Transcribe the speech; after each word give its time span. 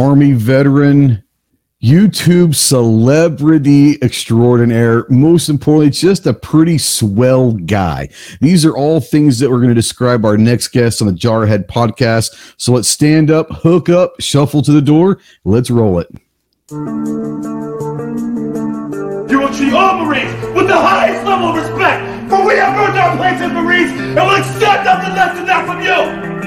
Army 0.00 0.32
veteran, 0.32 1.22
YouTube 1.82 2.54
celebrity 2.54 4.02
extraordinaire. 4.02 5.04
Most 5.10 5.50
importantly, 5.50 5.90
just 5.90 6.26
a 6.26 6.32
pretty 6.32 6.78
swell 6.78 7.52
guy. 7.52 8.08
These 8.40 8.64
are 8.64 8.74
all 8.74 9.00
things 9.00 9.38
that 9.40 9.50
we're 9.50 9.58
going 9.58 9.68
to 9.68 9.74
describe 9.74 10.24
our 10.24 10.38
next 10.38 10.68
guest 10.68 11.02
on 11.02 11.08
the 11.08 11.12
Jarhead 11.12 11.66
podcast. 11.66 12.54
So 12.56 12.72
let's 12.72 12.88
stand 12.88 13.30
up, 13.30 13.50
hook 13.50 13.90
up, 13.90 14.14
shuffle 14.20 14.62
to 14.62 14.72
the 14.72 14.80
door. 14.80 15.18
Let's 15.44 15.70
roll 15.70 15.98
it. 15.98 16.08
You 16.70 16.78
will 19.38 19.52
treat 19.52 19.74
all 19.74 20.02
Marines 20.02 20.32
with 20.56 20.66
the 20.66 20.78
highest 20.78 21.26
level 21.26 21.48
of 21.48 21.56
respect, 21.56 22.30
for 22.30 22.46
we 22.46 22.54
have 22.54 22.74
earned 22.88 22.98
our 22.98 23.18
place 23.18 23.38
as 23.42 23.52
Marines 23.52 23.90
and 23.90 24.14
will 24.14 24.30
accept 24.30 24.86
nothing 24.86 25.14
less 25.14 25.36
than 25.36 25.44
that 25.44 25.66
from 25.66 25.82
you. 25.82 26.39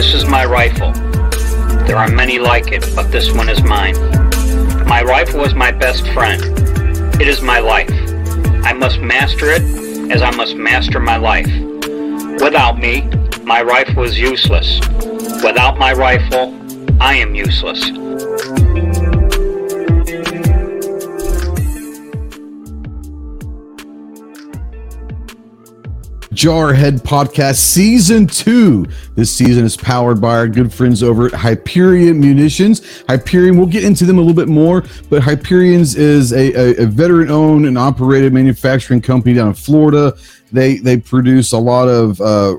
This 0.00 0.14
is 0.14 0.24
my 0.24 0.46
rifle. 0.46 0.92
There 1.84 1.98
are 1.98 2.08
many 2.08 2.38
like 2.38 2.72
it, 2.72 2.86
but 2.96 3.12
this 3.12 3.30
one 3.32 3.50
is 3.50 3.62
mine. 3.62 3.94
My 4.86 5.02
rifle 5.02 5.44
is 5.44 5.52
my 5.54 5.70
best 5.72 6.08
friend. 6.14 6.42
It 7.20 7.28
is 7.28 7.42
my 7.42 7.58
life. 7.58 7.92
I 8.64 8.72
must 8.72 8.98
master 9.00 9.50
it 9.50 9.60
as 10.10 10.22
I 10.22 10.30
must 10.30 10.56
master 10.56 11.00
my 11.00 11.18
life. 11.18 11.52
Without 12.40 12.78
me, 12.78 13.02
my 13.42 13.60
rifle 13.60 14.04
is 14.04 14.18
useless. 14.18 14.80
Without 15.44 15.78
my 15.78 15.92
rifle, 15.92 16.58
I 16.98 17.16
am 17.16 17.34
useless. 17.34 17.90
Jarhead 26.40 27.00
Podcast 27.00 27.56
Season 27.56 28.26
2. 28.26 28.86
This 29.14 29.30
season 29.30 29.62
is 29.62 29.76
powered 29.76 30.22
by 30.22 30.38
our 30.38 30.48
good 30.48 30.72
friends 30.72 31.02
over 31.02 31.26
at 31.26 31.34
Hyperion 31.34 32.18
Munitions. 32.18 33.02
Hyperion, 33.06 33.58
we'll 33.58 33.66
get 33.66 33.84
into 33.84 34.06
them 34.06 34.16
a 34.16 34.22
little 34.22 34.34
bit 34.34 34.48
more, 34.48 34.82
but 35.10 35.20
Hyperion's 35.20 35.96
is 35.96 36.32
a, 36.32 36.50
a, 36.54 36.84
a 36.84 36.86
veteran 36.86 37.30
owned 37.30 37.66
and 37.66 37.76
operated 37.76 38.32
manufacturing 38.32 39.02
company 39.02 39.34
down 39.34 39.48
in 39.48 39.54
Florida. 39.54 40.16
They, 40.50 40.78
they 40.78 40.96
produce 40.96 41.52
a 41.52 41.58
lot 41.58 41.88
of 41.88 42.18
uh, 42.22 42.56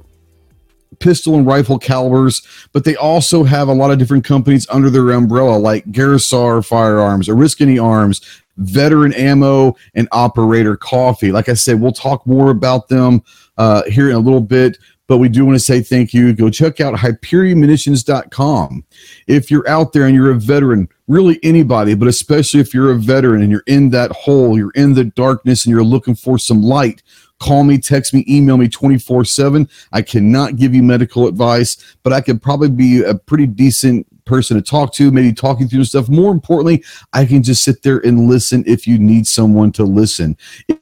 pistol 1.00 1.34
and 1.34 1.48
rifle 1.48 1.80
calibers, 1.80 2.44
but 2.74 2.84
they 2.84 2.96
also 2.96 3.44
have 3.44 3.68
a 3.68 3.74
lot 3.74 3.90
of 3.90 3.98
different 3.98 4.24
companies 4.24 4.70
under 4.70 4.92
their 4.92 5.09
umbrella, 5.09 5.58
like 5.58 5.86
Garaysar 5.86 6.64
Firearms, 6.64 7.28
Oriskany 7.28 7.84
Arms, 7.84 8.22
Veteran 8.58 9.14
Ammo, 9.14 9.76
and 9.96 10.08
Operator 10.12 10.78
Coffee. 10.78 11.32
Like 11.32 11.50
I 11.50 11.56
said, 11.56 11.82
we'll 11.82 11.92
talk 11.92 12.28
more 12.28 12.52
about 12.52 12.88
them 12.88 13.24
uh, 13.58 13.84
here 13.84 14.10
in 14.10 14.16
a 14.16 14.20
little 14.20 14.42
bit. 14.42 14.78
But 15.08 15.18
we 15.18 15.28
do 15.28 15.46
want 15.46 15.56
to 15.56 15.60
say 15.60 15.82
thank 15.82 16.14
you. 16.14 16.32
Go 16.32 16.50
check 16.50 16.80
out 16.80 16.94
HyperionMunitions.com. 16.94 18.86
If 19.28 19.52
you're 19.52 19.68
out 19.68 19.92
there 19.92 20.06
and 20.06 20.16
you're 20.16 20.32
a 20.32 20.36
veteran, 20.36 20.88
really 21.10 21.38
anybody, 21.44 21.96
but 21.96 22.08
especially 22.08 22.62
if 22.62 22.74
you're 22.74 22.92
a 22.92 22.96
veteran 22.96 23.42
and 23.42 23.52
you're 23.52 23.64
in 23.68 23.90
that 23.90 24.12
hole, 24.12 24.58
you're 24.58 24.72
in 24.72 24.94
the 24.94 25.04
darkness 25.04 25.66
and 25.66 25.72
you're 25.72 25.84
looking 25.84 26.16
for 26.16 26.38
some 26.38 26.62
light, 26.62 27.04
call 27.42 27.66
me, 27.66 27.78
text 27.78 28.14
me, 28.14 28.24
email 28.30 28.56
me 28.56 28.70
24 28.70 29.26
7. 29.26 29.68
I 29.92 30.02
cannot 30.02 30.56
give 30.56 30.74
you 30.74 30.82
medical 30.82 31.28
advice, 31.28 31.76
but 32.04 32.14
I 32.14 32.22
could 32.22 32.42
probably 32.42 32.70
be 32.70 33.04
a 33.04 33.16
pretty 33.16 33.48
decent 33.48 34.08
person 34.32 34.56
to 34.56 34.64
talk 34.64 34.94
to, 34.94 35.12
maybe 35.12 35.34
talking 35.34 35.68
through 35.68 35.84
stuff. 35.84 36.08
More 36.08 36.32
importantly, 36.32 36.86
I 37.12 37.26
can 37.26 37.44
just 37.44 37.66
sit 37.66 37.84
there 37.84 37.98
and 37.98 38.30
listen 38.30 38.64
if 38.66 38.88
you 38.88 38.98
need 38.98 39.28
someone 39.28 39.74
to 39.74 39.84
listen. 39.84 40.38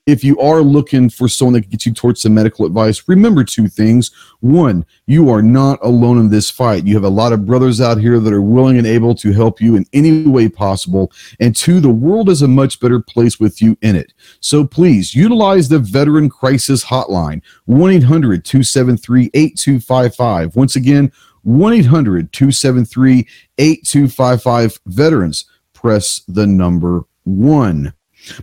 If 0.06 0.24
you 0.24 0.40
are 0.40 0.62
looking 0.62 1.10
for 1.10 1.28
someone 1.28 1.54
that 1.54 1.62
can 1.62 1.72
get 1.72 1.84
you 1.88 1.92
towards 1.92 2.22
some 2.22 2.36
medical 2.36 2.68
advice, 2.68 3.02
remember 3.08 3.44
two 3.44 3.68
things. 3.68 4.12
One, 4.42 4.86
you 5.08 5.32
are 5.32 5.42
not 5.42 5.80
alone 5.82 6.20
in 6.20 6.30
this 6.30 6.52
fight. 6.52 6.86
You 6.86 6.94
have 6.94 7.04
a 7.04 7.10
lot 7.10 7.34
of 7.34 7.48
brothers 7.48 7.82
out 7.82 7.98
here 7.98 8.20
that 8.20 8.32
are 8.32 8.42
willing 8.42 8.78
and 8.78 8.86
able 8.86 9.16
to 9.16 9.32
help 9.32 9.60
you 9.60 9.76
in 9.76 9.86
any 9.94 10.28
way 10.28 10.48
possible. 10.48 11.12
And 11.40 11.56
two, 11.56 11.80
the 11.80 11.90
world 11.90 12.30
is 12.30 12.44
a 12.44 12.48
much 12.48 12.80
better 12.80 13.00
place 13.00 13.40
with 13.40 13.64
you 13.64 13.76
in 13.82 13.96
it. 13.96 14.14
So 14.42 14.64
please 14.64 15.16
utilize 15.16 15.70
the 15.70 15.80
Veteran 15.80 16.30
Crisis 16.30 16.86
Hotline, 16.86 17.42
1 17.66 17.92
800 17.94 18.46
273 18.46 19.32
8255. 19.34 20.56
Once 20.56 20.76
again, 20.76 21.12
1 21.44 21.74
800 21.74 22.32
273 22.32 23.28
8255 23.58 24.80
veterans. 24.86 25.46
Press 25.74 26.22
the 26.28 26.46
number 26.46 27.04
one. 27.24 27.94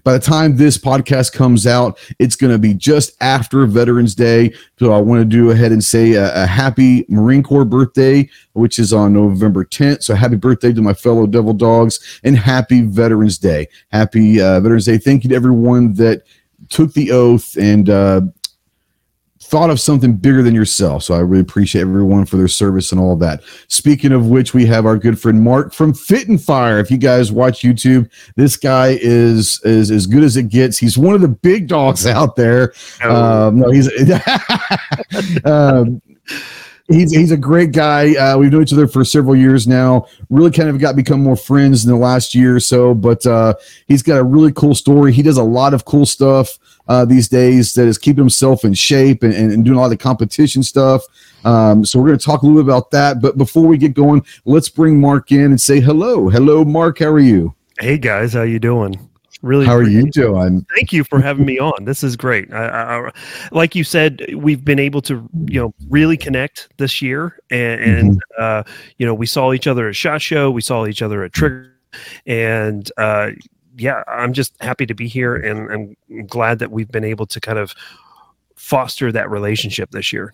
By 0.05 0.15
the 0.15 0.19
time 0.19 0.57
this 0.57 0.79
podcast 0.79 1.33
comes 1.33 1.67
out, 1.67 1.99
it's 2.19 2.37
going 2.37 2.53
to 2.53 2.59
be 2.59 2.75
just 2.75 3.12
after 3.21 3.67
Veterans 3.67 4.15
Day. 4.15 4.55
So 4.79 4.93
I 4.93 4.99
want 4.99 5.21
to 5.21 5.25
do 5.25 5.51
ahead 5.51 5.73
and 5.73 5.85
say 5.85 6.15
a, 6.15 6.45
a, 6.45 6.47
happy 6.47 7.05
Marine 7.09 7.43
Corps 7.43 7.65
birthday, 7.65 8.29
which 8.55 8.79
is 8.79 8.93
on 8.93 9.12
November 9.12 9.65
10th. 9.65 10.03
So 10.03 10.15
happy 10.15 10.37
birthday 10.37 10.73
to 10.73 10.83
my 10.83 10.95
fellow 10.95 11.27
Devil 11.27 11.53
Dogs 11.53 12.21
and 12.25 12.37
happy 12.37 12.83
Veterans 12.83 13.39
Day. 13.39 13.69
Happy 13.93 14.41
uh, 14.41 14.61
Veterans 14.61 14.87
Day. 14.87 14.99
Thank 14.99 15.25
you 15.25 15.31
to 15.31 15.37
everyone 15.37 15.93
that 15.95 16.23
took 16.69 16.93
the 16.95 17.12
oath 17.12 17.56
and 17.56 17.91
uh, 17.91 18.23
thought 19.41 19.71
of 19.71 19.79
something 19.79 20.15
bigger 20.15 20.43
than 20.43 20.55
yourself. 20.55 21.05
So 21.05 21.15
I 21.15 21.21
really 21.21 21.43
appreciate 21.43 21.83
everyone 21.83 22.25
for 22.25 22.37
their 22.37 22.49
service 22.49 22.91
and 22.91 23.01
all 23.01 23.13
of 23.13 23.21
that. 23.21 23.43
Speaking 23.69 24.13
of 24.13 24.27
which, 24.27 24.55
we 24.55 24.67
have 24.67 24.87
our 24.87 24.97
good 24.97 25.21
friend 25.21 25.43
Mark 25.43 25.73
from 25.73 25.95
Fit 25.95 26.29
and 26.29 26.41
Fire. 26.41 26.79
If 26.79 26.91
you 26.91 26.99
guys 26.99 27.31
watch 27.31 27.61
YouTube, 27.61 28.11
this 28.35 28.57
guy 28.57 28.99
is 29.01 29.61
is 29.65 29.91
as 29.91 30.07
good 30.07 30.25
as 30.25 30.37
it 30.37 30.49
gets. 30.49 30.79
He's 30.79 30.99
one 30.99 31.15
of 31.15 31.21
the 31.21 31.29
big 31.29 31.69
dogs 31.69 32.07
out 32.07 32.37
there. 32.37 32.73
Oh. 33.03 33.49
Um, 33.49 33.61
no, 33.61 33.71
he's 33.71 33.89
um, 35.45 36.03
he's 36.89 37.13
he's 37.13 37.31
a 37.31 37.37
great 37.37 37.73
guy. 37.73 38.15
Uh, 38.15 38.39
we've 38.39 38.51
known 38.51 38.63
each 38.63 38.73
other 38.73 38.89
for 38.89 39.05
several 39.05 39.37
years 39.37 39.67
now. 39.67 40.07
Really 40.31 40.51
kind 40.51 40.69
of 40.69 40.79
got 40.79 40.97
become 40.97 41.23
more 41.23 41.37
friends 41.37 41.85
in 41.85 41.91
the 41.91 41.97
last 41.97 42.35
year 42.35 42.57
or 42.57 42.61
so. 42.61 42.95
But 42.95 43.25
uh, 43.27 43.55
he's 43.87 44.03
got 44.03 44.19
a 44.19 44.25
really 44.25 44.53
cool 44.53 44.75
story. 44.75 45.13
He 45.13 45.23
does 45.23 45.37
a 45.37 45.45
lot 45.45 45.75
of 45.75 45.85
cool 45.85 46.07
stuff 46.07 46.59
uh, 46.89 47.05
these 47.05 47.29
days 47.29 47.75
that 47.75 47.87
is 47.87 47.99
keeping 47.99 48.23
himself 48.23 48.65
in 48.65 48.75
shape 48.75 49.23
and, 49.23 49.35
and, 49.35 49.65
doing 49.65 49.77
a 49.77 49.81
lot 49.81 49.87
of 49.87 49.91
the 49.91 49.97
competition 49.97 50.63
stuff. 50.63 51.03
Um, 51.45 51.85
so 51.85 51.99
we're 51.99 52.09
going 52.09 52.19
to 52.19 52.25
talk 52.25 52.43
a 52.43 52.47
little 52.47 52.63
bit 52.63 52.69
about 52.69 52.91
that. 52.93 53.21
But 53.21 53.39
before 53.39 53.67
we 53.67 53.79
get 53.79 53.95
going, 53.95 54.25
let's 54.45 54.69
bring 54.69 55.01
Mark 55.01 55.33
in 55.33 55.47
and 55.47 55.61
say 55.61 55.81
hello. 55.81 56.29
Hello, 56.29 56.65
Mark. 56.65 57.01
How 57.01 57.07
are 57.07 57.19
you? 57.19 57.55
Hey 57.79 57.99
guys, 57.99 58.33
how 58.33 58.43
you 58.43 58.59
doing? 58.59 58.97
Really, 59.43 59.67
how 59.67 59.75
are 59.75 59.83
you 59.83 60.11
doing? 60.11 60.67
Thank 60.75 60.93
you 60.93 61.05
for 61.05 61.21
having 61.21 61.45
me 61.45 61.59
on. 61.59 61.85
This 61.85 62.03
is 62.03 62.17
great. 62.17 62.53
I, 62.53 62.67
I, 63.07 63.11
like 63.53 63.75
you 63.75 63.85
said, 63.85 64.25
we've 64.35 64.65
been 64.65 64.79
able 64.79 65.03
to, 65.03 65.29
you 65.47 65.61
know, 65.61 65.75
really 65.91 66.17
connect 66.17 66.69
this 66.79 67.03
year, 67.03 67.39
and, 67.51 67.81
and 67.81 68.11
mm-hmm. 68.13 68.43
uh, 68.43 68.63
you 68.97 69.05
know, 69.05 69.15
we 69.15 69.27
saw 69.27 69.53
each 69.53 69.67
other 69.67 69.89
at 69.89 69.95
Shot 69.95 70.23
Show, 70.23 70.51
we 70.51 70.63
saw 70.63 70.87
each 70.87 71.03
other 71.03 71.23
at 71.23 71.33
Trigger, 71.33 71.77
and 72.25 72.91
uh, 72.97 73.31
yeah, 73.76 74.03
I'm 74.09 74.32
just 74.32 74.54
happy 74.60 74.87
to 74.87 74.94
be 74.94 75.09
here, 75.09 75.37
and 75.37 75.97
I'm 76.09 76.26
glad 76.26 76.59
that 76.60 76.70
we've 76.70 76.91
been 76.91 77.04
able 77.04 77.26
to 77.26 77.41
kind 77.41 77.59
of 77.59 77.75
foster 78.56 79.12
that 79.12 79.31
relationship 79.31 79.91
this 79.91 80.12
year. 80.12 80.32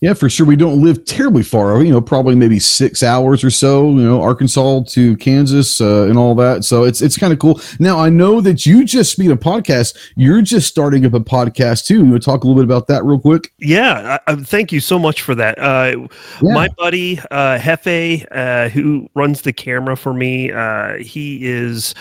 Yeah, 0.00 0.14
for 0.14 0.30
sure. 0.30 0.46
We 0.46 0.54
don't 0.54 0.80
live 0.80 1.04
terribly 1.04 1.42
far. 1.42 1.82
You 1.82 1.90
know, 1.90 2.00
probably 2.00 2.36
maybe 2.36 2.60
six 2.60 3.02
hours 3.02 3.42
or 3.42 3.50
so. 3.50 3.88
You 3.88 4.04
know, 4.04 4.22
Arkansas 4.22 4.82
to 4.90 5.16
Kansas 5.16 5.80
uh, 5.80 6.04
and 6.04 6.16
all 6.16 6.36
that. 6.36 6.64
So 6.64 6.84
it's 6.84 7.02
it's 7.02 7.18
kind 7.18 7.32
of 7.32 7.40
cool. 7.40 7.60
Now 7.80 7.98
I 7.98 8.08
know 8.08 8.40
that 8.40 8.64
you 8.64 8.84
just 8.84 9.10
speak 9.10 9.28
a 9.28 9.36
podcast. 9.36 9.96
You're 10.14 10.40
just 10.40 10.68
starting 10.68 11.04
up 11.04 11.14
a 11.14 11.20
podcast 11.20 11.86
too. 11.86 11.96
You 11.96 12.10
want 12.10 12.22
to 12.22 12.24
talk 12.24 12.44
a 12.44 12.46
little 12.46 12.62
bit 12.62 12.64
about 12.64 12.86
that 12.86 13.04
real 13.04 13.18
quick? 13.18 13.52
Yeah, 13.58 14.20
I, 14.28 14.32
I, 14.32 14.36
thank 14.36 14.70
you 14.70 14.78
so 14.78 15.00
much 15.00 15.22
for 15.22 15.34
that. 15.34 15.58
Uh, 15.58 16.06
yeah. 16.42 16.54
My 16.54 16.68
buddy 16.78 17.18
uh, 17.32 17.58
Hefe, 17.58 18.24
uh, 18.30 18.68
who 18.68 19.10
runs 19.16 19.42
the 19.42 19.52
camera 19.52 19.96
for 19.96 20.14
me, 20.14 20.52
uh, 20.52 20.98
he 20.98 21.44
is 21.44 21.92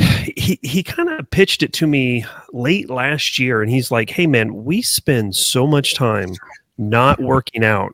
he 0.36 0.58
he 0.62 0.82
kind 0.82 1.08
of 1.08 1.30
pitched 1.30 1.62
it 1.62 1.72
to 1.74 1.86
me 1.86 2.24
late 2.52 2.90
last 2.90 3.38
year 3.38 3.62
and 3.62 3.70
he's 3.70 3.90
like 3.90 4.10
hey 4.10 4.26
man 4.26 4.64
we 4.64 4.82
spend 4.82 5.34
so 5.34 5.66
much 5.66 5.94
time 5.94 6.34
not 6.78 7.20
working 7.20 7.64
out 7.64 7.92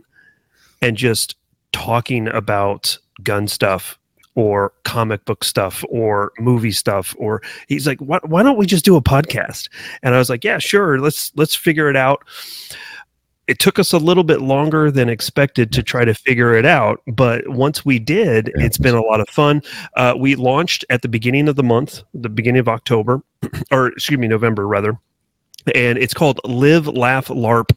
and 0.82 0.96
just 0.96 1.36
talking 1.72 2.28
about 2.28 2.96
gun 3.22 3.48
stuff 3.48 3.98
or 4.34 4.72
comic 4.84 5.24
book 5.24 5.42
stuff 5.42 5.82
or 5.88 6.32
movie 6.38 6.70
stuff 6.70 7.14
or 7.18 7.42
he's 7.68 7.86
like 7.86 7.98
why, 8.00 8.20
why 8.24 8.42
don't 8.42 8.58
we 8.58 8.66
just 8.66 8.84
do 8.84 8.96
a 8.96 9.02
podcast? 9.02 9.68
And 10.02 10.14
i 10.14 10.18
was 10.18 10.30
like 10.30 10.44
yeah 10.44 10.58
sure 10.58 10.98
let's 11.00 11.32
let's 11.36 11.54
figure 11.54 11.90
it 11.90 11.96
out 11.96 12.22
it 13.48 13.58
took 13.58 13.78
us 13.78 13.92
a 13.92 13.98
little 13.98 14.24
bit 14.24 14.40
longer 14.40 14.90
than 14.90 15.08
expected 15.08 15.72
to 15.72 15.82
try 15.82 16.04
to 16.04 16.14
figure 16.14 16.54
it 16.54 16.66
out 16.66 17.00
but 17.06 17.48
once 17.48 17.84
we 17.84 17.98
did 17.98 18.52
it's 18.56 18.78
been 18.78 18.94
a 18.94 19.02
lot 19.02 19.20
of 19.20 19.28
fun. 19.28 19.62
Uh, 19.96 20.14
we 20.16 20.34
launched 20.34 20.84
at 20.90 21.02
the 21.02 21.08
beginning 21.08 21.48
of 21.48 21.56
the 21.56 21.62
month 21.62 22.02
the 22.14 22.28
beginning 22.28 22.60
of 22.60 22.68
october 22.68 23.22
or 23.70 23.88
excuse 23.88 24.18
me 24.18 24.28
november 24.28 24.66
rather 24.66 24.98
and 25.74 25.98
it's 25.98 26.14
called 26.14 26.40
live 26.44 26.86
laugh 26.88 27.28
larp 27.28 27.70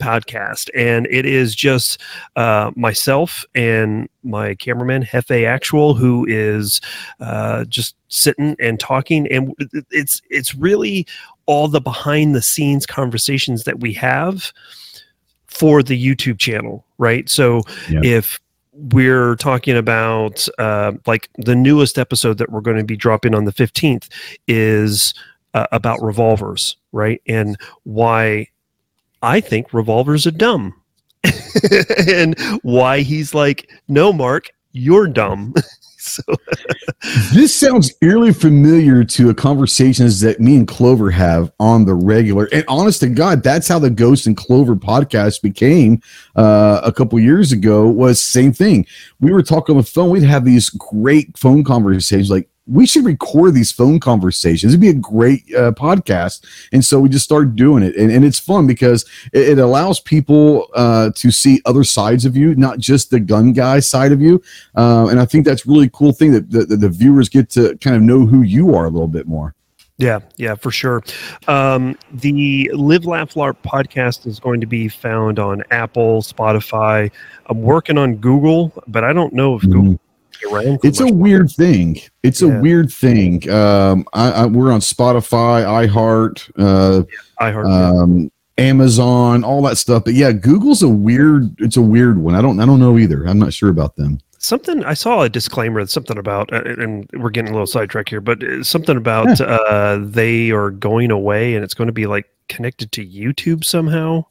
podcast 0.00 0.68
and 0.74 1.06
it 1.10 1.24
is 1.24 1.54
just 1.54 2.00
uh, 2.36 2.70
myself 2.76 3.44
and 3.54 4.08
my 4.22 4.54
cameraman 4.56 5.02
hefe 5.02 5.46
actual 5.46 5.94
who 5.94 6.26
is 6.28 6.80
uh, 7.20 7.64
just 7.64 7.96
sitting 8.08 8.56
and 8.60 8.78
talking 8.78 9.26
and 9.32 9.54
it's 9.90 10.20
it's 10.30 10.54
really 10.54 11.06
all 11.46 11.68
the 11.68 11.80
behind 11.80 12.34
the 12.34 12.42
scenes 12.42 12.86
conversations 12.86 13.64
that 13.64 13.80
we 13.80 13.92
have 13.92 14.52
for 15.56 15.82
the 15.82 15.96
YouTube 15.98 16.38
channel, 16.38 16.84
right? 16.98 17.28
So 17.28 17.62
Yeah. 17.88 18.00
if 18.02 18.38
we're 18.92 19.36
talking 19.36 19.76
about 19.76 20.46
uh, 20.58 20.92
like 21.06 21.30
the 21.38 21.54
newest 21.56 21.98
episode 21.98 22.36
that 22.38 22.50
we're 22.52 22.60
going 22.60 22.76
to 22.76 22.84
be 22.84 22.96
dropping 22.96 23.34
on 23.34 23.46
the 23.46 23.52
15th 23.52 24.08
is 24.46 25.14
uh, 25.54 25.66
about 25.72 26.02
revolvers, 26.02 26.76
right? 26.92 27.22
And 27.26 27.56
why 27.84 28.48
I 29.22 29.40
think 29.40 29.72
revolvers 29.72 30.26
are 30.26 30.30
dumb. 30.30 30.74
and 32.06 32.38
why 32.62 33.00
he's 33.00 33.32
like, 33.34 33.70
no, 33.88 34.12
Mark, 34.12 34.50
you're 34.72 35.06
dumb. 35.06 35.54
so 36.26 36.36
This 37.32 37.54
sounds 37.54 37.92
eerily 38.02 38.32
familiar 38.32 39.04
to 39.04 39.30
a 39.30 39.34
conversations 39.34 40.20
that 40.20 40.40
me 40.40 40.56
and 40.56 40.66
Clover 40.66 41.10
have 41.10 41.52
on 41.60 41.84
the 41.84 41.94
regular. 41.94 42.48
And 42.52 42.64
honest 42.68 43.00
to 43.00 43.08
God, 43.08 43.42
that's 43.42 43.68
how 43.68 43.78
the 43.78 43.90
Ghost 43.90 44.26
and 44.26 44.36
Clover 44.36 44.76
podcast 44.76 45.42
became 45.42 46.00
uh, 46.34 46.80
a 46.82 46.92
couple 46.92 47.18
years 47.20 47.52
ago. 47.52 47.86
Was 47.86 48.20
same 48.20 48.52
thing. 48.52 48.86
We 49.20 49.32
were 49.32 49.42
talking 49.42 49.74
on 49.74 49.82
the 49.82 49.86
phone. 49.86 50.10
We'd 50.10 50.22
have 50.22 50.44
these 50.44 50.70
great 50.70 51.36
phone 51.38 51.64
conversations, 51.64 52.30
like. 52.30 52.48
We 52.66 52.86
should 52.86 53.04
record 53.04 53.54
these 53.54 53.70
phone 53.70 54.00
conversations. 54.00 54.72
It'd 54.72 54.80
be 54.80 54.88
a 54.88 54.94
great 54.94 55.44
uh, 55.54 55.72
podcast. 55.72 56.44
And 56.72 56.84
so 56.84 56.98
we 56.98 57.08
just 57.08 57.24
started 57.24 57.54
doing 57.56 57.82
it. 57.82 57.96
And, 57.96 58.10
and 58.10 58.24
it's 58.24 58.38
fun 58.38 58.66
because 58.66 59.04
it, 59.32 59.50
it 59.50 59.58
allows 59.58 60.00
people 60.00 60.68
uh, 60.74 61.10
to 61.14 61.30
see 61.30 61.60
other 61.64 61.84
sides 61.84 62.24
of 62.24 62.36
you, 62.36 62.54
not 62.56 62.78
just 62.78 63.10
the 63.10 63.20
gun 63.20 63.52
guy 63.52 63.80
side 63.80 64.12
of 64.12 64.20
you. 64.20 64.42
Uh, 64.76 65.06
and 65.08 65.20
I 65.20 65.26
think 65.26 65.44
that's 65.44 65.66
really 65.66 65.88
cool 65.92 66.12
thing 66.12 66.32
that 66.32 66.50
the, 66.50 66.64
the, 66.64 66.76
the 66.76 66.88
viewers 66.88 67.28
get 67.28 67.50
to 67.50 67.76
kind 67.78 67.96
of 67.96 68.02
know 68.02 68.26
who 68.26 68.42
you 68.42 68.74
are 68.74 68.86
a 68.86 68.90
little 68.90 69.08
bit 69.08 69.26
more. 69.26 69.54
Yeah, 69.98 70.20
yeah, 70.36 70.54
for 70.56 70.70
sure. 70.70 71.02
Um, 71.48 71.96
the 72.12 72.70
Live 72.74 73.06
Laugh 73.06 73.32
LARP 73.32 73.56
podcast 73.62 74.26
is 74.26 74.38
going 74.38 74.60
to 74.60 74.66
be 74.66 74.88
found 74.88 75.38
on 75.38 75.64
Apple, 75.70 76.20
Spotify. 76.20 77.10
I'm 77.46 77.62
working 77.62 77.96
on 77.96 78.16
Google, 78.16 78.72
but 78.86 79.04
I 79.04 79.14
don't 79.14 79.32
know 79.32 79.56
if 79.56 79.62
Google 79.62 79.98
will 80.44 80.50
be 80.62 80.66
around. 80.68 80.80
for 80.80 80.86
It's 80.86 81.00
a 81.00 81.04
much 81.04 81.14
weird 81.14 81.50
thing. 81.50 82.00
It's 82.22 82.42
Yeah. 82.42 82.48
a 82.58 82.60
weird 82.60 82.90
thing. 82.90 83.48
Um, 83.50 84.06
I, 84.12 84.30
I, 84.30 84.46
we're 84.46 84.72
on 84.72 84.80
Spotify, 84.80 85.88
iHeart, 85.88 86.50
uh, 86.58 87.02
iHeart. 87.40 87.66
um, 88.02 88.30
Amazon, 88.58 89.44
all 89.44 89.62
that 89.62 89.76
stuff. 89.76 90.04
But 90.04 90.14
yeah, 90.14 90.32
Google's 90.32 90.82
a 90.82 90.88
weird. 90.88 91.54
It's 91.60 91.76
a 91.76 91.82
weird 91.82 92.18
one. 92.18 92.34
I 92.34 92.40
don't. 92.42 92.58
I 92.60 92.66
don't 92.66 92.80
know 92.80 92.98
either. 92.98 93.24
I'm 93.26 93.38
not 93.38 93.52
sure 93.52 93.68
about 93.70 93.96
them. 93.96 94.18
something 94.38 94.84
I 94.84 94.94
saw 94.94 95.22
a 95.22 95.28
disclaimer. 95.28 95.84
Something 95.86 96.18
about, 96.18 96.52
uh, 96.52 96.62
and 96.64 97.08
we're 97.14 97.30
getting 97.30 97.50
a 97.50 97.52
little 97.52 97.66
sidetracked 97.66 98.08
here, 98.08 98.20
but 98.20 98.42
uh, 98.42 98.62
something 98.64 98.96
about 98.96 99.40
uh, 99.40 99.98
they 100.02 100.50
are 100.52 100.70
going 100.70 101.10
away, 101.10 101.54
and 101.54 101.62
it's 101.64 101.74
going 101.74 101.88
to 101.88 101.92
be 101.92 102.06
like 102.06 102.26
connected 102.48 102.92
to 102.92 103.04
YouTube 103.06 103.64
somehow. 103.64 104.24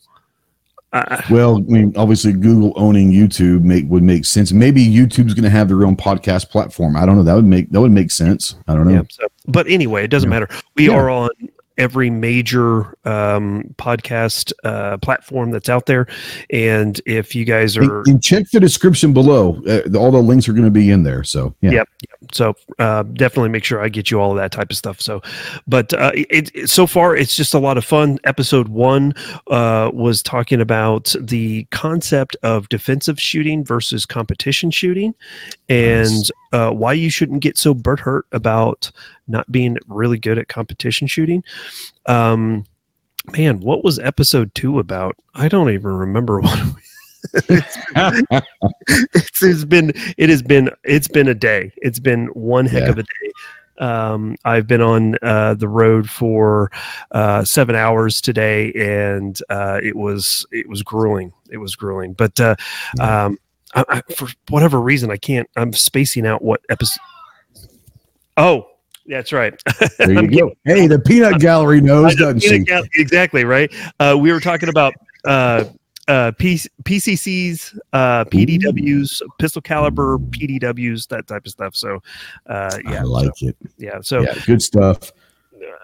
Uh, 0.95 1.21
Well, 1.29 1.57
I 1.57 1.61
mean, 1.61 1.93
obviously, 1.97 2.31
Google 2.33 2.71
owning 2.77 3.11
YouTube 3.11 3.61
make 3.63 3.85
would 3.89 4.03
make 4.03 4.23
sense. 4.25 4.51
Maybe 4.53 4.85
YouTube's 4.85 5.33
going 5.33 5.43
to 5.43 5.49
have 5.49 5.67
their 5.67 5.83
own 5.85 5.95
podcast 5.97 6.49
platform. 6.49 6.95
I 6.95 7.05
don't 7.05 7.17
know. 7.17 7.23
That 7.23 7.35
would 7.35 7.45
make 7.45 7.69
that 7.71 7.81
would 7.81 7.91
make 7.91 8.11
sense. 8.11 8.55
I 8.67 8.73
don't 8.75 8.87
know. 8.87 8.93
Yeah. 8.93 9.01
So, 9.09 9.27
but 9.47 9.67
anyway, 9.67 10.05
it 10.05 10.07
doesn't 10.07 10.29
Yeah. 10.29 10.39
matter. 10.39 10.49
We 10.75 10.87
Yeah. 10.87 10.93
are 10.95 11.09
on 11.09 11.29
every 11.77 12.09
major 12.09 12.97
um, 13.05 13.73
podcast 13.77 14.53
uh, 14.63 14.97
platform 14.97 15.51
that's 15.51 15.69
out 15.69 15.85
there, 15.85 16.07
and 16.49 17.01
if 17.05 17.35
you 17.35 17.45
guys 17.45 17.75
are 17.77 18.01
and 18.07 18.23
check 18.23 18.49
the 18.51 18.59
description 18.59 19.13
below. 19.13 19.61
Uh, 19.67 19.81
all 19.97 20.11
the 20.11 20.21
links 20.21 20.47
are 20.47 20.53
going 20.53 20.65
to 20.65 20.71
be 20.71 20.89
in 20.91 21.03
there. 21.03 21.23
So 21.23 21.53
yeah. 21.61 21.71
Yep. 21.71 21.89
So 22.31 22.53
uh, 22.79 23.03
definitely 23.03 23.49
make 23.49 23.63
sure 23.63 23.81
I 23.81 23.89
get 23.89 24.09
you 24.09 24.19
all 24.19 24.31
of 24.31 24.37
that 24.37 24.51
type 24.51 24.71
of 24.71 24.77
stuff. 24.77 24.99
So, 25.01 25.21
but 25.67 25.93
uh, 25.93 26.11
it, 26.15 26.51
it- 26.55 26.69
so 26.69 26.87
far 26.87 27.15
it's 27.15 27.35
just 27.35 27.53
a 27.53 27.59
lot 27.59 27.77
of 27.77 27.85
fun. 27.85 28.17
Episode 28.23 28.67
one 28.69 29.13
uh, 29.47 29.91
was 29.93 30.23
talking 30.23 30.59
about 30.61 31.13
the 31.19 31.65
concept 31.71 32.35
of 32.43 32.67
defensive 32.69 33.19
shooting 33.19 33.63
versus 33.63 34.05
competition 34.05 34.71
shooting, 34.71 35.13
and 35.69 36.09
Nice. 36.09 36.31
uh, 36.53 36.71
why 36.71 36.93
you 36.93 37.09
shouldn't 37.09 37.41
get 37.41 37.57
so 37.57 37.73
burt 37.73 37.99
hurt 37.99 38.25
about 38.31 38.91
not 39.27 39.51
being 39.51 39.77
really 39.87 40.19
good 40.19 40.37
at 40.37 40.47
competition 40.47 41.07
shooting. 41.07 41.43
Um, 42.05 42.65
man, 43.37 43.59
what 43.59 43.83
was 43.83 43.99
episode 43.99 44.53
two 44.55 44.79
about? 44.79 45.15
I 45.33 45.47
don't 45.47 45.69
even 45.69 45.91
remember 45.91 46.39
what. 46.41 46.59
it's, 47.47 49.41
it's 49.43 49.65
been 49.65 49.91
it 50.17 50.29
has 50.29 50.43
been 50.43 50.69
it's 50.83 51.07
been 51.07 51.27
a 51.27 51.33
day 51.33 51.71
it's 51.77 51.99
been 51.99 52.27
one 52.27 52.67
heck 52.67 52.83
Yeah. 52.83 52.89
of 52.89 52.97
a 52.99 53.03
day 53.03 53.31
um, 53.79 54.35
i've 54.45 54.67
been 54.67 54.81
on 54.81 55.15
uh, 55.23 55.55
the 55.55 55.67
road 55.67 56.07
for 56.07 56.69
uh, 57.11 57.43
seven 57.43 57.75
hours 57.75 58.21
today 58.21 58.71
and 58.73 59.39
uh, 59.49 59.79
it 59.81 59.95
was 59.95 60.45
it 60.51 60.69
was 60.69 60.83
grueling 60.83 61.33
it 61.49 61.57
was 61.57 61.75
grueling 61.75 62.13
but 62.13 62.39
uh, 62.39 62.55
um, 63.01 63.39
I, 63.73 63.83
I, 63.89 64.01
for 64.13 64.27
whatever 64.49 64.79
reason 64.79 65.09
i 65.09 65.17
can't 65.17 65.49
i'm 65.55 65.73
spacing 65.73 66.27
out 66.27 66.43
what 66.43 66.61
episode 66.69 67.01
oh 68.37 68.67
that's 69.07 69.31
right 69.33 69.53
There 69.99 70.23
you 70.23 70.27
go. 70.39 70.51
Hey, 70.65 70.87
the 70.87 70.99
peanut 70.99 71.39
gallery 71.39 71.81
knows, 71.81 72.15
doesn't 72.15 72.41
she? 72.41 72.59
get- 72.59 72.85
exactly 72.95 73.43
right. 73.45 73.71
Uh, 73.99 74.17
we 74.19 74.31
were 74.31 74.39
talking 74.39 74.69
about 74.69 74.93
uh, 75.25 75.65
uh, 76.07 76.31
P- 76.37 76.59
PCCs, 76.83 77.77
uh, 77.93 78.25
PDWs, 78.25 79.21
pistol 79.39 79.61
caliber 79.61 80.17
PDWs, 80.19 81.07
that 81.07 81.27
type 81.27 81.45
of 81.45 81.51
stuff. 81.51 81.75
So, 81.75 82.01
uh, 82.47 82.77
yeah, 82.85 82.99
I 82.99 83.03
like 83.03 83.41
it. 83.41 83.55
yeah. 83.77 83.99
So, 84.01 84.21
yeah, 84.21 84.35
good 84.45 84.61
stuff. 84.61 85.11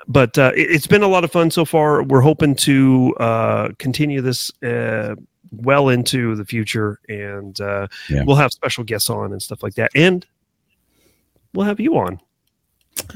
but 0.07 0.37
uh, 0.37 0.51
it, 0.55 0.69
it's 0.71 0.85
been 0.87 1.01
a 1.03 1.07
lot 1.07 1.23
of 1.23 1.31
fun 1.31 1.49
so 1.49 1.65
far. 1.65 2.03
We're 2.03 2.21
hoping 2.21 2.55
to 2.57 3.15
uh, 3.19 3.69
continue 3.79 4.21
this 4.21 4.51
uh, 4.63 5.15
well 5.51 5.89
into 5.89 6.35
the 6.35 6.45
future, 6.45 6.99
and 7.09 7.59
uh, 7.59 7.87
Yeah. 8.09 8.23
we'll 8.23 8.35
have 8.35 8.51
special 8.51 8.83
guests 8.83 9.09
on 9.09 9.31
and 9.31 9.41
stuff 9.41 9.63
like 9.63 9.73
that, 9.75 9.91
and 9.95 10.25
we'll 11.53 11.65
have 11.65 11.79
you 11.79 11.97
on 11.97 12.19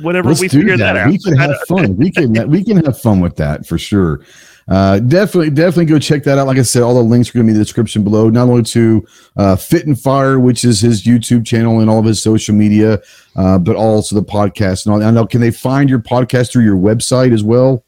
whenever 0.02 0.30
Let's 0.30 0.42
we 0.42 0.48
figure 0.48 0.78
that. 0.78 0.94
that, 0.94 0.98
out. 0.98 1.08
We 1.12 1.20
can 1.20 1.38
have 1.38 1.56
fun. 1.68 1.96
We 1.98 2.12
can 2.12 2.50
we 2.50 2.64
can 2.64 2.84
have 2.86 3.00
fun 3.00 3.20
with 3.20 3.36
that 3.38 3.66
for 3.66 3.78
sure. 3.78 4.22
Uh, 4.68 5.00
definitely, 5.00 5.52
definitely 5.52 5.86
go 5.86 6.00
check 6.00 6.24
that 6.24 6.40
out. 6.40 6.48
Like 6.48 6.58
I 6.58 6.64
said, 6.64 6.82
all 6.82 6.96
the 6.96 7.02
links 7.04 7.30
are 7.30 7.34
going 7.34 7.46
to 7.46 7.48
be 7.48 7.52
in 7.52 7.60
the 7.60 7.64
description 7.64 8.04
below. 8.04 8.30
Not 8.30 8.50
only 8.50 8.64
to 8.64 9.06
uh, 9.38 9.56
Fit 9.56 9.86
and 9.86 10.00
Fire, 10.00 10.40
which 10.40 10.66
is 10.66 10.80
his 10.82 11.04
YouTube 11.04 11.46
channel 11.46 11.82
and 11.82 11.90
all 11.90 12.00
of 12.00 12.06
his 12.06 12.22
social 12.22 12.56
media, 12.56 13.00
uh, 13.36 13.60
but 13.60 13.76
also 13.76 14.16
the 14.16 14.24
podcast 14.24 14.86
and 14.86 14.96
all. 14.96 15.04
I 15.04 15.12
know. 15.12 15.28
Can 15.28 15.42
they 15.42 15.52
find 15.52 15.90
your 15.90 16.00
podcast 16.00 16.52
through 16.52 16.64
your 16.64 16.78
website 16.78 17.32
as 17.32 17.44
well? 17.44 17.84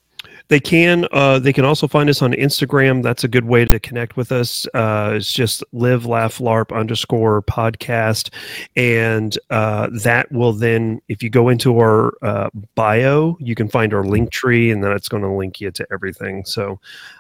They 0.50 0.60
can. 0.60 1.08
Uh, 1.12 1.40
they 1.40 1.52
can 1.52 1.66
also 1.66 1.88
find 1.88 2.10
us 2.10 2.22
on 2.22 2.32
Instagram. 2.32 3.04
That's 3.04 3.24
a 3.24 3.28
good 3.28 3.46
way 3.46 3.66
to 3.66 3.80
connect 3.80 4.16
with 4.16 4.32
us. 4.32 4.66
Uh, 4.74 5.14
it's 5.16 5.34
just 5.34 5.64
live 5.74 6.06
laugh 6.06 6.38
larp 6.38 6.74
underscore 6.74 7.42
podcast, 7.42 8.34
and 8.76 9.38
uh, 9.50 9.90
that 10.04 10.32
will 10.32 10.54
then, 10.54 11.02
if 11.10 11.22
you 11.22 11.30
go 11.30 11.50
into 11.50 11.80
our 11.80 12.14
uh, 12.22 12.50
bio, 12.76 13.38
you 13.42 13.56
can 13.56 13.68
find 13.68 13.94
our 13.94 14.06
link 14.06 14.32
tree, 14.32 14.72
and 14.72 14.84
then 14.84 14.94
it's 14.94 15.10
going 15.10 15.24
to 15.24 15.30
link 15.30 15.60
you 15.60 15.70
to 15.72 15.86
everything. 15.92 16.46
So, 16.46 16.80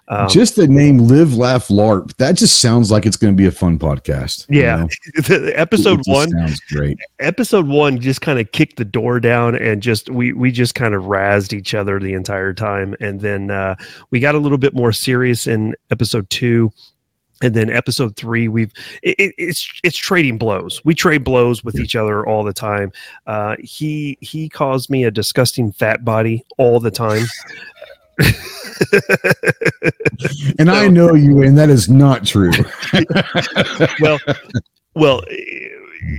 um, 0.10 0.30
just 0.30 0.56
the 0.56 0.68
name 0.68 1.00
"Live 1.00 1.34
Laugh 1.36 1.68
LARP." 1.68 2.16
That 2.18 2.36
just 2.38 2.60
sounds 2.60 2.90
like 2.92 3.06
it's 3.06 3.18
going 3.18 3.34
to 3.34 3.38
be 3.38 3.46
a 3.48 3.52
fun 3.52 3.78
podcast. 3.78 4.46
you 4.50 4.62
yeah, 4.62 4.76
know? 4.78 4.88
the 5.24 5.50
It 5.50 5.60
episode 5.60 6.02
one. 6.06 6.30
sounds 6.30 6.60
great. 6.62 6.98
episode 7.20 7.68
one 7.68 8.00
just 8.00 8.22
kind 8.22 8.40
of 8.40 8.52
kicked 8.52 8.78
the 8.78 8.86
door 8.86 9.20
down 9.20 9.56
and 9.56 9.82
just 9.82 10.10
we 10.10 10.34
we 10.34 10.52
just 10.52 10.76
kind 10.76 10.94
of 10.94 11.04
razzed 11.04 11.52
each 11.54 11.74
other 11.74 12.00
the 12.00 12.14
entire 12.14 12.54
time 12.54 12.96
and 13.00 13.22
then 13.22 13.52
uh 13.52 13.76
we 14.12 14.20
got 14.20 14.36
a 14.36 14.40
little 14.40 14.58
bit 14.58 14.74
more 14.74 14.92
serious 14.92 15.48
in 15.48 15.76
episode 15.92 16.30
two 16.30 16.72
and 17.44 17.54
then 17.54 17.70
episode 17.70 18.16
three 18.16 18.48
we've 18.48 18.72
it- 19.04 19.34
it's 19.38 19.70
it's 19.84 19.98
trading 19.98 20.38
blows 20.40 20.82
we 20.86 20.96
trade 20.96 21.24
blows 21.24 21.64
with 21.64 21.76
Yeah. 21.76 21.82
each 21.84 21.96
other 21.96 22.26
all 22.26 22.44
the 22.44 22.54
time 22.54 22.92
uh 23.28 23.56
he 23.60 24.18
he 24.22 24.50
calls 24.50 24.90
me 24.90 25.04
a 25.04 25.12
disgusting 25.12 25.72
fat 25.72 26.04
body 26.04 26.44
all 26.58 26.80
the 26.80 26.90
time 26.92 27.26
And 30.60 30.72
I 30.72 30.88
know 30.88 31.14
you, 31.14 31.44
and 31.44 31.58
that 31.58 31.70
is 31.70 31.90
not 31.90 32.26
true. 32.26 32.52
well 34.00 34.20
well 34.96 35.22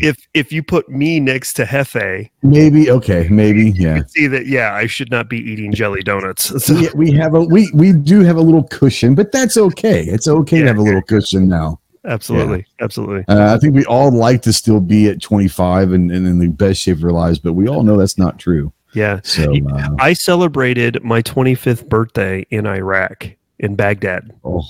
if 0.01 0.17
if 0.35 0.53
you 0.53 0.63
put 0.63 0.89
me 0.89 1.21
next 1.21 1.55
to 1.55 1.65
Hefe, 1.65 2.31
maybe 2.43 2.91
okay, 2.91 3.29
maybe 3.31 3.71
yeah. 3.73 4.03
see 4.09 4.27
that 4.29 4.47
yeah 4.47 4.75
i 4.75 4.87
should 4.87 5.11
not 5.11 5.29
be 5.29 5.39
eating 5.39 5.73
jelly 5.73 6.03
donuts 6.03 6.45
so 6.65 6.75
we, 6.75 6.89
we 6.95 7.13
have 7.13 7.35
a 7.35 7.41
we 7.41 7.71
we 7.73 7.93
do 7.93 8.21
have 8.21 8.37
a 8.37 8.41
little 8.41 8.65
cushion, 8.65 9.15
but 9.15 9.33
that's 9.33 9.57
okay. 9.57 10.05
It's 10.05 10.29
okay 10.29 10.61
to 10.61 10.67
have 10.67 10.79
a 10.79 10.83
little 10.83 11.03
cushion 11.03 11.49
now. 11.49 11.81
absolutely 12.05 12.67
absolutely 12.81 13.25
Uh, 13.29 13.55
I 13.55 13.59
think 13.59 13.75
we 13.75 13.85
all 13.87 14.11
like 14.11 14.43
to 14.43 14.53
still 14.53 14.81
be 14.81 15.09
at 15.09 15.21
25 15.21 15.93
and, 15.93 16.13
and 16.13 16.27
in 16.27 16.39
the 16.39 16.49
best 16.49 16.81
shape 16.81 16.99
of 16.99 17.05
our 17.05 17.11
lives, 17.11 17.39
but 17.39 17.55
we 17.55 17.69
all 17.69 17.83
know 17.83 17.97
that's 17.97 18.19
not 18.19 18.39
true. 18.39 18.73
Yeah 18.95 19.21
So 19.23 19.53
uh, 19.73 19.89
i 19.99 20.13
celebrated 20.13 21.03
my 21.05 21.23
25th 21.23 21.89
birthday 21.89 22.47
in 22.51 22.67
iraq 22.67 23.29
in 23.59 23.75
baghdad 23.77 24.33
oh, 24.45 24.63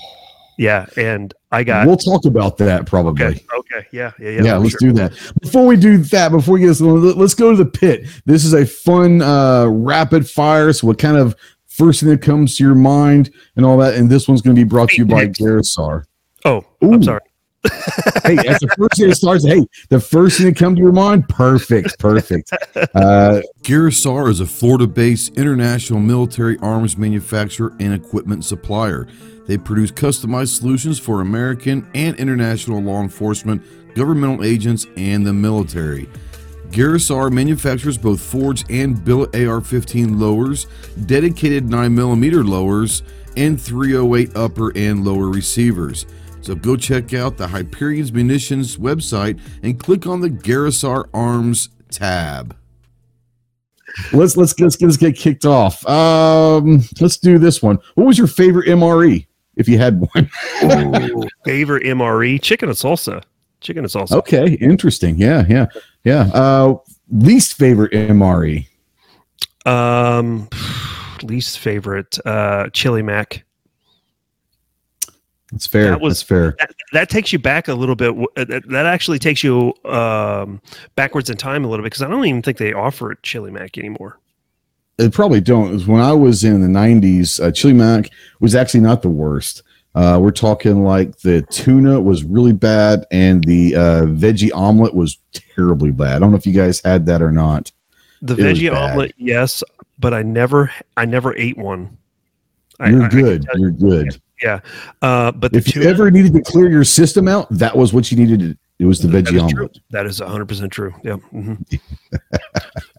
yeah 0.57 0.85
and 0.97 1.33
i 1.51 1.63
got 1.63 1.87
we'll 1.87 1.95
talk 1.97 2.25
about 2.25 2.57
that 2.57 2.85
probably. 2.85 3.25
okay 3.25 3.45
okay 3.57 3.87
yeah 3.91 4.11
yeah 4.19 4.29
Yeah, 4.29 4.41
yeah, 4.43 4.57
let's 4.57 4.71
sure. 4.71 4.79
do 4.89 4.91
that. 4.93 5.11
Before 5.41 5.65
we 5.65 5.77
do 5.77 5.97
that, 5.97 6.31
before 6.31 6.55
we 6.55 6.59
get 6.61 6.67
this, 6.67 6.81
let's 6.81 7.33
go 7.35 7.51
to 7.51 7.57
the 7.63 7.69
pit. 7.69 8.07
This 8.25 8.43
is 8.45 8.53
a 8.53 8.65
fun 8.65 9.21
uh, 9.21 9.67
rapid 9.67 10.29
fire. 10.29 10.73
So, 10.73 10.87
what 10.87 10.97
kind 10.99 11.17
of 11.17 11.35
first 11.67 12.01
thing 12.01 12.09
that 12.09 12.21
comes 12.21 12.57
to 12.57 12.63
your 12.63 12.75
mind 12.75 13.31
and 13.55 13.65
all 13.65 13.77
that? 13.77 13.93
And 13.95 14.09
this 14.09 14.27
one's 14.27 14.41
going 14.41 14.55
to 14.55 14.59
be 14.59 14.67
brought 14.67 14.89
to 14.89 14.97
you 14.97 15.05
by. 15.05 15.27
Garaysar. 15.27 16.03
Oh, 16.45 16.65
Ooh. 16.83 16.93
I'm 16.93 17.03
sorry. 17.03 17.21
Hey, 18.23 18.35
that's 18.43 18.59
the 18.59 18.73
first 18.77 18.97
thing 18.97 19.09
that 19.09 19.15
starts. 19.15 19.45
Hey, 19.45 19.65
the 19.89 19.99
first 19.99 20.37
thing 20.37 20.47
that 20.47 20.55
comes 20.55 20.77
to 20.77 20.81
your 20.81 20.91
mind, 20.91 21.27
perfect, 21.27 21.99
perfect. 21.99 22.51
Uh, 22.75 23.41
Garaysar 23.63 24.29
is 24.29 24.39
a 24.39 24.45
Florida 24.45 24.87
based 24.87 25.37
international 25.37 25.99
military 25.99 26.57
arms 26.59 26.97
manufacturer 26.97 27.75
and 27.79 27.93
equipment 27.93 28.45
supplier. 28.45 29.07
They 29.47 29.57
produce 29.57 29.91
customized 29.91 30.59
solutions 30.59 30.99
for 30.99 31.21
American 31.21 31.89
and 31.95 32.15
international 32.17 32.81
law 32.81 33.01
enforcement, 33.01 33.63
governmental 33.95 34.45
agents, 34.45 34.85
and 34.95 35.25
the 35.25 35.33
military. 35.33 36.07
Garaysar 36.69 37.31
manufactures 37.31 37.97
both 37.97 38.21
forged 38.21 38.69
and 38.69 39.03
billet 39.03 39.35
AR 39.35 39.59
15 39.59 40.19
lowers, 40.19 40.67
dedicated 41.07 41.65
9mm 41.65 42.47
lowers, 42.47 43.01
and 43.35 43.59
308 43.59 44.35
upper 44.35 44.75
and 44.77 45.03
lower 45.03 45.29
receivers. 45.29 46.05
So 46.41 46.55
go 46.55 46.75
check 46.75 47.13
out 47.13 47.37
the 47.37 47.47
Hyperion's 47.47 48.11
Munitions 48.11 48.77
website 48.77 49.39
and 49.61 49.79
click 49.79 50.07
on 50.07 50.21
the 50.21 50.29
Garaysar 50.29 51.07
Arms 51.13 51.69
tab. 51.91 52.55
let's 54.13 54.37
let's 54.37 54.57
let's 54.59 54.81
let's 54.81 54.97
get 54.97 55.15
kicked 55.15 55.45
off. 55.45 55.85
Um, 55.87 56.83
let's 56.99 57.17
do 57.17 57.37
this 57.37 57.61
one. 57.61 57.79
What 57.95 58.05
was 58.05 58.17
your 58.17 58.27
favorite 58.27 58.67
MRE 58.67 59.25
if 59.57 59.67
you 59.67 59.77
had 59.77 59.99
one? 60.13 60.29
Favorite 61.45 61.83
MRE? 61.83 62.41
Chicken 62.41 62.69
and 62.69 62.77
salsa. 62.77 63.23
Chicken 63.61 63.83
and 63.83 63.91
salsa. 63.91 64.13
Okay, 64.13 64.53
interesting. 64.53 65.17
Yeah, 65.17 65.45
yeah, 65.49 65.65
yeah. 66.03 66.29
Uh, 66.33 66.75
least 67.11 67.55
favorite 67.55 67.91
MRE. 67.91 68.65
Um, 69.65 70.47
least 71.23 71.59
favorite. 71.59 72.17
Uh, 72.25 72.69
chili 72.69 73.01
mac. 73.01 73.43
That's 75.51 75.65
fair. 75.67 75.85
That 75.91 76.01
was- 76.01 76.19
That's 76.19 76.23
fair. 76.23 76.55
That, 76.59 76.71
that 76.93 77.09
takes 77.09 77.33
you 77.33 77.39
back 77.39 77.67
a 77.67 77.73
little 77.73 77.95
bit. 77.95 78.11
uh, 78.37 78.43
That, 78.45 78.69
that 78.69 78.85
actually 78.85 79.19
takes 79.19 79.43
you 79.43 79.73
um, 79.85 80.61
backwards 80.95 81.29
in 81.29 81.37
time 81.37 81.65
a 81.65 81.67
little 81.67 81.83
bit 81.83 81.87
because 81.91 82.03
I 82.03 82.07
don't 82.09 82.23
even 82.25 82.41
think 82.41 82.57
they 82.57 82.73
offer 82.73 83.15
chili 83.23 83.49
mac 83.51 83.77
anymore. 83.77 84.19
They 84.97 85.09
probably 85.09 85.39
don't. 85.41 85.79
When 85.87 86.01
I 86.01 86.11
was 86.11 86.43
in 86.43 86.61
the 86.61 86.67
'90s, 86.67 87.39
uh, 87.41 87.51
chili 87.51 87.73
mac 87.73 88.09
was 88.41 88.53
actually 88.53 88.81
not 88.81 89.01
the 89.01 89.09
worst. 89.09 89.63
Uh, 89.95 90.19
we're 90.21 90.29
talking 90.29 90.83
like 90.83 91.17
the 91.19 91.41
tuna 91.43 91.99
was 91.99 92.23
really 92.23 92.51
bad, 92.53 93.05
and 93.09 93.43
the 93.45 93.75
uh, 93.75 94.01
veggie 94.03 94.51
omelet 94.53 94.93
was 94.93 95.17
terribly 95.33 95.91
bad. 95.91 96.17
I 96.17 96.19
don't 96.19 96.31
know 96.31 96.37
if 96.37 96.45
you 96.45 96.53
guys 96.53 96.81
had 96.83 97.05
that 97.07 97.21
or 97.21 97.31
not. 97.31 97.71
The 98.21 98.33
It 98.33 98.39
veggie 98.57 98.71
omelet, 98.75 99.13
yes, 99.17 99.63
but 99.97 100.13
I 100.13 100.21
never, 100.21 100.69
I 100.97 101.05
never 101.05 101.35
ate 101.37 101.57
one. 101.57 101.97
You're 102.85 103.03
I- 103.03 103.05
I 103.05 103.09
good. 103.09 103.43
tell 103.43 103.57
you- 103.57 103.61
You're 103.61 103.71
good. 103.71 104.21
Yeah, 104.41 104.59
uh, 105.01 105.31
but 105.31 105.53
If 105.55 105.75
you 105.75 105.83
ever 105.83 106.09
needed 106.11 106.33
to 106.33 106.41
clear 106.41 106.69
your 106.69 106.83
system 106.83 107.27
out, 107.27 107.47
that 107.51 107.75
was 107.75 107.93
what 107.93 108.11
you 108.11 108.17
needed. 108.17 108.39
To, 108.39 108.57
it 108.79 108.85
was 108.85 108.99
the 109.01 109.07
That 109.09 109.25
veggie 109.25 109.49
true. 109.49 109.65
omelet. 109.65 109.79
That 109.89 110.05
is 110.05 110.21
100% 110.21 110.71
true. 110.71 110.93
Yeah. 111.03 111.17
mhm. 111.33 111.57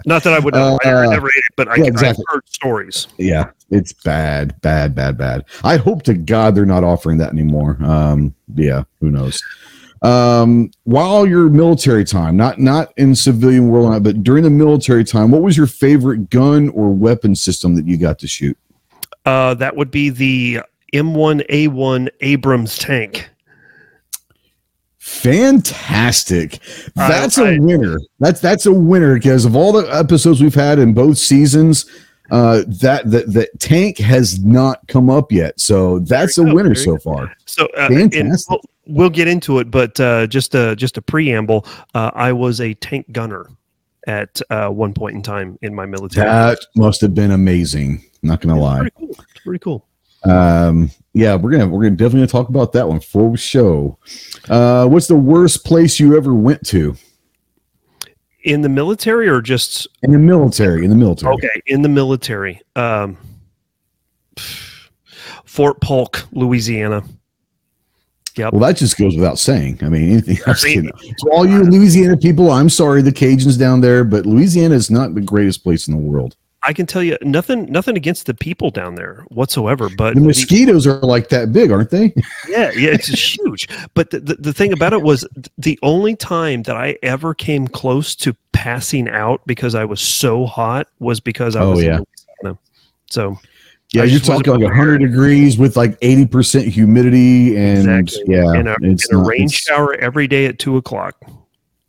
Not 0.06 0.22
that 0.24 0.32
I 0.34 0.38
would 0.38 0.54
know. 0.54 0.78
I 0.84 0.90
never, 1.06 1.26
Uh, 1.26 1.28
ate 1.28 1.30
it, 1.36 1.44
but 1.56 1.68
I, 1.68 1.76
yeah, 1.76 1.82
I've 1.84 1.88
exactly. 1.88 2.24
heard 2.28 2.42
stories. 2.48 3.06
Yeah, 3.18 3.50
it's 3.70 3.92
bad, 3.92 4.60
bad, 4.60 4.94
bad, 4.94 5.16
bad. 5.16 5.44
I 5.64 5.76
hope 5.76 6.02
to 6.04 6.14
God 6.14 6.54
they're 6.54 6.66
not 6.66 6.84
offering 6.84 7.18
that 7.18 7.32
anymore. 7.32 7.78
Um, 7.82 8.34
yeah, 8.54 8.84
who 9.00 9.10
knows? 9.10 9.42
Um, 10.02 10.70
while 10.84 11.26
your 11.26 11.50
military 11.50 12.04
time, 12.04 12.34
not 12.36 12.58
not 12.58 12.92
in 12.96 13.14
civilian 13.14 13.68
world, 13.68 14.02
but 14.02 14.22
during 14.22 14.42
the 14.44 14.50
military 14.50 15.04
time, 15.04 15.30
what 15.30 15.42
was 15.42 15.56
your 15.58 15.66
favorite 15.66 16.30
gun 16.30 16.70
or 16.70 16.90
weapon 16.90 17.34
system 17.36 17.74
that 17.76 17.86
you 17.86 17.98
got 17.98 18.18
to 18.20 18.26
shoot? 18.26 18.56
Uh, 19.26 19.52
that 19.54 19.76
would 19.76 19.90
be 19.90 20.08
the 20.08 20.60
M1A1 20.94 22.08
Abrams 22.20 22.78
tank. 22.78 23.30
Fantastic. 24.98 26.60
I- 26.96 27.08
That's 27.08 27.38
a 27.38 27.58
winner. 27.58 27.98
That's 28.18 28.40
that's 28.40 28.66
a 28.66 28.72
winner 28.72 29.14
because 29.14 29.44
of 29.44 29.56
all 29.56 29.72
the 29.72 29.86
episodes 29.94 30.42
we've 30.42 30.54
had 30.54 30.78
in 30.78 30.92
both 30.94 31.18
seasons. 31.18 31.86
Uh, 32.30 32.62
that 32.68 33.10
that 33.10 33.32
that 33.32 33.48
tank 33.58 33.98
has 33.98 34.38
not 34.44 34.86
come 34.86 35.10
up 35.10 35.32
yet, 35.32 35.58
so 35.58 35.98
that's 36.00 36.38
a 36.38 36.44
go, 36.44 36.54
winner 36.54 36.76
so 36.76 36.96
far. 36.98 37.34
So, 37.46 37.66
uh, 37.76 37.88
Fantastic. 37.88 38.48
we'll, 38.48 38.60
we'll 38.86 39.10
get 39.10 39.26
into 39.26 39.58
it, 39.58 39.68
but 39.68 39.98
uh, 39.98 40.28
just 40.28 40.54
a 40.54 40.76
just 40.76 40.96
a 40.96 41.02
preamble. 41.02 41.66
Uh, 41.92 42.12
I 42.14 42.32
was 42.32 42.60
a 42.60 42.74
tank 42.74 43.10
gunner 43.10 43.48
at 44.06 44.40
uh, 44.50 44.68
one 44.68 44.94
point 44.94 45.16
in 45.16 45.22
time 45.22 45.58
in 45.62 45.74
my 45.74 45.86
military. 45.86 46.24
That 46.28 46.60
must 46.76 47.00
have 47.00 47.14
been 47.14 47.32
amazing. 47.32 48.04
Not 48.22 48.42
gonna 48.42 48.60
lie. 48.60 48.78
pretty 48.78 48.94
cool. 48.96 49.16
Pretty 49.44 49.58
cool. 49.58 49.86
Um, 50.24 50.90
yeah, 51.14 51.34
we're 51.34 51.50
gonna 51.50 51.66
we're 51.68 51.82
gonna 51.82 51.96
definitely 51.96 52.26
talk 52.26 52.48
about 52.50 52.72
that 52.72 52.86
one 52.88 53.00
for 53.00 53.30
the 53.30 53.36
show. 53.36 53.98
Uh, 54.48 54.86
what's 54.86 55.06
the 55.06 55.16
worst 55.16 55.64
place 55.64 55.98
you 55.98 56.16
ever 56.16 56.34
went 56.34 56.64
to 56.68 56.94
In 58.42 58.60
the 58.60 58.68
military, 58.68 59.28
or 59.28 59.40
just 59.40 59.88
in 60.02 60.12
the 60.12 60.18
military? 60.18 60.84
In 60.84 60.90
the 60.90 60.96
military. 60.96 61.32
okay 61.34 61.60
in 61.66 61.82
the 61.82 61.88
military? 61.88 62.60
Um, 62.76 63.16
Fort 65.44 65.80
Polk, 65.80 66.26
Louisiana. 66.32 67.02
Yep. 68.36 68.52
Well, 68.52 68.60
that 68.62 68.76
just 68.76 68.96
goes 68.96 69.16
without 69.16 69.38
saying. 69.38 69.80
I 69.82 69.88
mean, 69.88 70.12
anything 70.12 70.38
else. 70.46 70.64
mean- 70.64 70.90
can- 70.90 71.14
To 71.18 71.30
all 71.32 71.46
you 71.46 71.64
Louisiana 71.64 72.16
people, 72.16 72.50
I'm 72.50 72.70
sorry, 72.70 73.02
the 73.02 73.10
Cajuns 73.10 73.58
down 73.58 73.80
there, 73.80 74.04
but 74.04 74.24
Louisiana 74.26 74.74
is 74.76 74.90
not 74.90 75.14
the 75.14 75.20
greatest 75.20 75.64
place 75.64 75.88
in 75.88 75.94
the 75.94 76.00
world. 76.00 76.36
I 76.62 76.74
can 76.74 76.84
tell 76.84 77.02
you 77.02 77.16
nothing 77.22 77.66
nothing 77.72 77.96
against 77.96 78.26
the 78.26 78.34
people 78.34 78.70
down 78.70 78.94
there 78.94 79.24
whatsoever, 79.30 79.88
but 79.88 80.14
The 80.14 80.20
the- 80.20 80.26
mosquitoes 80.26 80.86
are 80.86 81.00
like 81.00 81.30
that 81.30 81.52
big, 81.52 81.70
aren't 81.70 81.90
they? 81.90 82.12
yeah, 82.48 82.70
yeah, 82.72 82.90
it's 82.90 83.08
huge. 83.08 83.66
But 83.94 84.10
the, 84.10 84.20
the, 84.20 84.34
the 84.34 84.52
thing 84.52 84.72
about 84.72 84.92
it 84.92 85.00
was 85.02 85.26
the 85.56 85.78
only 85.82 86.16
time 86.16 86.62
that 86.64 86.76
I 86.76 86.98
ever 87.02 87.32
came 87.34 87.66
close 87.66 88.14
to 88.16 88.36
passing 88.52 89.08
out 89.08 89.40
because 89.46 89.74
I 89.74 89.86
was 89.86 90.00
so 90.02 90.44
hot 90.44 90.88
was 90.98 91.18
because 91.20 91.56
I 91.56 91.62
Oh, 91.62 91.70
was 91.70 91.84
yeah. 91.84 92.00
So 93.10 93.38
Yeah, 93.92 94.04
you're 94.04 94.20
talking 94.20 94.52
like 94.52 94.62
100 94.62 94.98
degrees 94.98 95.56
with 95.58 95.76
like 95.76 95.98
80% 96.00 96.68
humidity, 96.68 97.56
and 97.56 97.88
Exactly. 98.00 98.34
yeah, 98.36 98.52
and 98.52 98.68
a, 98.68 98.76
in 98.82 98.96
a 99.10 99.14
not- 99.16 99.26
rain 99.26 99.48
shower 99.48 99.94
every 99.94 100.28
day 100.28 100.44
at 100.46 100.58
two 100.58 100.76
o'clock. 100.76 101.16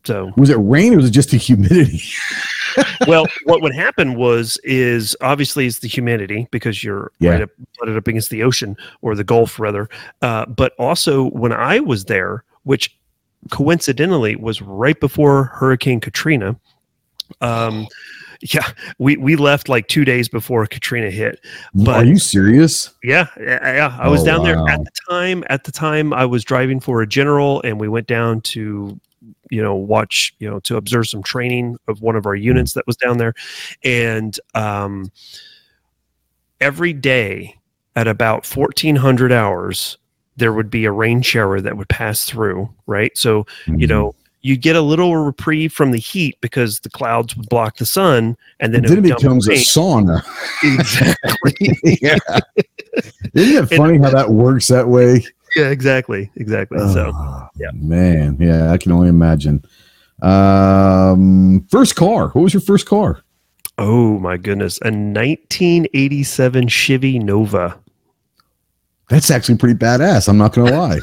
So 0.05 0.31
Was 0.37 0.49
it 0.49 0.55
rain 0.55 0.93
or 0.93 0.97
was 0.97 1.07
it 1.07 1.11
just 1.11 1.29
the 1.31 1.37
humidity? 1.37 2.01
well, 3.07 3.25
what 3.45 3.61
would 3.61 3.73
happen 3.75 4.15
was 4.15 4.57
is 4.63 5.15
obviously 5.21 5.65
it's 5.67 5.79
the 5.79 5.87
humidity 5.87 6.47
because 6.51 6.83
you're 6.83 7.11
Yeah. 7.19 7.31
right 7.31 7.41
up, 7.43 7.49
butted 7.79 7.97
up 7.97 8.07
against 8.07 8.29
the 8.29 8.43
ocean 8.43 8.75
or 9.01 9.15
the 9.15 9.23
Gulf 9.23 9.59
rather. 9.59 9.89
Uh, 10.21 10.45
but 10.45 10.73
also 10.79 11.29
when 11.31 11.51
I 11.51 11.79
was 11.79 12.05
there, 12.05 12.43
which 12.63 12.95
coincidentally 13.49 14.35
was 14.35 14.61
right 14.61 14.99
before 14.99 15.45
Hurricane 15.45 15.99
Katrina. 15.99 16.55
Um, 17.41 17.87
yeah, 18.41 18.71
we 18.97 19.17
we 19.17 19.35
left 19.35 19.69
like 19.69 19.87
two 19.87 20.03
days 20.03 20.27
before 20.27 20.65
Katrina 20.65 21.09
hit. 21.11 21.39
But- 21.73 21.95
Are 21.95 22.05
you 22.05 22.17
serious? 22.19 22.91
Yeah, 23.03 23.27
yeah, 23.39 23.59
yeah. 23.75 23.97
I 23.99 24.07
was 24.09 24.21
Oh, 24.21 24.25
down 24.25 24.43
there 24.43 24.57
at 24.67 24.79
the 24.83 24.91
time. 25.09 25.43
At 25.49 25.63
the 25.63 25.71
time, 25.71 26.11
I 26.13 26.25
was 26.25 26.43
driving 26.43 26.79
for 26.79 27.01
a 27.01 27.07
general, 27.07 27.61
and 27.63 27.79
we 27.79 27.87
went 27.87 28.07
down 28.07 28.41
to, 28.41 28.99
you 29.49 29.61
know, 29.61 29.75
watch, 29.75 30.33
you 30.39 30.49
know, 30.49 30.59
to 30.61 30.77
observe 30.77 31.07
some 31.07 31.21
training 31.23 31.77
of 31.87 32.01
one 32.01 32.15
of 32.15 32.25
our 32.25 32.35
units 32.35 32.73
that 32.73 32.87
was 32.87 32.95
down 32.97 33.17
there, 33.17 33.33
and 33.83 34.39
um, 34.55 35.11
every 36.59 36.93
day 36.93 37.55
at 37.95 38.07
about 38.07 38.45
fourteen 38.45 38.95
hundred 38.95 39.31
hours, 39.31 39.97
there 40.37 40.53
would 40.53 40.69
be 40.69 40.85
a 40.85 40.91
rain 40.91 41.21
shower 41.21 41.61
that 41.61 41.77
would 41.77 41.89
pass 41.89 42.25
through. 42.25 42.69
Right, 42.87 43.15
so 43.17 43.43
Mm-hmm. 43.65 43.79
you 43.79 43.87
know. 43.87 44.15
You 44.43 44.57
get 44.57 44.75
a 44.75 44.81
little 44.81 45.17
reprieve 45.17 45.71
from 45.71 45.91
the 45.91 45.99
heat 45.99 46.35
because 46.41 46.79
the 46.79 46.89
clouds 46.89 47.37
would 47.37 47.47
block 47.47 47.77
the 47.77 47.85
sun, 47.85 48.35
and 48.59 48.73
then, 48.73 48.81
then 48.81 48.93
it 48.93 49.01
would 49.01 49.09
dump 49.09 49.19
becomes 49.21 49.47
a 49.47 49.51
sauna. 49.51 50.23
exactly. 50.63 51.77
yeah. 52.01 52.17
Isn't 53.35 53.63
it 53.65 53.67
funny 53.77 53.99
how 53.99 54.09
that 54.09 54.31
works 54.31 54.67
that 54.69 54.87
way? 54.87 55.23
Yeah, 55.55 55.69
exactly, 55.69 56.29
exactly. 56.35 56.79
so 56.93 57.11
Oh, 57.13 57.47
yeah. 57.57 57.69
man, 57.73 58.37
yeah, 58.39 58.71
I 58.71 58.77
can 58.77 58.91
only 58.91 59.09
imagine. 59.09 59.63
Um, 60.21 61.65
first 61.69 61.95
car. 61.95 62.29
What 62.29 62.41
was 62.41 62.53
your 62.53 62.61
first 62.61 62.85
car? 62.87 63.21
Oh 63.77 64.19
my 64.19 64.37
goodness, 64.37 64.77
a 64.83 64.91
1987 64.91 66.67
Chevy 66.67 67.17
Nova. 67.19 67.77
That's 69.09 69.31
actually 69.31 69.57
pretty 69.57 69.75
badass. 69.75 70.27
I'm 70.29 70.37
not 70.37 70.53
gonna 70.53 70.71
lie. 70.71 70.99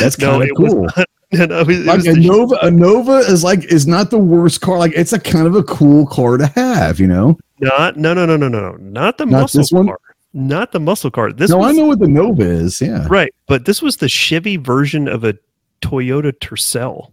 That's 0.00 0.16
kind 0.20 0.42
of 0.42 0.48
was 0.58 0.72
cool. 0.72 0.86
No, 1.32 1.44
no, 1.46 1.60
it 1.60 1.66
was- 1.68 1.76
it 1.78 1.86
Like 1.86 2.04
a 2.06 2.14
Nova, 2.18 2.56
a 2.62 2.70
Nova 2.72 3.18
is 3.18 3.44
like 3.44 3.62
is 3.66 3.86
not 3.86 4.10
the 4.10 4.18
worst 4.18 4.60
car. 4.62 4.78
Like 4.78 4.92
it's 4.96 5.12
a 5.12 5.20
kind 5.20 5.46
of 5.46 5.54
a 5.54 5.62
cool 5.62 6.04
car 6.08 6.36
to 6.36 6.48
have, 6.48 6.98
you 6.98 7.06
know. 7.06 7.38
not 7.60 7.96
no 7.96 8.12
no 8.12 8.26
no 8.26 8.36
no 8.36 8.48
no 8.48 8.72
no 8.72 8.76
not 8.78 9.16
the 9.16 9.26
Not 9.26 9.42
muscle 9.54 9.84
car, 9.84 9.98
not 10.32 10.72
the 10.72 10.80
muscle 10.80 11.10
car. 11.10 11.32
This 11.32 11.50
no, 11.50 11.58
was, 11.58 11.68
I 11.68 11.72
know 11.80 11.86
what 11.86 11.98
the 11.98 12.08
Nova 12.08 12.42
is. 12.42 12.80
Yeah, 12.80 13.06
right, 13.08 13.34
but 13.46 13.64
this 13.64 13.82
was 13.82 13.96
the 13.98 14.08
Chevy 14.08 14.56
version 14.56 15.08
of 15.08 15.24
a 15.24 15.36
Toyota 15.82 16.32
Tercel 16.32 17.10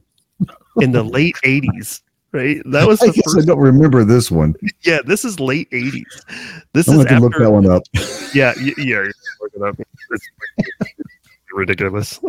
in 0.82 0.92
the 0.92 1.04
late 1.04 1.36
80s. 1.44 2.02
Right, 2.34 2.62
that 2.66 2.86
was 2.88 3.02
I 3.02 3.08
the 3.08 3.14
guess 3.14 3.38
I 3.38 3.46
don't 3.46 3.58
remember 3.58 4.04
this 4.04 4.30
one. 4.30 4.54
Yeah, 4.84 5.00
this 5.06 5.24
is 5.24 5.40
late 5.40 5.72
80s. 5.72 6.04
This 6.74 6.88
I'm 6.90 7.00
is 7.00 7.06
gonna 7.06 7.22
look 7.22 7.38
that 7.40 7.50
one 7.50 7.70
up. 7.70 7.84
Yeah, 8.34 8.54
y- 8.58 8.74
yeah. 8.78 8.84
you're 8.84 9.12
looking 9.42 9.64
up. 9.64 9.78
Ridiculous. 11.54 12.20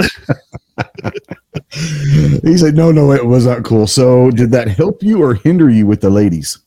he 2.42 2.56
said, 2.56 2.76
"No, 2.76 2.92
no, 2.92 3.12
it 3.12 3.26
was 3.26 3.44
not 3.46 3.64
cool." 3.64 3.86
So, 3.86 4.30
did 4.30 4.52
that 4.52 4.68
help 4.68 5.02
you 5.02 5.20
or 5.22 5.34
hinder 5.34 5.68
you 5.68 5.86
with 5.86 6.00
the 6.00 6.08
ladies? 6.08 6.58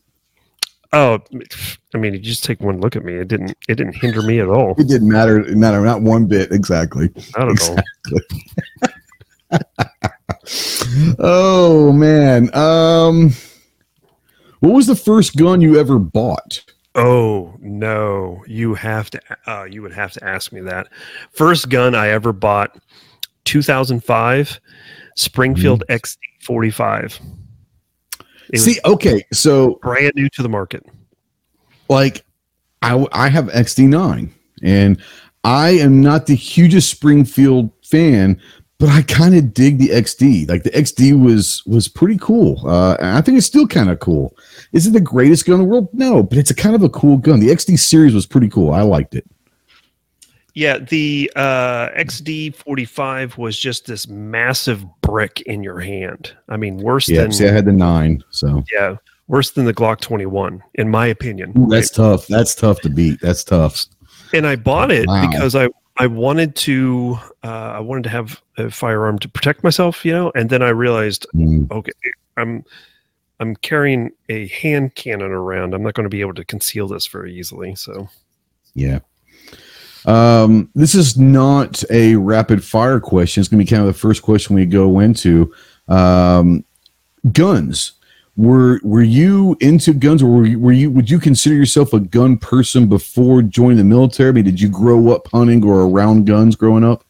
Oh, 0.93 1.19
I 1.93 1.98
mean, 1.98 2.13
you 2.13 2.19
just 2.19 2.43
take 2.43 2.60
one 2.60 2.81
look 2.81 2.95
at 2.95 3.05
me. 3.05 3.15
It 3.15 3.29
didn't. 3.29 3.51
It 3.69 3.75
didn't 3.75 3.95
hinder 3.95 4.21
me 4.21 4.39
at 4.39 4.50
all. 4.50 4.75
It 4.77 4.88
didn't 4.88 5.10
matter. 5.10 5.39
Matter 5.55 5.81
not 5.81 6.01
one 6.01 6.25
bit. 6.25 6.51
Exactly. 6.51 7.10
I 7.36 7.39
don't 7.39 7.51
exactly. 7.51 8.21
know. 9.51 9.60
oh 11.19 11.91
man. 11.93 12.53
Um, 12.55 13.33
what 14.60 14.74
was 14.74 14.88
the 14.88 14.95
first 14.95 15.38
gun 15.38 15.62
you 15.62 15.79
ever 15.79 15.98
bought? 15.98 16.63
Oh 16.95 17.55
no, 17.60 18.43
you 18.45 18.74
have 18.74 19.10
to. 19.12 19.21
Uh, 19.48 19.63
you 19.63 19.81
would 19.81 19.93
have 19.93 20.12
to 20.13 20.24
ask 20.24 20.51
me 20.51 20.62
that. 20.62 20.88
First 21.31 21.69
gun 21.69 21.95
I 21.95 22.10
ever 22.10 22.33
bought, 22.33 22.77
2005, 23.45 24.60
Springfield 25.15 25.83
mm-hmm. 25.88 26.53
XD45. 26.53 27.21
See, 28.58 28.79
okay, 28.86 29.24
so 29.31 29.79
brand 29.81 30.13
new 30.15 30.29
to 30.29 30.43
the 30.43 30.50
market. 30.50 30.86
Like, 31.89 32.25
I 32.81 33.05
I 33.12 33.29
have 33.29 33.46
XD9, 33.46 34.29
and 34.63 35.01
I 35.43 35.70
am 35.72 36.01
not 36.01 36.25
the 36.25 36.36
hugest 36.36 36.89
Springfield 36.89 37.72
fan, 37.84 38.39
but 38.81 38.89
I 38.89 39.03
kind 39.03 39.36
of 39.36 39.53
dig 39.53 39.77
the 39.77 39.89
XD. 39.89 40.50
Like 40.50 40.63
the 40.63 40.72
XD 40.72 41.24
was 41.24 41.63
was 41.65 41.88
pretty 41.88 42.17
cool. 42.17 42.67
Uh, 42.67 42.98
I 43.00 43.22
think 43.22 43.38
it's 43.38 43.48
still 43.48 43.67
kind 43.67 43.89
of 43.89 44.00
cool. 44.00 44.36
Is 44.74 44.88
it 44.88 44.91
the 44.91 45.00
greatest 45.00 45.46
gun 45.46 45.55
in 45.55 45.62
the 45.62 45.67
world? 45.67 45.89
No, 45.93 46.24
but 46.24 46.38
it's 46.38 46.51
a 46.51 46.55
kind 46.55 46.75
of 46.75 46.84
a 46.84 46.89
cool 46.89 47.17
gun. 47.17 47.39
The 47.39 47.50
XD 47.50 47.79
series 47.79 48.13
was 48.13 48.25
pretty 48.25 48.50
cool. 48.50 48.72
I 48.72 48.81
liked 48.81 49.15
it. 49.15 49.29
Yeah, 50.53 50.79
the 50.79 51.31
uh, 51.36 51.89
XD 51.89 52.55
forty 52.55 52.86
five 52.86 53.38
was 53.38 53.58
just 53.58 53.86
this 53.86 54.08
massive 54.08 54.84
brick 55.01 55.41
in 55.41 55.63
your 55.63 55.79
hand. 55.79 56.34
I 56.50 56.58
mean, 56.58 56.77
worse 56.77 57.08
yeah, 57.08 57.22
than 57.22 57.31
see, 57.31 57.48
I 57.48 57.51
had 57.51 57.65
the 57.65 57.72
nine, 57.72 58.24
so 58.31 58.63
yeah, 58.72 58.98
worse 59.27 59.51
than 59.51 59.65
the 59.65 59.74
Glock 59.74 60.01
twenty 60.01 60.25
one, 60.25 60.62
in 60.75 60.89
my 60.89 61.08
opinion. 61.08 61.53
Ooh, 61.58 61.67
that's 61.67 61.98
right? 61.98 62.03
tough. 62.03 62.27
That's 62.27 62.53
tough 62.53 62.81
to 62.81 62.89
beat. 62.89 63.22
That's 63.22 63.43
tough. 63.43 63.86
And 64.34 64.46
I 64.46 64.55
bought 64.58 64.91
it 64.91 65.08
wow. 65.08 65.29
because 65.29 65.55
I 65.55 65.70
I 65.98 66.08
wanted 66.08 66.55
to 66.58 67.17
uh, 67.43 67.74
I 67.75 67.79
wanted 67.79 68.03
to 68.03 68.10
have 68.10 68.41
a 68.58 68.70
firearm 68.70 69.20
to 69.20 69.29
protect 69.29 69.63
myself, 69.63 70.03
you 70.03 70.12
know, 70.12 70.31
and 70.36 70.50
then 70.50 70.62
I 70.62 70.70
realized, 70.70 71.27
mm. 71.34 71.70
okay, 71.72 71.91
I'm 72.38 72.65
I'm 73.39 73.55
carrying 73.55 74.12
a 74.29 74.48
hand 74.48 74.96
cannon 74.96 75.31
around. 75.31 75.74
I'm 75.74 75.81
not 75.81 75.96
going 75.96 76.05
to 76.05 76.10
be 76.10 76.22
able 76.22 76.36
to 76.36 76.46
conceal 76.46 76.88
this 76.88 77.08
very 77.08 77.36
easily. 77.36 77.74
So, 77.75 78.08
yeah. 78.75 79.00
Um, 80.05 80.70
this 80.74 80.96
is 80.96 81.17
not 81.17 81.84
a 81.91 82.15
rapid 82.15 82.63
fire 82.63 83.00
question. 83.00 83.41
It's 83.41 83.50
going 83.50 83.60
to 83.60 83.65
be 83.65 83.70
kind 83.70 83.81
of 83.81 83.93
the 83.93 84.00
first 84.00 84.22
question 84.22 84.55
we 84.55 84.65
go 84.65 85.00
into. 85.00 85.53
Um, 85.88 86.63
guns. 87.31 87.93
Were 88.38 88.79
were 88.81 89.03
you 89.03 89.58
into 89.60 89.93
guns, 89.93 90.24
or 90.24 90.27
were 90.27 90.46
you, 90.46 90.60
were 90.60 90.72
you 90.72 90.89
would 90.89 91.10
you 91.10 91.20
consider 91.20 91.53
yourself 91.53 91.91
a 91.91 92.00
gun 92.00 92.38
person 92.38 92.88
before 92.88 93.41
joining 93.41 93.77
the 93.77 93.84
military? 93.84 94.29
I 94.29 94.31
mean, 94.31 94.46
did 94.46 94.60
you 94.60 94.70
grow 94.70 95.10
up 95.10 95.27
hunting 95.27 95.63
or 95.65 95.81
around 95.81 96.25
guns 96.25 96.55
growing 96.55 96.86
up? 96.86 97.03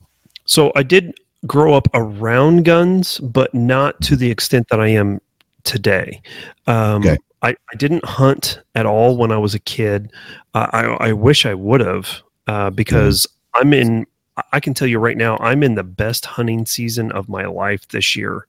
So 0.46 0.72
I 0.76 0.82
did 0.82 1.14
grow 1.46 1.74
up 1.74 1.88
around 1.94 2.66
guns, 2.66 3.20
but 3.20 3.54
not 3.54 4.02
to 4.02 4.16
the 4.16 4.30
extent 4.30 4.68
that 4.70 4.82
I 4.82 4.88
am 4.88 5.22
today. 5.64 6.22
Um, 6.68 7.02
okay. 7.02 7.18
I, 7.44 7.50
I 7.50 7.76
didn't 7.78 8.06
hunt 8.06 8.62
at 8.76 8.86
all 8.86 9.18
when 9.18 9.32
I 9.32 9.38
was 9.38 9.56
a 9.56 9.60
kid. 9.60 10.12
Uh, 10.54 10.68
I, 10.72 11.10
I 11.10 11.14
wish 11.14 11.46
I 11.46 11.54
would 11.54 11.82
have 11.82 12.22
uh, 12.48 12.70
because 12.70 13.26
mm-hmm. 13.26 13.62
I'm 13.62 13.74
in. 13.74 14.08
I 14.54 14.62
can 14.62 14.74
tell 14.74 14.88
you 14.88 14.98
right 14.98 15.18
now, 15.18 15.38
I'm 15.38 15.62
in 15.62 15.76
the 15.76 15.84
best 15.84 16.26
hunting 16.26 16.66
season 16.66 17.12
of 17.12 17.28
my 17.28 17.46
life 17.46 17.88
this 17.90 18.16
year. 18.16 18.48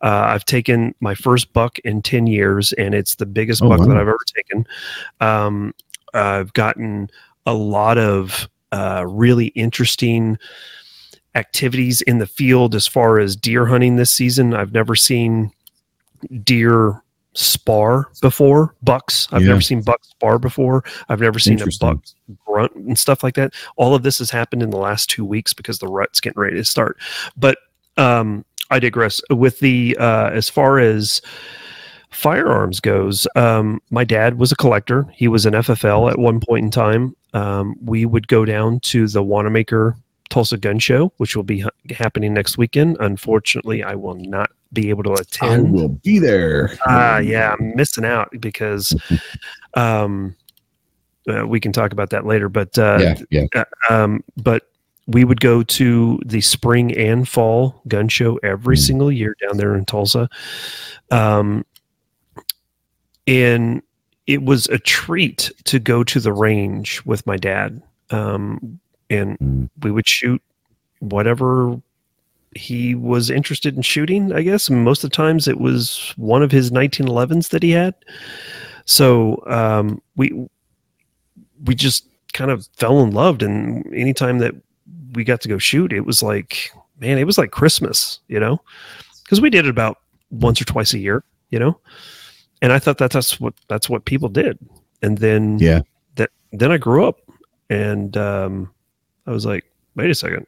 Uh, 0.00 0.24
I've 0.28 0.44
taken 0.44 0.94
my 1.00 1.14
first 1.14 1.52
buck 1.52 1.78
in 1.80 2.02
10 2.02 2.28
years, 2.28 2.72
and 2.74 2.94
it's 2.94 3.16
the 3.16 3.26
biggest 3.26 3.60
oh, 3.60 3.68
buck 3.68 3.80
wow. 3.80 3.86
that 3.86 3.96
I've 3.96 4.08
ever 4.08 4.16
taken. 4.34 4.66
Um, 5.20 5.74
I've 6.14 6.52
gotten 6.52 7.10
a 7.46 7.52
lot 7.52 7.98
of 7.98 8.48
uh, 8.70 9.04
really 9.06 9.46
interesting 9.48 10.38
activities 11.34 12.00
in 12.02 12.18
the 12.18 12.26
field 12.26 12.74
as 12.74 12.86
far 12.86 13.18
as 13.18 13.36
deer 13.36 13.66
hunting 13.66 13.96
this 13.96 14.12
season. 14.12 14.54
I've 14.54 14.72
never 14.72 14.94
seen 14.94 15.50
deer 16.42 17.02
spar 17.34 18.10
before 18.20 18.74
bucks. 18.82 19.28
I've 19.32 19.42
yeah. 19.42 19.48
never 19.48 19.60
seen 19.60 19.82
bucks 19.82 20.08
spar 20.08 20.38
before. 20.38 20.84
I've 21.08 21.20
never 21.20 21.38
seen 21.38 21.60
a 21.60 21.66
buck 21.80 21.98
grunt 22.46 22.74
and 22.74 22.98
stuff 22.98 23.22
like 23.22 23.34
that. 23.34 23.52
All 23.76 23.94
of 23.94 24.02
this 24.02 24.18
has 24.18 24.30
happened 24.30 24.62
in 24.62 24.70
the 24.70 24.78
last 24.78 25.10
two 25.10 25.24
weeks 25.24 25.52
because 25.52 25.78
the 25.78 25.88
rut's 25.88 26.20
getting 26.20 26.40
ready 26.40 26.56
to 26.56 26.64
start. 26.64 26.96
But 27.36 27.58
um 27.96 28.44
i 28.70 28.78
digress. 28.78 29.20
With 29.30 29.58
the 29.60 29.96
uh 29.98 30.30
as 30.30 30.48
far 30.48 30.78
as 30.78 31.20
firearms 32.10 32.78
goes 32.78 33.26
um 33.34 33.80
my 33.90 34.04
dad 34.04 34.38
was 34.38 34.52
a 34.52 34.56
collector. 34.56 35.06
He 35.12 35.28
was 35.28 35.46
an 35.46 35.54
ffl 35.54 36.10
at 36.10 36.18
one 36.18 36.40
point 36.40 36.64
in 36.64 36.70
time. 36.70 37.16
Um 37.34 37.74
we 37.82 38.06
would 38.06 38.28
go 38.28 38.44
down 38.44 38.80
to 38.80 39.08
the 39.08 39.22
Wanenmacher 39.22 39.96
Tulsa 40.30 40.56
Gun 40.56 40.78
Show, 40.78 41.12
which 41.18 41.36
will 41.36 41.44
be 41.44 41.60
ha- 41.60 41.70
happening 41.90 42.34
next 42.34 42.58
weekend. 42.58 42.96
Unfortunately, 42.98 43.82
I 43.82 43.94
will 43.94 44.14
not 44.14 44.50
be 44.74 44.90
able 44.90 45.02
to 45.04 45.12
attend. 45.12 45.68
I 45.68 45.70
will 45.70 45.88
be 45.88 46.18
there. 46.18 46.76
Ah, 46.86 47.14
uh, 47.14 47.18
yeah, 47.18 47.54
I'm 47.58 47.74
missing 47.76 48.04
out 48.04 48.28
because 48.40 48.94
um, 49.74 50.34
uh, 51.28 51.46
we 51.46 51.60
can 51.60 51.72
talk 51.72 51.92
about 51.92 52.10
that 52.10 52.26
later. 52.26 52.48
But 52.48 52.76
uh, 52.78 52.98
yeah, 53.00 53.14
yeah. 53.30 53.46
Uh, 53.54 53.64
um, 53.88 54.24
but 54.36 54.64
we 55.06 55.24
would 55.24 55.40
go 55.40 55.62
to 55.62 56.20
the 56.24 56.40
spring 56.40 56.96
and 56.96 57.28
fall 57.28 57.82
gun 57.88 58.08
show 58.08 58.36
every 58.38 58.76
mm. 58.76 58.86
single 58.86 59.12
year 59.12 59.36
down 59.40 59.56
there 59.56 59.74
in 59.74 59.84
Tulsa. 59.84 60.28
Um, 61.10 61.64
and 63.26 63.82
it 64.26 64.42
was 64.42 64.66
a 64.66 64.78
treat 64.78 65.50
to 65.64 65.78
go 65.78 66.04
to 66.04 66.20
the 66.20 66.32
range 66.32 67.04
with 67.04 67.26
my 67.26 67.36
dad. 67.36 67.82
Um, 68.10 68.80
and 69.10 69.38
mm. 69.38 69.70
we 69.82 69.90
would 69.90 70.08
shoot 70.08 70.42
whatever 71.00 71.80
he 72.54 72.94
was 72.94 73.30
interested 73.30 73.76
in 73.76 73.82
shooting, 73.82 74.32
I 74.32 74.42
guess. 74.42 74.70
most 74.70 75.04
of 75.04 75.10
the 75.10 75.16
times 75.16 75.48
it 75.48 75.60
was 75.60 76.12
one 76.16 76.42
of 76.42 76.50
his 76.50 76.70
1911s 76.70 77.50
that 77.50 77.62
he 77.62 77.70
had. 77.70 77.94
So 78.84 79.42
um, 79.46 80.00
we 80.16 80.48
we 81.64 81.74
just 81.74 82.06
kind 82.32 82.50
of 82.50 82.68
fell 82.76 83.00
in 83.00 83.12
love. 83.12 83.40
And 83.42 83.86
anytime 83.94 84.38
that 84.38 84.54
we 85.14 85.24
got 85.24 85.40
to 85.42 85.48
go 85.48 85.58
shoot, 85.58 85.92
it 85.92 86.02
was 86.02 86.22
like, 86.22 86.70
man, 86.98 87.18
it 87.18 87.24
was 87.24 87.38
like 87.38 87.50
Christmas, 87.50 88.20
you 88.28 88.38
know, 88.38 88.60
because 89.22 89.40
we 89.40 89.50
did 89.50 89.66
it 89.66 89.70
about 89.70 89.98
once 90.30 90.60
or 90.60 90.64
twice 90.64 90.92
a 90.92 90.98
year, 90.98 91.24
you 91.50 91.58
know. 91.58 91.78
And 92.60 92.72
I 92.72 92.78
thought 92.78 92.98
that 92.98 93.10
that's 93.10 93.40
what 93.40 93.54
that's 93.68 93.88
what 93.88 94.04
people 94.04 94.28
did. 94.28 94.58
And 95.02 95.18
then 95.18 95.58
yeah, 95.58 95.82
that 96.16 96.30
then 96.52 96.72
I 96.72 96.78
grew 96.78 97.06
up, 97.06 97.20
and 97.68 98.16
um, 98.16 98.72
I 99.26 99.30
was 99.32 99.44
like, 99.44 99.64
wait 99.96 100.10
a 100.10 100.14
second. 100.14 100.46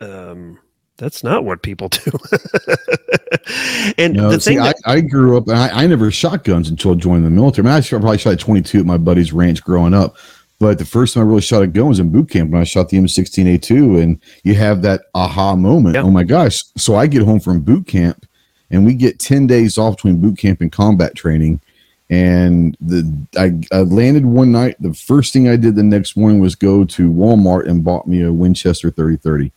Um, 0.00 0.58
that's 0.96 1.24
not 1.24 1.44
what 1.44 1.62
people 1.62 1.88
do. 1.88 2.12
and 3.98 4.14
no, 4.14 4.30
the 4.30 4.40
see, 4.40 4.56
that- 4.56 4.76
I, 4.84 4.94
I, 4.94 5.00
grew 5.00 5.36
up, 5.36 5.48
I, 5.48 5.70
I, 5.70 5.86
never 5.86 6.10
shot 6.10 6.44
guns 6.44 6.68
until 6.68 6.92
I 6.92 6.94
joined 6.94 7.24
the 7.24 7.30
military. 7.30 7.68
I, 7.68 7.74
mean, 7.74 7.82
I 7.82 7.88
probably 7.88 8.18
shot 8.18 8.34
at 8.34 8.40
22 8.40 8.80
at 8.80 8.86
my 8.86 8.96
buddy's 8.96 9.32
ranch 9.32 9.62
growing 9.62 9.94
up. 9.94 10.16
But 10.60 10.78
the 10.78 10.84
first 10.84 11.14
time 11.14 11.24
I 11.24 11.26
really 11.26 11.40
shot 11.40 11.62
a 11.62 11.66
gun 11.66 11.88
was 11.88 11.98
in 11.98 12.10
boot 12.10 12.30
camp 12.30 12.50
when 12.50 12.60
I 12.60 12.64
shot 12.64 12.88
the 12.88 12.96
M16A2. 12.96 14.02
And 14.02 14.20
you 14.44 14.54
have 14.54 14.82
that 14.82 15.02
aha 15.14 15.56
moment. 15.56 15.96
Oh 15.96 16.10
my 16.10 16.24
gosh. 16.24 16.62
So 16.76 16.94
I 16.94 17.06
get 17.06 17.22
home 17.22 17.40
from 17.40 17.60
boot 17.60 17.86
camp 17.86 18.26
and 18.70 18.86
we 18.86 18.94
get 18.94 19.18
10 19.18 19.46
days 19.46 19.78
off 19.78 19.96
between 19.96 20.20
boot 20.20 20.38
camp 20.38 20.60
and 20.60 20.70
combat 20.70 21.14
training. 21.16 21.60
And 22.08 22.76
the 22.80 23.26
I, 23.36 23.76
I 23.76 23.80
landed 23.80 24.24
one 24.26 24.52
night. 24.52 24.76
The 24.78 24.94
first 24.94 25.32
thing 25.32 25.48
I 25.48 25.56
did 25.56 25.74
the 25.74 25.82
next 25.82 26.16
morning 26.16 26.38
was 26.38 26.54
go 26.54 26.84
to 26.84 27.10
Walmart 27.10 27.68
and 27.68 27.82
bought 27.82 28.06
me 28.06 28.22
a 28.22 28.32
Winchester 28.32 28.90
3030. 28.90 29.52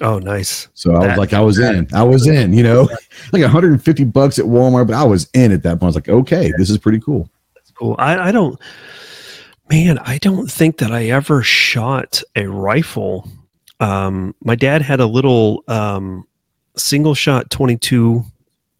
Oh, 0.00 0.18
nice. 0.18 0.68
So 0.74 0.94
I 0.94 1.08
was 1.08 1.18
like, 1.18 1.32
I 1.32 1.40
was 1.40 1.58
in, 1.58 1.86
I 1.92 2.02
was 2.02 2.26
in, 2.26 2.52
you 2.52 2.62
know, 2.62 2.82
like 3.32 3.42
150 3.42 4.04
bucks 4.04 4.38
at 4.38 4.46
Walmart, 4.46 4.86
but 4.86 4.96
I 4.96 5.04
was 5.04 5.28
in 5.34 5.52
at 5.52 5.62
that 5.64 5.72
point. 5.72 5.82
I 5.82 5.86
was 5.86 5.94
like, 5.94 6.08
okay, 6.08 6.52
this 6.56 6.70
is 6.70 6.78
pretty 6.78 7.00
cool. 7.00 7.28
That's 7.54 7.70
cool. 7.72 7.94
I, 7.98 8.28
I 8.28 8.32
don't, 8.32 8.58
man, 9.70 9.98
I 9.98 10.18
don't 10.18 10.50
think 10.50 10.78
that 10.78 10.92
I 10.92 11.06
ever 11.06 11.42
shot 11.42 12.22
a 12.36 12.46
rifle. 12.46 13.28
Um, 13.80 14.34
my 14.42 14.54
dad 14.54 14.80
had 14.80 15.00
a 15.00 15.06
little 15.06 15.62
um, 15.68 16.26
single 16.76 17.14
shot 17.14 17.50
22 17.50 18.24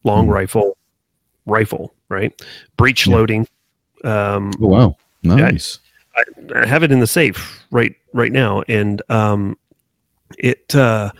long 0.04 0.26
mm. 0.26 0.32
rifle, 0.32 0.76
rifle, 1.44 1.94
right? 2.08 2.32
Breech 2.76 3.06
yeah. 3.06 3.14
loading. 3.14 3.48
Um, 4.04 4.52
oh, 4.60 4.68
wow. 4.68 4.96
Nice. 5.22 5.78
I, 6.16 6.22
I, 6.60 6.66
have 6.66 6.82
it 6.82 6.92
in 6.92 7.00
the 7.00 7.06
safe 7.06 7.64
right 7.70 7.94
right 8.12 8.32
now, 8.32 8.62
and 8.68 9.00
um, 9.08 9.56
it 10.38 10.74
uh 10.74 11.10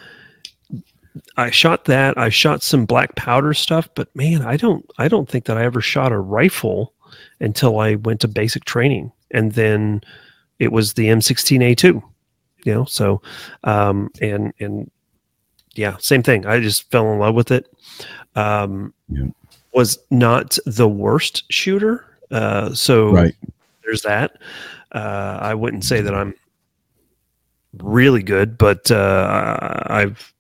I 1.37 1.51
shot 1.51 1.85
that. 1.87 2.17
I 2.17 2.31
shot 2.31 2.63
some 2.63 2.87
black 2.87 3.15
powder 3.17 3.53
stuff, 3.55 3.89
but 3.95 4.15
man, 4.17 4.43
I 4.43 4.57
don't 4.57 4.85
I 4.99 5.09
don't 5.09 5.29
think 5.29 5.45
that 5.47 5.57
I 5.59 5.65
ever 5.65 5.81
shot 5.81 6.13
a 6.13 6.19
rifle 6.19 6.95
until 7.41 7.79
I 7.81 7.97
went 7.97 8.21
to 8.23 8.29
basic 8.29 8.65
training. 8.65 9.13
And 9.31 9.53
then 9.53 10.01
it 10.59 10.73
was 10.73 10.95
the 10.95 11.07
M16A2. 11.09 12.03
You 12.65 12.75
know, 12.75 12.85
so 12.85 13.21
um 13.65 14.11
and 14.21 14.53
and 14.61 14.91
yeah, 15.75 15.97
same 15.99 16.23
thing. 16.23 16.47
I 16.47 16.61
just 16.61 16.91
fell 16.91 17.11
in 17.13 17.19
love 17.19 17.35
with 17.35 17.51
it. 17.51 17.67
Um, 18.37 18.93
Yeah. 19.09 19.27
Was 19.75 19.99
not 20.11 20.59
the 20.67 20.87
worst 20.89 21.45
shooter. 21.51 22.05
Uh, 22.31 22.75
so 22.75 23.11
Right. 23.11 23.35
there's 23.85 24.03
that. 24.03 24.37
Uh, 24.93 25.39
I 25.41 25.55
wouldn't 25.55 25.83
say 25.85 26.03
that 26.03 26.15
I'm 26.15 26.35
really 27.79 28.23
good, 28.23 28.59
but 28.59 28.91
uh, 28.91 29.83
I've 29.87 30.33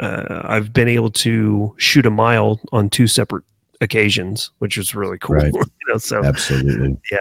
uh, 0.00 0.42
I've 0.44 0.72
been 0.72 0.88
able 0.88 1.10
to 1.10 1.74
shoot 1.76 2.06
a 2.06 2.10
mile 2.10 2.58
on 2.72 2.88
two 2.88 3.06
separate 3.06 3.44
occasions, 3.80 4.50
which 4.58 4.76
is 4.78 4.94
really 4.94 5.18
cool. 5.18 5.36
Right. 5.36 5.52
you 5.54 5.62
know, 5.88 5.98
so 5.98 6.24
Absolutely. 6.24 6.96
Yeah. 7.12 7.18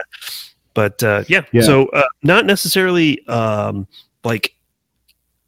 But 0.73 1.01
uh, 1.03 1.23
yeah, 1.27 1.41
Yeah. 1.51 1.63
so 1.63 1.88
uh, 1.88 2.03
not 2.23 2.45
necessarily 2.45 3.25
um, 3.27 3.86
like 4.23 4.53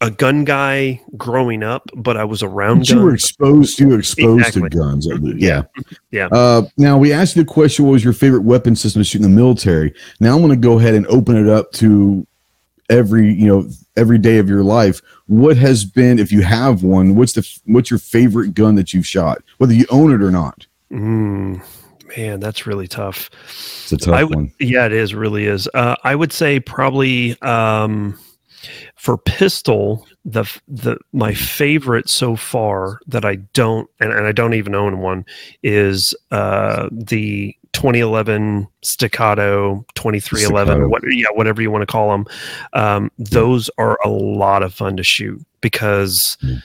a 0.01 0.09
gun 0.09 0.43
guy 0.43 0.99
growing 1.15 1.63
up, 1.63 1.89
but 1.95 2.17
I 2.17 2.23
was 2.25 2.41
around 2.43 2.79
But 2.79 2.89
you 2.89 3.01
were 3.01 3.13
exposed. 3.13 3.79
You 3.79 3.89
were 3.89 3.99
exposed 3.99 4.47
Exactly. 4.47 4.69
to 4.69 4.77
guns. 4.77 5.07
Yeah. 5.37 5.63
Yeah. 6.09 6.25
Uh, 6.31 6.63
now 6.77 6.97
we 6.97 7.13
asked 7.13 7.35
you 7.35 7.43
the 7.43 7.49
question: 7.49 7.85
What 7.85 7.91
was 7.91 8.03
your 8.03 8.13
favorite 8.13 8.41
weapon 8.43 8.75
system 8.75 8.99
to 9.01 9.03
shoot 9.05 9.21
in 9.21 9.23
the 9.23 9.29
military? 9.29 9.93
Now 10.19 10.33
I'm 10.35 10.39
going 10.41 10.49
to 10.49 10.57
go 10.57 10.79
ahead 10.79 10.95
and 10.95 11.05
open 11.07 11.37
it 11.37 11.47
up 11.47 11.71
to 11.73 12.25
every 12.91 13.33
you 13.33 13.47
know 13.47 13.67
every 13.95 14.19
day 14.19 14.37
of 14.37 14.47
your 14.47 14.63
life. 14.63 15.01
What 15.27 15.57
has 15.57 15.85
been, 15.85 16.19
if 16.19 16.31
you 16.31 16.43
have 16.43 16.83
one, 16.83 17.15
what's 17.15 17.33
the 17.33 17.59
what's 17.65 17.89
your 17.89 17.99
favorite 17.99 18.53
gun 18.53 18.75
that 18.75 18.93
you've 18.93 19.07
shot, 19.07 19.41
whether 19.57 19.73
you 19.73 19.85
own 19.89 20.13
it 20.13 20.21
or 20.21 20.29
not? 20.29 20.67
Mm, 20.91 21.63
man, 22.17 22.39
that's 22.39 22.67
really 22.67 22.87
tough. 22.87 23.29
It's 23.45 23.93
a 23.93 23.97
tough 23.97 24.13
I 24.13 24.23
one. 24.25 24.51
yeah, 24.59 24.85
it 24.85 24.93
is 24.93 25.15
really 25.15 25.45
is. 25.45 25.67
Uh, 25.73 25.95
I 26.03 26.15
would 26.15 26.33
say 26.33 26.59
probably 26.59 27.41
um, 27.41 28.19
for 29.01 29.17
pistol, 29.17 30.07
the 30.25 30.43
the 30.67 30.95
my 31.11 31.33
favorite 31.33 32.07
so 32.07 32.35
far 32.35 32.99
that 33.07 33.25
I 33.25 33.37
don't 33.53 33.89
and, 33.99 34.11
and 34.13 34.27
I 34.27 34.31
don't 34.31 34.53
even 34.53 34.75
own 34.75 34.99
one 34.99 35.25
is 35.63 36.13
uh, 36.29 36.87
the 36.91 37.55
2011 37.73 38.67
staccato 38.83 39.83
2311 39.95 40.67
Staccato. 40.67 40.87
what 40.87 41.01
yeah 41.09 41.25
whatever 41.33 41.63
you 41.63 41.71
want 41.71 41.81
to 41.81 41.85
call 41.87 42.11
them 42.11 42.25
um, 42.73 43.09
those 43.17 43.71
are 43.79 43.97
a 44.05 44.09
lot 44.09 44.61
of 44.61 44.71
fun 44.73 44.97
to 44.97 45.03
shoot 45.03 45.43
because 45.61 46.37
Yeah. 46.41 46.57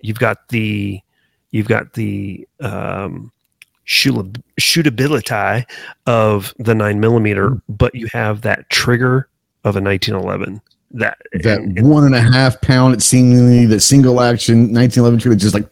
you've 0.00 0.18
got 0.20 0.48
the 0.48 0.98
you've 1.50 1.68
got 1.68 1.92
the 1.92 2.48
um, 2.60 3.30
shootability 3.86 5.64
of 6.06 6.54
the 6.58 6.74
nine 6.74 7.00
millimeter, 7.00 7.50
Mm. 7.50 7.62
but 7.68 7.94
you 7.94 8.08
have 8.12 8.40
that 8.42 8.70
trigger 8.70 9.28
of 9.64 9.76
a 9.76 9.80
1911. 9.80 10.60
That 10.92 11.18
That 11.42 11.60
and- 11.60 11.88
one 11.88 12.04
and 12.04 12.14
a 12.14 12.20
half 12.20 12.60
pound, 12.60 12.94
it 12.94 13.02
seemingly 13.02 13.66
that 13.66 13.80
single 13.80 14.20
action 14.20 14.72
1911 14.72 15.20
trigger, 15.20 15.36
just 15.36 15.54
like 15.54 15.68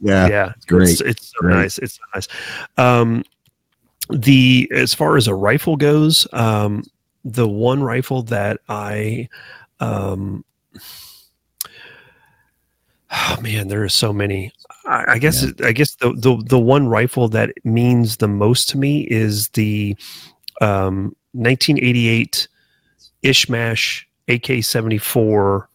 yeah, 0.00 0.26
yeah, 0.28 0.52
It's 0.56 0.66
great, 0.66 0.90
It's, 0.90 1.00
it's 1.00 1.26
so 1.28 1.40
great. 1.40 1.54
nice. 1.54 1.78
It's 1.78 1.94
so 1.94 2.02
nice. 2.14 2.28
Um, 2.76 3.24
the 4.10 4.70
as 4.74 4.92
far 4.92 5.16
as 5.16 5.28
a 5.28 5.34
rifle 5.34 5.76
goes, 5.76 6.26
um, 6.34 6.82
the 7.24 7.48
one 7.48 7.82
rifle 7.82 8.22
that 8.24 8.60
I, 8.68 9.28
um, 9.80 10.44
oh 13.10 13.36
man, 13.40 13.68
there 13.68 13.82
are 13.82 13.88
so 13.88 14.12
many. 14.12 14.52
I, 14.84 15.12
I 15.12 15.18
guess 15.18 15.42
Yeah. 15.42 15.66
I 15.68 15.72
guess 15.72 15.94
the, 15.96 16.12
the 16.12 16.42
the 16.46 16.58
one 16.58 16.86
rifle 16.88 17.28
that 17.30 17.52
means 17.64 18.18
the 18.18 18.28
most 18.28 18.68
to 18.70 18.78
me 18.78 19.02
is 19.02 19.48
the 19.50 19.96
um, 20.60 21.16
1988 21.32 22.46
Izhmash 23.22 24.04
AK-74. 24.28 25.66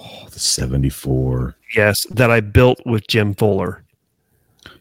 Oh, 0.00 0.26
the 0.30 0.38
74. 0.38 1.56
Yes, 1.74 2.06
that 2.10 2.30
I 2.30 2.40
built 2.40 2.80
with 2.86 3.06
Jim 3.08 3.34
Fuller. 3.34 3.84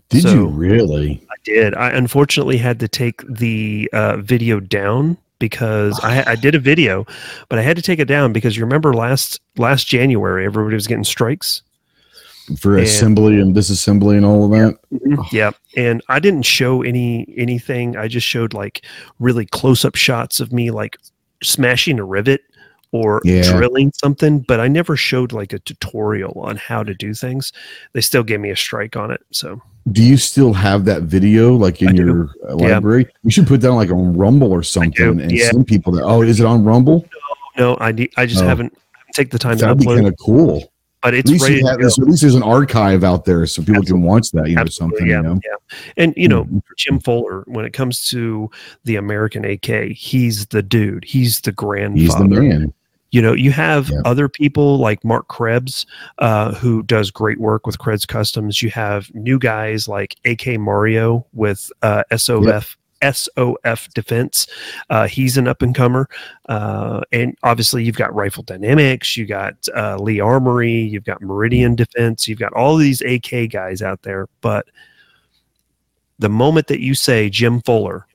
Did 0.10 0.24
So- 0.24 0.34
you 0.34 0.48
really? 0.48 1.22
I 1.30 1.36
did. 1.44 1.76
I 1.76 1.90
unfortunately 1.92 2.58
had 2.58 2.80
to 2.82 2.88
take 2.88 3.22
the 3.28 3.90
uh, 3.94 4.18
video 4.18 4.60
down 4.60 5.18
because 5.40 6.00
I, 6.04 6.32
I 6.32 6.36
did 6.36 6.56
a 6.56 6.60
video, 6.60 7.06
but 7.50 7.60
I 7.60 7.62
had 7.62 7.76
to 7.78 7.82
take 7.84 8.00
it 8.00 8.06
down 8.06 8.34
because 8.34 8.58
you 8.58 8.64
remember 8.64 8.94
last 8.94 9.40
last 9.58 9.88
January 9.88 10.46
everybody 10.46 10.76
was 10.76 10.88
getting 10.88 11.04
strikes. 11.04 11.62
For 12.60 12.76
And- 12.78 12.84
assembly 12.88 13.40
and 13.42 13.54
disassembly 13.56 14.16
and 14.16 14.26
all 14.26 14.46
of 14.46 14.52
that? 14.52 15.28
Yeah, 15.32 15.52
and 15.76 16.02
I 16.10 16.20
didn't 16.20 16.44
show 16.44 16.82
any 16.82 17.34
anything. 17.38 17.98
I 17.98 18.08
just 18.08 18.26
showed 18.26 18.54
like 18.54 18.86
really 19.20 19.46
close 19.46 19.84
up 19.84 19.96
shots 19.96 20.40
of 20.40 20.52
me 20.54 20.72
like 20.72 20.98
smashing 21.44 22.00
a 22.00 22.04
rivet 22.06 22.42
or 22.92 23.22
Yeah. 23.26 23.44
drilling 23.52 23.92
something, 24.02 24.40
but 24.40 24.60
I 24.60 24.68
never 24.68 24.96
showed 24.96 25.32
like 25.34 25.54
a 25.54 25.60
tutorial 25.60 26.34
on 26.42 26.58
how 26.58 26.84
to 26.84 26.94
do 26.94 27.14
things. 27.14 27.52
They 27.94 28.02
still 28.02 28.24
gave 28.24 28.40
me 28.40 28.50
a 28.50 28.56
strike 28.56 28.96
on 28.96 29.12
it. 29.12 29.22
So 29.32 29.62
Do 29.92 30.04
you 30.04 30.18
still 30.18 30.54
have 30.54 30.86
that 30.86 31.04
video 31.04 31.54
like 31.56 31.82
in 31.82 31.90
I 31.90 31.92
do. 31.94 31.98
your 32.06 32.30
uh, 32.50 32.58
Yeah. 32.58 32.74
library? 32.76 33.08
You 33.24 33.32
should 33.32 33.48
put 33.48 33.62
that 33.62 33.70
on 33.70 33.76
like 33.78 33.92
on 33.92 34.16
Rumble 34.18 34.52
or 34.52 34.64
something 34.64 35.22
and 35.22 35.32
yeah. 35.32 35.50
send 35.52 35.68
people 35.68 35.92
that. 35.94 36.04
Oh, 36.04 36.22
is 36.22 36.40
it 36.40 36.46
on 36.46 36.64
Rumble? 36.64 37.06
no, 37.58 37.76
I 37.80 37.92
need. 37.92 38.12
I 38.18 38.26
just 38.26 38.44
Oh. 38.44 38.48
haven't 38.48 38.74
take 39.14 39.32
the 39.32 39.40
time 39.40 39.58
to 39.58 39.66
That'd 39.66 39.80
be 39.80 39.86
kind 39.86 40.06
of 40.08 40.14
cool. 40.24 40.72
but 41.02 41.14
At 41.14 41.20
it's 41.22 41.32
least, 41.32 41.50
you 41.50 41.62
to 41.62 41.68
have, 41.68 41.80
at 41.80 41.98
least 42.00 42.22
there's 42.22 42.36
an 42.36 42.44
archive 42.44 43.04
out 43.04 43.24
there 43.26 43.46
so 43.48 43.64
people 43.64 43.82
can 43.84 44.02
watch 44.04 44.30
that, 44.32 44.48
you 44.50 44.56
know, 44.56 44.62
Absolutely, 44.62 44.98
something, 45.00 45.08
yeah, 45.10 45.18
you 45.18 45.24
know. 45.24 45.40
yeah. 45.44 46.04
And 46.04 46.14
you 46.18 46.28
know, 46.28 46.44
Mm, 46.46 46.62
Jim 46.78 47.00
Fuller, 47.00 47.44
when 47.48 47.64
it 47.66 47.72
comes 47.74 48.08
to 48.10 48.52
the 48.84 48.96
American 48.98 49.44
AK, 49.46 49.94
he's 49.94 50.46
the 50.48 50.62
dude. 50.62 51.06
He's 51.06 51.40
the 51.40 51.52
grandfather. 51.54 52.00
He's 52.02 52.16
the 52.16 52.26
man. 52.28 52.74
You 53.12 53.22
know, 53.22 53.34
you 53.34 53.52
have 53.52 53.90
Yeah. 53.90 54.02
other 54.06 54.28
people 54.28 54.78
like 54.80 55.04
Mark 55.06 55.28
Krebs, 55.30 55.86
uh, 56.20 56.54
who 56.56 56.84
does 56.84 57.10
great 57.12 57.40
work 57.40 57.66
with 57.66 57.80
Krebs 57.80 58.06
Customs. 58.06 58.62
You 58.62 58.70
have 58.72 59.14
new 59.16 59.40
guys 59.40 59.88
like 59.88 60.16
AK 60.26 60.58
Mario 60.58 61.26
with 61.34 61.72
uh, 61.82 62.04
SOF. 62.16 62.78
SOF 63.04 63.88
Defense. 63.94 64.48
Uh, 64.90 65.08
he's 65.08 65.38
an 65.38 65.48
up 65.48 65.62
and 65.62 65.76
comer. 65.76 66.10
Uh, 66.50 67.02
and 67.12 67.38
obviously, 67.44 67.84
you've 67.84 67.96
got 67.96 68.14
Rifle 68.16 68.42
Dynamics, 68.42 69.16
you 69.16 69.28
got 69.28 69.54
uh, 69.76 69.98
Lee 69.98 70.20
Armory, 70.20 70.82
you've 70.82 71.04
got 71.04 71.22
Meridian 71.22 71.76
Defense, 71.76 72.28
you've 72.28 72.40
got 72.40 72.54
all 72.54 72.76
these 72.76 73.02
AK 73.04 73.52
guys 73.52 73.84
out 73.84 74.02
there. 74.02 74.28
But 74.42 74.66
the 76.18 76.28
moment 76.30 76.66
that 76.68 76.80
you 76.82 76.96
say 76.96 77.30
Jim 77.30 77.62
Fuller, 77.62 78.07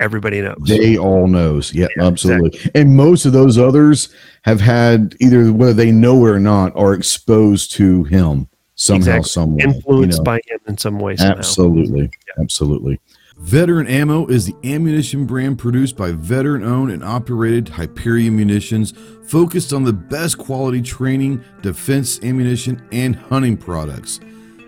everybody 0.00 0.40
knows. 0.40 0.56
They 0.64 0.96
all 0.96 1.26
knows. 1.26 1.72
Yeah, 1.74 1.88
Yeah, 1.96 2.04
absolutely. 2.04 2.58
And 2.74 2.96
most 2.96 3.26
of 3.26 3.32
those 3.32 3.58
others 3.58 4.08
have 4.42 4.60
had 4.60 5.14
either 5.20 5.52
whether 5.52 5.72
they 5.72 5.90
know 5.92 6.26
it 6.26 6.30
or 6.30 6.40
not 6.40 6.76
are 6.76 6.94
exposed 6.94 7.72
to 7.72 8.04
him 8.04 8.48
somehow, 8.74 9.16
Exactly. 9.18 9.28
some 9.28 9.60
influenced 9.60 10.18
you 10.18 10.20
know. 10.20 10.24
by 10.24 10.36
him 10.46 10.60
in 10.66 10.78
some 10.78 10.98
way. 10.98 11.16
Somehow. 11.16 11.36
Absolutely. 11.38 12.10
Absolutely. 12.38 13.00
Veteran 13.40 13.86
Ammo 13.86 14.26
is 14.26 14.46
the 14.46 14.54
ammunition 14.64 15.24
brand 15.24 15.58
produced 15.60 15.96
by 15.96 16.10
veteran 16.10 16.64
owned 16.64 16.90
and 16.90 17.04
operated 17.04 17.68
Hyperion 17.68 18.34
Munitions, 18.36 18.92
focused 19.28 19.72
on 19.72 19.84
the 19.84 19.92
best 19.92 20.38
quality 20.38 20.82
training, 20.82 21.44
defense 21.62 22.20
ammunition, 22.24 22.82
and 22.90 23.14
hunting 23.14 23.56
products. 23.56 24.18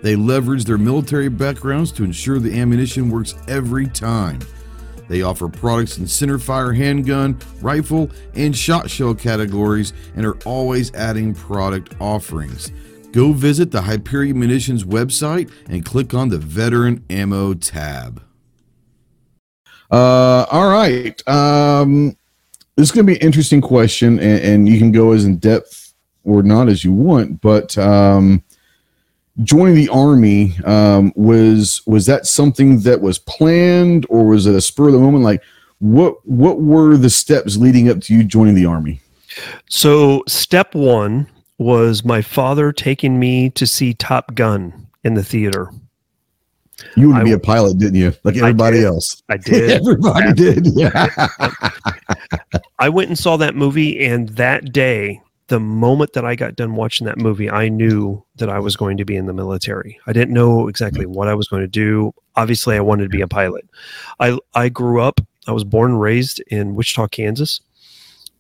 They 0.03 0.15
leverage 0.15 0.65
their 0.65 0.79
military 0.79 1.29
backgrounds 1.29 1.91
to 1.93 2.05
ensure 2.05 2.39
the 2.39 2.59
ammunition 2.61 3.11
works 3.11 3.35
every 3.49 3.89
time. 3.89 4.39
They 5.11 5.23
offer 5.23 5.49
products 5.49 5.99
in 5.99 6.05
centerfire 6.05 6.75
handgun, 6.75 7.37
rifle, 7.61 8.13
and 8.37 8.57
shot 8.57 8.89
shell 8.89 9.13
categories 9.13 9.93
and 10.15 10.25
are 10.25 10.39
always 10.47 10.95
adding 10.95 11.35
product 11.35 11.97
offerings. 12.01 12.71
Go 13.11 13.33
visit 13.33 13.73
the 13.73 13.83
Hyperion 13.83 14.39
Munitions 14.39 14.85
website 14.85 15.51
and 15.69 15.85
click 15.85 16.15
on 16.15 16.29
the 16.29 16.39
Veteran 16.39 17.05
Ammo 17.11 17.55
tab. 17.55 18.23
Uh, 19.91 20.47
all 20.49 20.69
right. 20.69 21.21
Um, 21.29 22.17
this 22.77 22.89
is 22.89 22.93
going 22.93 23.05
to 23.05 23.13
be 23.13 23.19
an 23.19 23.27
interesting 23.27 23.61
question, 23.61 24.21
and, 24.21 24.41
and 24.45 24.69
you 24.69 24.79
can 24.79 24.93
go 24.93 25.11
as 25.11 25.25
in 25.25 25.39
depth 25.39 25.93
or 26.23 26.45
not 26.45 26.69
as 26.69 26.85
you 26.85 26.93
want. 26.93 27.41
But 27.41 27.77
um, 27.77 28.45
joining 29.43 29.75
the 29.75 29.89
army 29.89 30.57
um, 30.65 31.13
was 31.17 31.83
was 31.87 32.07
that 32.07 32.27
something 32.27 32.81
that 32.81 33.01
was 33.01 33.19
planned, 33.19 34.07
or 34.09 34.27
was 34.27 34.47
it 34.47 34.55
a 34.55 34.61
spur 34.61 34.87
of 34.87 34.93
the 34.93 34.99
moment? 34.99 35.25
Like, 35.25 35.43
what 35.79 36.27
what 36.27 36.61
were 36.61 36.97
the 36.97 37.11
steps 37.11 37.57
leading 37.57 37.89
up 37.89 38.01
to 38.03 38.15
you 38.15 38.25
joining 38.25 38.55
the 38.55 38.67
army? 38.67 39.01
So, 39.69 40.23
step 40.27 40.75
one 40.75 41.27
was 41.59 42.05
my 42.05 42.23
father 42.23 42.73
taking 42.73 43.19
me 43.19 43.51
to 43.51 43.67
see 43.67 43.95
Top 43.95 44.35
Gun 44.35 44.89
in 45.05 45.15
the 45.15 45.25
theater. 45.25 45.71
You 46.97 47.11
wanted 47.11 47.21
to 47.21 47.25
be 47.27 47.33
a 47.33 47.39
pilot, 47.39 47.79
didn't 47.79 47.97
you? 47.97 48.13
Like 48.25 48.37
everybody 48.37 48.79
did. 48.79 48.87
else. 48.87 49.23
I 49.29 49.37
did. 49.37 49.71
Everybody 49.83 50.33
did. 50.33 50.67
Yeah. 50.75 51.09
I 52.79 52.89
went 52.89 53.09
and 53.09 53.19
saw 53.19 53.37
that 53.37 53.55
movie, 53.55 54.05
and 54.05 54.31
that 54.31 54.73
day, 54.73 55.21
the 55.51 55.61
moment 55.61 56.13
that 56.13 56.25
I 56.25 56.37
got 56.37 56.55
done 56.55 56.77
watching 56.77 57.07
that 57.07 57.19
movie, 57.19 57.51
I 57.51 57.69
knew 57.69 58.25
that 58.37 58.49
I 58.49 58.61
was 58.61 58.77
going 58.77 58.97
to 58.99 59.05
be 59.05 59.17
in 59.17 59.27
the 59.27 59.33
military. 59.33 59.99
I 60.07 60.13
didn't 60.13 60.33
know 60.33 60.69
exactly 60.69 61.07
what 61.07 61.27
I 61.27 61.35
was 61.35 61.49
going 61.49 61.63
to 61.63 61.69
do. 61.69 62.15
Obviously, 62.37 62.77
I 62.77 62.81
wanted 62.81 63.03
to 63.05 63.09
be 63.11 63.21
a 63.21 63.27
pilot. 63.27 63.69
I 64.21 64.39
I 64.55 64.69
grew 64.69 65.01
up. 65.01 65.21
I 65.49 65.53
was 65.53 65.65
born 65.65 65.91
and 65.91 66.01
raised 66.01 66.41
in 66.47 66.77
Wichita, 66.77 67.09
Kansas. 67.09 67.61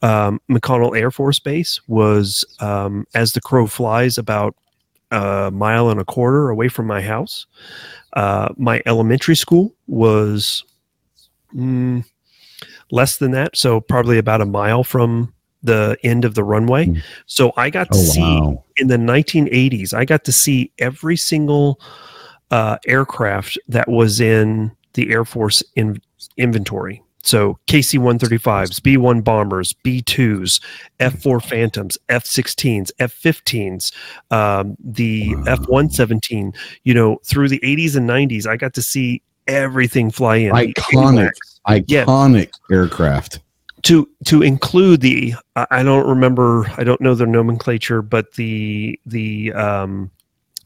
Um, 0.02 0.40
McConnell 0.48 0.96
Air 0.96 1.10
Force 1.10 1.40
Base 1.40 1.80
was, 1.88 2.44
um, 2.60 3.06
as 3.12 3.32
the 3.32 3.40
crow 3.40 3.66
flies, 3.66 4.16
about 4.16 4.54
a 5.10 5.50
mile 5.52 5.90
and 5.90 6.00
a 6.00 6.04
quarter 6.04 6.48
away 6.48 6.68
from 6.68 6.86
my 6.86 7.02
house. 7.02 7.46
Uh, 8.12 8.50
my 8.56 8.80
elementary 8.86 9.34
school 9.34 9.74
was 9.88 10.64
mm, 11.52 12.04
less 12.92 13.16
than 13.16 13.32
that, 13.32 13.56
so 13.56 13.80
probably 13.80 14.18
about 14.18 14.40
a 14.40 14.46
mile 14.46 14.84
from 14.84 15.34
the 15.62 15.96
end 16.02 16.24
of 16.24 16.34
the 16.34 16.44
runway. 16.44 16.86
Mm. 16.86 17.02
So 17.26 17.52
I 17.56 17.70
got 17.70 17.90
to 17.92 17.98
Oh, 17.98 18.02
see 18.02 18.20
wow. 18.20 18.64
in 18.78 18.88
the 18.88 18.96
1980s. 18.96 19.92
I 19.94 20.04
got 20.04 20.24
to 20.24 20.32
see 20.32 20.72
every 20.78 21.16
single 21.16 21.80
uh, 22.50 22.78
aircraft 22.86 23.58
that 23.68 23.88
was 23.88 24.20
in 24.20 24.72
the 24.94 25.10
Air 25.12 25.24
Force 25.24 25.62
in 25.76 26.00
inventory. 26.36 27.02
So 27.22 27.58
KC 27.66 27.98
135s, 27.98 28.82
B 28.82 28.96
1 28.96 29.20
bombers, 29.20 29.74
B 29.82 30.00
2s, 30.02 30.58
F 31.00 31.20
4 31.22 31.38
Phantoms, 31.40 31.98
F 32.08 32.24
16s, 32.24 32.90
F 32.98 33.14
15s, 33.22 33.92
um, 34.30 34.74
the 34.82 35.34
Wow. 35.36 35.44
F 35.46 35.58
117. 35.68 36.54
You 36.84 36.94
know, 36.94 37.18
through 37.26 37.48
the 37.50 37.60
80s 37.60 37.94
and 37.94 38.08
90s, 38.08 38.46
I 38.46 38.56
got 38.56 38.72
to 38.74 38.82
see 38.82 39.20
everything 39.46 40.10
fly 40.10 40.36
in. 40.36 40.54
The 40.54 40.72
Iconic. 40.72 41.30
Yeah. 41.88 42.04
Iconic 42.06 42.50
aircraft. 42.72 43.40
To 43.84 44.08
to 44.26 44.42
include 44.42 45.00
the 45.00 45.34
I 45.56 45.82
don't 45.82 46.06
remember 46.06 46.70
I 46.76 46.84
don't 46.84 47.00
know 47.00 47.14
the 47.14 47.26
nomenclature, 47.26 48.02
but 48.02 48.32
the 48.34 48.98
the 49.06 49.52
um 49.54 50.10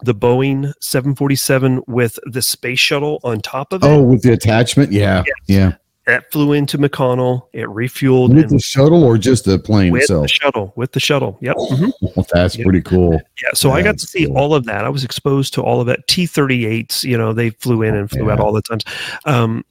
the 0.03 0.15
Boeing 0.15 0.73
747 0.81 1.83
with 1.87 2.19
the 2.27 2.43
space 2.43 2.81
shuttle 2.81 3.21
on 3.23 3.41
top 3.41 3.73
of 3.73 3.83
it 3.83 3.87
Oh, 3.87 4.03
with 4.03 4.23
the 4.23 4.33
attachment? 4.33 4.91
Yeah. 4.93 5.23
Yeah. 5.47 5.75
that 6.07 6.31
flew 6.33 6.53
into 6.53 6.77
McConnell. 6.77 7.43
It 7.55 7.67
refueled 7.69 8.35
With 8.35 8.51
the 8.51 8.59
shuttle 8.59 9.05
or 9.05 9.17
just 9.17 9.45
the 9.45 9.59
plane 9.59 9.93
with 9.93 10.03
itself? 10.03 10.23
the 10.25 10.29
shuttle. 10.29 10.73
With 10.77 10.93
the 10.93 11.01
shuttle. 11.01 11.39
Yep. 11.41 11.57
mhm. 11.57 11.93
Well, 12.03 12.27
that's 12.33 12.57
Yeah. 12.59 12.65
pretty 12.65 12.83
cool. 12.83 13.13
Yeah. 13.43 13.51
So 13.55 13.71
I 13.71 13.81
got 13.83 13.97
to 13.99 14.07
see 14.07 14.27
cool. 14.27 14.37
all 14.37 14.55
of 14.55 14.65
that. 14.65 14.85
I 14.85 14.89
was 14.91 15.05
exposed 15.05 15.55
to 15.55 15.63
all 15.63 15.81
of 15.81 15.87
that. 15.87 16.07
T 16.09 16.27
38s, 16.27 17.05
you 17.05 17.17
know, 17.17 17.33
they 17.33 17.51
flew 17.51 17.83
in 17.83 17.95
and 17.95 18.11
flew 18.11 18.31
out 18.31 18.41
all 18.41 18.53
the 18.53 18.61
times. 18.63 18.85
Um, 19.25 19.65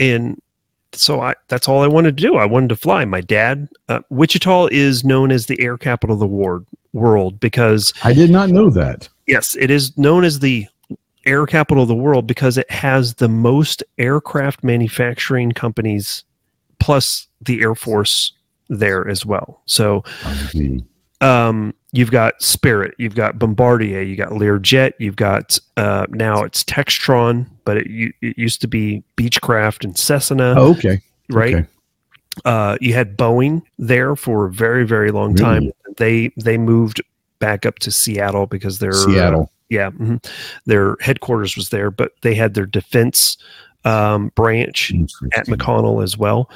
and 0.00 0.38
so 0.92 1.20
I, 1.20 1.34
that's 1.48 1.68
all 1.68 1.82
I 1.82 1.86
wanted 1.86 2.16
to 2.16 2.22
do. 2.22 2.36
I 2.36 2.46
wanted 2.46 2.68
to 2.70 2.76
fly. 2.76 3.04
My 3.04 3.20
dad, 3.20 3.68
uh, 3.88 4.00
Wichita 4.10 4.66
is 4.66 5.04
known 5.04 5.30
as 5.30 5.46
the 5.46 5.60
air 5.60 5.78
capital 5.78 6.14
of 6.14 6.20
the 6.20 6.26
world, 6.26 6.66
world 6.92 7.38
because 7.40 7.92
I 8.04 8.12
did 8.12 8.30
not 8.30 8.48
know 8.50 8.70
that. 8.70 9.08
yes, 9.26 9.56
it 9.58 9.70
is 9.70 9.96
known 9.98 10.24
as 10.24 10.40
the 10.40 10.66
air 11.26 11.46
capital 11.46 11.82
of 11.82 11.88
the 11.88 11.94
world 11.94 12.26
because 12.26 12.56
it 12.56 12.70
has 12.70 13.14
the 13.14 13.28
most 13.28 13.82
aircraft 13.98 14.64
manufacturing 14.64 15.52
companies 15.52 16.24
plus 16.80 17.28
the 17.42 17.60
Air 17.60 17.74
Force 17.74 18.32
there 18.68 19.06
as 19.08 19.26
well. 19.26 19.60
So 19.66 20.04
um, 21.20 21.74
you've 21.92 22.10
got 22.10 22.40
Spirit, 22.42 22.94
you've 22.98 23.14
got 23.14 23.38
Bombardier, 23.38 24.02
you 24.02 24.16
got 24.16 24.30
Learjet, 24.30 24.92
you've 24.98 25.16
got 25.16 25.58
uh, 25.76 26.06
now 26.10 26.42
it's 26.42 26.62
Textron, 26.64 27.46
but 27.64 27.78
it, 27.78 28.14
it 28.20 28.36
used 28.38 28.60
to 28.60 28.68
be 28.68 29.02
Beechcraft 29.16 29.84
and 29.84 29.96
Cessna, 29.96 30.54
Oh, 30.56 30.72
okay. 30.72 31.00
right? 31.30 31.54
okay. 31.56 31.66
Uh, 32.44 32.76
you 32.80 32.94
had 32.94 33.16
Boeing 33.16 33.62
there 33.78 34.14
for 34.14 34.46
a 34.46 34.52
very 34.52 34.86
very 34.86 35.10
long 35.10 35.34
time. 35.34 35.72
They 35.96 36.30
they 36.36 36.56
moved 36.56 37.02
back 37.40 37.66
up 37.66 37.80
to 37.80 37.90
Seattle 37.90 38.46
because 38.46 38.78
they're 38.78 38.92
Seattle. 38.92 39.50
yeah, 39.70 39.90
mhm. 39.90 40.24
their 40.66 40.96
headquarters 41.00 41.56
was 41.56 41.70
there, 41.70 41.90
but 41.90 42.12
they 42.22 42.34
had 42.36 42.54
their 42.54 42.66
defense 42.66 43.36
um, 43.84 44.30
branch 44.36 44.92
at 45.34 45.46
McConnell 45.46 46.02
as 46.02 46.16
well. 46.16 46.48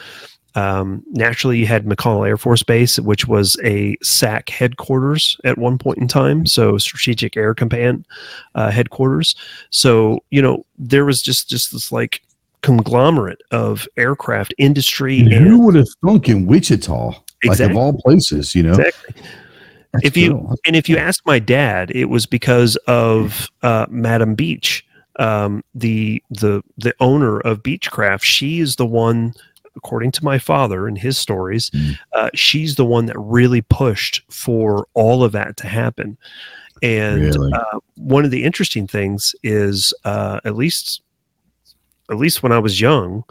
Um, 0.55 1.03
naturally, 1.11 1.59
you 1.59 1.67
had 1.67 1.87
McConnell 1.87 2.27
Air 2.29 2.37
Force 2.37 2.63
Base, 2.63 2.99
which 3.01 3.27
was 3.27 3.57
a 3.65 3.97
SAC 4.03 4.49
headquarters 4.51 5.39
at 5.45 5.57
one 5.59 5.79
point 5.79 5.99
in 5.99 6.09
time, 6.09 6.45
so 6.47 6.77
Strategic 6.79 7.37
Air 7.37 7.55
Command 7.55 8.07
uh, 8.55 8.71
headquarters. 8.71 9.35
So 9.71 10.21
you 10.31 10.43
know 10.43 10.65
there 10.79 11.05
was 11.05 11.23
just 11.23 11.49
just 11.49 11.73
this 11.73 11.91
like 11.93 12.23
conglomerate 12.63 13.43
of 13.51 13.89
aircraft 13.97 14.55
industry 14.59 15.19
And 15.21 15.33
and 15.33 15.47
who 15.49 15.61
would 15.67 15.75
have 15.75 15.89
thunk 16.05 16.29
in 16.29 16.47
Wichita? 16.47 17.13
Like 17.45 17.59
of 17.59 17.77
all 17.77 17.93
places, 17.95 18.55
you 18.55 18.63
know? 18.63 18.75
Exactly. 18.75 19.15
That's 19.93 20.05
If 20.05 20.17
you- 20.17 20.31
cool. 20.35 20.55
and 20.65 20.77
if 20.77 20.89
you 20.89 20.97
ask 20.97 21.27
my 21.27 21.41
dad, 21.41 21.91
it 21.91 22.05
was 22.05 22.25
because 22.25 22.77
of 22.87 23.49
uh, 23.65 23.87
Madam 23.91 24.35
Beech, 24.37 24.87
um, 25.19 25.63
the 25.75 26.23
the 26.31 26.63
the 26.79 26.95
owner 27.01 27.41
of 27.41 27.63
Beechcraft. 27.65 28.23
She 28.23 28.61
is 28.61 28.77
the 28.77 28.87
one, 28.87 29.35
according 29.77 30.11
to 30.13 30.25
my 30.25 30.39
father 30.39 30.87
and 30.87 30.99
his 30.99 31.19
stories, 31.19 31.71
Mm. 31.71 31.99
uh, 32.15 32.31
she's 32.35 32.77
the 32.77 32.85
one 32.85 33.07
that 33.07 33.19
really 33.19 33.63
pushed 33.63 34.23
for 34.31 34.87
all 34.95 35.25
of 35.25 35.33
that 35.33 35.57
to 35.59 35.67
happen. 35.67 36.17
And 36.83 37.23
Really? 37.23 37.53
uh, 37.53 37.79
one 37.97 38.25
of 38.25 38.31
the 38.31 38.45
interesting 38.45 38.87
things 38.87 39.35
is, 39.43 39.95
uh, 40.05 40.41
at 40.45 40.57
least, 40.57 41.03
at 42.11 42.17
least 42.19 42.43
when 42.43 42.53
I 42.53 42.59
was 42.59 42.81
young, 42.81 43.25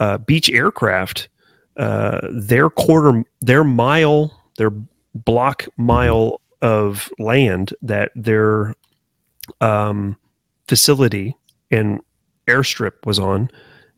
uh, 0.00 0.18
Beech 0.18 0.48
Aircraft, 0.50 1.28
uh, 1.76 2.20
their 2.30 2.70
quarter, 2.70 3.24
their 3.40 3.62
mile, 3.64 4.32
their 4.56 4.72
block 5.14 5.66
mile 5.76 6.40
of 6.62 7.10
land 7.18 7.74
that 7.82 8.10
their 8.16 8.74
um, 9.60 10.16
facility 10.66 11.36
and 11.70 12.00
airstrip 12.48 12.92
was 13.06 13.18
on 13.18 13.50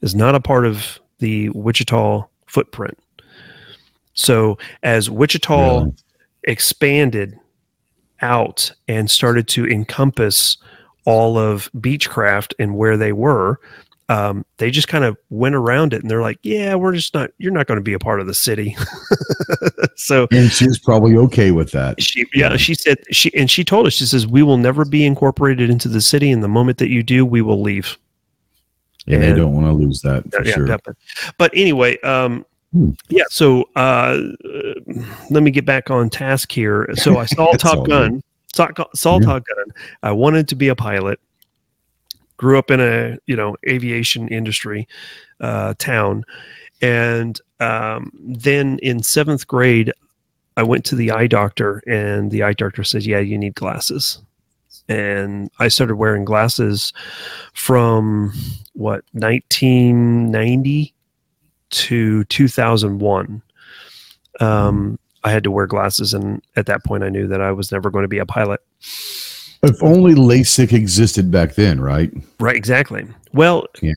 is 0.02 0.14
not 0.14 0.34
a 0.34 0.40
part 0.40 0.66
of 0.66 1.00
the 1.20 1.48
Wichita 1.50 2.26
footprint. 2.46 2.98
So 4.14 4.58
as 4.82 5.08
Wichita 5.08 5.78
Really? 5.80 5.92
expanded 6.44 7.38
out 8.22 8.72
and 8.88 9.10
started 9.10 9.48
to 9.48 9.66
encompass 9.66 10.58
all 11.06 11.38
of 11.38 11.70
Beechcraft 11.76 12.52
and 12.58 12.74
where 12.76 12.96
they 12.96 13.12
were, 13.12 13.58
um, 14.10 14.44
they 14.58 14.70
just 14.70 14.88
kind 14.88 15.04
of 15.04 15.16
went 15.30 15.54
around 15.54 15.94
it 15.94 16.02
and 16.02 16.10
they're 16.10 16.20
like, 16.20 16.38
yeah, 16.42 16.74
we're 16.74 16.92
just 16.92 17.14
not, 17.14 17.30
you're 17.38 17.52
not 17.52 17.66
going 17.68 17.78
to 17.78 17.82
be 17.82 17.92
a 17.92 17.98
part 17.98 18.20
of 18.20 18.26
the 18.26 18.34
city. 18.34 18.76
so 19.94 20.26
And 20.32 20.50
she 20.50 20.66
was 20.66 20.78
probably 20.80 21.16
okay 21.16 21.52
with 21.52 21.70
that. 21.70 22.02
she, 22.02 22.26
yeah, 22.34 22.56
she 22.56 22.74
said, 22.74 22.98
she, 23.12 23.32
and 23.36 23.48
she 23.50 23.62
told 23.64 23.86
us, 23.86 23.92
she 23.94 24.04
says, 24.06 24.26
we 24.26 24.42
will 24.42 24.56
never 24.58 24.84
be 24.84 25.04
incorporated 25.06 25.70
into 25.70 25.88
the 25.88 26.00
city. 26.00 26.30
And 26.32 26.42
the 26.42 26.48
moment 26.48 26.78
that 26.78 26.88
you 26.90 27.02
do, 27.04 27.24
we 27.24 27.40
will 27.40 27.62
leave. 27.62 27.96
And 29.14 29.22
they 29.22 29.32
don't 29.32 29.54
want 29.54 29.66
to 29.66 29.72
lose 29.72 30.00
that 30.02 30.30
for 30.32 30.44
yeah, 30.44 30.54
sure. 30.54 30.66
definitely. 30.66 31.02
But 31.38 31.50
anyway, 31.54 31.98
um, 32.00 32.44
Hmm. 32.72 32.90
yeah. 33.08 33.24
So 33.30 33.68
uh, 33.74 34.20
uh, 34.44 34.74
let 35.30 35.42
me 35.42 35.50
get 35.50 35.64
back 35.64 35.90
on 35.90 36.08
task 36.08 36.52
here. 36.52 36.88
So 36.94 37.18
I 37.18 37.24
saw 37.24 37.52
Top. 37.58 37.86
Gun. 37.86 38.22
Saw, 38.54 38.68
saw 38.94 39.18
Yeah. 39.18 39.26
Top 39.26 39.44
Gun. 39.44 39.66
I 40.02 40.12
wanted 40.12 40.46
to 40.48 40.54
be 40.54 40.68
a 40.68 40.76
pilot. 40.76 41.18
Grew 42.36 42.58
up 42.58 42.70
in 42.70 42.80
a 42.80 43.18
you 43.26 43.36
know 43.36 43.56
aviation 43.68 44.28
industry 44.28 44.88
uh, 45.40 45.74
town, 45.78 46.24
and 46.80 47.40
um, 47.58 48.12
then 48.14 48.78
in 48.78 49.02
seventh 49.02 49.46
grade, 49.46 49.92
I 50.56 50.62
went 50.62 50.84
to 50.86 50.94
the 50.96 51.10
eye 51.10 51.26
doctor, 51.26 51.82
and 51.86 52.30
the 52.30 52.42
eye 52.44 52.54
doctor 52.54 52.82
says, 52.84 53.06
"Yeah, 53.06 53.18
you 53.18 53.36
need 53.36 53.56
glasses." 53.56 54.22
And 54.90 55.50
I 55.58 55.68
started 55.68 55.94
wearing 55.96 56.24
glasses 56.24 56.92
from 57.54 58.32
what 58.74 59.04
1990 59.12 60.94
to 61.70 62.24
2001 62.24 63.42
um, 64.40 64.98
i 65.22 65.30
had 65.30 65.44
to 65.44 65.50
wear 65.50 65.66
glasses 65.66 66.14
and 66.14 66.42
at 66.56 66.66
that 66.66 66.84
point 66.84 67.04
i 67.04 67.08
knew 67.08 67.26
that 67.28 67.40
i 67.40 67.52
was 67.52 67.70
never 67.70 67.90
going 67.90 68.02
to 68.02 68.08
be 68.08 68.18
a 68.18 68.26
pilot 68.26 68.60
If 69.62 69.82
only 69.82 70.14
LASIK 70.14 70.72
existed 70.72 71.30
back 71.30 71.54
then, 71.54 71.80
right? 71.80 72.10
right 72.38 72.56
exactly 72.56 73.06
well 73.32 73.66
Yeah. 73.82 73.92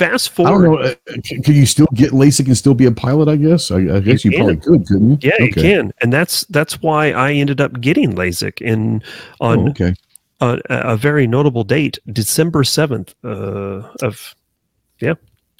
Fast 0.00 0.32
I 0.40 0.44
don't 0.44 0.46
forward 0.62 0.80
know. 0.84 0.94
uh, 1.12 1.14
c- 1.24 1.40
Could 1.42 1.54
you 1.56 1.66
still 1.66 1.86
get 1.94 2.10
LASIK 2.12 2.46
and 2.46 2.56
still 2.56 2.74
be 2.74 2.86
a 2.86 2.92
pilot? 2.92 3.28
I 3.28 3.36
guess. 3.36 3.70
I, 3.70 3.76
I 3.96 4.00
guess 4.00 4.24
you, 4.24 4.30
can. 4.32 4.38
probably 4.40 4.56
could, 4.56 4.86
couldn't 4.88 5.22
you? 5.24 5.30
yeah 5.30 5.44
you 5.44 5.52
can 5.52 5.92
and 6.02 6.12
that's 6.12 6.44
that's 6.56 6.80
why 6.82 7.12
i 7.12 7.32
ended 7.32 7.60
up 7.60 7.80
getting 7.80 8.14
lasik 8.14 8.60
in 8.60 9.02
on 9.40 9.58
Oh, 9.58 9.70
okay. 9.70 9.94
a, 10.40 10.58
a 10.68 10.96
very 10.96 11.26
notable 11.26 11.64
date 11.64 11.98
december 12.12 12.62
7th 12.64 13.14
uh, 13.24 13.88
of 14.02 14.34
yeah 15.00 15.14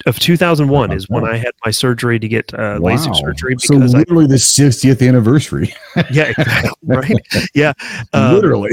of 0.05 0.19
2001 0.19 0.91
is 0.91 1.09
when 1.09 1.25
i 1.25 1.35
had 1.37 1.51
my 1.65 1.71
surgery 1.71 2.19
to 2.19 2.27
get 2.27 2.53
uh, 2.53 2.77
lasik 2.79 3.15
surgery 3.15 3.55
So 3.59 3.75
because 3.75 3.93
I, 3.95 3.99
literally 3.99 4.27
the 4.27 4.35
60th 4.35 5.07
anniversary. 5.07 5.73
yeah 6.11 6.25
exactly, 6.37 6.71
right 6.83 7.21
yeah 7.53 7.73
um, 8.13 8.35
literally. 8.35 8.71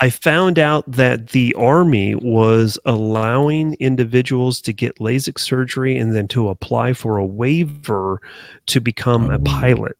I 0.00 0.10
found 0.10 0.58
out 0.58 0.90
that 0.90 1.28
the 1.28 1.54
army 1.54 2.14
was 2.14 2.78
allowing 2.84 3.74
individuals 3.74 4.60
to 4.62 4.72
get 4.72 4.96
LASIK 4.98 5.38
surgery 5.38 5.96
and 5.98 6.14
then 6.14 6.28
to 6.28 6.48
apply 6.48 6.92
for 6.94 7.18
a 7.18 7.24
waiver 7.26 8.20
to 8.66 8.80
become 8.80 9.30
a 9.30 9.34
Oh. 9.36 9.42
pilot. 9.44 9.96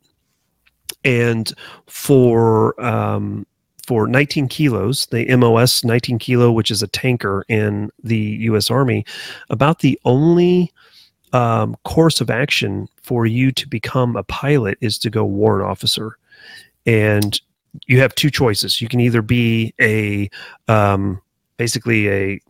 And 1.05 1.53
for 1.87 2.81
um, 2.85 3.47
for 3.85 4.07
19 4.07 4.49
kilos, 4.49 5.07
the 5.07 5.25
MOS 5.37 5.85
19 5.85 6.19
kilo, 6.19 6.51
which 6.51 6.71
is 6.71 6.83
a 6.83 6.87
tanker 6.89 7.45
in 7.49 7.91
the 8.03 8.17
U.S. 8.17 8.71
Army, 8.71 9.05
about 9.51 9.81
the 9.81 9.99
only 10.05 10.73
um, 11.33 11.77
course 11.85 12.21
of 12.21 12.31
action 12.31 12.89
for 13.03 13.27
you 13.27 13.53
to 13.53 13.69
become 13.69 14.17
a 14.17 14.23
pilot 14.23 14.79
is 14.81 14.99
to 14.99 15.11
go 15.11 15.25
warrant 15.25 15.69
officer. 15.69 16.17
And 16.87 17.41
you 17.87 18.01
have 18.01 18.15
two 18.15 18.31
choices. 18.31 18.81
You 18.81 18.89
can 18.89 19.01
either 19.01 19.21
be 19.23 19.75
a 19.81 20.31
um, 20.69 21.21
basically 21.57 22.09
a 22.09 22.41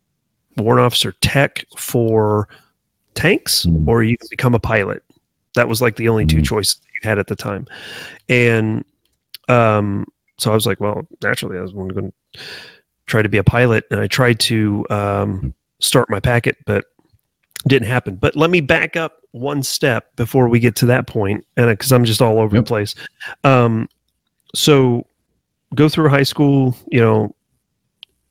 warrant 0.59 0.85
officer 0.85 1.13
tech 1.21 1.65
for 1.77 2.49
tanks, 3.15 3.65
Mhm. 3.65 3.89
or 3.89 4.03
you 4.03 4.19
can 4.19 4.29
become 4.31 4.55
a 4.55 4.61
pilot. 4.61 5.03
That 5.55 5.69
was 5.69 5.81
like 5.81 5.97
the 5.97 6.09
only 6.09 6.27
two 6.27 6.39
Mhm. 6.39 6.45
choices 6.47 6.81
you 6.95 7.09
had 7.09 7.19
at 7.19 7.27
the 7.29 7.37
time, 7.37 7.67
and 8.29 8.85
um, 9.49 10.07
so 10.45 10.53
I 10.53 10.55
was 10.55 10.67
like, 10.67 10.79
well, 10.79 11.09
naturally, 11.23 11.57
I 11.57 11.63
was 11.63 11.73
going 11.73 11.89
to 11.95 12.13
try 13.07 13.23
to 13.23 13.29
be 13.31 13.39
a 13.39 13.45
pilot, 13.45 13.85
and 13.91 13.99
I 13.99 14.07
tried 14.07 14.39
to 14.41 14.87
um, 14.91 15.55
start 15.81 16.11
my 16.11 16.21
packet, 16.21 16.59
but 16.67 16.85
didn't 17.67 17.89
happen. 17.89 18.17
But 18.17 18.37
let 18.37 18.51
me 18.51 18.61
back 18.61 18.95
up 18.95 19.23
one 19.31 19.63
step 19.63 20.15
before 20.17 20.51
we 20.51 20.61
get 20.61 20.77
to 20.77 20.87
that 20.87 21.07
point, 21.07 21.47
and 21.57 21.71
because 21.71 21.93
I'm 21.93 22.05
just 22.05 22.21
all 22.21 22.39
over 22.39 22.57
Yep. 22.57 22.65
the 22.65 22.69
place. 22.69 22.95
Um, 23.43 23.89
so 24.55 25.07
go 25.75 25.89
through 25.89 26.11
high 26.11 26.23
school, 26.25 26.77
you 26.93 27.01
know, 27.01 27.35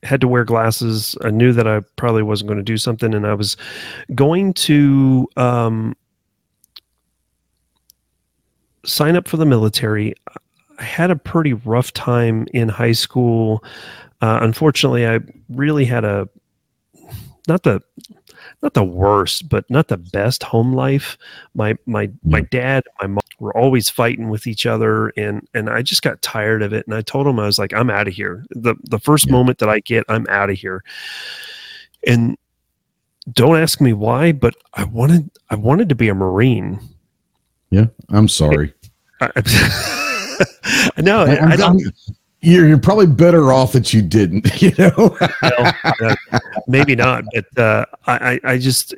had 0.03 0.21
to 0.21 0.27
wear 0.27 0.43
glasses. 0.43 1.17
I 1.23 1.31
knew 1.31 1.51
that 1.51 1.67
I 1.67 1.79
probably 1.95 2.21
wasn't 2.21 2.47
going 2.47 2.59
to 2.59 2.63
do 2.63 2.77
something, 2.77 3.13
and 3.15 3.25
I 3.25 3.33
was 3.33 3.57
going 4.13 4.53
to 4.53 5.27
um, 5.35 5.95
sign 8.85 9.15
up 9.15 9.27
for 9.27 9.37
the 9.37 9.45
military. 9.47 10.13
I 10.83 10.85
had 10.85 11.11
a 11.11 11.15
pretty 11.15 11.53
rough 11.53 11.93
time 11.93 12.45
in 12.53 12.67
high 12.67 12.91
school. 12.91 13.63
Uh, 14.21 14.39
unfortunately, 14.41 15.07
I 15.07 15.19
really 15.47 15.85
had 15.85 16.03
a 16.03 16.27
not 17.47 17.63
the 17.63 17.81
not 18.61 18.73
the 18.73 18.83
worst, 18.83 19.47
but 19.47 19.63
not 19.69 19.87
the 19.87 19.95
best 19.95 20.43
home 20.43 20.73
life. 20.73 21.17
My 21.55 21.77
my 21.85 22.11
my 22.25 22.41
dad, 22.41 22.83
and 22.99 23.13
my 23.13 23.15
mom 23.15 23.21
were 23.39 23.55
always 23.55 23.89
fighting 23.89 24.27
with 24.27 24.45
each 24.45 24.65
other, 24.65 25.13
and 25.15 25.47
and 25.53 25.69
I 25.69 25.83
just 25.83 26.01
got 26.01 26.21
tired 26.21 26.61
of 26.61 26.73
it. 26.73 26.85
And 26.85 26.93
I 26.93 27.01
told 27.01 27.27
him 27.27 27.39
I 27.39 27.45
was 27.45 27.57
like, 27.57 27.73
I'm 27.73 27.89
out 27.89 28.09
of 28.09 28.13
here. 28.13 28.43
the 28.49 28.75
The 28.83 28.99
first 28.99 29.27
Yeah. 29.27 29.31
moment 29.31 29.59
that 29.59 29.69
I 29.69 29.79
get, 29.79 30.03
I'm 30.09 30.27
out 30.27 30.49
of 30.49 30.57
here. 30.57 30.83
And 32.05 32.37
don't 33.31 33.55
ask 33.55 33.79
me 33.79 33.93
why, 33.93 34.33
but 34.33 34.53
I 34.73 34.83
wanted 34.83 35.31
I 35.49 35.55
wanted 35.55 35.87
to 35.87 35.95
be 35.95 36.09
a 36.09 36.13
marine. 36.13 36.77
Yeah, 37.69 37.85
I'm 38.09 38.27
sorry. 38.27 38.73
I, 39.21 39.31
no, 40.97 41.23
I, 41.23 41.51
I, 41.51 41.55
don't. 41.55 41.81
I'm- 41.83 41.93
you're, 42.41 42.67
you're 42.67 42.77
probably 42.77 43.07
better 43.07 43.53
off 43.53 43.71
that 43.71 43.93
you 43.93 44.01
didn't. 44.01 44.49
You 44.61 44.73
know. 44.77 45.17
well, 45.41 45.73
uh, 46.01 46.15
maybe 46.67 46.95
not, 46.95 47.23
but 47.33 47.57
uh, 47.57 47.85
I, 48.05 48.39
I 48.43 48.57
just 48.57 48.93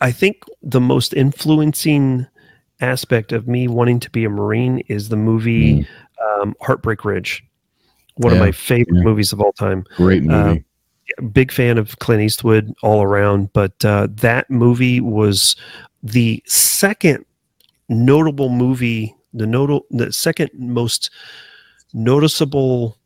I 0.00 0.12
think 0.12 0.42
the 0.62 0.80
most 0.80 1.14
influencing 1.14 2.26
aspect 2.80 3.32
of 3.32 3.48
me 3.48 3.68
wanting 3.68 4.00
to 4.00 4.10
be 4.10 4.24
a 4.24 4.28
Marine 4.30 4.80
is 4.88 5.08
the 5.08 5.16
movie 5.16 5.86
um, 6.22 6.54
Heartbreak 6.60 7.04
Ridge, 7.04 7.42
one 8.16 8.32
of 8.32 8.38
Mm. 8.38 8.42
My 8.42 8.52
favorite 8.52 8.96
yeah. 8.98 9.02
movies 9.02 9.32
of 9.32 9.40
all 9.40 9.52
time. 9.52 9.84
Great 9.96 10.22
movie. 10.22 10.64
Big 11.32 11.52
fan 11.52 11.78
of 11.78 11.98
Clint 11.98 12.22
Eastwood 12.22 12.74
all 12.82 13.02
around, 13.02 13.52
but 13.52 13.82
uh, 13.84 14.08
that 14.10 14.50
movie 14.50 15.00
was 15.00 15.56
the 16.02 16.42
second 16.46 17.24
notable 17.88 18.48
movie, 18.48 19.14
the 19.34 19.46
notable, 19.46 19.84
the 19.90 20.12
second 20.12 20.50
most 20.54 21.10
noticeable, 21.92 22.96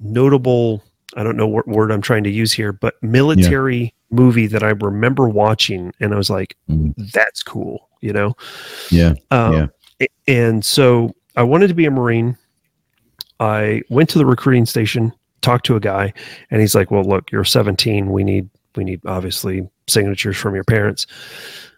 notable. 0.00 0.82
I 1.16 1.22
don't 1.22 1.36
know 1.36 1.46
what 1.46 1.68
word 1.68 1.90
I'm 1.90 2.00
trying 2.02 2.24
to 2.24 2.30
use 2.30 2.52
here, 2.52 2.72
but 2.72 2.94
military 3.02 3.94
movie 4.10 4.46
that 4.48 4.62
I 4.62 4.70
remember 4.70 5.28
watching, 5.28 5.92
and 6.00 6.12
I 6.14 6.16
was 6.16 6.30
like, 6.30 6.56
Mm. 6.70 6.94
"That's 7.12 7.42
cool," 7.42 7.88
you 8.00 8.12
know. 8.12 8.34
yeah. 8.90 9.14
Um, 9.30 9.52
Yeah. 9.54 9.66
And 10.26 10.64
so 10.64 11.14
I 11.36 11.42
wanted 11.44 11.68
to 11.68 11.74
be 11.74 11.84
a 11.84 11.90
Marine. 11.90 12.36
I 13.40 13.82
went 13.88 14.08
to 14.10 14.18
the 14.18 14.26
recruiting 14.26 14.66
station, 14.66 15.12
talked 15.42 15.64
to 15.66 15.76
a 15.76 15.80
guy, 15.80 16.12
and 16.50 16.60
he's 16.60 16.74
like, 16.74 16.90
"Well, 16.90 17.04
look, 17.04 17.30
you're 17.30 17.44
17. 17.44 18.10
We 18.10 18.24
need 18.24 18.48
we 18.74 18.84
need 18.84 19.00
obviously 19.06 19.68
signatures 19.86 20.36
from 20.36 20.54
your 20.54 20.64
parents." 20.64 21.06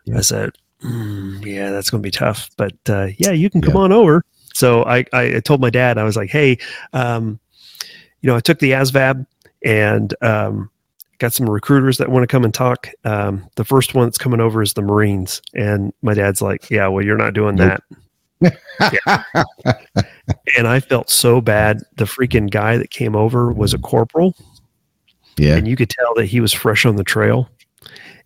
Yeah. 0.06 0.18
I 0.18 0.20
said, 0.20 0.50
"Mm, 0.84 1.44
"Yeah, 1.44 1.70
that's 1.70 1.90
going 1.90 2.02
to 2.02 2.06
be 2.06 2.10
tough, 2.10 2.50
but 2.56 2.74
uh, 2.88 3.08
yeah, 3.18 3.30
you 3.32 3.50
can 3.50 3.60
come 3.62 3.74
Yeah. 3.74 3.80
on 3.80 3.92
over." 3.92 4.24
So 4.54 4.84
I, 4.84 5.04
I 5.12 5.40
told 5.40 5.60
my 5.60 5.70
dad, 5.70 5.98
I 5.98 6.04
was 6.04 6.16
like, 6.16 6.30
"Hey, 6.30 6.58
um, 6.92 7.40
you 8.20 8.28
know, 8.28 8.36
I 8.36 8.40
took 8.40 8.58
the 8.60 8.70
ASVAB 8.72 9.26
and 9.64 10.14
um, 10.22 10.70
got 11.18 11.32
some 11.32 11.48
recruiters 11.48 11.98
that 11.98 12.08
want 12.10 12.22
to 12.22 12.26
come 12.26 12.44
and 12.44 12.54
talk. 12.54 12.88
Um, 13.04 13.48
the 13.56 13.64
first 13.64 13.94
one 13.94 14.06
that's 14.06 14.18
coming 14.18 14.40
over 14.40 14.62
is 14.62 14.74
the 14.74 14.82
Marines, 14.82 15.42
and 15.54 15.92
my 16.02 16.14
dad's 16.14 16.40
like, 16.42 16.70
"Yeah, 16.70 16.86
well, 16.88 17.04
you're 17.04 17.16
not 17.16 17.34
doing 17.34 17.56
Nope. 17.56 17.80
that." 18.40 18.54
and 20.56 20.66
I 20.68 20.80
felt 20.80 21.10
so 21.10 21.40
bad. 21.40 21.80
The 21.96 22.04
freaking 22.04 22.50
guy 22.50 22.76
that 22.76 22.90
came 22.90 23.16
over 23.16 23.52
was 23.52 23.72
a 23.74 23.78
corporal, 23.78 24.34
Yeah. 25.38 25.56
and 25.56 25.66
you 25.66 25.76
could 25.76 25.90
tell 25.90 26.14
that 26.16 26.26
he 26.26 26.40
was 26.40 26.52
fresh 26.52 26.84
on 26.84 26.96
the 26.96 27.04
trail. 27.04 27.48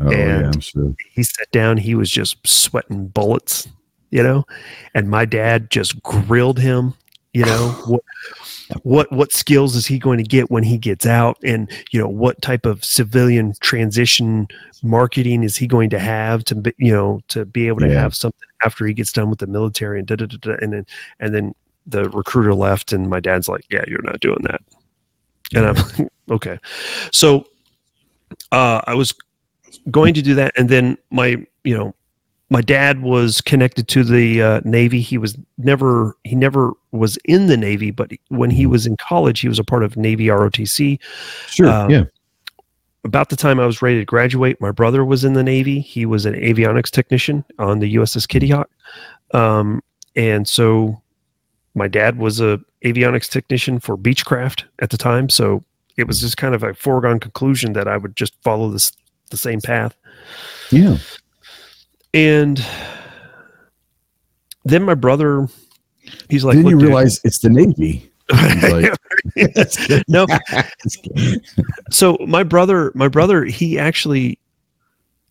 Oh, 0.00 0.10
yeah. 0.10 0.16
and- 0.38 0.54
I'm 0.54 0.60
sure. 0.60 0.94
He 1.12 1.22
sat 1.22 1.50
down, 1.50 1.76
he 1.76 1.94
was 1.94 2.10
just 2.10 2.36
sweating 2.46 3.08
bullets, 3.08 3.68
you 4.10 4.22
know, 4.22 4.44
and 4.94 5.08
my 5.10 5.24
dad 5.24 5.70
just 5.70 6.02
grilled 6.02 6.58
him, 6.58 6.94
you 7.32 7.44
know, 7.44 7.68
what 7.86 8.02
what 8.82 9.10
what 9.10 9.32
skills 9.32 9.74
is 9.74 9.86
he 9.86 9.98
going 9.98 10.18
to 10.18 10.22
get 10.24 10.50
when 10.50 10.62
he 10.62 10.76
gets 10.76 11.06
out 11.06 11.38
and 11.42 11.70
you 11.90 11.98
know 11.98 12.06
what 12.08 12.40
type 12.42 12.66
of 12.66 12.84
civilian 12.84 13.54
transition 13.60 14.46
marketing 14.82 15.42
is 15.42 15.56
he 15.56 15.66
going 15.66 15.88
to 15.88 15.98
have 15.98 16.44
to 16.44 16.54
be, 16.54 16.74
you 16.76 16.92
know 16.92 17.18
to 17.28 17.46
be 17.46 17.66
able 17.66 17.80
to 17.80 17.88
Yeah. 17.88 18.00
have 18.02 18.14
something 18.14 18.46
after 18.62 18.84
he 18.86 18.92
gets 18.92 19.10
done 19.10 19.30
with 19.30 19.38
the 19.38 19.46
military 19.46 19.98
and 20.00 20.06
da, 20.06 20.16
da, 20.16 20.26
da, 20.26 20.36
da, 20.38 20.56
and 20.60 20.70
then 20.74 20.86
and 21.18 21.34
then 21.34 21.54
the 21.86 22.10
recruiter 22.10 22.52
left 22.54 22.92
and 22.92 23.08
my 23.08 23.20
dad's 23.20 23.48
like 23.48 23.64
yeah 23.70 23.84
you're 23.88 24.02
not 24.02 24.20
doing 24.20 24.40
that 24.42 24.60
and 25.54 25.64
i'm 25.66 25.74
like, 25.74 26.12
okay 26.30 26.58
so 27.10 27.46
uh 28.52 28.82
i 28.86 28.92
was 28.92 29.14
going 29.90 30.14
to 30.14 30.22
do 30.22 30.34
that 30.34 30.52
and 30.56 30.68
then 30.68 30.96
my 31.10 31.36
you 31.64 31.76
know 31.76 31.94
my 32.50 32.60
dad 32.62 33.02
was 33.02 33.40
connected 33.42 33.88
to 33.88 34.02
the 34.02 34.42
uh, 34.42 34.60
navy 34.64 35.00
he 35.00 35.18
was 35.18 35.36
never 35.58 36.16
he 36.24 36.34
never 36.34 36.72
was 36.92 37.16
in 37.24 37.46
the 37.46 37.56
navy 37.56 37.90
but 37.90 38.10
when 38.28 38.50
he 38.50 38.66
was 38.66 38.86
in 38.86 38.96
college 38.96 39.40
he 39.40 39.48
was 39.48 39.58
a 39.58 39.64
part 39.64 39.82
of 39.82 39.96
navy 39.96 40.26
rotc 40.26 40.98
Sure. 41.48 41.68
um, 41.68 41.90
yeah. 41.90 42.04
about 43.04 43.28
the 43.28 43.36
time 43.36 43.60
I 43.60 43.66
was 43.66 43.80
ready 43.82 43.98
to 43.98 44.04
graduate, 44.04 44.60
my 44.60 44.70
brother 44.72 45.04
was 45.04 45.24
in 45.24 45.32
the 45.34 45.42
Navy. 45.42 45.80
He 45.80 46.04
was 46.04 46.26
an 46.26 46.34
avionics 46.34 46.90
technician 46.90 47.44
on 47.58 47.78
the 47.78 47.94
USS 47.94 48.26
Kitty 48.28 48.48
Hawk. 48.48 48.68
Um, 49.32 49.82
and 50.16 50.46
so 50.48 51.00
my 51.74 51.88
dad 51.88 52.18
was 52.18 52.40
a 52.40 52.60
avionics 52.84 53.28
technician 53.30 53.78
for 53.80 53.96
Beechcraft 53.96 54.64
at 54.80 54.90
the 54.90 54.96
time. 54.98 55.28
So 55.28 55.62
it 55.96 56.06
was 56.06 56.20
just 56.20 56.36
kind 56.36 56.54
of 56.54 56.62
a 56.62 56.74
foregone 56.74 57.20
conclusion 57.20 57.72
that 57.74 57.88
I 57.88 57.96
would 57.96 58.16
just 58.16 58.34
follow 58.42 58.70
this 58.70 58.92
the 59.28 59.36
same 59.36 59.60
path. 59.60 59.96
Yeah. 60.70 60.98
And 62.14 62.64
then 64.64 64.82
my 64.82 64.94
brother, 64.94 65.48
he's 66.28 66.44
like, 66.44 66.56
then 66.56 66.66
you 66.66 66.78
realize 66.78 67.20
it's 67.24 67.38
the 67.38 67.50
Navy. 67.50 68.10
like- 68.62 68.92
no, 70.08 70.26
so 71.90 72.18
my 72.26 72.42
brother 72.42 72.92
my 72.94 73.08
brother 73.08 73.44
he 73.44 73.78
actually 73.78 74.38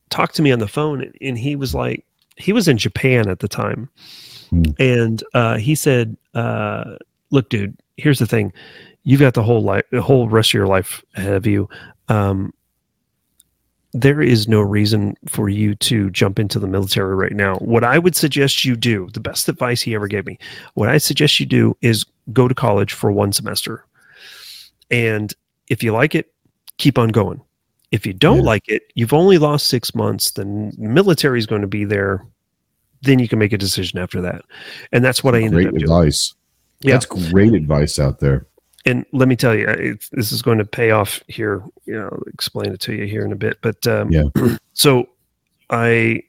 talked 0.09 0.35
to 0.35 0.41
me 0.41 0.51
on 0.51 0.57
the 0.59 0.67
phone 0.67 1.11
and 1.21 1.37
he 1.37 1.55
was 1.55 1.75
like 1.75 2.03
he 2.37 2.51
was 2.51 2.67
in 2.67 2.77
japan 2.77 3.29
at 3.29 3.39
the 3.39 3.47
time 3.47 3.89
Hmm. 4.49 4.63
and 4.79 5.23
uh, 5.33 5.57
he 5.57 5.75
said 5.75 6.15
uh, 6.33 6.95
look 7.31 7.49
dude 7.49 7.77
here's 7.97 8.17
the 8.19 8.25
thing 8.25 8.51
you've 9.03 9.19
got 9.19 9.33
the 9.35 9.43
whole 9.43 9.61
life 9.61 9.83
the 9.91 10.01
whole 10.01 10.27
rest 10.29 10.49
of 10.51 10.53
your 10.55 10.67
life 10.67 11.03
ahead 11.15 11.33
of 11.33 11.45
you 11.45 11.67
um, 12.07 12.53
there 14.01 14.21
is 14.21 14.47
no 14.47 14.61
reason 14.61 15.15
for 15.27 15.49
you 15.49 15.73
to 15.75 16.09
jump 16.11 16.37
into 16.39 16.59
the 16.59 16.67
military 16.67 17.15
right 17.15 17.31
now 17.33 17.55
what 17.55 17.83
i 17.83 17.97
would 17.97 18.15
suggest 18.15 18.63
you 18.65 18.75
do 18.75 19.07
the 19.13 19.19
best 19.19 19.47
advice 19.49 19.81
he 19.81 19.95
ever 19.95 20.07
gave 20.07 20.25
me 20.25 20.37
what 20.75 20.89
i 20.89 20.97
suggest 20.97 21.39
you 21.39 21.45
do 21.45 21.75
is 21.81 22.05
go 22.33 22.47
to 22.47 22.53
college 22.55 22.93
for 22.93 23.11
one 23.11 23.31
semester 23.31 23.85
and 24.91 25.33
if 25.69 25.83
you 25.83 25.91
like 25.91 26.15
it, 26.15 26.31
keep 26.77 26.97
on 26.97 27.09
going. 27.09 27.41
If 27.91 28.05
you 28.05 28.13
don't 28.13 28.37
Yeah. 28.37 28.43
like 28.43 28.69
it, 28.69 28.83
you've 28.95 29.11
only 29.13 29.37
lost 29.37 29.67
six 29.67 29.93
months. 29.93 30.31
Then 30.31 30.71
military 30.77 31.39
is 31.39 31.45
going 31.45 31.61
to 31.61 31.67
be 31.67 31.83
there. 31.83 32.25
Then 33.01 33.19
you 33.19 33.27
can 33.27 33.37
make 33.37 33.51
a 33.51 33.57
decision 33.57 33.99
after 33.99 34.21
that. 34.21 34.43
And 34.93 35.03
that's 35.03 35.23
what 35.25 35.35
I 35.35 35.39
ended 35.39 35.53
great 35.53 35.67
up 35.67 35.73
doing. 35.73 35.83
advice. 35.83 36.33
Yeah. 36.79 36.93
That's 36.93 37.05
great 37.05 37.53
advice 37.53 37.99
out 37.99 38.19
there. 38.19 38.45
And 38.87 39.05
let 39.11 39.27
me 39.27 39.35
tell 39.35 39.53
you, 39.53 39.67
it's, 39.67 40.07
this 40.09 40.31
is 40.31 40.41
going 40.41 40.59
to 40.59 40.65
pay 40.65 40.91
off 40.91 41.21
here. 41.27 41.61
You 41.85 41.95
know, 41.95 42.09
I'll 42.09 42.23
explain 42.27 42.71
it 42.71 42.79
to 42.81 42.93
you 42.93 43.05
here 43.05 43.25
in 43.25 43.33
a 43.33 43.35
bit. 43.35 43.57
But 43.61 43.85
um, 43.85 44.09
Yeah. 44.09 44.29
so 44.73 45.09
I 45.69 46.23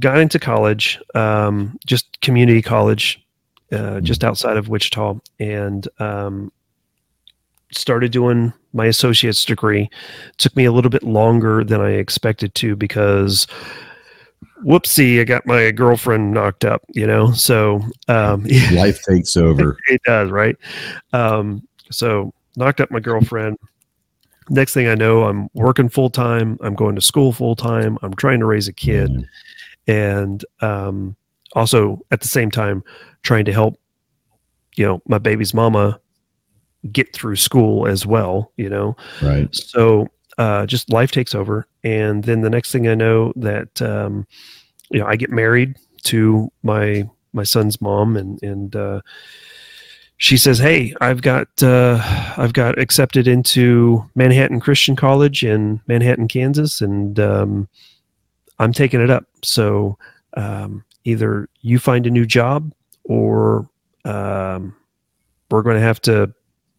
got 0.00 0.18
into 0.18 0.38
college, 0.38 1.00
um, 1.14 1.78
just 1.86 2.20
community 2.20 2.60
college, 2.60 3.24
uh, 3.72 4.00
just 4.00 4.22
outside 4.22 4.58
of 4.58 4.68
Wichita, 4.68 5.18
and 5.40 5.88
um, 5.98 6.52
started 7.72 8.12
doing 8.12 8.52
my 8.74 8.84
associate's 8.84 9.46
degree. 9.46 9.88
took 10.36 10.54
me 10.56 10.66
a 10.66 10.72
little 10.72 10.90
bit 10.90 11.04
longer 11.04 11.64
than 11.64 11.80
I 11.80 11.92
expected 11.92 12.54
to 12.56 12.76
because 12.76 13.46
whoopsie, 14.64 15.20
I 15.20 15.24
got 15.24 15.46
my 15.46 15.70
girlfriend 15.70 16.32
knocked 16.32 16.64
up, 16.64 16.82
you 16.94 17.06
know? 17.06 17.32
So, 17.32 17.80
um, 18.08 18.44
life 18.72 19.00
takes 19.02 19.36
over. 19.36 19.76
it 19.88 20.02
does, 20.04 20.30
right? 20.30 20.56
Um, 21.12 21.66
so 21.90 22.32
knocked 22.56 22.80
up 22.80 22.90
my 22.90 23.00
girlfriend. 23.00 23.58
Next 24.50 24.74
thing 24.74 24.88
I 24.88 24.94
know, 24.94 25.24
I'm 25.24 25.48
working 25.54 25.88
full 25.88 26.10
time. 26.10 26.58
I'm 26.62 26.74
going 26.74 26.94
to 26.94 27.00
school 27.00 27.32
full 27.32 27.56
time. 27.56 27.98
I'm 28.02 28.14
trying 28.14 28.40
to 28.40 28.46
raise 28.46 28.68
a 28.68 28.72
kid. 28.72 29.10
Mm-hmm. 29.10 29.90
And, 29.90 30.44
um, 30.60 31.16
also 31.54 32.04
at 32.10 32.20
the 32.20 32.28
same 32.28 32.50
time, 32.50 32.82
trying 33.22 33.44
to 33.44 33.52
help, 33.52 33.78
you 34.76 34.84
know, 34.84 35.02
my 35.06 35.18
baby's 35.18 35.54
mama 35.54 36.00
get 36.92 37.14
through 37.14 37.36
school 37.36 37.86
as 37.86 38.04
well, 38.06 38.52
you 38.56 38.68
know? 38.68 38.96
Right. 39.22 39.54
So, 39.54 40.08
uh, 40.38 40.66
just 40.66 40.90
life 40.90 41.10
takes 41.10 41.34
over. 41.34 41.66
And 41.82 42.24
then 42.24 42.40
the 42.40 42.50
next 42.50 42.72
thing 42.72 42.88
I 42.88 42.94
know 42.94 43.32
that, 43.36 43.80
um, 43.82 44.26
you 44.90 45.00
know, 45.00 45.06
I 45.06 45.16
get 45.16 45.30
married 45.30 45.76
to 46.04 46.50
my, 46.62 47.08
my 47.32 47.44
son's 47.44 47.80
mom 47.80 48.16
and, 48.16 48.42
and, 48.42 48.76
uh, 48.76 49.00
she 50.16 50.36
says, 50.36 50.58
"Hey, 50.58 50.94
I've 51.00 51.22
got 51.22 51.48
uh, 51.62 52.00
I've 52.36 52.52
got 52.52 52.78
accepted 52.78 53.26
into 53.26 54.08
Manhattan 54.14 54.60
Christian 54.60 54.96
College 54.96 55.44
in 55.44 55.80
Manhattan, 55.86 56.28
Kansas, 56.28 56.80
and 56.80 57.18
um, 57.18 57.68
I'm 58.58 58.72
taking 58.72 59.00
it 59.00 59.10
up. 59.10 59.26
So 59.42 59.98
um, 60.36 60.84
either 61.04 61.48
you 61.60 61.78
find 61.78 62.06
a 62.06 62.10
new 62.10 62.26
job, 62.26 62.72
or 63.04 63.68
um, 64.04 64.74
we're 65.50 65.62
going 65.62 65.76
to 65.76 65.82
have 65.82 66.00
to 66.02 66.32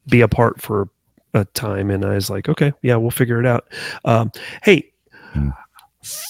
be 0.08 0.22
apart 0.22 0.62
for 0.62 0.88
a 1.36 1.46
time." 1.46 1.90
And 1.92 2.04
I 2.06 2.16
was 2.16 2.30
like, 2.30 2.50
"Okay, 2.50 2.74
yeah, 2.82 2.96
we'll 2.96 3.12
figure 3.12 3.40
it 3.40 3.46
out." 3.46 3.66
Um, 4.06 4.32
hey. 4.64 4.92
Hmm. 5.34 5.50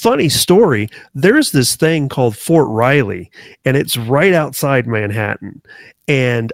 Funny 0.01 0.30
story. 0.30 0.88
There's 1.16 1.51
this 1.51 1.76
thing 1.76 2.08
called 2.08 2.38
Fort 2.38 2.70
Riley, 2.70 3.30
and 3.66 3.76
it's 3.76 3.97
right 3.97 4.32
outside 4.32 4.88
Manhattan. 4.88 5.62
And 6.08 6.53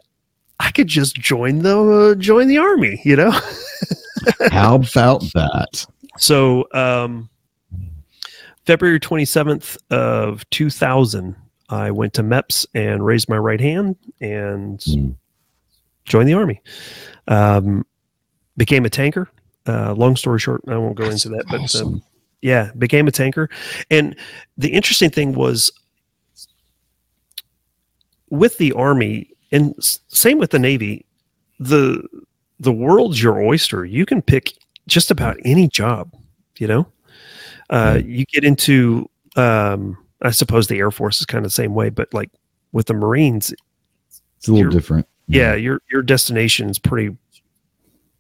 I 0.61 0.69
could 0.69 0.87
just 0.87 1.15
join 1.15 1.59
the 1.59 1.77
uh, 1.77 2.15
join 2.15 2.47
the 2.47 2.59
army, 2.59 3.01
you 3.03 3.15
know. 3.15 3.31
How 4.51 4.75
about 4.75 5.21
that? 5.33 5.85
So, 6.17 6.67
um, 6.73 7.29
February 8.67 8.99
twenty 8.99 9.25
seventh 9.25 9.75
of 9.89 10.47
two 10.51 10.69
thousand, 10.69 11.35
I 11.69 11.89
went 11.89 12.13
to 12.13 12.23
MEPS 12.23 12.67
and 12.75 13.03
raised 13.03 13.27
my 13.27 13.39
right 13.39 13.59
hand 13.59 13.95
and 14.19 14.77
mm. 14.79 15.15
joined 16.05 16.29
the 16.29 16.35
army. 16.35 16.61
Um, 17.27 17.85
became 18.57 18.85
a 18.85 18.89
tanker. 18.89 19.29
Uh, 19.67 19.93
long 19.93 20.15
story 20.15 20.39
short, 20.39 20.61
I 20.67 20.77
won't 20.77 20.95
go 20.95 21.03
That's 21.03 21.25
into 21.25 21.37
that, 21.37 21.45
but 21.49 21.61
awesome. 21.61 21.87
um, 21.87 22.03
yeah, 22.41 22.71
became 22.77 23.07
a 23.07 23.11
tanker. 23.11 23.49
And 23.89 24.15
the 24.57 24.69
interesting 24.69 25.09
thing 25.09 25.33
was 25.33 25.71
with 28.29 28.57
the 28.57 28.71
army, 28.73 29.29
and 29.51 29.75
same 30.07 30.39
with 30.39 30.51
the 30.51 30.59
Navy. 30.59 31.05
The 31.59 32.03
the 32.59 32.71
world's 32.71 33.21
your 33.21 33.41
oyster. 33.41 33.85
You 33.85 34.05
can 34.05 34.21
pick 34.21 34.53
just 34.87 35.11
about 35.11 35.37
any 35.45 35.67
job. 35.67 36.11
You 36.57 36.67
know, 36.67 36.87
uh, 37.69 37.99
you 38.03 38.25
get 38.25 38.43
into. 38.43 39.09
Um, 39.35 39.97
I 40.23 40.31
suppose 40.31 40.67
the 40.67 40.77
Air 40.77 40.91
Force 40.91 41.19
is 41.19 41.25
kind 41.25 41.45
of 41.45 41.51
the 41.51 41.55
same 41.55 41.73
way, 41.73 41.89
but 41.89 42.13
like 42.13 42.29
with 42.71 42.87
the 42.87 42.93
Marines, 42.93 43.53
it's 44.37 44.47
a 44.47 44.53
little 44.53 44.71
different. 44.71 45.07
Yeah, 45.27 45.53
your 45.55 45.81
your 45.91 46.01
destination 46.01 46.69
is 46.69 46.79
pretty 46.79 47.15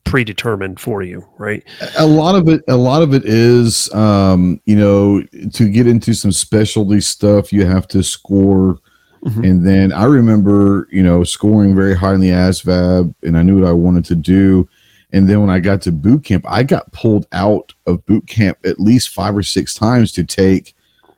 predetermined 0.03 0.79
for 0.79 1.01
you, 1.01 1.27
right? 1.37 1.63
A 1.97 2.05
lot 2.05 2.35
of 2.35 2.47
it, 2.47 2.63
a 2.67 2.75
lot 2.75 3.01
of 3.01 3.13
it 3.13 3.23
is, 3.25 3.93
um, 3.93 4.59
you 4.65 4.75
know, 4.75 5.23
to 5.53 5.69
get 5.69 5.87
into 5.87 6.13
some 6.13 6.31
specialty 6.31 7.01
stuff, 7.01 7.53
you 7.53 7.65
have 7.65 7.87
to 7.89 8.03
score 8.03 8.79
Mm-hmm. 9.25 9.43
And 9.43 9.67
then 9.67 9.93
I 9.93 10.05
remember, 10.05 10.87
you 10.91 11.03
know, 11.03 11.23
scoring 11.23 11.75
very 11.75 11.95
high 11.95 12.13
in 12.13 12.21
the 12.21 12.29
ASVAB 12.29 13.13
and 13.23 13.37
I 13.37 13.43
knew 13.43 13.59
what 13.59 13.69
I 13.69 13.73
wanted 13.73 14.05
to 14.05 14.15
do. 14.15 14.67
And 15.13 15.29
then 15.29 15.41
when 15.41 15.49
I 15.49 15.59
got 15.59 15.81
to 15.83 15.91
boot 15.91 16.23
camp, 16.23 16.45
I 16.47 16.63
got 16.63 16.91
pulled 16.91 17.27
out 17.31 17.73
of 17.85 18.05
boot 18.05 18.27
camp 18.27 18.57
at 18.65 18.79
least 18.79 19.09
five 19.09 19.35
or 19.35 19.43
six 19.43 19.73
times 19.73 20.11
to 20.13 20.23
take 20.23 20.73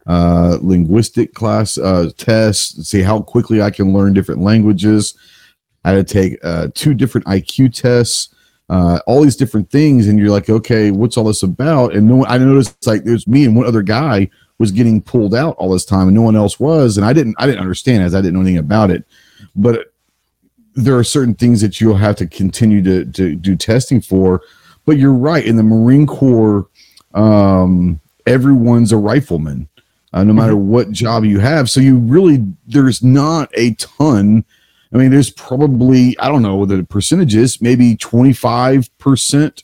uh, 0.06 0.58
linguistic 0.62 1.34
class 1.34 1.78
uh, 1.78 2.10
tests, 2.18 2.90
see 2.90 3.02
how 3.02 3.22
quickly 3.22 3.62
I 3.62 3.70
can 3.70 3.94
learn 3.94 4.14
different 4.14 4.42
languages. 4.42 5.16
I 5.86 5.92
had 5.92 6.08
to 6.08 6.14
take 6.14 6.40
uh, 6.44 6.70
two 6.74 6.94
different 6.94 7.28
IQ 7.28 7.74
tests, 7.74 8.34
uh, 8.74 9.00
all 9.06 9.22
these 9.22 9.36
different 9.36 9.70
things, 9.70 10.08
and 10.08 10.18
you're 10.18 10.32
like, 10.32 10.50
okay, 10.50 10.90
what's 10.90 11.18
all 11.18 11.26
this 11.26 11.44
about? 11.44 11.94
And 11.94 12.08
no, 12.08 12.26
I 12.26 12.38
noticed 12.38 12.88
like 12.88 13.04
there's 13.04 13.28
me 13.28 13.46
and 13.46 13.56
one 13.56 13.68
other 13.68 13.84
guy 13.84 14.30
was 14.60 14.72
getting 14.72 15.02
pulled 15.02 15.36
out 15.36 15.56
all 15.58 15.70
this 15.70 15.86
time 15.86 16.08
and 16.08 16.16
no 16.16 16.22
one 16.22 16.36
else 16.36 16.60
was 16.60 16.98
and 16.98 17.06
i 17.06 17.14
didn't 17.14 17.36
i 17.38 17.46
didn't 17.46 17.60
understand 17.60 18.04
as 18.04 18.16
i 18.16 18.22
didn't 18.22 18.34
know 18.34 18.42
anything 18.42 18.58
about 18.58 18.90
it 18.90 19.04
but 19.56 19.94
there 20.76 20.98
are 20.98 21.04
certain 21.04 21.36
things 21.36 21.62
that 21.62 21.80
you'll 21.80 21.96
have 21.96 22.16
to 22.16 22.26
continue 22.26 22.82
to, 22.82 23.06
to 23.12 23.36
do 23.36 23.56
testing 23.56 24.02
for 24.02 24.42
but 24.86 24.98
you're 24.98 25.14
right 25.14 25.46
in 25.46 25.58
the 25.58 25.64
marine 25.64 26.08
corps 26.08 26.68
um, 27.14 28.00
everyone's 28.26 28.92
a 28.92 28.98
rifleman 28.98 29.68
uh, 30.14 30.24
no 30.24 30.34
matter 30.34 30.54
mm-hmm. 30.54 30.70
what 30.70 30.92
job 30.92 31.26
you 31.26 31.40
have 31.40 31.70
so 31.70 31.80
you 31.80 31.98
really 31.98 32.46
there's 32.66 33.04
not 33.04 33.50
a 33.56 33.74
ton 33.76 34.46
i 34.94 34.98
mean 34.98 35.12
there's 35.12 35.32
probably 35.32 36.18
i 36.20 36.28
don't 36.28 36.42
know 36.42 36.56
what 36.56 36.70
the 36.70 36.84
percentage 36.84 37.36
is 37.36 37.62
maybe 37.62 37.96
25% 37.98 39.64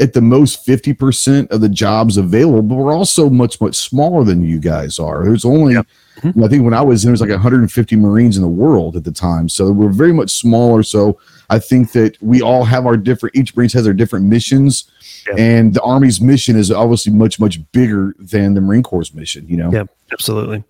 at 0.00 0.12
the 0.12 0.20
most 0.20 0.66
50% 0.66 1.50
of 1.50 1.60
the 1.60 1.68
jobs 1.68 2.16
available, 2.16 2.62
but 2.62 2.74
we're 2.74 2.94
also 2.94 3.30
much, 3.30 3.60
much 3.60 3.76
smaller 3.76 4.24
than 4.24 4.42
you 4.42 4.58
guys 4.58 4.98
are. 4.98 5.24
There's 5.24 5.44
only, 5.44 5.74
yep. 5.74 5.86
mm-hmm. 6.16 6.42
I 6.42 6.48
think 6.48 6.64
when 6.64 6.74
I 6.74 6.82
was 6.82 7.04
in, 7.04 7.08
there 7.08 7.12
was 7.12 7.20
like 7.20 7.30
150 7.30 7.96
Marines 7.96 8.36
in 8.36 8.42
the 8.42 8.48
world 8.48 8.96
at 8.96 9.04
the 9.04 9.12
time. 9.12 9.48
So 9.48 9.70
we're 9.70 9.92
very 9.92 10.12
much 10.12 10.30
smaller. 10.30 10.82
So 10.82 11.20
I 11.48 11.60
think 11.60 11.92
that 11.92 12.20
we 12.20 12.42
all 12.42 12.64
have 12.64 12.86
our 12.86 12.96
different, 12.96 13.36
each 13.36 13.54
Marines 13.54 13.72
has 13.74 13.84
their 13.84 13.92
different 13.92 14.26
missions. 14.26 14.90
Yep. 15.28 15.38
And 15.38 15.74
the 15.74 15.82
Army's 15.82 16.20
mission 16.20 16.56
is 16.56 16.72
obviously 16.72 17.12
much, 17.12 17.38
much 17.38 17.60
bigger 17.70 18.16
than 18.18 18.54
the 18.54 18.60
Marine 18.60 18.82
Corps 18.82 19.14
mission, 19.14 19.46
you 19.48 19.56
know? 19.56 19.70
Yeah, 19.72 19.84
absolutely. 20.12 20.64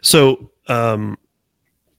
So, 0.00 0.50
um, 0.68 1.18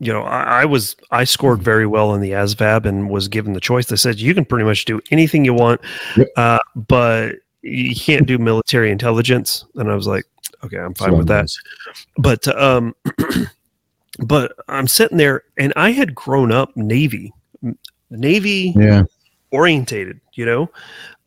you 0.02 0.12
know, 0.12 0.24
I, 0.24 0.62
I, 0.62 0.66
was 0.66 0.96
I 1.12 1.26
scored 1.26 1.58
mm-hmm. 1.58 1.66
very 1.66 1.86
well 1.86 2.16
in 2.16 2.22
the 2.22 2.32
ASVAB 2.32 2.86
and 2.86 3.10
was 3.12 3.28
given 3.28 3.54
the 3.54 3.60
choice. 3.60 3.86
They 3.86 3.96
said 3.96 4.20
you 4.20 4.34
can 4.34 4.46
pretty 4.46 4.66
much 4.66 4.86
do 4.86 5.00
anything 5.12 5.46
you 5.46 5.54
want, 5.54 5.80
yep. 6.18 6.28
uh, 6.38 6.60
but 6.76 7.36
you 7.62 7.96
can't 7.96 8.26
do 8.26 8.40
military 8.40 8.90
intelligence. 8.90 9.64
And 9.76 9.92
I 9.92 9.96
was 9.96 10.08
like, 10.08 10.26
okay, 10.64 10.78
I'm 10.78 10.96
fine 10.96 11.12
so 11.12 11.18
with 11.18 11.28
that. 11.28 11.50
But 12.18 12.48
um, 12.60 12.96
but 14.26 14.54
I'm 14.68 14.88
sitting 14.88 15.20
there, 15.20 15.44
and 15.58 15.72
I 15.76 15.92
had 15.92 16.16
grown 16.16 16.52
up 16.52 16.76
Navy, 16.76 17.32
Navy, 18.10 18.74
yeah, 18.76 19.04
orientated. 19.52 20.20
You 20.34 20.46
know, 20.46 20.62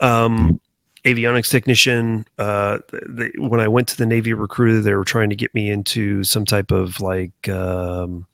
um, 0.01 0.39
mm-hmm 0.39 0.57
avionics 1.05 1.51
technician. 1.51 2.27
Uh, 2.39 2.79
they, 3.07 3.31
when 3.39 3.61
I 3.61 3.69
went 3.69 3.89
to 3.89 3.97
the 3.97 4.07
Navy 4.07 4.33
recruiter, 4.33 4.81
they 4.81 4.95
were 4.95 5.05
trying 5.05 5.31
to 5.31 5.37
get 5.37 5.55
me 5.55 5.71
into 5.71 6.25
some 6.25 6.45
type 6.45 6.71
of 6.71 7.01
like 7.01 7.49
um, 7.49 8.27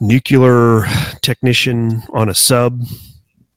nuclear 0.00 0.84
technician 1.20 2.02
on 2.12 2.28
a 2.28 2.34
sub, 2.34 2.82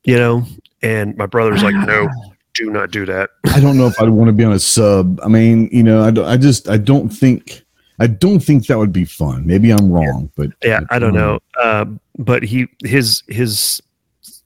you 0.03 0.15
know. 0.15 0.45
And 0.81 1.17
my 1.17 1.25
brother's 1.25 1.63
like, 1.63 1.75
"No, 1.75 2.07
do 2.53 2.69
not 2.69 2.91
do 2.91 3.05
that." 3.05 3.31
I 3.47 3.59
don't 3.59 3.77
know 3.77 3.87
if 3.87 3.99
I'd 3.99 4.09
want 4.09 4.27
to 4.27 4.33
be 4.33 4.43
on 4.43 4.53
a 4.53 4.59
sub. 4.59 5.19
I 5.23 5.27
mean, 5.27 5.69
you 5.71 5.83
know, 5.83 6.01
I, 6.01 6.33
I 6.33 6.37
just 6.37 6.69
I 6.69 6.77
don't 6.77 7.09
think. 7.09 7.61
I 7.97 8.07
don't 8.07 8.41
think 8.41 8.67
that 8.67 8.77
would 8.77 8.91
be 8.91 9.05
fun. 9.05 9.47
Maybe 9.47 9.71
I'm 9.71 9.89
wrong, 9.89 10.29
but 10.35 10.49
yeah, 10.61 10.81
I 10.89 10.99
don't 10.99 11.13
know. 11.13 11.39
Uh, 11.57 11.85
but 12.17 12.43
he 12.43 12.67
his 12.83 13.23
his 13.29 13.81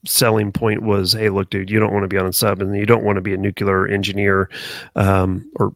selling 0.05 0.51
point 0.51 0.83
was, 0.83 1.13
hey, 1.13 1.29
look, 1.29 1.49
dude, 1.49 1.69
you 1.69 1.79
don't 1.79 1.93
want 1.93 2.03
to 2.03 2.07
be 2.07 2.17
on 2.17 2.25
a 2.25 2.33
sub 2.33 2.61
and 2.61 2.75
you 2.75 2.85
don't 2.85 3.03
want 3.03 3.17
to 3.17 3.21
be 3.21 3.33
a 3.33 3.37
nuclear 3.37 3.87
engineer 3.87 4.49
um, 4.95 5.49
or 5.55 5.73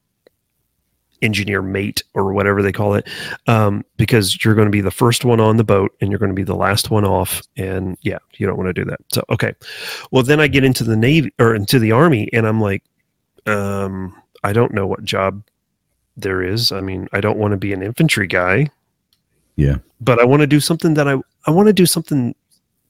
engineer 1.24 1.61
mate 1.61 2.03
or 2.13 2.34
whatever 2.34 2.61
they 2.61 2.71
call 2.71 2.93
it 2.93 3.07
um, 3.47 3.84
because 3.97 4.43
you're 4.43 4.53
going 4.53 4.67
to 4.67 4.71
be 4.71 4.82
the 4.82 4.91
first 4.91 5.26
one 5.26 5.39
on 5.39 5.57
the 5.57 5.63
boat 5.63 5.95
and 6.01 6.11
you're 6.11 6.19
going 6.19 6.30
to 6.30 6.36
be 6.36 6.43
the 6.43 6.55
last 6.55 6.91
one 6.91 7.05
off 7.05 7.41
and 7.55 7.97
yeah 8.01 8.19
you 8.34 8.45
don't 8.45 8.57
want 8.57 8.67
to 8.67 8.74
do 8.74 8.86
that. 8.86 8.99
So 9.11 9.24
okay. 9.30 9.55
Well 10.11 10.21
then 10.21 10.39
i 10.39 10.47
get 10.47 10.63
into 10.63 10.84
the 10.84 10.97
navy 10.97 11.34
or 11.39 11.55
into 11.55 11.80
the 11.80 11.93
army 11.93 12.30
and 12.34 12.45
i'm 12.45 12.61
like 12.61 12.84
um, 13.45 14.13
i 14.43 14.53
don't 14.53 14.74
know 14.74 14.86
what 14.86 15.03
job 15.03 15.41
there 16.17 16.43
is. 16.43 16.71
I 16.71 16.82
mean 16.82 17.07
i 17.13 17.21
don't 17.21 17.38
want 17.38 17.53
to 17.53 17.57
be 17.57 17.74
an 17.74 17.82
infantry 17.82 18.28
guy. 18.28 18.69
Yeah. 19.55 19.78
But 20.01 20.19
i 20.19 20.26
want 20.26 20.41
to 20.41 20.47
do 20.47 20.59
something 20.59 20.93
that 20.95 21.07
i 21.07 21.17
i 21.47 21.51
want 21.51 21.67
to 21.67 21.74
do 21.74 21.86
something 21.86 22.36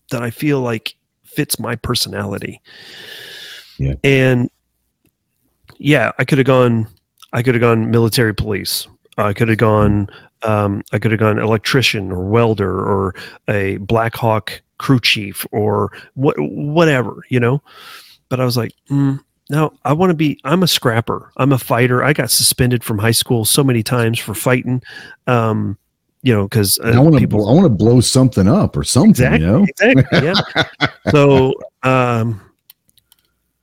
that 0.10 0.24
i 0.24 0.32
feel 0.32 0.60
like 0.60 0.96
fits 1.36 1.60
my 1.60 1.76
personality. 1.76 2.62
Yeah. 3.78 3.96
And 4.04 4.50
yeah, 5.78 6.12
I 6.18 6.26
could 6.26 6.38
have 6.38 6.48
gone 6.48 6.88
I 7.34 7.42
could 7.42 7.56
have 7.56 7.62
gone 7.62 7.90
military 7.90 8.34
police. 8.34 8.88
I 9.18 9.34
could 9.34 9.50
have 9.50 9.58
gone 9.58 10.08
um, 10.44 10.84
I 10.92 11.00
could 11.00 11.12
have 11.12 11.20
gone 11.20 11.40
electrician 11.40 12.12
or 12.12 12.26
welder 12.26 12.80
or 12.80 13.16
a 13.48 13.78
Black 13.78 14.16
Hawk 14.16 14.62
crew 14.78 15.00
chief 15.00 15.46
or 15.52 15.92
what 16.16 16.36
whatever, 16.40 17.24
you 17.30 17.40
know. 17.40 17.62
But 18.30 18.40
I 18.40 18.46
was 18.46 18.58
like, 18.58 18.74
mm, 18.90 19.20
no, 19.50 19.74
I 19.86 19.94
want 19.94 20.10
to 20.10 20.16
be. 20.16 20.40
I'm 20.44 20.64
a 20.64 20.68
scrapper. 20.68 21.32
I'm 21.38 21.52
a 21.52 21.58
fighter. 21.58 22.04
I 22.04 22.14
got 22.14 22.32
suspended 22.32 22.84
from 22.84 23.00
high 23.00 23.12
school 23.12 23.46
so 23.46 23.64
many 23.64 23.84
times 23.84 24.20
for 24.20 24.34
fighting. 24.34 24.82
Um, 25.28 25.78
you 26.24 26.34
know, 26.34 26.44
because 26.44 26.80
uh, 26.80 26.94
I 26.96 27.00
want 27.00 27.18
to. 27.18 27.38
I 27.38 27.52
want 27.52 27.66
to 27.66 27.70
blow 27.70 28.00
something 28.02 28.48
up 28.48 28.76
or 28.76 28.84
something. 28.84 29.10
Exactly. 29.10 29.42
You 29.42 29.46
know. 29.46 29.64
Exactly. 29.64 30.20
Yeah. 30.28 30.90
so, 31.12 31.54
um, 31.84 32.42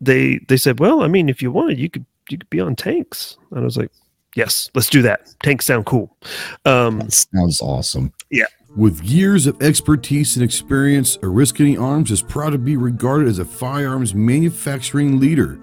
they 0.01 0.39
they 0.49 0.57
said, 0.57 0.79
well, 0.79 1.03
I 1.03 1.09
mean, 1.09 1.29
if 1.29 1.43
you 1.43 1.51
wanted, 1.51 1.79
you 1.79 1.91
could 1.91 2.05
you 2.29 2.39
could 2.39 2.51
be 2.51 2.61
on 2.61 2.77
tanks. 2.77 3.39
And 3.51 3.61
I 3.61 3.63
was 3.63 3.77
like, 3.77 3.91
yes, 4.37 4.71
let's 4.75 4.89
do 4.89 5.03
that. 5.03 5.35
Tanks 5.43 5.67
sound 5.67 5.87
cool. 5.87 6.17
Um, 6.65 7.01
That 7.01 7.13
sounds 7.13 7.61
awesome. 7.61 8.13
Yeah. 8.31 8.45
With 8.77 9.03
years 9.03 9.47
of 9.49 9.61
expertise 9.61 10.37
and 10.37 10.45
experience, 10.45 11.17
Oriskany 11.19 11.81
Arms 11.81 12.13
is 12.13 12.23
proud 12.23 12.51
to 12.51 12.59
be 12.59 12.77
regarded 12.77 13.27
as 13.27 13.41
a 13.41 13.45
firearms 13.45 14.15
manufacturing 14.15 15.19
leader. 15.19 15.59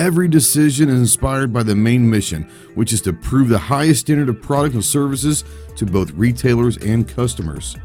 Every 0.00 0.28
decision 0.28 0.88
is 0.88 0.98
inspired 0.98 1.52
by 1.52 1.62
the 1.62 1.76
main 1.76 2.08
mission, 2.08 2.44
which 2.74 2.94
is 2.94 3.02
to 3.02 3.12
prove 3.12 3.50
the 3.50 3.58
highest 3.58 4.00
standard 4.00 4.30
of 4.30 4.40
product 4.40 4.74
and 4.74 4.82
services 4.82 5.44
to 5.76 5.84
both 5.84 6.10
retailers 6.12 6.78
and 6.78 7.06
customers. 7.06 7.76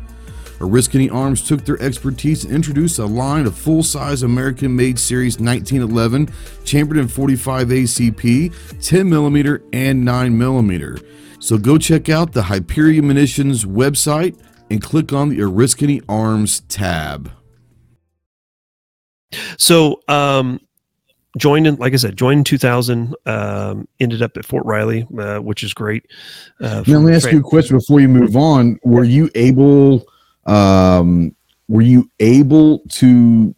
Oriskany 0.60 1.14
Arms 1.14 1.46
took 1.46 1.66
their 1.66 1.78
expertise 1.82 2.46
and 2.46 2.54
introduced 2.54 3.00
a 3.00 3.06
line 3.06 3.46
of 3.46 3.58
full-size 3.58 4.24
American-made 4.24 4.98
Series 4.98 5.42
1911 5.42 6.30
chambered 6.64 7.00
in 7.00 7.10
45 7.10 7.68
ACP, 7.68 8.82
10 8.82 9.10
mm, 9.10 9.62
and 9.74 10.06
9 10.06 10.40
mm. 10.40 11.06
So 11.42 11.58
go 11.58 11.78
check 11.78 12.08
out 12.08 12.32
the 12.32 12.44
Hyperion 12.44 13.08
Munitions 13.08 13.66
website 13.66 14.42
and 14.72 14.82
click 14.82 15.12
on 15.12 15.28
the 15.28 15.40
Oriskany 15.40 16.02
Arms 16.08 16.62
tab. 16.70 17.30
so, 19.58 20.00
um, 20.08 20.62
joined 21.38 21.68
in, 21.68 21.76
like 21.76 21.94
I 21.94 21.98
said, 21.98 22.18
joined 22.18 22.40
in 22.40 22.44
2000. 22.44 23.16
Um, 23.26 23.88
ended 24.00 24.22
up 24.22 24.38
at 24.38 24.46
Fort 24.46 24.66
Riley, 24.66 25.08
uh, 25.18 25.40
which 25.40 25.64
is 25.64 25.74
great. 25.74 26.08
Uh, 26.60 26.84
Now, 26.88 27.00
let 27.00 27.10
me 27.10 27.16
ask 27.16 27.32
you 27.32 27.40
a 27.40 27.44
question 27.44 27.78
before 27.78 28.00
you 28.00 28.10
move 28.10 28.36
on. 28.36 28.80
Were 28.84 29.04
you 29.04 29.30
able? 29.36 30.06
Um, 30.46 31.36
were 31.68 31.82
you 31.82 32.10
able 32.20 32.80
to 32.90 33.56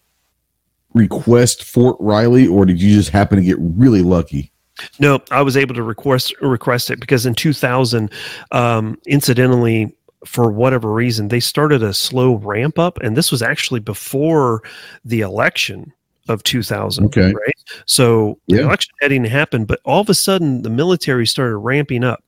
request 0.93 1.63
Fort 1.63 1.97
Riley, 1.99 2.47
or 2.47 2.65
did 2.65 2.81
you 2.81 2.95
just 2.95 3.09
happen 3.09 3.37
to 3.37 3.43
get 3.43 3.57
really 3.59 4.01
lucky? 4.01 4.51
No, 4.99 5.19
I 5.31 5.41
was 5.41 5.57
able 5.57 5.75
to 5.75 5.83
request 5.83 6.33
request 6.41 6.91
it 6.91 6.99
because 6.99 7.25
in 7.25 7.33
2000, 7.33 8.11
um, 8.51 8.99
incidentally, 9.07 9.95
for 10.25 10.51
whatever 10.51 10.91
reason, 10.91 11.29
they 11.29 11.39
started 11.39 11.83
a 11.83 11.93
slow 11.93 12.35
ramp 12.35 12.77
up, 12.77 12.99
and 12.99 13.17
this 13.17 13.31
was 13.31 13.41
actually 13.41 13.79
before 13.79 14.61
the 15.03 15.21
election 15.21 15.93
of 16.29 16.43
2000. 16.43 17.05
Okay. 17.05 17.33
right? 17.33 17.56
So 17.85 18.39
the 18.47 18.57
Yeah. 18.57 18.61
election 18.63 18.93
hadn't 19.01 19.25
happened, 19.25 19.67
but 19.67 19.79
all 19.85 20.01
of 20.01 20.09
a 20.09 20.13
sudden 20.13 20.61
the 20.61 20.69
military 20.69 21.25
started 21.27 21.57
ramping 21.57 22.03
up, 22.03 22.23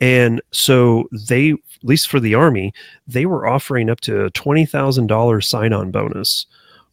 and 0.00 0.40
so 0.52 1.08
they, 1.28 1.50
at 1.52 1.58
least 1.82 2.08
for 2.08 2.20
the 2.20 2.34
army, 2.34 2.72
they 3.06 3.26
were 3.26 3.46
offering 3.46 3.90
up 3.90 4.00
to 4.02 4.24
a 4.26 4.30
twenty 4.30 4.66
thousand 4.66 5.06
dollars 5.08 5.48
sign 5.48 5.72
on 5.72 5.90
bonus 5.90 6.46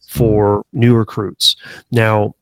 for 0.08 0.64
hmm. 0.72 0.80
new 0.80 0.94
recruits. 0.94 1.56
Now, 1.90 2.34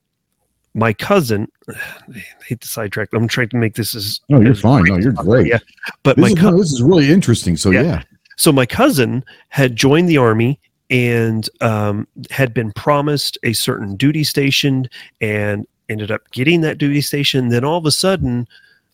my 0.75 0.93
cousin, 0.93 1.49
I 1.69 2.23
hate 2.47 2.61
to 2.61 2.69
sidetrack. 2.69 3.09
I'm 3.13 3.29
trying 3.29 3.49
to 3.51 3.57
make 3.57 3.75
this 3.75 3.95
as 3.95 4.21
No, 4.29 4.41
you're 4.41 4.53
as 4.53 4.61
fine. 4.61 4.85
No, 4.85 4.97
you're 4.99 5.13
great. 5.13 5.47
Yeah, 5.49 5.59
but 6.03 6.17
This 6.17 6.23
my 6.23 6.29
is, 6.29 6.35
cousin. 6.35 6.51
no, 6.53 6.59
this 6.59 6.73
is 6.73 6.83
really 6.83 7.11
interesting. 7.11 7.57
So 7.57 7.71
Yeah. 7.71 7.83
yeah, 7.83 8.03
So 8.37 8.53
my 8.53 8.67
cousin 8.67 9.25
had 9.49 9.75
joined 9.75 10.09
the 10.09 10.19
army 10.19 10.61
and 10.91 11.49
um, 11.61 12.07
had 12.31 12.55
been 12.55 12.73
promised 12.73 13.39
a 13.43 13.53
certain 13.53 13.97
duty 13.97 14.25
station 14.25 14.89
and 15.21 15.67
ended 15.89 16.11
up 16.11 16.31
getting 16.31 16.61
that 16.63 16.79
duty 16.79 17.01
station. 17.01 17.49
Then 17.49 17.65
all 17.65 17.79
of 17.79 17.87
a 17.87 17.91
sudden, 17.91 18.47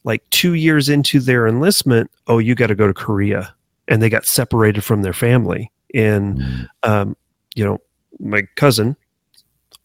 like 0.05 0.28
two 0.30 0.55
years 0.55 0.88
into 0.88 1.20
their 1.20 1.47
enlistment, 1.47 2.11
oh, 2.26 2.38
you 2.38 2.55
got 2.55 2.68
to 2.68 2.74
go 2.74 2.86
to 2.86 2.95
Korea, 2.95 3.55
and 3.88 4.03
they 4.03 4.09
got 4.09 4.26
separated 4.26 4.82
from 4.82 5.03
their 5.03 5.12
family. 5.12 5.70
And 5.95 6.38
Mm. 6.38 6.68
um, 6.82 7.16
you 7.55 7.64
know, 7.64 7.78
my 8.18 8.43
cousin, 8.57 8.97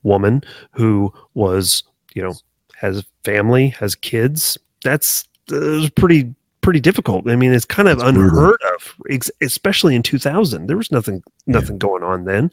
woman 0.03 0.41
who 0.71 1.11
was, 1.33 1.83
you 2.13 2.21
know, 2.21 2.33
has 2.75 3.03
family, 3.23 3.69
has 3.69 3.95
kids. 3.95 4.57
That's 4.83 5.27
uh, 5.51 5.89
pretty 5.95 6.33
pretty 6.67 6.81
difficult. 6.81 7.29
I 7.29 7.37
mean, 7.37 7.53
it's 7.53 7.63
kind 7.63 7.87
of 7.87 7.99
It's 7.99 8.03
brutal. 8.03 8.23
unheard 8.23 8.61
of, 8.75 8.95
especially 9.41 9.95
in 9.95 10.03
2000. 10.03 10.67
There 10.67 10.75
was 10.75 10.91
nothing 10.91 11.23
nothing 11.45 11.77
going 11.77 12.03
on 12.03 12.25
then. 12.25 12.51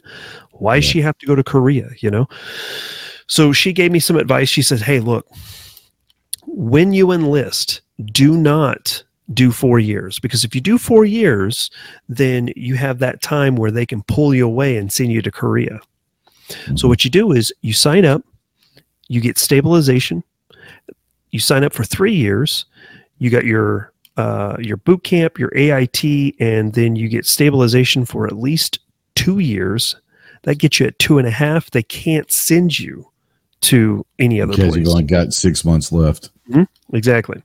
Why 0.51 0.77
does 0.77 0.85
Yeah. 0.85 0.91
she 0.93 1.01
have 1.01 1.17
to 1.17 1.25
go 1.25 1.35
to 1.35 1.43
Korea? 1.43 1.89
You 1.99 2.11
know. 2.11 2.29
So 3.27 3.51
she 3.51 3.73
gave 3.73 3.91
me 3.91 3.99
some 3.99 4.15
advice. 4.15 4.47
She 4.47 4.61
said, 4.61 4.81
"Hey, 4.81 5.01
look, 5.01 5.27
when 6.45 6.93
you 6.93 7.11
enlist, 7.11 7.81
do 8.05 8.37
not." 8.37 9.03
do 9.33 9.51
four 9.51 9.79
years 9.79 10.19
because 10.19 10.43
if 10.43 10.53
you 10.53 10.61
do 10.61 10.77
four 10.77 11.03
years 11.03 11.71
then 12.07 12.51
you 12.55 12.75
have 12.75 12.99
that 12.99 13.23
time 13.23 13.55
where 13.55 13.71
they 13.71 13.83
can 13.83 14.03
pull 14.03 14.35
you 14.35 14.45
away 14.45 14.77
and 14.77 14.91
send 14.91 15.11
you 15.11 15.19
to 15.19 15.31
korea 15.31 15.79
so 16.47 16.55
mm-hmm. 16.63 16.87
what 16.89 17.03
you 17.03 17.09
do 17.09 17.31
is 17.31 17.51
you 17.61 17.73
sign 17.73 18.05
up, 18.05 18.21
you 19.07 19.21
get 19.21 19.39
stabilization, 19.39 20.23
you 21.31 21.39
sign 21.39 21.63
up 21.63 21.73
for 21.73 21.83
three 21.83 22.13
years, 22.13 22.65
you 23.17 23.31
got 23.31 23.45
your 23.45 23.91
uh, 24.17 24.57
your 24.59 24.77
boot 24.77 25.03
camp, 25.03 25.37
your 25.39 25.51
AIT, 25.55 26.03
and 26.39 26.73
then 26.73 26.95
you 26.95 27.07
get 27.09 27.25
stabilization 27.25 28.05
for 28.05 28.27
at 28.27 28.37
least 28.37 28.79
two 29.15 29.39
years. 29.39 29.95
That 30.43 30.55
gets 30.55 30.79
you 30.79 30.87
at 30.87 30.99
two 30.99 31.17
and 31.17 31.27
a 31.27 31.31
half. 31.31 31.71
They 31.71 31.83
can't 31.83 32.31
send 32.31 32.77
you 32.77 33.09
to 33.61 34.05
any 34.19 34.39
other 34.39 34.51
because 34.51 34.73
place. 34.73 34.79
you've 34.79 34.89
only 34.89 35.03
got 35.03 35.33
six 35.33 35.65
months 35.65 35.91
left. 35.91 36.29
Exactly. 36.93 37.41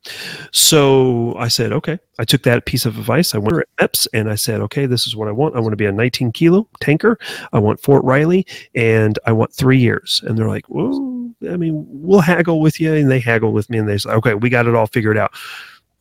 So 0.53 1.35
I 1.37 1.49
said, 1.49 1.73
okay. 1.73 1.99
I 2.19 2.25
took 2.25 2.43
that 2.43 2.67
piece 2.67 2.85
of 2.85 2.99
advice. 2.99 3.35
I 3.35 3.39
went 3.39 3.57
to 3.57 3.67
MEPS 3.79 4.07
and 4.13 4.31
I 4.31 4.35
said, 4.35 4.61
okay, 4.61 4.85
this 4.85 5.07
is 5.07 5.17
what 5.17 5.29
I 5.29 5.33
want. 5.33 5.57
I 5.57 5.61
want 5.61 5.73
to 5.73 5.77
be 5.77 5.87
a 5.87 5.93
19 5.93 6.33
kilo 6.33 6.69
tanker. 6.81 7.19
I 7.55 7.59
want 7.59 7.81
Fort 7.81 8.05
Riley 8.05 8.47
and 8.75 9.19
I 9.27 9.33
want 9.33 9.55
three 9.55 9.79
years. 9.79 10.23
And 10.27 10.37
they're 10.37 10.49
like, 10.49 10.69
well, 10.69 11.33
I 11.51 11.57
mean, 11.57 11.87
we'll 11.89 12.21
haggle 12.21 12.61
with 12.61 12.79
you. 12.79 12.93
And 12.93 13.11
they 13.11 13.21
haggle 13.21 13.53
with 13.53 13.71
me 13.71 13.79
and 13.79 13.89
they 13.89 13.97
say, 13.97 14.11
okay, 14.11 14.35
we 14.35 14.51
got 14.51 14.67
it 14.67 14.75
all 14.75 14.87
figured 14.87 15.17
out. 15.17 15.33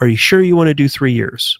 Are 0.02 0.08
you 0.08 0.16
sure 0.16 0.42
you 0.42 0.56
want 0.56 0.68
to 0.70 0.74
do 0.74 0.88
three 0.88 1.14
years? 1.14 1.60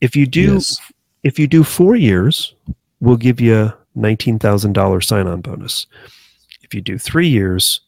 If 0.00 0.16
you 0.16 0.26
do, 0.26 0.54
Yes. 0.54 0.80
if 1.22 1.38
you 1.38 1.46
do 1.46 1.64
four 1.64 1.96
years, 1.96 2.54
we'll 3.00 3.16
give 3.16 3.40
you 3.40 3.72
$19,000 3.96 5.04
sign 5.04 5.26
on 5.26 5.40
bonus. 5.40 5.86
If 6.62 6.74
you 6.74 6.80
do 6.80 6.98
three 6.98 7.28
years, 7.28 7.80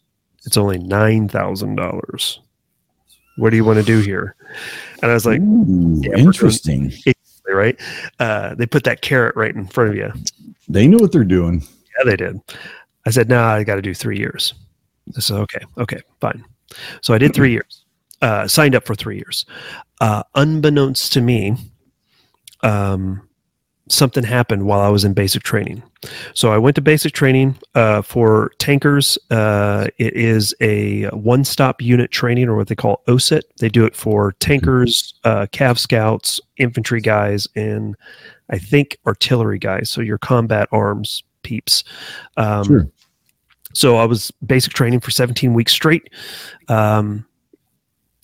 it's 0.47 0.57
only 0.57 0.79
$9,000. 0.79 2.39
What 3.37 3.51
do 3.51 3.57
you 3.57 3.65
want 3.65 3.79
to 3.79 3.85
do 3.85 4.01
here? 4.01 4.37
And 5.03 5.11
I 5.11 5.15
was 5.15 5.27
like, 5.27 5.41
Ooh, 5.41 6.01
yeah, 6.05 6.17
interesting. 6.17 6.93
right? 7.49 7.79
Uh, 8.21 8.55
they 8.55 8.67
put 8.67 8.85
that 8.85 9.01
carrot 9.03 9.35
right 9.37 9.55
in 9.55 9.67
front 9.67 9.91
of 9.91 9.97
you. 9.97 10.13
They 10.69 10.87
know 10.87 10.99
what 10.99 11.13
they're 11.13 11.25
doing. 11.25 11.63
Yeah, 11.99 12.05
they 12.05 12.17
did. 12.17 12.41
I 13.07 13.11
said, 13.11 13.29
no, 13.29 13.43
I 13.43 13.65
got 13.65 13.75
to 13.77 13.83
do 13.83 13.93
three 13.95 14.19
years. 14.19 14.55
I 15.17 15.21
said, 15.21 15.37
okay, 15.41 15.61
okay, 15.79 16.01
fine. 16.21 16.45
So 17.03 17.13
I 17.13 17.19
did 17.19 17.35
three 17.35 17.53
years, 17.53 17.84
uh, 18.25 18.49
signed 18.49 18.75
up 18.75 18.87
for 18.87 18.95
three 18.95 19.17
years. 19.17 19.45
Uh, 20.01 20.23
unbeknownst 20.35 21.13
to 21.13 21.21
me, 21.21 21.57
um, 22.63 23.29
something 23.91 24.25
happened 24.25 24.65
while 24.65 24.81
I 24.81 24.89
was 24.89 25.05
in 25.05 25.13
basic 25.13 25.43
training. 25.43 25.83
So 26.33 26.51
I 26.51 26.57
went 26.57 26.75
to 26.77 26.81
basic 26.81 27.13
training 27.13 27.57
uh, 27.75 28.01
for 28.01 28.53
tankers. 28.59 29.19
Uh, 29.31 29.89
it 29.99 30.17
is 30.17 30.55
a 30.63 31.05
one 31.09 31.45
stop 31.45 31.83
unit 31.83 32.11
training, 32.11 32.49
or 32.49 32.57
what 32.57 32.69
they 32.69 32.75
call 32.75 33.03
OSUT. 33.09 33.43
They 33.59 33.69
do 33.69 33.85
it 33.85 33.95
for 33.95 34.33
tankers, 34.33 35.13
uh, 35.25 35.47
Cav 35.53 35.79
scouts, 35.79 36.41
infantry 36.57 37.03
guys, 37.03 37.47
and 37.55 37.95
I 38.49 38.59
think 38.59 38.97
artillery 39.07 39.59
guys. 39.59 39.91
So 39.91 40.01
your 40.01 40.19
combat 40.19 40.67
arms 40.73 41.23
peeps. 41.43 41.85
Um, 42.39 42.65
Sure. 42.65 42.89
So 43.75 43.97
I 43.97 44.05
was 44.05 44.31
basic 44.47 44.73
training 44.73 45.01
for 45.01 45.11
17 45.11 45.53
weeks 45.53 45.73
straight. 45.73 46.09
Um, 46.69 47.27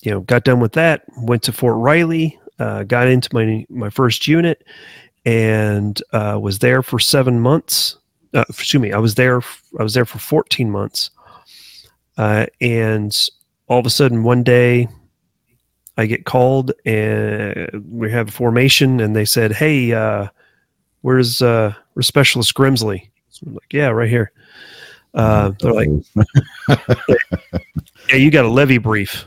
you 0.03 0.11
know, 0.11 0.21
got 0.21 0.45
done 0.45 0.61
with 0.61 0.73
that. 0.73 1.03
Went 1.19 1.43
to 1.45 1.53
Fort 1.53 1.77
Riley. 1.77 2.39
Uh, 2.59 2.83
got 2.83 3.09
into 3.09 3.29
my 3.33 3.67
my 3.71 3.91
first 3.91 4.29
unit, 4.29 4.65
and 5.25 6.03
uh, 6.13 6.39
was 6.41 6.59
there 6.59 6.83
for 6.83 6.99
seven 6.99 7.41
months. 7.41 7.97
Uh, 8.35 8.45
excuse 8.49 8.81
me, 8.81 8.93
I 8.93 8.99
was 8.99 9.15
there. 9.15 9.41
I 9.79 9.83
was 9.83 9.95
there 9.95 10.05
for 10.05 10.19
14 10.19 10.71
months, 10.71 11.11
uh, 12.19 12.47
and 12.61 13.17
all 13.67 13.79
of 13.79 13.87
a 13.87 13.91
sudden 13.91 14.23
one 14.23 14.43
day, 14.43 14.89
I 15.97 16.07
get 16.07 16.27
called, 16.27 16.73
and 16.85 17.85
we 17.91 18.11
have 18.11 18.29
a 18.29 18.33
formation, 18.33 19.01
and 19.01 19.17
they 19.17 19.25
said, 19.25 19.53
"Hey, 19.53 19.93
uh, 19.93 20.29
where's 21.01 21.41
uh, 21.41 21.75
where's 21.95 22.07
Specialist 22.07 22.55
Grimsley?" 22.55 23.09
So 23.31 23.45
I'm 23.47 23.55
like, 23.55 23.73
"Yeah, 23.73 23.89
right 23.89 24.09
here." 24.09 24.33
Uh, 25.15 25.53
they're 25.61 25.73
like, 25.73 25.89
yeah, 28.09 28.17
you 28.17 28.31
got 28.31 28.45
a 28.45 28.49
levy 28.49 28.79
brief. 28.79 29.25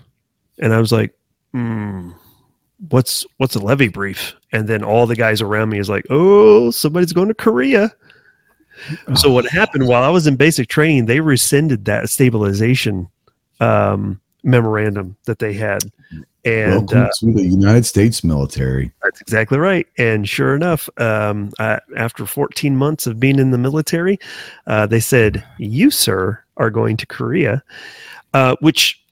And 0.59 0.73
I 0.73 0.79
was 0.79 0.91
like, 0.91 1.13
hmm, 1.51 2.11
what's 2.89 3.25
what's 3.37 3.55
a 3.55 3.59
levy 3.59 3.87
brief? 3.87 4.35
And 4.51 4.67
then 4.67 4.83
all 4.83 5.07
the 5.07 5.15
guys 5.15 5.41
around 5.41 5.69
me 5.69 5.79
is 5.79 5.89
like, 5.89 6.05
oh, 6.09 6.71
somebody's 6.71 7.13
going 7.13 7.27
to 7.29 7.33
Korea. 7.33 7.91
So 9.15 9.31
what 9.31 9.45
happened 9.45 9.87
while 9.87 10.03
I 10.03 10.09
was 10.09 10.25
in 10.25 10.35
basic 10.35 10.67
training, 10.67 11.05
they 11.05 11.19
rescinded 11.19 11.85
that 11.85 12.09
stabilization 12.09 13.07
um, 13.59 14.19
memorandum 14.43 15.15
that 15.25 15.39
they 15.39 15.53
had. 15.53 15.83
And 16.45 16.71
Welcome 16.91 17.03
uh, 17.03 17.09
to 17.19 17.33
the 17.33 17.43
United 17.43 17.85
States 17.85 18.23
military. 18.23 18.91
that's 19.01 19.21
exactly 19.21 19.57
right. 19.57 19.87
And 19.97 20.27
sure 20.27 20.55
enough, 20.55 20.89
um, 20.97 21.51
I, 21.59 21.79
after 21.95 22.25
14 22.25 22.75
months 22.75 23.07
of 23.07 23.19
being 23.19 23.39
in 23.39 23.51
the 23.51 23.57
military, 23.57 24.19
uh, 24.67 24.85
they 24.85 24.99
said, 24.99 25.43
You, 25.57 25.89
sir, 25.89 26.43
are 26.57 26.69
going 26.69 26.97
to 26.97 27.05
Korea, 27.05 27.63
uh, 28.33 28.57
which 28.59 29.02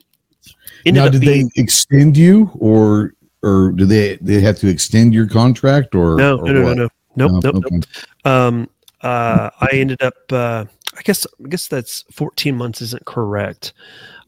now, 0.85 1.09
did 1.09 1.21
being. 1.21 1.51
they 1.55 1.61
extend 1.61 2.17
you, 2.17 2.49
or 2.59 3.13
or 3.43 3.71
do 3.71 3.85
they 3.85 4.17
they 4.21 4.39
have 4.41 4.57
to 4.59 4.67
extend 4.67 5.13
your 5.13 5.27
contract, 5.27 5.95
or 5.95 6.15
no, 6.17 6.37
or 6.39 6.45
no, 6.45 6.53
no, 6.53 6.73
no, 6.73 6.73
no, 6.73 6.87
nope, 7.15 7.43
No? 7.43 7.51
nope, 7.51 7.65
nope. 7.71 7.83
Um, 8.25 8.69
uh, 9.01 9.49
I 9.59 9.69
ended 9.73 10.01
up. 10.01 10.13
Uh, 10.29 10.65
I 10.97 11.01
guess. 11.03 11.25
I 11.43 11.47
guess 11.47 11.67
that's 11.67 12.03
14 12.11 12.55
months 12.55 12.81
isn't 12.81 13.05
correct. 13.05 13.73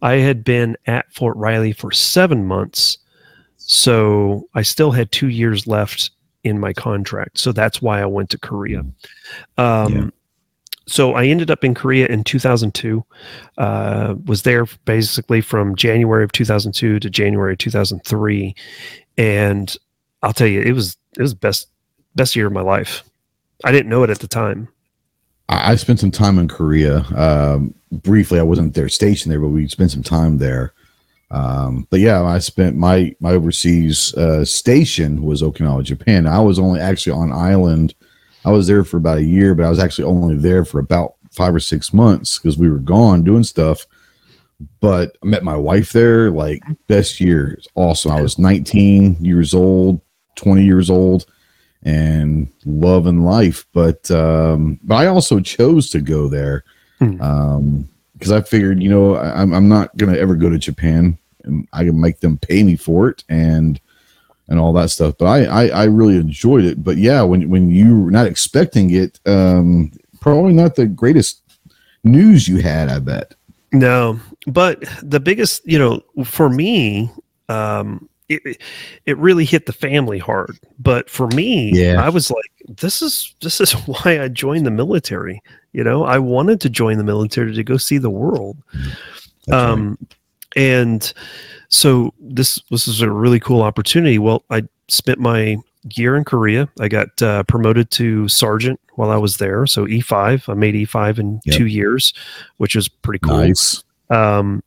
I 0.02 0.14
had 0.16 0.44
been 0.44 0.78
at 0.88 1.12
Fort 1.14 1.36
Riley 1.38 1.74
for 1.74 1.92
seven 1.92 2.46
months, 2.46 2.98
so 3.58 4.48
I 4.54 4.62
still 4.62 4.92
had 4.92 5.12
two 5.12 5.30
years 5.30 5.68
left 5.68 6.12
in 6.44 6.60
my 6.60 6.74
contract. 6.74 7.38
So 7.38 7.52
that's 7.52 7.82
why 7.82 8.02
I 8.02 8.06
went 8.06 8.30
to 8.32 8.38
Korea. 8.38 8.80
Um, 9.58 9.94
Yeah. 9.94 10.10
So 10.86 11.14
I 11.14 11.26
ended 11.26 11.50
up 11.50 11.64
in 11.64 11.74
Korea 11.74 12.08
in 12.08 12.24
2002. 12.24 13.04
Uh, 13.58 14.16
was 14.26 14.42
there 14.44 14.66
basically 14.86 15.42
from 15.42 15.76
January 15.76 16.24
of 16.24 16.32
2002 16.34 17.00
to 17.00 17.10
January 17.10 17.54
of 17.54 17.60
2003, 17.60 18.56
and 19.18 19.78
I'll 20.22 20.34
tell 20.34 20.48
you, 20.48 20.62
it 20.62 20.74
was 20.74 20.98
it 21.18 21.22
was 21.22 21.34
best 21.34 21.70
best 22.16 22.36
year 22.36 22.48
of 22.48 22.54
my 22.54 22.62
life. 22.62 23.04
I 23.64 23.72
didn't 23.72 23.90
know 23.90 24.04
it 24.04 24.10
at 24.10 24.20
the 24.20 24.28
time. 24.28 24.68
I, 25.50 25.76
spent 25.76 26.00
some 26.00 26.12
time 26.12 26.40
in 26.40 26.48
Korea. 26.48 27.00
Um, 27.16 27.74
briefly, 27.92 28.40
I 28.40 28.44
wasn't 28.44 28.74
there 28.74 28.90
stationed 28.90 29.32
there, 29.32 29.40
but 29.40 29.50
we 29.50 29.68
spent 29.68 29.92
some 29.92 30.04
time 30.04 30.38
there. 30.38 30.74
Um, 31.32 31.88
but 31.90 32.00
yeah, 32.00 32.24
I 32.24 32.40
spent 32.40 32.76
my 32.76 33.16
my 33.20 33.32
overseas 33.32 34.14
uh, 34.16 34.46
station 34.46 35.24
was 35.24 35.42
Okinawa, 35.42 35.84
Japan. 35.84 36.28
I 36.28 36.40
was 36.40 36.60
only 36.60 36.80
actually 36.80 37.14
on 37.14 37.32
island. 37.32 37.96
I 38.46 38.52
was 38.52 38.68
there 38.68 38.84
for 38.84 38.98
about 38.98 39.20
a 39.20 39.24
year, 39.24 39.56
but 39.56 39.66
I 39.66 39.70
was 39.70 39.80
actually 39.80 40.06
only 40.06 40.36
there 40.36 40.66
for 40.66 40.80
about 40.80 41.16
five 41.32 41.56
or 41.56 41.60
six 41.60 41.94
months 41.94 42.38
because 42.38 42.58
we 42.58 42.70
were 42.70 42.80
gone 42.80 43.24
doing 43.24 43.44
stuff. 43.44 43.86
But 44.80 45.18
I 45.24 45.26
met 45.28 45.44
my 45.44 45.56
wife 45.56 45.92
there. 45.92 46.30
Like 46.30 46.62
best 46.88 47.20
year, 47.20 47.52
it's 47.52 47.68
awesome. 47.76 48.12
I 48.12 48.22
was 48.22 48.38
19 48.40 49.18
years 49.20 49.54
old, 49.54 50.00
20 50.36 50.64
years 50.64 50.90
old 50.90 51.26
and 51.84 52.48
loving 52.66 53.24
life. 53.24 53.66
But 53.74 54.10
um, 54.12 54.80
but 54.84 54.96
I 54.96 55.08
also 55.08 55.40
chose 55.40 55.90
to 55.92 56.02
go 56.02 56.28
there 56.28 56.64
Hmm. 57.00 57.22
um, 57.22 57.90
because 58.14 58.32
I 58.32 58.42
figured, 58.42 58.82
you 58.82 58.90
know, 58.90 59.16
I, 59.16 59.42
I'm 59.42 59.54
I'm 59.54 59.68
not 59.68 59.96
gonna 59.98 60.16
ever 60.18 60.36
go 60.36 60.50
to 60.50 60.58
Japan, 60.60 61.18
and 61.44 61.68
I 61.74 61.84
can 61.84 62.00
make 62.00 62.20
them 62.22 62.38
pay 62.38 62.64
me 62.64 62.76
for 62.78 63.10
it 63.10 63.24
and 63.28 63.82
and 64.48 64.60
all 64.60 64.74
that 64.74 64.90
stuff. 64.90 65.16
But 65.18 65.26
I 65.26 65.46
I, 65.46 65.68
I 65.68 65.84
really 65.86 66.16
enjoyed 66.18 66.66
it. 66.66 66.84
But 66.84 66.98
yeah, 66.98 67.22
when 67.24 67.50
when 67.50 67.70
you're 67.72 68.12
not 68.12 68.28
expecting 68.28 68.92
it, 68.92 69.20
um, 69.26 69.92
probably 70.20 70.54
not 70.54 70.76
the 70.76 70.86
greatest 70.86 71.42
news 72.04 72.48
you 72.48 72.58
had. 72.62 72.90
I 72.90 73.00
bet. 73.00 73.34
No, 73.72 74.20
but 74.46 74.84
the 75.02 75.20
biggest, 75.20 75.62
you 75.66 75.80
know, 75.80 76.02
for 76.26 76.48
me, 76.50 77.10
um, 77.50 78.08
it 78.30 78.58
it- 79.06 79.18
really 79.18 79.46
hit 79.46 79.66
the 79.66 79.74
family 79.74 80.20
hard. 80.20 80.58
But 80.80 81.10
for 81.10 81.28
me, 81.30 81.72
Yeah. 81.74 82.04
I 82.04 82.10
was 82.10 82.30
like, 82.30 82.52
this 82.78 83.02
is 83.02 83.34
this 83.42 83.60
is 83.60 83.72
why 83.88 84.22
I 84.22 84.28
joined 84.28 84.66
the 84.66 84.72
military. 84.72 85.42
You 85.72 85.84
know, 85.84 86.04
I 86.04 86.20
wanted 86.20 86.62
to 86.62 86.70
join 86.70 86.98
the 87.00 87.04
military 87.04 87.54
to 87.56 87.64
go 87.64 87.78
see 87.78 87.98
the 87.98 88.12
world. 88.12 88.58
That's 88.74 89.50
right. 89.50 89.70
um, 89.70 89.98
and 90.56 91.12
so 91.74 92.14
this 92.20 92.60
this 92.70 92.88
is 92.88 93.02
a 93.02 93.10
really 93.12 93.40
cool 93.40 93.64
opportunity. 93.64 94.20
Well, 94.20 94.44
I 94.52 94.62
spent 94.90 95.20
my 95.20 95.58
year 95.96 96.16
in 96.16 96.24
Korea. 96.24 96.70
I 96.80 96.88
got 96.88 97.20
uh, 97.22 97.44
promoted 97.44 97.90
to 97.92 98.28
sergeant 98.28 98.80
while 98.94 99.10
I 99.10 99.18
was 99.18 99.38
there. 99.38 99.66
So 99.66 99.88
E 99.88 100.00
five. 100.00 100.48
I 100.48 100.54
made 100.54 100.76
E 100.76 100.86
five 100.86 101.18
in 101.18 101.42
Yep. 101.46 101.56
two 101.58 101.66
years, 101.66 102.14
which 102.58 102.76
was 102.76 102.88
pretty 102.88 103.20
cool 103.20 103.38
Nice. 103.40 103.84
um, 104.12 104.62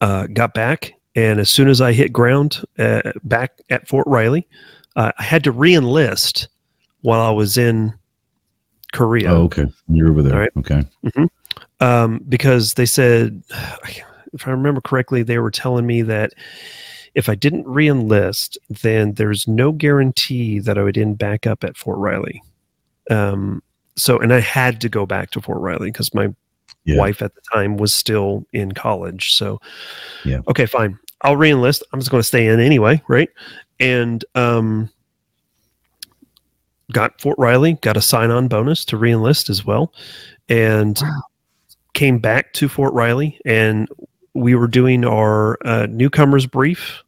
uh, 0.00 0.26
got 0.32 0.54
back, 0.54 0.94
and 1.14 1.38
as 1.38 1.50
soon 1.50 1.68
as 1.68 1.80
I 1.82 1.92
hit 1.92 2.10
ground 2.12 2.62
uh, 2.78 3.12
back 3.22 3.52
at 3.70 3.86
Fort 3.86 4.06
Riley, 4.06 4.48
uh, 4.96 5.12
I 5.18 5.22
had 5.22 5.44
to 5.44 5.52
re-enlist 5.52 6.48
while 7.02 7.20
I 7.20 7.30
was 7.30 7.56
in 7.58 7.92
Korea 8.92 9.30
Oh, 9.32 9.42
okay. 9.44 9.66
You're 9.88 10.08
over 10.10 10.22
there. 10.22 10.38
Right. 10.40 10.50
Okay. 10.56 10.82
um, 11.80 12.24
because 12.28 12.74
they 12.74 12.86
said, 12.86 13.42
if 14.32 14.46
I 14.46 14.50
remember 14.50 14.80
correctly, 14.80 15.22
they 15.22 15.38
were 15.38 15.50
telling 15.50 15.86
me 15.86 16.02
that 16.02 16.32
if 17.14 17.28
I 17.28 17.34
didn't 17.34 17.66
re-enlist, 17.66 18.58
then 18.68 19.14
there's 19.14 19.48
no 19.48 19.72
guarantee 19.72 20.58
that 20.60 20.78
I 20.78 20.82
would 20.82 20.98
end 20.98 21.18
back 21.18 21.46
up 21.46 21.64
at 21.64 21.76
Fort 21.76 21.98
Riley. 21.98 22.42
Um, 23.10 23.62
so, 23.96 24.18
and 24.18 24.32
I 24.32 24.40
had 24.40 24.80
to 24.82 24.88
go 24.88 25.06
back 25.06 25.30
to 25.32 25.40
Fort 25.40 25.60
Riley 25.60 25.90
because 25.90 26.14
my 26.14 26.28
Yeah. 26.84 26.98
wife 26.98 27.20
at 27.22 27.34
the 27.34 27.40
time 27.52 27.76
was 27.76 27.92
still 27.92 28.46
in 28.52 28.72
college. 28.72 29.34
So, 29.34 29.60
Yeah. 30.24 30.40
okay, 30.48 30.66
fine. 30.66 30.98
I'll 31.22 31.36
reenlist. 31.36 31.82
I'm 31.92 31.98
just 31.98 32.10
going 32.10 32.20
to 32.20 32.26
stay 32.26 32.46
in 32.46 32.60
anyway, 32.60 33.02
right? 33.08 33.28
And 33.80 34.24
um, 34.34 34.88
got 36.92 37.20
Fort 37.20 37.38
Riley, 37.38 37.74
got 37.74 37.96
a 37.96 38.02
sign-on 38.02 38.48
bonus 38.48 38.84
to 38.86 38.96
reenlist 38.96 39.50
as 39.50 39.64
well, 39.64 39.92
and 40.48 41.00
came 41.94 42.18
back 42.18 42.52
to 42.54 42.68
Fort 42.68 42.92
Riley, 42.94 43.40
and 43.44 43.88
we 44.38 44.54
were 44.54 44.68
doing 44.68 45.04
our 45.04 45.58
uh, 45.66 45.86
newcomers 45.90 46.46
brief 46.46 47.02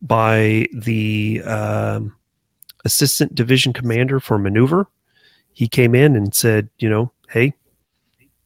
by 0.00 0.66
the 0.72 1.42
um, 1.44 2.14
assistant 2.84 3.34
division 3.34 3.72
commander 3.72 4.20
for 4.20 4.38
maneuver. 4.38 4.86
He 5.52 5.68
came 5.68 5.94
in 5.94 6.14
and 6.14 6.34
said, 6.34 6.68
you 6.78 6.88
know, 6.88 7.12
hey, 7.28 7.52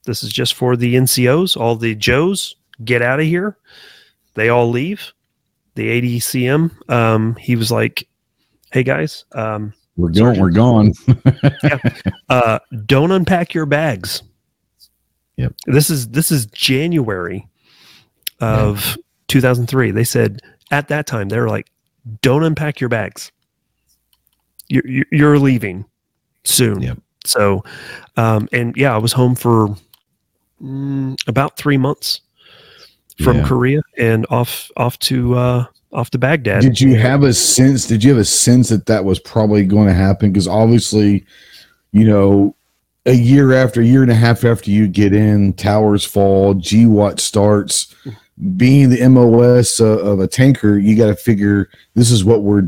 this 0.05 0.23
is 0.23 0.33
just 0.33 0.55
for 0.55 0.77
the 0.77 0.95
NCOs. 0.95 1.57
All 1.57 1.77
the 1.77 1.95
Joes, 1.95 2.57
get 2.85 3.03
out 3.03 3.21
of 3.21 3.27
here. 3.27 3.57
They 4.35 4.49
all 4.49 4.69
leave. 4.71 5.13
The 5.75 6.19
ADCM, 6.19 6.91
um, 6.91 7.35
he 7.37 7.57
was 7.57 7.71
like, 7.71 8.07
hey 8.73 8.83
guys, 8.83 9.25
um, 9.33 9.73
We're 9.97 10.11
going. 10.11 10.39
We're 10.39 10.51
gone. 10.51 10.93
uh, 12.29 12.59
don't 12.85 13.11
unpack 13.11 13.55
your 13.55 13.65
bags. 13.65 14.23
Yep. 15.37 15.55
This 15.67 15.89
is 15.89 16.09
this 16.09 16.31
is 16.31 16.45
January 16.47 17.49
of 18.43 18.97
2003. 19.29 19.91
They 19.91 20.05
said 20.05 20.41
at 20.71 20.89
that 20.89 21.07
time 21.07 21.29
they 21.29 21.39
were 21.39 21.49
like, 21.49 21.71
"Don't 22.21 22.43
unpack 22.45 22.81
your 22.81 22.89
bags. 22.89 23.31
You're 24.69 25.05
you're- 25.11 25.39
leaving 25.39 25.85
soon." 26.45 26.83
Yep. 26.83 26.99
So, 27.25 27.63
um, 28.17 28.49
and 28.53 28.77
yeah, 28.77 28.95
I 28.95 28.99
was 28.99 29.13
home 29.13 29.35
for 29.35 29.77
mm, 30.63 31.17
about 31.29 31.57
three 31.57 31.77
months 31.77 32.21
from 33.23 33.39
Yeah. 33.39 33.45
Korea 33.47 33.83
and 33.99 34.27
off 34.31 34.71
off 34.77 34.99
to 35.01 35.35
uh, 35.37 35.65
off 35.93 36.11
to 36.11 36.19
Baghdad. 36.19 36.63
Did 36.63 36.81
you 36.81 36.97
have 36.97 37.23
a 37.23 37.33
sense? 37.33 37.87
Did 37.87 38.03
you 38.03 38.11
have 38.11 38.21
a 38.21 38.25
sense 38.25 38.71
that 38.71 38.87
that 38.87 39.05
was 39.05 39.21
probably 39.21 39.65
going 39.65 39.87
to 39.89 39.95
happen? 39.95 40.33
Because 40.33 40.49
obviously, 40.49 41.25
you 41.93 42.05
know, 42.05 42.57
a 43.07 43.13
year 43.13 43.53
after, 43.53 43.81
a 43.81 43.85
year 43.85 44.03
and 44.03 44.11
a 44.11 44.17
half 44.17 44.45
after 44.45 44.71
you 44.71 44.89
get 44.89 45.13
in, 45.13 45.53
towers 45.55 46.05
fall, 46.05 46.55
GWOT 46.55 47.21
starts. 47.21 47.95
Being 48.57 48.91
the 48.91 49.07
MOS 49.09 49.81
uh, 49.81 49.99
of 49.99 50.21
a 50.21 50.27
tanker, 50.27 50.79
you 50.79 50.97
got 50.97 51.07
to 51.07 51.17
figure 51.17 51.69
this 51.95 52.11
is 52.11 52.25
what 52.25 52.43
we're 52.43 52.67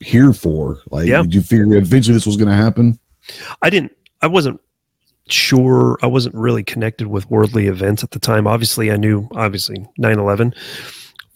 here 0.00 0.32
for. 0.32 0.80
Like, 0.90 1.06
did 1.06 1.34
you 1.34 1.42
figure 1.42 1.76
eventually 1.76 2.14
this 2.14 2.26
was 2.26 2.36
going 2.36 2.48
to 2.48 2.54
happen? 2.54 2.98
I 3.62 3.70
didn't. 3.70 3.92
I 4.22 4.26
wasn't 4.26 4.60
sure. 5.28 5.98
I 6.02 6.06
wasn't 6.06 6.34
really 6.34 6.64
connected 6.64 7.08
with 7.08 7.30
worldly 7.30 7.66
events 7.66 8.02
at 8.02 8.12
the 8.12 8.18
time. 8.18 8.46
Obviously, 8.46 8.90
I 8.90 8.96
knew. 8.96 9.28
Obviously, 9.34 9.86
9-11. 10.00 10.54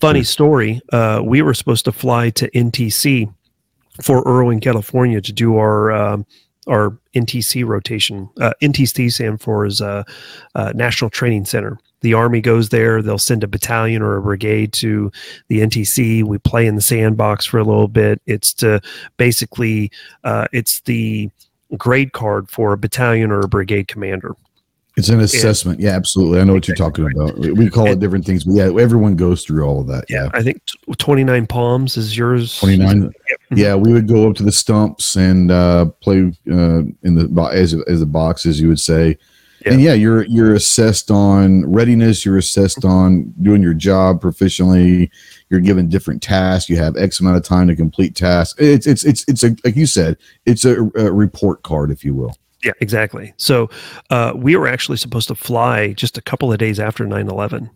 Funny 0.01 0.25
story. 0.25 0.81
Uh, 0.93 1.21
we 1.23 1.43
were 1.43 1.55
supposed 1.55 1.85
to 1.85 1.93
fly 1.93 2.31
to 2.31 2.51
NTC 2.51 3.33
Fort 4.01 4.27
Irwin, 4.27 4.61
California, 4.61 5.21
to 5.21 5.33
do 5.33 5.59
our 5.59 5.93
um, 5.93 6.27
our 6.67 6.99
NTC 7.15 7.65
rotation. 7.65 8.29
Uh, 8.41 8.53
NTC 8.63 9.13
stand 9.13 9.41
for 9.41 9.67
is 9.67 9.81
uh, 9.81 10.03
uh, 10.55 10.73
National 10.75 11.11
Training 11.11 11.45
Center. 11.45 11.79
The 12.03 12.15
Army 12.15 12.41
goes 12.41 12.69
there. 12.69 13.03
They'll 13.03 13.19
send 13.19 13.43
a 13.45 13.49
battalion 13.49 14.03
or 14.03 14.17
a 14.17 14.23
brigade 14.23 14.73
to 14.75 15.11
the 15.49 15.61
NTC. 15.61 16.25
We 16.25 16.39
play 16.39 16.67
in 16.67 16.75
the 16.75 16.83
sandbox 16.83 17.47
for 17.47 17.59
a 17.59 17.65
little 17.65 17.89
bit. 17.89 18.21
It's 18.27 18.53
to 18.55 18.81
basically, 19.17 19.91
uh, 20.25 20.49
it's 20.53 20.81
the 20.81 21.31
grade 21.77 22.13
card 22.13 22.51
for 22.51 22.73
a 22.73 22.79
battalion 22.79 23.31
or 23.31 23.41
a 23.41 23.49
brigade 23.49 23.89
commander. 23.89 24.37
It's 24.97 25.09
an 25.09 25.21
assessment. 25.21 25.81
Yeah, 25.81 25.93
absolutely. 25.93 26.39
I 26.39 26.45
know 26.45 26.53
what 26.53 26.69
you're 26.69 26.77
talking 26.77 27.11
about. 27.11 27.39
We- 27.39 27.71
call 27.71 27.87
it 27.87 27.99
different 27.99 28.27
things, 28.27 28.45
but 28.45 28.55
yeah, 28.57 28.65
everyone 28.65 29.17
goes 29.17 29.43
through 29.43 29.65
all 29.65 29.81
of 29.81 29.87
that. 29.87 30.05
Yeah. 30.11 30.29
I 30.35 30.43
think 30.43 30.61
t- 30.67 30.95
29 30.99 31.47
palms 31.47 31.97
is 31.97 32.15
yours. 32.15 32.59
29 32.59 33.11
yeah 33.55 33.75
we 33.75 33.93
would 33.93 34.09
go 34.09 34.29
up 34.29 34.37
to 34.37 34.43
the 34.43 34.53
stumps 34.53 35.17
and 35.17 35.51
uh 35.51 35.85
play 36.01 36.33
uh 36.51 36.83
in 37.03 37.15
the 37.15 37.51
as, 37.53 37.75
as 37.87 38.01
the 38.01 38.07
boxes 38.07 38.61
you 38.61 38.69
would 38.69 38.81
say 38.81 39.17
And 39.67 39.81
yeah, 39.81 39.93
you're 39.95 40.25
you're 40.25 40.55
assessed 40.55 41.11
on 41.11 41.65
readiness. 41.71 42.25
You're 42.25 42.39
assessed 42.39 42.85
on 42.85 43.33
doing 43.43 43.63
your 43.63 43.75
job 43.75 44.21
proficiently. 44.23 45.11
You're 45.51 45.61
given 45.61 45.89
different 45.89 46.23
tasks. 46.23 46.69
You 46.69 46.77
have 46.79 46.97
X 46.97 47.21
amount 47.21 47.37
of 47.37 47.45
time 47.45 47.69
to 47.69 47.77
complete 47.77 48.15
tasks. 48.15 48.59
It's 48.59 48.87
it's 48.87 49.05
it's 49.05 49.25
it's 49.29 49.45
a 49.45 49.55
like 49.65 49.77
you 49.77 49.87
said, 49.87 50.17
it's 50.47 50.65
a, 50.65 50.83
a 50.97 51.13
report 51.13 51.63
card, 51.63 51.91
if 51.91 52.05
you 52.05 52.15
will. 52.15 52.37
Yeah, 52.65 52.73
exactly. 52.81 53.35
So 53.39 53.71
uh, 54.11 54.33
we 54.37 54.55
were 54.57 54.69
actually 54.69 54.97
supposed 54.99 55.29
to 55.29 55.35
fly 55.35 55.93
just 55.95 56.17
a 56.17 56.23
couple 56.23 56.53
of 56.53 56.59
days 56.59 56.79
after 56.79 57.05
9 57.07 57.29
11. 57.29 57.69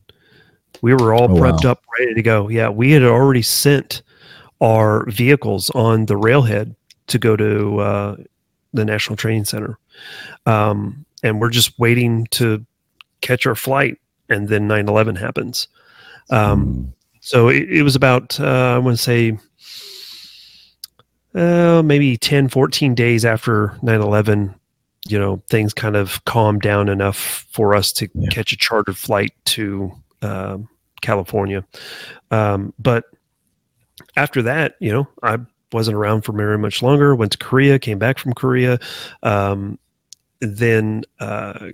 We 0.82 0.93
were 0.95 1.12
all 1.14 1.24
Oh, 1.24 1.41
prepped 1.41 1.64
wow. 1.64 1.72
up, 1.72 1.82
ready 1.99 2.14
to 2.14 2.22
go. 2.22 2.49
Yeah, 2.49 2.68
we 2.68 2.93
had 2.93 3.03
already 3.03 3.43
sent 3.43 4.03
our 4.61 5.05
vehicles 5.11 5.70
on 5.70 6.07
the 6.07 6.16
railhead 6.16 6.76
to 7.09 7.18
go 7.18 7.34
to 7.37 7.78
uh, 7.80 8.16
the 8.74 8.84
National 8.84 9.16
Training 9.16 9.45
Center. 9.47 9.78
Um, 10.45 11.05
and 11.22 11.40
we're 11.40 11.50
just 11.50 11.78
waiting 11.78 12.26
to 12.32 12.64
catch 13.20 13.46
our 13.46 13.54
flight. 13.54 13.98
And 14.28 14.48
then 14.48 14.66
9 14.66 14.88
11 14.88 15.16
happens. 15.16 15.68
Um, 16.30 16.92
so 17.20 17.48
it, 17.48 17.68
it 17.70 17.82
was 17.82 17.94
about, 17.96 18.38
uh, 18.40 18.74
I 18.74 18.78
want 18.78 18.96
to 18.96 19.02
say, 19.02 19.38
uh, 21.34 21.82
maybe 21.84 22.16
10, 22.16 22.48
14 22.48 22.94
days 22.94 23.24
after 23.24 23.76
9 23.82 24.00
11, 24.00 24.54
you 25.08 25.18
know, 25.18 25.42
things 25.48 25.72
kind 25.74 25.96
of 25.96 26.24
calmed 26.24 26.62
down 26.62 26.88
enough 26.88 27.46
for 27.50 27.74
us 27.74 27.92
to 27.92 28.08
Yeah. 28.14 28.28
catch 28.30 28.52
a 28.52 28.56
chartered 28.56 28.96
flight 28.96 29.32
to 29.46 29.92
um, 30.22 30.68
California. 31.02 31.64
Um, 32.30 32.72
but 32.78 33.04
after 34.16 34.42
that, 34.42 34.74
you 34.80 34.90
know, 34.90 35.06
I 35.22 35.38
wasn't 35.72 35.96
around 35.96 36.22
for 36.22 36.32
very 36.32 36.58
much 36.58 36.82
longer. 36.82 37.14
Went 37.14 37.32
to 37.32 37.38
Korea, 37.38 37.78
came 37.78 37.98
back 37.98 38.18
from 38.18 38.32
Korea, 38.32 38.78
um, 39.22 39.78
then 40.41 41.05
uh, 41.20 41.68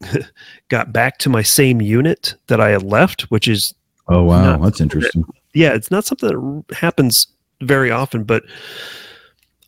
got 0.68 0.92
back 0.92 1.18
to 1.18 1.28
my 1.28 1.42
same 1.42 1.80
unit 1.80 2.34
that 2.48 2.60
I 2.60 2.70
had 2.70 2.82
left, 2.82 3.22
which 3.30 3.48
is 3.48 3.74
Oh 4.08 4.22
wow, 4.22 4.56
that's 4.56 4.80
interesting. 4.80 5.24
yeah, 5.54 5.74
it's 5.74 5.90
not 5.90 6.04
something 6.04 6.28
that 6.28 6.76
happens 6.76 7.26
very 7.60 7.90
often, 7.90 8.24
but 8.24 8.42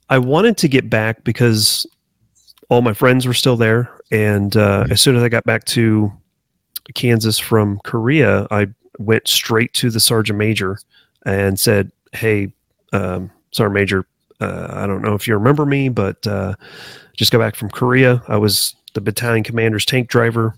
I 0.09 0.19
wanted 0.19 0.57
to 0.59 0.69
get 0.69 0.89
back 0.89 1.25
because 1.25 1.87
all 2.69 2.83
my 2.83 2.95
friends 2.95 3.27
were 3.27 3.35
still 3.35 3.57
there. 3.57 3.91
And 4.11 4.57
uh, 4.57 4.87
as 4.91 5.01
soon 5.01 5.17
as 5.17 5.23
I 5.23 5.29
got 5.29 5.45
back 5.45 5.65
to 5.67 6.11
Kansas 6.95 7.39
from 7.39 7.81
Korea, 7.85 8.47
I 8.51 8.69
went 8.99 9.29
straight 9.29 9.73
to 9.75 9.91
the 9.91 10.01
sergeant 10.01 10.39
major 10.39 10.79
and 11.27 11.59
said, 11.59 11.93
Hey, 12.13 12.53
um, 12.93 13.31
sergeant 13.53 13.75
major, 13.75 14.07
uh, 14.41 14.69
I 14.71 14.87
don't 14.87 15.03
know 15.03 15.15
if 15.15 15.29
you 15.29 15.35
remember 15.35 15.67
me, 15.67 15.89
but 15.89 16.27
uh, 16.27 16.55
just 17.15 17.33
got 17.33 17.39
back 17.39 17.55
from 17.55 17.71
Korea. 17.71 18.23
I 18.29 18.37
was 18.37 18.75
the 18.95 19.01
battalion 19.01 19.45
commander's 19.45 19.85
tank 19.85 20.09
driver 20.09 20.55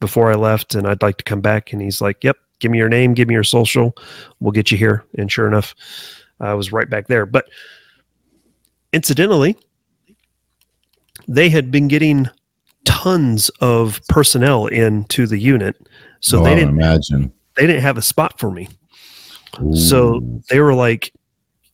before 0.00 0.30
I 0.30 0.34
left, 0.34 0.74
and 0.74 0.86
I'd 0.86 1.02
like 1.02 1.18
to 1.18 1.24
come 1.24 1.40
back. 1.40 1.72
And 1.72 1.80
he's 1.80 2.00
like, 2.00 2.22
Yep, 2.24 2.36
give 2.58 2.70
me 2.70 2.78
your 2.78 2.88
name, 2.88 3.14
give 3.14 3.28
me 3.28 3.34
your 3.34 3.44
social, 3.44 3.96
we'll 4.40 4.52
get 4.52 4.70
you 4.70 4.78
here. 4.78 5.04
And 5.16 5.30
sure 5.30 5.46
enough, 5.46 5.74
I 6.40 6.54
was 6.54 6.72
right 6.72 6.88
back 6.88 7.06
there. 7.06 7.26
But 7.26 7.46
incidentally, 8.92 9.56
they 11.28 11.48
had 11.48 11.70
been 11.70 11.88
getting 11.88 12.28
tons 12.84 13.48
of 13.60 14.00
personnel 14.08 14.66
into 14.66 15.26
the 15.26 15.38
unit, 15.38 15.76
so 16.20 16.40
oh, 16.40 16.44
they 16.44 16.54
didn't 16.54 16.70
imagine. 16.70 17.32
they 17.56 17.66
didn't 17.66 17.82
have 17.82 17.96
a 17.96 18.02
spot 18.02 18.38
for 18.38 18.50
me. 18.50 18.68
So 19.72 20.20
they 20.50 20.58
were 20.58 20.74
like, 20.74 21.12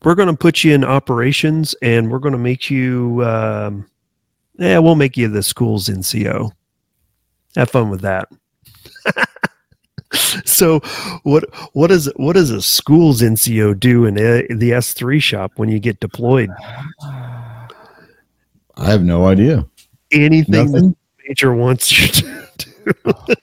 "We're 0.02 0.14
going 0.14 0.28
to 0.28 0.36
put 0.36 0.64
you 0.64 0.74
in 0.74 0.84
operations, 0.84 1.74
and 1.82 2.10
we're 2.10 2.18
going 2.18 2.32
to 2.32 2.38
make 2.38 2.70
you, 2.70 3.24
um, 3.24 3.86
yeah, 4.58 4.78
we'll 4.78 4.94
make 4.94 5.16
you 5.16 5.28
the 5.28 5.42
school's 5.42 5.88
NCO. 5.88 6.50
Have 7.56 7.70
fun 7.70 7.90
with 7.90 8.00
that." 8.02 8.28
so, 10.44 10.80
what 11.22 11.44
what 11.74 11.88
does 11.88 12.10
what 12.16 12.34
does 12.34 12.50
a 12.50 12.62
school's 12.62 13.22
NCO 13.22 13.78
do 13.78 14.06
in 14.06 14.18
a, 14.18 14.46
the 14.54 14.72
S 14.72 14.92
three 14.92 15.20
shop 15.20 15.52
when 15.56 15.68
you 15.68 15.78
get 15.78 16.00
deployed? 16.00 16.50
I 18.80 18.90
have 18.90 19.02
no 19.02 19.26
idea. 19.26 19.66
Anything 20.10 20.72
Nothing. 20.72 20.96
major 21.28 21.54
wants 21.54 21.92
you 21.92 22.08
to 22.08 22.48
do. 22.58 23.36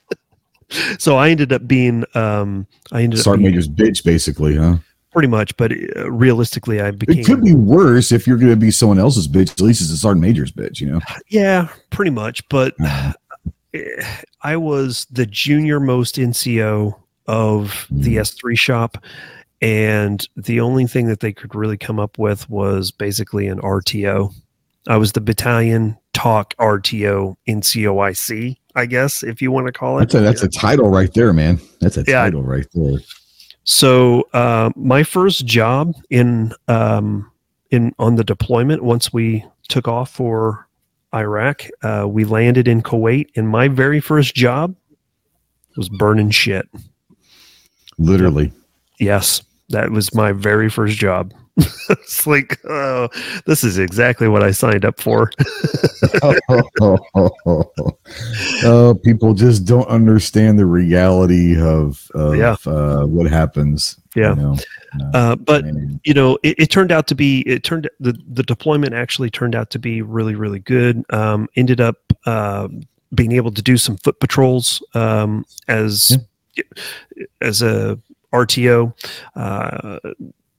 so 0.99 1.15
I 1.17 1.29
ended 1.29 1.53
up 1.53 1.67
being, 1.67 2.03
um, 2.15 2.67
I 2.91 3.03
ended 3.03 3.19
up 3.19 3.23
Sergeant 3.23 3.43
being 3.43 3.55
Major's 3.55 3.69
bitch, 3.69 4.03
basically, 4.03 4.57
huh? 4.57 4.77
Pretty 5.17 5.27
much, 5.29 5.57
but 5.57 5.71
uh, 5.95 6.11
realistically, 6.11 6.79
I 6.79 6.91
became 6.91 7.17
It 7.17 7.25
could 7.25 7.43
be 7.43 7.55
worse 7.55 8.11
if 8.11 8.27
you're 8.27 8.37
going 8.37 8.51
to 8.51 8.55
be 8.55 8.69
someone 8.69 8.99
else's 8.99 9.27
bitch. 9.27 9.49
At 9.49 9.61
least 9.61 9.81
it's 9.81 9.89
a 9.89 9.97
Sergeant 9.97 10.21
Major's 10.21 10.51
bitch, 10.51 10.79
you 10.79 10.85
know. 10.91 10.99
Yeah, 11.27 11.69
pretty 11.89 12.11
much. 12.11 12.47
But 12.49 12.75
eh, 12.79 13.13
I 14.43 14.57
was 14.57 15.07
the 15.09 15.25
junior 15.25 15.79
most 15.79 16.17
NCO 16.17 16.93
of 17.25 17.87
the 17.89 18.17
Mm. 18.17 18.19
S3 18.21 18.59
shop. 18.59 19.03
And 19.59 20.23
the 20.35 20.59
only 20.59 20.85
thing 20.85 21.07
that 21.07 21.19
they 21.21 21.33
could 21.33 21.55
really 21.55 21.77
come 21.79 21.99
up 21.99 22.19
with 22.19 22.47
was 22.47 22.91
basically 22.91 23.47
an 23.47 23.59
RTO. 23.61 24.31
I 24.87 24.97
was 24.97 25.13
the 25.13 25.21
battalion 25.21 25.97
TOC 26.13 26.53
RTO 26.57 27.35
NCOIC, 27.49 28.55
I 28.75 28.85
guess, 28.85 29.23
if 29.23 29.41
you 29.41 29.51
want 29.51 29.65
to 29.65 29.73
call 29.73 29.97
it. 29.97 30.01
That's 30.11 30.13
a 30.13 30.19
that's 30.19 30.43
a 30.43 30.47
title 30.47 30.89
right 30.91 31.11
there, 31.15 31.33
man. 31.33 31.59
That's 31.81 31.97
a 31.97 32.03
Yeah. 32.07 32.21
title 32.25 32.43
right 32.43 32.67
there. 32.75 32.99
So 33.67 34.29
uh, 34.33 34.71
my 34.77 35.03
first 35.03 35.45
job 35.45 35.93
in 36.09 36.53
um, 36.69 37.29
in 37.69 37.93
on 37.99 38.15
the 38.15 38.23
deployment 38.23 38.81
once 38.81 39.11
we 39.11 39.45
took 39.67 39.89
off 39.89 40.09
for 40.09 40.67
Iraq, 41.13 41.67
uh, 41.83 42.05
we 42.07 42.23
landed 42.23 42.69
in 42.69 42.81
Kuwait, 42.81 43.27
and 43.35 43.49
my 43.49 43.67
very 43.67 43.99
first 43.99 44.35
job 44.35 44.73
was 45.75 45.89
burning 45.89 46.31
shit. 46.31 46.67
Literally. 47.97 48.53
Yes, 48.99 49.41
that 49.69 49.91
was 49.91 50.13
my 50.13 50.31
very 50.31 50.69
first 50.69 50.97
job. 50.97 51.33
it's 51.89 52.27
like, 52.27 52.59
oh, 52.65 53.09
this 53.45 53.63
is 53.63 53.77
exactly 53.79 54.27
what 54.27 54.43
I 54.43 54.51
signed 54.51 54.85
up 54.85 54.99
for. 54.99 55.31
oh, 58.63 58.99
people 59.03 59.33
just 59.33 59.65
don't 59.65 59.87
understand 59.87 60.59
the 60.59 60.65
reality 60.65 61.59
of, 61.59 62.09
of 62.13 62.35
Yeah. 62.35 62.55
uh, 62.65 63.05
what 63.05 63.29
happens. 63.29 63.97
you 64.15 64.21
Yeah. 64.23 64.33
know. 64.33 64.57
Uh, 65.13 65.35
but 65.35 65.63
And- 65.65 65.99
you 66.03 66.13
know, 66.13 66.37
it, 66.43 66.55
it 66.59 66.69
turned 66.69 66.91
out 66.91 67.07
to 67.07 67.15
be 67.15 67.41
it 67.41 67.63
turned 67.63 67.89
the 67.99 68.17
the 68.31 68.43
deployment 68.43 68.93
actually 68.93 69.29
turned 69.29 69.53
out 69.55 69.69
to 69.71 69.79
be 69.79 70.01
really 70.01 70.35
really 70.35 70.59
good. 70.59 71.03
Um, 71.11 71.47
ended 71.55 71.81
up 71.81 71.97
uh, 72.25 72.67
being 73.13 73.31
able 73.33 73.51
to 73.51 73.61
do 73.61 73.77
some 73.77 73.97
foot 73.97 74.19
patrols 74.19 74.81
um, 74.93 75.45
as 75.67 76.17
as 77.41 77.61
a 77.61 77.99
RTO. 78.33 78.93
Uh, 79.35 79.99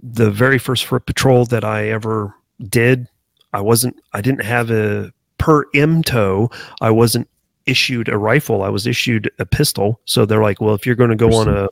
the 0.01 0.31
very 0.31 0.59
first 0.59 0.87
foot 0.87 1.07
patrol 1.07 1.45
that 1.47 1.65
I 1.65 1.89
ever 1.89 2.35
did, 2.69 3.09
I 3.53 3.61
wasn't 3.61 4.01
I 4.13 4.21
didn't 4.21 4.45
have 4.45 4.71
a 4.71 5.13
per 5.39 5.65
MTO. 5.75 6.53
I 6.81 6.91
wasn't 6.91 7.29
issued 7.67 8.09
a 8.09 8.17
rifle. 8.17 8.63
I 8.63 8.69
was 8.69 8.87
issued 8.87 9.31
a 9.39 9.47
pistol. 9.47 10.01
So 10.05 10.25
they're 10.25 10.43
like, 10.43 10.61
well, 10.61 10.75
if 10.75 10.87
you're 10.87 10.95
going 10.95 11.11
to 11.11 11.17
go 11.17 11.33
on 11.35 11.49
a 11.49 11.69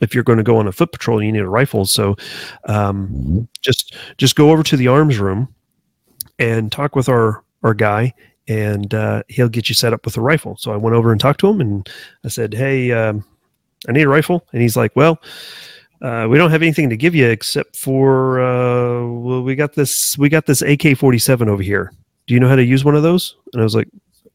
if 0.00 0.14
you're 0.14 0.24
going 0.24 0.38
to 0.38 0.44
go 0.44 0.56
on 0.56 0.66
a 0.66 0.72
foot 0.72 0.90
patrol, 0.90 1.22
you 1.22 1.30
need 1.30 1.40
a 1.40 1.48
rifle. 1.48 1.84
So 1.84 2.16
um, 2.66 3.48
just 3.60 3.94
just 4.18 4.36
go 4.36 4.50
over 4.50 4.62
to 4.62 4.76
the 4.76 4.88
arms 4.88 5.18
room 5.18 5.54
and 6.38 6.72
talk 6.72 6.96
with 6.96 7.08
our 7.08 7.44
our 7.62 7.74
guy 7.74 8.12
and 8.48 8.92
uh, 8.92 9.22
he'll 9.28 9.48
get 9.48 9.68
you 9.68 9.74
set 9.74 9.92
up 9.92 10.04
with 10.04 10.16
a 10.16 10.20
rifle 10.20 10.56
so 10.56 10.72
i 10.72 10.76
went 10.76 10.96
over 10.96 11.12
and 11.12 11.20
talked 11.20 11.40
to 11.40 11.48
him 11.48 11.60
and 11.60 11.88
i 12.24 12.28
said 12.28 12.52
hey 12.52 12.90
um, 12.90 13.24
i 13.88 13.92
need 13.92 14.02
a 14.02 14.08
rifle 14.08 14.46
and 14.52 14.62
he's 14.62 14.76
like 14.76 14.94
well 14.96 15.20
uh, 16.02 16.26
we 16.28 16.36
don't 16.36 16.50
have 16.50 16.62
anything 16.62 16.90
to 16.90 16.96
give 16.96 17.14
you 17.14 17.28
except 17.28 17.76
for 17.76 18.40
uh, 18.40 19.06
well, 19.06 19.42
we 19.42 19.54
got 19.54 19.72
this 19.74 20.16
we 20.18 20.28
got 20.28 20.44
this 20.46 20.60
ak-47 20.62 21.48
over 21.48 21.62
here 21.62 21.92
do 22.26 22.34
you 22.34 22.40
know 22.40 22.48
how 22.48 22.56
to 22.56 22.64
use 22.64 22.84
one 22.84 22.94
of 22.96 23.02
those 23.02 23.36
and 23.52 23.60
i 23.62 23.64
was 23.64 23.74
like 23.74 23.88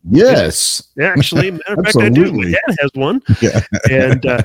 yes. 0.10 0.88
actually 1.02 1.52
matter 1.52 1.74
of 1.80 1.86
fact 1.86 1.98
i 1.98 2.10
do 2.10 2.32
my 2.32 2.52
dad 2.52 2.76
has 2.80 2.90
one 2.94 3.22
Yeah. 3.42 3.60
and 3.92 4.26
uh, 4.26 4.42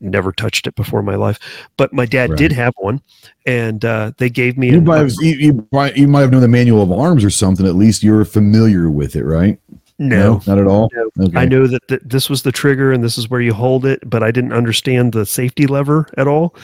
never 0.00 0.30
touched 0.32 0.66
it 0.66 0.74
before 0.74 1.00
in 1.00 1.06
my 1.06 1.14
life 1.16 1.38
but 1.76 1.92
my 1.92 2.06
dad 2.06 2.30
Right. 2.30 2.38
did 2.38 2.52
have 2.52 2.74
one 2.78 3.00
and 3.46 3.84
uh, 3.84 4.12
they 4.18 4.28
gave 4.28 4.58
me 4.58 4.70
You 4.70 4.78
an- 4.78 4.84
might, 4.84 4.98
have, 4.98 5.12
you, 5.20 5.34
you, 5.34 5.68
might, 5.72 5.96
you 5.96 6.08
might 6.08 6.20
have 6.22 6.32
known 6.32 6.40
the 6.42 6.48
manual 6.48 6.82
of 6.82 6.90
arms 6.90 7.24
or 7.24 7.30
something. 7.30 7.64
At 7.64 7.76
least 7.76 8.02
you're 8.02 8.24
familiar 8.24 8.90
with 8.90 9.14
it, 9.14 9.22
right? 9.24 9.56
No 9.98 10.40
not 10.46 10.58
at 10.58 10.66
all. 10.66 10.90
No. 10.94 11.26
Okay. 11.26 11.38
I 11.38 11.46
know 11.46 11.66
that 11.66 11.86
th- 11.88 12.02
this 12.04 12.28
was 12.28 12.42
the 12.42 12.52
trigger 12.52 12.92
and 12.92 13.02
this 13.02 13.16
is 13.16 13.28
where 13.30 13.40
you 13.40 13.54
hold 13.54 13.86
it, 13.86 14.00
but 14.08 14.22
I 14.22 14.30
didn't 14.30 14.52
understand 14.52 15.12
the 15.12 15.24
safety 15.26 15.66
lever 15.66 16.06
at 16.18 16.28
all. 16.28 16.54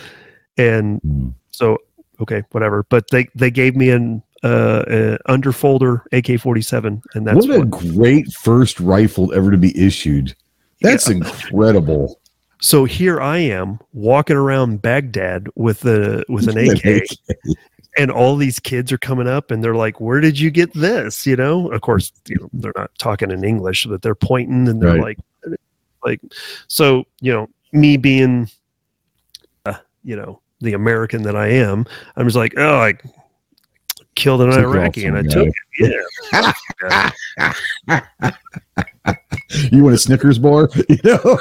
And 0.59 1.01
Hmm. 1.01 1.29
so, 1.51 1.79
okay, 2.21 2.43
whatever. 2.53 2.85
But 2.91 3.09
they, 3.11 3.29
they 3.35 3.51
gave 3.51 3.75
me 3.77 3.89
an 3.91 4.23
uh, 4.45 4.47
uh, 4.47 5.19
underfolder 5.29 6.03
AK-47, 6.13 7.01
and 7.15 7.27
that's 7.27 7.47
what 7.47 7.57
a 7.57 7.59
what. 7.61 7.71
great 7.71 8.31
first 8.33 8.81
rifle 8.81 9.33
ever 9.35 9.51
to 9.51 9.57
be 9.57 9.71
issued. 9.81 10.35
That's 10.83 11.09
Yeah. 11.09 11.17
incredible. 11.17 12.19
So 12.61 12.85
here 12.85 13.21
I 13.21 13.39
am 13.39 13.79
walking 13.93 14.37
around 14.37 14.83
Baghdad 14.83 15.49
with 15.57 15.85
a 15.85 16.25
with 16.29 16.49
an 16.49 16.59
AK, 16.59 17.05
and 17.99 18.11
all 18.11 18.37
these 18.37 18.59
kids 18.59 18.91
are 18.93 18.99
coming 18.99 19.27
up 19.29 19.51
and 19.51 19.63
they're 19.63 19.75
like 19.75 20.01
where 20.01 20.21
did 20.21 20.39
you 20.39 20.51
get 20.51 20.73
this 20.75 21.27
you 21.27 21.37
know 21.37 21.71
of 21.73 21.81
course 21.83 22.13
you 22.27 22.37
know 22.37 22.49
they're 22.55 22.73
not 22.77 22.91
talking 22.99 23.31
in 23.31 23.45
english 23.45 23.87
but 23.87 24.01
they're 24.03 24.15
pointing 24.15 24.67
and 24.69 24.81
they're 24.81 24.95
Right. 24.99 25.19
like 25.45 25.59
like 26.05 26.21
so 26.69 27.05
you 27.21 27.33
know 27.33 27.49
me 27.73 27.97
being 27.97 28.49
uh, 29.67 29.75
you 30.05 30.17
know 30.17 30.41
the 30.61 30.73
american 30.75 31.23
that 31.23 31.37
i 31.37 31.49
am 31.49 31.85
i'm 32.17 32.27
just 32.27 32.37
like 32.37 32.55
oh 32.57 32.79
i 32.79 32.95
killed 34.15 34.41
an 34.43 34.51
Took 34.51 34.59
iraqi 34.65 35.05
and 35.07 35.17
i 35.19 35.23
some 35.23 35.31
took 35.31 35.55
guy. 35.81 35.89
it 36.59 37.13
yeah 37.89 38.31
You 39.71 39.83
want 39.83 39.95
a 39.95 39.99
Snickers 39.99 40.39
bar? 40.39 40.71
You 40.89 40.99
know? 41.05 41.39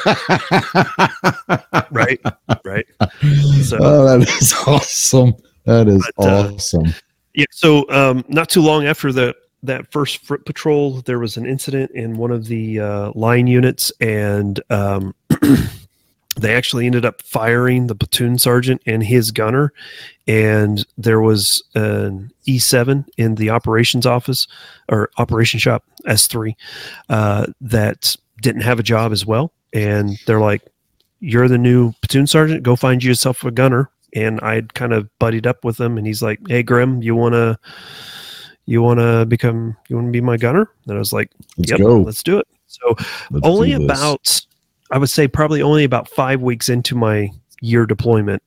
right 1.92 2.20
right 2.66 2.86
so 3.64 3.78
oh, 3.80 4.06
that 4.20 4.28
is 4.42 4.54
awesome. 4.68 5.34
That 5.66 5.88
is 5.88 6.10
But, 6.18 6.28
uh, 6.28 6.54
awesome. 6.54 6.94
Yeah. 7.34 7.46
So 7.52 7.90
um, 7.90 8.26
not 8.28 8.50
too 8.50 8.62
long 8.62 8.86
after 8.86 9.12
the 9.12 9.36
that 9.64 9.92
first 9.92 10.20
foot 10.20 10.46
patrol, 10.46 11.02
there 11.02 11.20
was 11.20 11.38
an 11.38 11.46
incident 11.46 11.92
in 11.92 12.18
one 12.18 12.32
of 12.32 12.46
the 12.46 12.80
uh, 12.80 13.12
line 13.14 13.48
units, 13.48 13.92
and 14.02 14.60
um, 14.72 15.14
they 16.38 16.56
actually 16.56 16.86
ended 16.86 17.06
up 17.06 17.22
firing 17.22 17.88
the 17.88 17.96
platoon 17.96 18.40
sergeant 18.40 18.82
and 18.86 19.04
his 19.04 19.32
gunner. 19.32 19.72
And 20.28 20.86
there 20.98 21.22
was 21.22 21.64
an 21.76 22.32
E7 22.48 23.06
in 23.18 23.36
the 23.36 23.50
operations 23.50 24.06
office 24.06 24.48
or 24.90 25.10
operation 25.18 25.60
shop 25.60 25.84
S3 26.08 26.56
uh, 27.10 27.48
that 27.62 28.16
didn't 28.42 28.62
have 28.62 28.80
a 28.80 28.84
job 28.84 29.12
as 29.12 29.26
well. 29.26 29.54
And 29.74 30.18
they're 30.26 30.42
like, 30.42 30.64
"You're 31.20 31.48
the 31.48 31.58
new 31.58 31.94
platoon 32.02 32.28
sergeant. 32.28 32.64
Go 32.64 32.76
find 32.76 33.04
yourself 33.04 33.44
a 33.44 33.52
gunner." 33.52 33.90
And 34.16 34.40
I'd 34.42 34.74
kind 34.74 34.94
of 34.94 35.08
buddied 35.20 35.48
up 35.48 35.64
with 35.66 35.80
him, 35.80 35.98
and 35.98 36.06
he's 36.06 36.22
like, 36.22 36.40
"Hey, 36.48 36.64
Grim, 36.64 37.02
you 37.02 37.16
wanna, 37.16 37.58
you 38.66 38.82
wanna 38.82 39.26
become, 39.26 39.76
you 39.90 39.96
wanna 39.96 40.12
be 40.12 40.22
my 40.22 40.38
gunner?" 40.38 40.70
And 40.88 40.96
I 40.96 41.00
was 41.00 41.14
like, 41.14 41.32
Let's 41.58 41.72
"Yep, 41.72 41.80
go. 41.80 42.02
let's 42.02 42.24
do 42.24 42.38
it." 42.40 42.48
So 42.68 42.96
Let's 43.32 43.46
only 43.46 43.74
about, 43.74 44.42
I 44.92 44.98
would 44.98 45.10
say, 45.10 45.28
probably 45.28 45.62
only 45.62 45.84
about 45.84 46.08
five 46.08 46.42
weeks 46.42 46.70
into 46.70 46.96
my 46.96 47.30
year 47.62 47.86
deployment, 47.86 48.42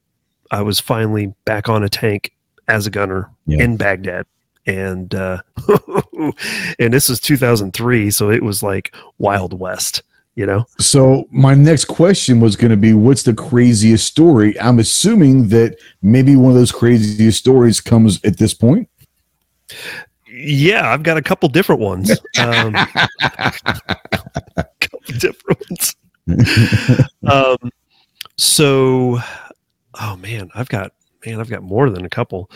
I 0.50 0.62
was 0.62 0.80
finally 0.80 1.34
back 1.44 1.68
on 1.68 1.82
a 1.84 1.88
tank 1.88 2.32
as 2.68 2.86
a 2.86 2.90
gunner 2.90 3.30
Yeah. 3.46 3.62
in 3.62 3.76
Baghdad. 3.76 4.26
And 4.66 5.14
uh, 5.14 5.42
and 6.78 6.92
this 6.94 7.10
is 7.10 7.20
2003, 7.20 8.10
so 8.10 8.30
it 8.30 8.42
was 8.42 8.62
like 8.62 8.94
Wild 9.18 9.58
West, 9.58 10.02
you 10.34 10.46
know. 10.46 10.64
So 10.78 11.26
my 11.30 11.54
next 11.54 11.86
question 11.86 12.40
was 12.40 12.56
going 12.56 12.70
to 12.70 12.76
be, 12.76 12.92
what's 12.92 13.22
the 13.22 13.34
craziest 13.34 14.06
story? 14.06 14.58
I'm 14.60 14.78
assuming 14.78 15.48
that 15.48 15.78
maybe 16.02 16.36
one 16.36 16.50
of 16.50 16.56
those 16.56 16.72
craziest 16.72 17.38
stories 17.38 17.80
comes 17.80 18.22
at 18.24 18.38
this 18.38 18.54
point. 18.54 18.88
Yeah, 20.28 20.92
I've 20.92 21.04
got 21.04 21.16
a 21.16 21.22
couple 21.22 21.48
different 21.48 21.80
ones. 21.80 22.10
Um, 22.38 22.72
couple 24.80 25.00
different 25.18 25.60
ones. 25.70 25.94
um, 27.30 27.70
so, 28.36 29.20
oh 30.00 30.16
man, 30.16 30.50
I've 30.54 30.68
got 30.68 30.92
man, 31.24 31.40
I've 31.40 31.50
got 31.50 31.62
more 31.62 31.90
than 31.90 32.04
a 32.04 32.10
couple. 32.10 32.50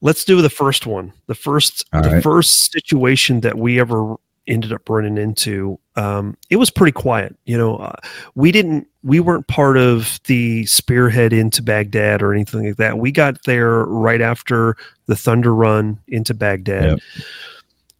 Let's 0.00 0.24
do 0.24 0.42
the 0.42 0.50
first 0.50 0.86
one. 0.86 1.12
The 1.28 1.34
first, 1.34 1.86
All 1.92 2.02
the 2.02 2.10
right. 2.10 2.22
first 2.22 2.72
situation 2.72 3.40
that 3.40 3.56
we 3.56 3.80
ever 3.80 4.16
ended 4.46 4.72
up 4.72 4.88
running 4.88 5.18
into. 5.18 5.78
Um, 5.96 6.36
it 6.50 6.56
was 6.56 6.70
pretty 6.70 6.92
quiet. 6.92 7.36
You 7.44 7.56
know, 7.56 7.76
uh, 7.76 7.96
we 8.34 8.52
didn't, 8.52 8.86
we 9.02 9.20
weren't 9.20 9.46
part 9.48 9.76
of 9.76 10.20
the 10.26 10.66
spearhead 10.66 11.32
into 11.32 11.62
Baghdad 11.62 12.22
or 12.22 12.32
anything 12.32 12.66
like 12.66 12.76
that. 12.76 12.98
We 12.98 13.12
got 13.12 13.42
there 13.44 13.84
right 13.84 14.20
after 14.20 14.76
the 15.06 15.16
Thunder 15.16 15.54
Run 15.54 15.98
into 16.08 16.34
Baghdad. 16.34 16.90
Yep. 16.90 16.98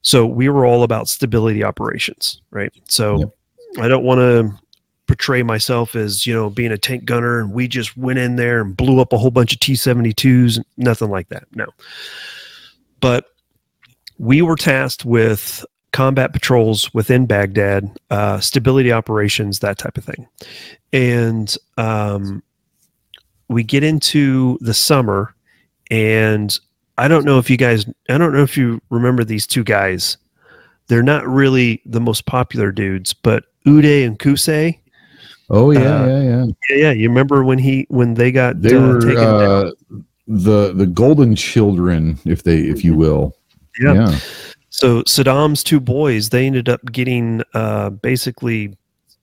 So 0.03 0.27
we 0.27 0.49
were 0.49 0.65
all 0.65 0.83
about 0.83 1.09
stability 1.09 1.65
operations, 1.65 2.41
right? 2.51 2.73
So 2.85 3.19
Yep. 3.19 3.31
I 3.79 3.89
don't 3.89 4.05
want 4.05 4.19
to 4.21 4.53
portray 5.07 5.43
myself 5.43 5.95
as 5.95 6.27
you 6.27 6.35
know 6.35 6.51
being 6.51 6.73
a 6.73 6.79
tank 6.79 7.05
gunner 7.05 7.39
and 7.39 7.53
we 7.53 7.69
just 7.69 7.97
went 7.97 8.19
in 8.19 8.37
there 8.37 8.61
and 8.61 8.77
blew 8.77 9.01
up 9.01 9.13
a 9.13 9.19
whole 9.19 9.31
bunch 9.31 9.53
of 9.53 9.61
T72s, 9.61 10.59
nothing 10.77 11.11
like 11.11 11.29
that. 11.29 11.45
No. 11.55 11.67
But 13.01 13.27
we 14.19 14.43
were 14.43 14.57
tasked 14.57 15.05
with 15.05 15.65
combat 15.97 16.35
patrols 16.35 16.93
within 16.93 17.25
Baghdad, 17.25 17.91
uh, 18.11 18.39
stability 18.39 18.93
operations, 18.93 19.61
that 19.61 19.79
type 19.79 19.97
of 19.97 20.05
thing. 20.05 20.29
And 20.93 21.57
um, 21.79 22.43
we 23.49 23.65
get 23.65 23.83
into 23.83 24.59
the 24.61 24.75
summer, 24.75 25.35
and 25.91 26.55
I 26.99 27.09
don't 27.09 27.25
know 27.25 27.39
if 27.39 27.49
you 27.49 27.57
guys, 27.57 27.87
I 28.11 28.19
don't 28.19 28.35
know 28.35 28.43
if 28.43 28.59
you 28.59 28.83
remember 28.91 29.25
these 29.25 29.47
two 29.47 29.65
guys. 29.65 30.19
They're 30.89 31.03
not 31.03 31.27
really 31.27 31.81
the 31.87 32.01
most 32.01 32.27
popular 32.27 32.73
dudes, 32.73 33.15
but 33.15 33.45
Uday 33.67 34.07
and 34.07 34.19
Qusay. 34.19 34.79
Oh 35.49 35.71
yeah, 35.71 36.03
Uh, 36.03 36.07
yeah, 36.09 36.23
yeah. 36.23 36.45
Yeah, 36.69 36.77
yeah. 36.77 36.93
You 36.93 37.09
remember 37.09 37.43
when 37.43 37.59
he 37.59 37.87
when 37.89 38.13
they 38.15 38.31
got 38.33 38.61
They 38.61 38.77
uh, 38.77 38.87
were 38.87 39.01
taken 39.01 39.17
down? 39.17 39.41
uh, 39.41 39.71
the 40.29 40.75
the 40.75 40.87
golden 40.87 41.35
children, 41.35 42.19
if 42.27 42.43
they 42.43 42.59
if 42.59 42.85
you 42.85 42.95
will. 42.95 43.35
Yeah. 43.81 43.95
yeah. 43.95 44.19
So 44.77 45.03
Saddam's 45.05 45.65
two 45.65 45.81
boys, 45.81 46.29
they 46.29 46.47
ended 46.47 46.69
up 46.69 46.93
getting 46.93 47.43
uh, 47.55 47.89
basically 47.91 48.77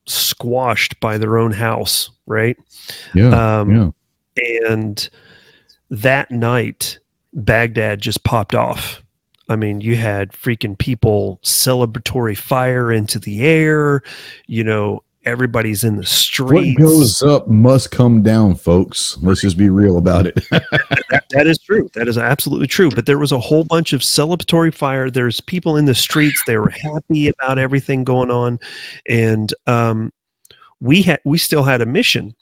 squashed 0.04 0.98
by 0.98 1.16
their 1.16 1.38
own 1.38 1.52
house, 1.52 2.10
right? 2.26 2.56
Yeah, 3.14 3.60
Um, 3.60 3.70
yeah. 4.36 4.68
And 4.68 5.08
that 5.90 6.32
night, 6.32 6.98
Baghdad 7.34 8.00
just 8.00 8.24
popped 8.24 8.56
off. 8.56 9.00
I 9.48 9.54
mean, 9.54 9.80
you 9.80 9.94
had 9.94 10.32
freaking 10.32 10.76
people 10.76 11.38
celebratory 11.44 12.36
fire 12.36 12.90
into 12.90 13.20
the 13.20 13.44
air. 13.46 14.02
You 14.48 14.64
know, 14.64 15.04
everybody's 15.24 15.84
in 15.84 15.96
the 15.96 16.04
streets. 16.04 16.78
What 16.78 16.86
goes 16.86 17.22
up 17.22 17.48
must 17.48 17.90
come 17.90 18.22
down, 18.22 18.54
folks. 18.54 19.18
Let's 19.22 19.40
just 19.40 19.56
be 19.56 19.68
real 19.70 19.98
about 19.98 20.26
it. 20.26 20.38
That 21.30 21.48
is 21.48 21.58
true. 21.58 21.90
That 21.94 22.06
is 22.06 22.16
absolutely 22.16 22.68
true. 22.68 22.90
But 22.90 23.06
there 23.06 23.18
was 23.18 23.32
a 23.32 23.40
whole 23.40 23.64
bunch 23.64 23.92
of 23.92 24.02
celebratory 24.02 24.72
fire. 24.72 25.10
There's 25.10 25.40
people 25.40 25.76
in 25.76 25.84
the 25.84 25.94
streets. 25.94 26.40
They 26.46 26.58
were 26.58 26.70
happy 26.70 27.28
about 27.28 27.58
everything 27.58 28.04
going 28.04 28.30
on, 28.30 28.60
and 29.08 29.52
um, 29.66 30.12
we 30.80 31.02
had 31.02 31.20
we 31.24 31.38
still 31.38 31.64
had 31.64 31.80
a 31.80 31.86
mission. 31.86 32.36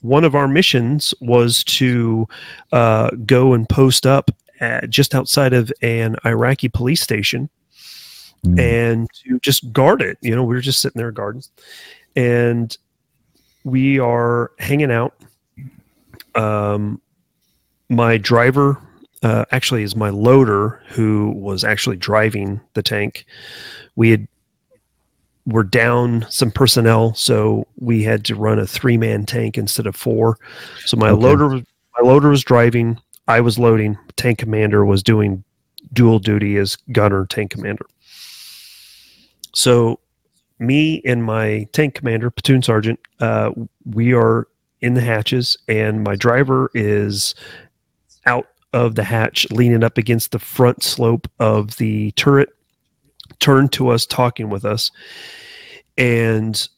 One 0.00 0.24
of 0.24 0.34
our 0.34 0.48
missions 0.48 1.12
was 1.20 1.64
to 1.64 2.26
uh, 2.72 3.10
go 3.26 3.52
and 3.52 3.68
post 3.68 4.06
up 4.06 4.30
at, 4.60 4.88
just 4.88 5.14
outside 5.14 5.52
of 5.52 5.70
an 5.82 6.16
Iraqi 6.24 6.68
police 6.68 7.02
station 7.02 7.50
Mm. 8.44 8.60
and 8.60 9.08
to 9.24 9.38
just 9.40 9.72
guard 9.72 10.02
it. 10.02 10.18
You 10.20 10.34
know, 10.36 10.44
we 10.44 10.54
were 10.54 10.60
just 10.60 10.80
sitting 10.80 10.98
there 10.98 11.10
guarding, 11.10 11.42
and 12.16 12.76
we 13.64 13.98
are 13.98 14.50
hanging 14.58 14.90
out. 14.90 15.14
Um, 16.34 17.00
my 17.88 18.18
driver 18.18 18.78
uh, 19.22 19.44
actually 19.52 19.82
is 19.82 19.94
my 19.96 20.10
loader 20.10 20.82
who 20.88 21.30
was 21.30 21.64
actually 21.64 21.96
driving 21.96 22.60
the 22.74 22.82
tank. 22.82 23.24
We 23.96 24.10
had 24.10 24.28
were 25.46 25.62
down 25.64 26.24
some 26.30 26.50
personnel, 26.50 27.14
so 27.14 27.66
we 27.78 28.02
had 28.02 28.24
to 28.24 28.34
run 28.34 28.58
a 28.58 28.66
three 28.66 28.96
man 28.96 29.26
tank 29.26 29.58
instead 29.58 29.86
of 29.86 29.94
four. 29.94 30.38
So 30.86 30.96
my 30.96 31.10
Okay. 31.10 31.22
loader 31.22 31.48
was 31.48 31.62
my 32.00 32.08
loader 32.08 32.30
was 32.30 32.42
driving, 32.42 32.98
I 33.28 33.40
was 33.40 33.58
loading. 33.58 33.96
Tank 34.16 34.38
commander 34.38 34.84
was 34.84 35.02
doing 35.02 35.44
dual 35.92 36.18
duty 36.18 36.56
as 36.56 36.76
gunner 36.92 37.26
tank 37.26 37.50
commander. 37.52 37.86
So 39.54 40.00
me 40.58 41.02
and 41.04 41.24
my 41.24 41.68
tank 41.72 41.94
commander, 41.94 42.30
platoon 42.30 42.62
sergeant, 42.62 43.00
uh, 43.20 43.50
we 43.84 44.14
are 44.14 44.46
in 44.80 44.94
the 44.94 45.00
hatches, 45.00 45.56
and 45.68 46.04
my 46.04 46.14
driver 46.14 46.70
is 46.74 47.34
out 48.26 48.46
of 48.72 48.94
the 48.94 49.04
hatch, 49.04 49.50
leaning 49.50 49.84
up 49.84 49.98
against 49.98 50.32
the 50.32 50.38
front 50.38 50.82
slope 50.82 51.28
of 51.38 51.76
the 51.76 52.10
turret, 52.12 52.50
turned 53.40 53.72
to 53.72 53.88
us, 53.88 54.04
talking 54.04 54.50
with 54.50 54.64
us, 54.64 54.90
and 55.96 56.68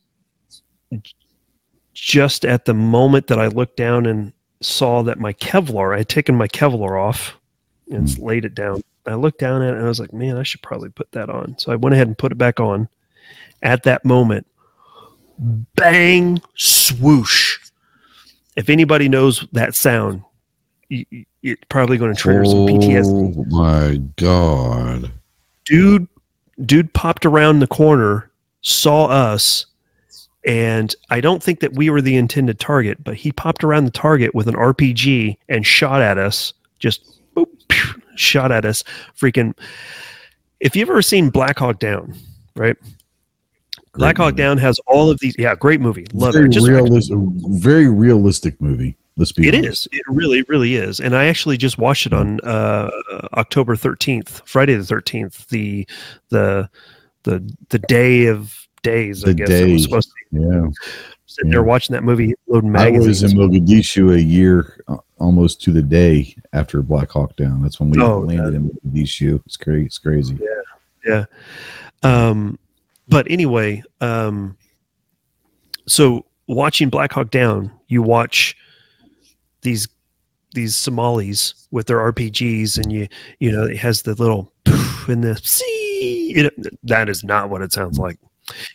just 1.94 2.44
at 2.44 2.66
the 2.66 2.74
moment 2.74 3.26
that 3.28 3.40
I 3.40 3.46
looked 3.46 3.76
down 3.76 4.06
and 4.06 4.32
saw 4.60 5.02
that 5.02 5.18
my 5.18 5.32
Kevlar, 5.32 5.94
I 5.94 5.98
had 5.98 6.08
taken 6.08 6.34
my 6.34 6.48
Kevlar 6.48 7.00
off 7.00 7.36
and 7.90 8.18
laid 8.18 8.44
it 8.44 8.54
down. 8.54 8.82
I 9.06 9.14
looked 9.14 9.38
down 9.38 9.62
at 9.62 9.70
it 9.70 9.76
and 9.76 9.84
I 9.84 9.88
was 9.88 10.00
like, 10.00 10.12
man, 10.12 10.36
I 10.36 10.42
should 10.42 10.62
probably 10.62 10.90
put 10.90 11.10
that 11.12 11.30
on. 11.30 11.56
So 11.58 11.72
I 11.72 11.76
went 11.76 11.94
ahead 11.94 12.06
and 12.06 12.18
put 12.18 12.32
it 12.32 12.38
back 12.38 12.60
on. 12.60 12.88
At 13.62 13.82
that 13.84 14.04
moment, 14.04 14.46
bang, 15.38 16.40
swoosh. 16.54 17.58
If 18.56 18.68
anybody 18.70 19.08
knows 19.08 19.46
that 19.52 19.74
sound, 19.74 20.22
it's 20.90 21.64
probably 21.68 21.98
going 21.98 22.14
to 22.14 22.20
trigger 22.20 22.44
some 22.44 22.66
PTSD. 22.66 23.34
Oh 23.36 23.44
my 23.50 23.96
god. 24.16 25.10
Dude, 25.64 26.06
dude 26.64 26.92
popped 26.92 27.26
around 27.26 27.58
the 27.58 27.66
corner, 27.66 28.30
saw 28.62 29.06
us, 29.06 29.66
and 30.46 30.94
I 31.10 31.20
don't 31.20 31.42
think 31.42 31.60
that 31.60 31.72
we 31.72 31.90
were 31.90 32.00
the 32.00 32.16
intended 32.16 32.60
target, 32.60 33.02
but 33.02 33.16
he 33.16 33.32
popped 33.32 33.64
around 33.64 33.84
the 33.84 33.90
target 33.90 34.34
with 34.34 34.46
an 34.46 34.54
RPG 34.54 35.36
and 35.48 35.66
shot 35.66 36.00
at 36.02 36.18
us. 36.18 36.52
Just 36.78 37.20
boop, 37.34 37.48
shot 38.14 38.52
at 38.52 38.64
us. 38.64 38.84
Freaking! 39.18 39.54
If 40.60 40.76
you've 40.76 40.88
ever 40.88 41.02
seen 41.02 41.30
Black 41.30 41.58
Hawk 41.58 41.80
Down, 41.80 42.14
right? 42.54 42.76
Black 43.96 44.16
Hawk 44.16 44.36
Down 44.36 44.58
has 44.58 44.78
all 44.86 45.10
of 45.10 45.18
these. 45.20 45.34
Yeah, 45.38 45.54
great 45.54 45.80
movie. 45.80 46.06
Love 46.12 46.34
very 46.34 46.46
it. 46.46 46.52
Just 46.52 46.68
realistic, 46.68 47.16
very 47.18 47.88
realistic 47.88 48.60
movie. 48.60 48.96
Let's 49.16 49.32
be 49.32 49.48
It 49.48 49.54
honest. 49.54 49.86
is. 49.86 49.98
It 49.98 50.02
really, 50.08 50.42
really 50.42 50.76
is. 50.76 51.00
And 51.00 51.16
I 51.16 51.26
actually 51.26 51.56
just 51.56 51.78
watched 51.78 52.06
it 52.06 52.12
on 52.12 52.38
uh, 52.40 52.90
October 53.34 53.74
thirteenth, 53.76 54.42
Friday 54.44 54.74
the 54.74 54.84
thirteenth, 54.84 55.46
the 55.48 55.86
the 56.28 56.68
the 57.22 57.50
the 57.70 57.78
day 57.78 58.26
of 58.26 58.54
days. 58.82 59.24
I 59.24 59.28
The 59.28 59.34
guess 59.34 59.48
it 59.48 59.66
day. 59.66 59.72
was 59.72 59.82
supposed 59.84 60.10
to 60.10 60.36
be 60.38 60.44
Yeah, 60.44 60.66
sitting 61.24 61.50
there 61.50 61.62
watching 61.62 61.94
that 61.94 62.04
movie, 62.04 62.34
loading 62.46 62.70
magazines. 62.72 63.22
I 63.22 63.26
was 63.26 63.32
in 63.32 63.38
Mogadishu 63.38 64.14
a 64.14 64.20
year, 64.22 64.80
uh, 64.86 64.98
almost 65.18 65.62
to 65.62 65.72
the 65.72 65.82
day 65.82 66.36
after 66.52 66.82
Black 66.82 67.10
Hawk 67.10 67.36
Down. 67.36 67.62
That's 67.62 67.80
when 67.80 67.88
we 67.90 68.00
Oh, 68.02 68.18
landed 68.20 68.54
in 68.54 68.68
Mogadishu. 68.68 69.40
It's 69.46 69.56
crazy. 69.56 69.86
It's 69.86 69.98
crazy. 69.98 70.38
Yeah. 71.06 71.24
Yeah. 72.02 72.28
Um, 72.28 72.58
but 73.08 73.26
anyway, 73.30 73.82
um, 74.00 74.56
so 75.86 76.24
watching 76.48 76.88
Black 76.88 77.12
Hawk 77.12 77.30
Down, 77.30 77.70
you 77.88 78.02
watch 78.02 78.56
these 79.62 79.88
these 80.54 80.74
Somalis 80.74 81.66
with 81.70 81.86
their 81.86 81.98
RPGs, 82.12 82.78
and 82.78 82.92
you 82.92 83.08
you 83.40 83.52
know 83.52 83.64
it 83.64 83.76
has 83.76 84.02
the 84.02 84.14
little 84.14 84.52
in 85.08 85.20
the 85.20 85.36
see. 85.42 86.32
It, 86.36 86.52
that 86.84 87.08
is 87.08 87.24
not 87.24 87.50
what 87.50 87.62
it 87.62 87.72
sounds 87.72 87.98
like. 87.98 88.18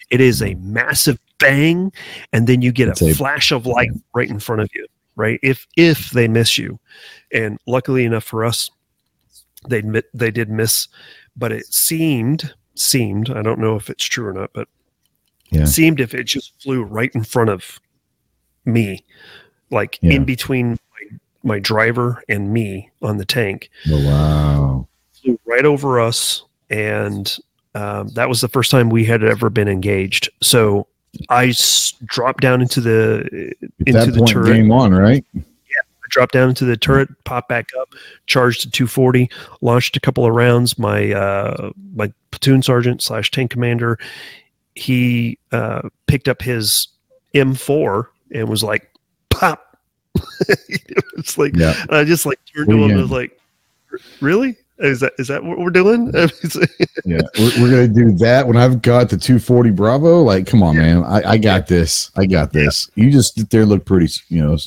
It 0.09 0.21
is 0.21 0.41
a 0.41 0.55
massive 0.55 1.19
bang, 1.39 1.91
and 2.33 2.47
then 2.47 2.61
you 2.61 2.71
get 2.71 2.89
It's 2.89 3.01
a- 3.01 3.13
flash 3.13 3.51
of 3.51 3.65
light 3.65 3.91
right 4.13 4.29
in 4.29 4.39
front 4.39 4.61
of 4.61 4.69
you. 4.73 4.85
Right, 5.17 5.39
if 5.43 5.67
if 5.75 6.11
they 6.11 6.27
miss 6.29 6.57
you, 6.57 6.79
and 7.33 7.59
luckily 7.67 8.05
enough 8.05 8.23
for 8.23 8.45
us, 8.45 8.71
they 9.67 9.83
they 10.13 10.31
did 10.31 10.49
miss, 10.49 10.87
but 11.35 11.51
it 11.51 11.65
seemed 11.65 12.53
seemed 12.75 13.29
I 13.29 13.41
don't 13.41 13.59
know 13.59 13.75
if 13.75 13.89
it's 13.89 14.03
true 14.05 14.27
or 14.27 14.33
not, 14.33 14.51
but 14.53 14.67
Yeah. 15.51 15.65
seemed 15.65 15.99
if 15.99 16.13
it 16.13 16.23
just 16.23 16.53
flew 16.61 16.83
right 16.83 17.11
in 17.13 17.23
front 17.23 17.49
of 17.49 17.79
me, 18.65 19.03
like 19.69 19.99
Yeah. 20.01 20.13
in 20.13 20.25
between 20.25 20.71
my, 20.71 21.17
my 21.55 21.59
driver 21.59 22.23
and 22.29 22.53
me 22.53 22.89
on 23.01 23.17
the 23.17 23.25
tank, 23.25 23.69
Oh, 23.89 24.05
wow. 24.05 24.87
flew 25.21 25.39
right 25.45 25.65
over 25.65 25.99
us, 25.99 26.43
and 26.69 27.37
um, 27.75 28.09
that 28.09 28.27
was 28.29 28.41
the 28.41 28.47
first 28.49 28.69
time 28.71 28.89
we 28.89 29.05
had 29.05 29.23
ever 29.23 29.49
been 29.49 29.67
engaged. 29.67 30.29
So 30.41 30.87
I 31.29 31.47
s- 31.47 31.93
dropped 32.05 32.41
down 32.41 32.61
into 32.61 32.79
the 32.81 33.25
At 33.81 33.87
into 33.87 33.91
that 34.05 34.11
the 34.11 34.17
point, 34.19 34.29
turret. 34.31 34.53
game 34.53 34.71
on, 34.71 34.93
right? 34.93 35.25
Dropped 36.11 36.33
down 36.33 36.49
into 36.49 36.65
the 36.65 36.75
turret, 36.75 37.07
popped 37.23 37.47
back 37.47 37.69
up, 37.79 37.93
charged 38.27 38.61
to 38.63 38.69
240, 38.69 39.29
launched 39.61 39.95
a 39.95 39.99
couple 40.01 40.25
of 40.25 40.33
rounds. 40.33 40.77
My 40.77 41.13
uh, 41.13 41.71
my 41.95 42.11
platoon 42.31 42.61
sergeant 42.61 43.01
slash 43.01 43.31
tank 43.31 43.49
commander, 43.51 43.97
he 44.75 45.37
uh, 45.53 45.83
picked 46.07 46.27
up 46.27 46.41
his 46.41 46.89
M4 47.33 48.07
and 48.33 48.49
was 48.49 48.61
like, 48.61 48.91
"Pop!" 49.29 49.77
it's 51.17 51.37
like 51.37 51.55
Yeah. 51.55 51.73
and 51.83 51.91
I 51.95 52.03
just 52.03 52.25
like 52.25 52.39
turned 52.53 52.69
to 52.69 52.75
him 52.75 52.91
and 52.91 53.01
was 53.01 53.11
like, 53.11 53.39
"Really? 54.19 54.57
Is 54.79 54.99
that 54.99 55.13
is 55.17 55.29
that 55.29 55.41
what 55.43 55.59
we're 55.59 55.69
doing?" 55.69 56.11
Yeah. 57.05 57.21
We're, 57.39 57.61
we're 57.61 57.71
gonna 57.71 57.87
do 57.87 58.11
that 58.17 58.45
when 58.47 58.57
I've 58.57 58.81
got 58.81 59.09
the 59.09 59.17
240 59.17 59.71
Bravo. 59.71 60.21
Like, 60.23 60.45
come 60.45 60.61
on, 60.61 60.75
man. 60.77 61.03
I, 61.05 61.21
I 61.31 61.37
got 61.37 61.67
this. 61.67 62.11
I 62.17 62.25
got 62.25 62.51
this. 62.51 62.89
You 62.95 63.09
just 63.11 63.35
sit 63.35 63.49
there, 63.49 63.65
look 63.65 63.85
pretty. 63.85 64.11
You 64.27 64.43
know. 64.43 64.57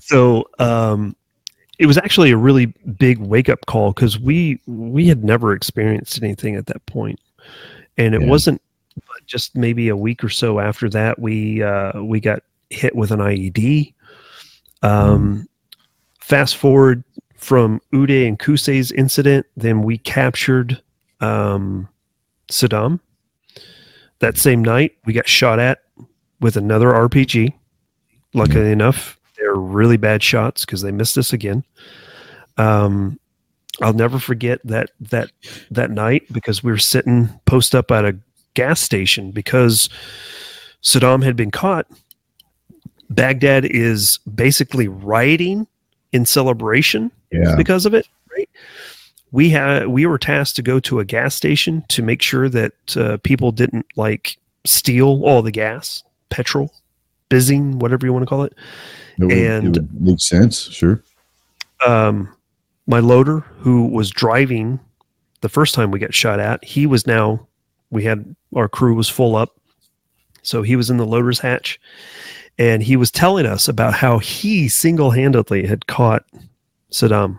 So 0.00 0.48
um 0.58 1.14
it 1.78 1.86
was 1.86 1.96
actually 1.96 2.30
a 2.32 2.36
really 2.36 2.66
big 2.98 3.18
wake 3.18 3.48
up 3.48 3.64
call 3.66 3.92
because 3.92 4.18
we 4.18 4.60
we 4.66 5.06
had 5.06 5.22
never 5.24 5.52
experienced 5.52 6.20
anything 6.22 6.56
at 6.56 6.66
that 6.66 6.84
point. 6.86 7.20
And 7.96 8.14
it 8.14 8.20
Yeah. 8.22 8.28
wasn't 8.28 8.60
just 9.26 9.56
maybe 9.56 9.88
a 9.88 9.96
week 9.96 10.24
or 10.24 10.28
so 10.28 10.58
after 10.58 10.88
that 10.90 11.18
we 11.20 11.62
uh 11.62 12.02
we 12.02 12.18
got 12.20 12.42
hit 12.70 12.96
with 12.96 13.10
an 13.12 13.20
ied 13.20 13.94
um 14.82 15.46
fast 16.20 16.56
forward 16.56 17.04
from 17.36 17.80
uday 17.92 18.26
and 18.26 18.38
Qusay's 18.38 18.90
incident 18.92 19.46
then 19.56 19.82
we 19.82 19.98
captured 19.98 20.82
um 21.20 21.88
saddam. 22.50 22.98
That 24.18 24.36
same 24.36 24.62
night 24.64 24.92
we 25.04 25.12
got 25.12 25.28
shot 25.28 25.58
at 25.60 25.78
with 26.40 26.56
another 26.56 26.88
rpg 26.88 27.52
luckily 28.34 28.72
enough 28.72 29.17
they're 29.38 29.54
really 29.54 29.96
bad 29.96 30.22
shots 30.22 30.64
because 30.64 30.82
they 30.82 30.90
missed 30.92 31.16
us 31.18 31.32
again. 31.32 31.64
Um 32.56 33.18
i'll 33.80 33.92
never 33.92 34.18
forget 34.18 34.60
that 34.64 34.90
that 34.98 35.30
that 35.70 35.90
night 35.90 36.24
because 36.32 36.64
we 36.64 36.72
were 36.72 36.78
sitting 36.78 37.28
post 37.46 37.74
up 37.76 37.90
at 37.92 38.04
a 38.04 38.16
gas 38.54 38.80
station 38.80 39.30
because 39.30 39.88
saddam 40.82 41.22
had 41.22 41.36
been 41.36 41.50
caught. 41.52 41.86
Baghdad 43.10 43.64
is 43.64 44.18
basically 44.34 44.88
rioting 44.88 45.66
in 46.12 46.26
celebration 46.26 47.10
Yeah. 47.32 47.54
because 47.56 47.86
of 47.86 47.94
it 47.94 48.06
right? 48.36 48.48
We 49.30 49.50
had 49.50 49.88
we 49.88 50.06
were 50.06 50.18
tasked 50.18 50.56
to 50.56 50.62
go 50.62 50.80
to 50.80 51.00
a 51.00 51.04
gas 51.04 51.34
station 51.34 51.84
to 51.88 52.02
make 52.02 52.22
sure 52.22 52.48
that 52.48 52.72
uh, 52.96 53.18
people 53.22 53.52
didn't 53.52 53.86
like 53.96 54.36
steal 54.64 55.22
all 55.24 55.42
the 55.42 55.50
gas 55.52 56.02
petrol 56.30 56.72
bizzing 57.30 57.74
whatever 57.76 58.06
you 58.06 58.12
want 58.12 58.22
to 58.22 58.26
call 58.28 58.42
it 58.42 58.54
It 59.18 59.24
would, 59.24 59.32
And- 59.32 59.76
it 59.76 59.80
would 59.82 60.00
make 60.00 60.20
sense. 60.20 60.60
Sure. 60.70 61.02
um, 61.86 62.28
my 62.86 63.00
loader 63.00 63.40
who 63.58 63.86
was 63.86 64.10
driving 64.10 64.80
the 65.42 65.48
first 65.48 65.74
time 65.74 65.90
we 65.90 65.98
got 65.98 66.14
shot 66.14 66.40
at 66.40 66.64
he 66.64 66.86
was 66.86 67.06
now 67.06 67.46
we 67.90 68.02
had 68.04 68.34
our 68.56 68.68
crew 68.68 68.94
was 68.94 69.08
full 69.08 69.36
up 69.36 69.54
so 70.42 70.62
he 70.62 70.74
was 70.76 70.88
in 70.90 70.96
the 70.96 71.06
loader's 71.06 71.38
hatch 71.38 71.78
and 72.58 72.82
he 72.82 72.96
was 72.96 73.10
telling 73.10 73.46
us 73.46 73.68
about 73.68 73.94
how 73.94 74.18
he 74.18 74.68
single-handedly 74.68 75.66
had 75.66 75.86
caught 75.86 76.24
saddam 76.90 77.38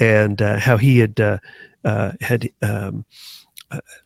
and 0.00 0.40
uh, 0.40 0.58
how 0.58 0.76
he 0.76 0.98
had 0.98 1.18
uh, 1.20 1.38
uh, 1.84 2.12
had 2.20 2.48
um, 2.62 3.04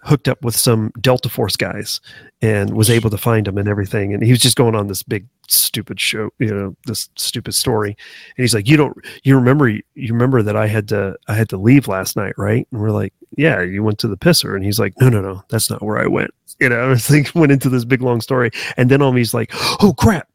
hooked 0.01 0.29
up 0.29 0.43
with 0.43 0.55
some 0.55 0.93
delta 1.01 1.29
force 1.29 1.57
guys 1.57 2.01
and 2.41 2.75
was 2.75 2.91
able 2.91 3.11
to 3.11 3.19
find 3.19 3.49
him 3.49 3.59
and 3.59 3.69
everything. 3.69 4.14
And 4.14 4.23
he 4.23 4.31
was 4.31 4.41
just 4.41 4.57
going 4.57 4.75
on 4.75 4.87
this 4.87 5.03
big 5.03 5.27
stupid 5.51 5.99
show 5.99 6.29
you 6.39 6.55
know 6.55 6.77
this 6.87 7.09
stupid 7.16 7.55
story. 7.55 7.91
And 7.91 8.43
he's 8.43 8.55
like 8.55 8.69
you 8.69 8.77
don't 8.77 8.97
you 9.25 9.35
remember 9.35 9.69
you 9.69 9.83
remember 9.97 10.43
that 10.43 10.57
i 10.57 10.66
had 10.66 10.89
to 10.89 11.16
i 11.27 11.35
had 11.35 11.49
to 11.49 11.57
leave 11.57 11.89
last 11.89 12.16
night 12.16 12.35
right? 12.37 12.66
And 12.71 12.81
we're 12.81 12.91
like 12.91 13.12
yeah 13.37 13.62
you 13.62 13.83
went 13.83 13.99
to 14.01 14.09
the 14.09 14.16
pisser. 14.16 14.55
And 14.55 14.64
he's 14.64 14.79
like 14.79 14.95
no 15.01 15.09
no 15.09 15.21
no 15.21 15.43
that's 15.49 15.71
not 15.71 15.83
where 15.83 15.99
i 15.99 16.07
went. 16.07 16.33
You 16.61 16.69
know 16.69 16.91
it's 16.93 17.09
like 17.09 17.33
went 17.37 17.53
into 17.53 17.69
this 17.69 17.85
big 17.85 18.03
long 18.03 18.21
story. 18.21 18.51
And 18.77 18.91
then 18.91 19.03
all 19.03 19.12
he's 19.12 19.35
like 19.35 19.51
oh 19.83 19.95
crap. 19.97 20.29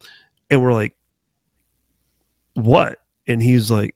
And 0.49 0.61
we're 0.61 0.73
like 0.73 0.95
what? 2.53 2.99
And 3.27 3.41
he's 3.41 3.69
like 3.71 3.95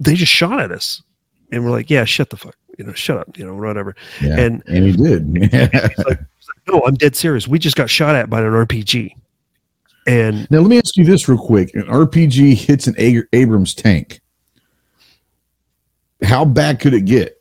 they 0.00 0.14
just 0.14 0.32
shot 0.32 0.60
at 0.60 0.72
us. 0.72 1.02
And 1.52 1.64
we're 1.64 1.70
like 1.70 1.90
yeah 1.90 2.04
shut 2.04 2.30
the 2.30 2.36
fuck 2.36 2.56
you 2.78 2.84
know 2.84 2.92
shut 2.92 3.16
up 3.18 3.36
you 3.38 3.44
know 3.46 3.54
whatever 3.54 3.94
Yeah. 4.20 4.38
and 4.40 4.62
and 4.66 4.84
he 4.84 4.92
did. 4.92 5.26
he's 5.52 6.04
like, 6.06 6.20
no 6.68 6.82
i'm 6.86 6.94
dead 6.94 7.14
serious 7.16 7.46
we 7.48 7.58
just 7.58 7.76
got 7.76 7.88
shot 7.90 8.14
at 8.16 8.28
by 8.30 8.40
an 8.40 8.46
rpg 8.52 9.10
and 10.06 10.50
now 10.50 10.58
let 10.58 10.68
me 10.68 10.76
ask 10.78 10.96
you 10.98 11.04
this 11.04 11.28
real 11.30 11.38
quick: 11.38 11.74
An 11.74 11.84
RPG 11.84 12.56
hits 12.56 12.86
an 12.86 12.94
A- 12.98 13.22
Abrams 13.32 13.72
tank. 13.74 14.20
How 16.22 16.44
bad 16.44 16.78
could 16.80 16.92
it 16.92 17.06
get? 17.06 17.40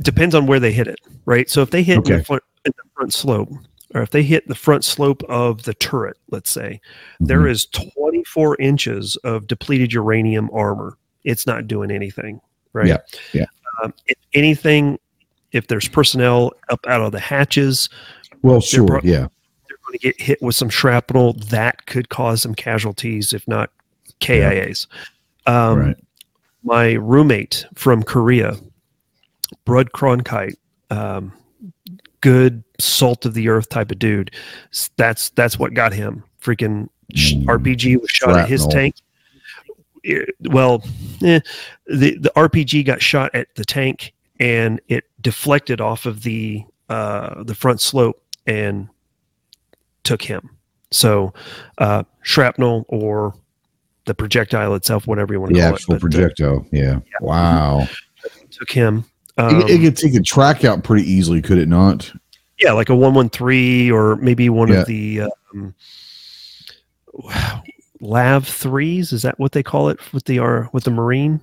depends 0.00 0.36
on 0.36 0.46
where 0.46 0.60
they 0.60 0.70
hit 0.70 0.86
it, 0.86 1.00
right? 1.24 1.50
So 1.50 1.60
if 1.60 1.70
they 1.70 1.82
hit 1.82 1.96
in, 1.96 2.02
the 2.18 2.22
front, 2.24 2.42
in 2.64 2.72
the 2.76 2.88
front 2.94 3.12
slope, 3.12 3.48
or 3.92 4.02
if 4.02 4.10
they 4.10 4.22
hit 4.22 4.46
the 4.46 4.54
front 4.54 4.84
slope 4.84 5.24
of 5.28 5.64
the 5.64 5.74
turret, 5.74 6.16
let's 6.30 6.50
say, 6.52 6.80
there 7.18 7.40
Mhm. 7.40 7.50
is 7.50 7.66
24 7.66 8.56
inches 8.60 9.16
of 9.24 9.48
depleted 9.48 9.92
uranium 9.92 10.48
armor. 10.52 10.96
It's 11.24 11.44
not 11.48 11.66
doing 11.66 11.90
anything, 11.90 12.40
right? 12.72 12.86
Yeah, 12.86 12.98
yeah. 13.32 13.46
Um, 13.82 13.94
if 14.06 14.16
anything, 14.34 14.98
if 15.52 15.66
there's 15.68 15.88
personnel 15.88 16.52
up 16.68 16.84
out 16.86 17.00
of 17.00 17.12
the 17.12 17.20
hatches, 17.20 17.88
Well, 18.42 18.60
sure. 18.60 18.86
pro- 18.86 19.00
yeah. 19.02 19.28
they're 19.68 19.78
going 19.86 19.92
to 19.92 19.98
get 19.98 20.20
hit 20.20 20.42
with 20.42 20.54
some 20.56 20.68
shrapnel 20.68 21.34
that 21.50 21.86
could 21.86 22.08
cause 22.08 22.42
some 22.42 22.54
casualties, 22.54 23.32
if 23.32 23.46
not 23.46 23.70
KIAs. 24.20 24.86
Um, 25.46 25.78
right. 25.78 25.96
my 26.62 26.92
roommate 26.92 27.66
from 27.74 28.02
Korea, 28.02 28.56
Brud 29.64 29.92
Cronkite, 29.92 30.54
um, 30.90 31.32
good 32.20 32.62
salt 32.78 33.26
of 33.26 33.34
the 33.34 33.48
earth 33.48 33.68
type 33.68 33.90
of 33.90 33.98
dude. 33.98 34.30
That's 34.96 35.30
that's 35.30 35.58
what 35.58 35.74
got 35.74 35.92
him. 35.92 36.22
Freaking 36.40 36.88
Mm. 37.12 37.44
RPG 37.44 38.00
was 38.00 38.10
shot 38.10 38.38
at 38.38 38.48
his 38.48 38.66
tank. 38.68 38.94
Well, 40.42 40.82
eh, 41.24 41.40
the 41.86 42.16
the 42.18 42.32
RPG 42.36 42.84
got 42.84 43.00
shot 43.02 43.34
at 43.34 43.54
the 43.54 43.64
tank 43.64 44.12
and 44.40 44.80
it 44.88 45.04
deflected 45.20 45.80
off 45.80 46.06
of 46.06 46.22
the 46.22 46.64
uh, 46.88 47.42
the 47.44 47.54
front 47.54 47.80
slope 47.80 48.22
and 48.46 48.88
took 50.04 50.22
him. 50.22 50.50
So 50.90 51.32
uh, 51.78 52.02
shrapnel 52.22 52.84
or 52.88 53.34
the 54.04 54.14
projectile 54.14 54.74
itself, 54.74 55.06
whatever 55.06 55.32
you 55.32 55.40
want 55.40 55.54
to 55.54 55.60
The 55.60 55.66
call 55.66 55.74
actual 55.74 55.94
it. 55.94 56.00
but, 56.00 56.10
projectile. 56.10 56.66
Yeah. 56.72 56.98
Wow. 57.20 57.86
took 58.50 58.70
him. 58.70 59.04
it, 59.38 59.42
Um, 59.42 59.62
it 59.68 59.80
could 59.80 59.96
take 59.96 60.14
a 60.14 60.20
track 60.20 60.64
out 60.64 60.82
pretty 60.84 61.08
easily, 61.10 61.40
could 61.40 61.58
it 61.58 61.68
not? 61.68 62.12
yeah, 62.58 62.72
like 62.72 62.88
a 62.90 62.94
one 62.96 63.14
one 63.14 63.30
three 63.30 63.90
or 63.90 64.16
maybe 64.16 64.48
one 64.50 64.68
Yeah. 64.68 64.80
of 64.80 64.86
the 64.86 65.22
um, 65.54 65.74
Lav 68.02 68.46
threes. 68.46 69.12
Is 69.12 69.22
that 69.22 69.38
what 69.38 69.52
they 69.52 69.62
call 69.62 69.88
it 69.88 70.12
with 70.12 70.24
the 70.24 70.38
R 70.38 70.68
with 70.72 70.84
the 70.84 70.90
Marine? 70.90 71.40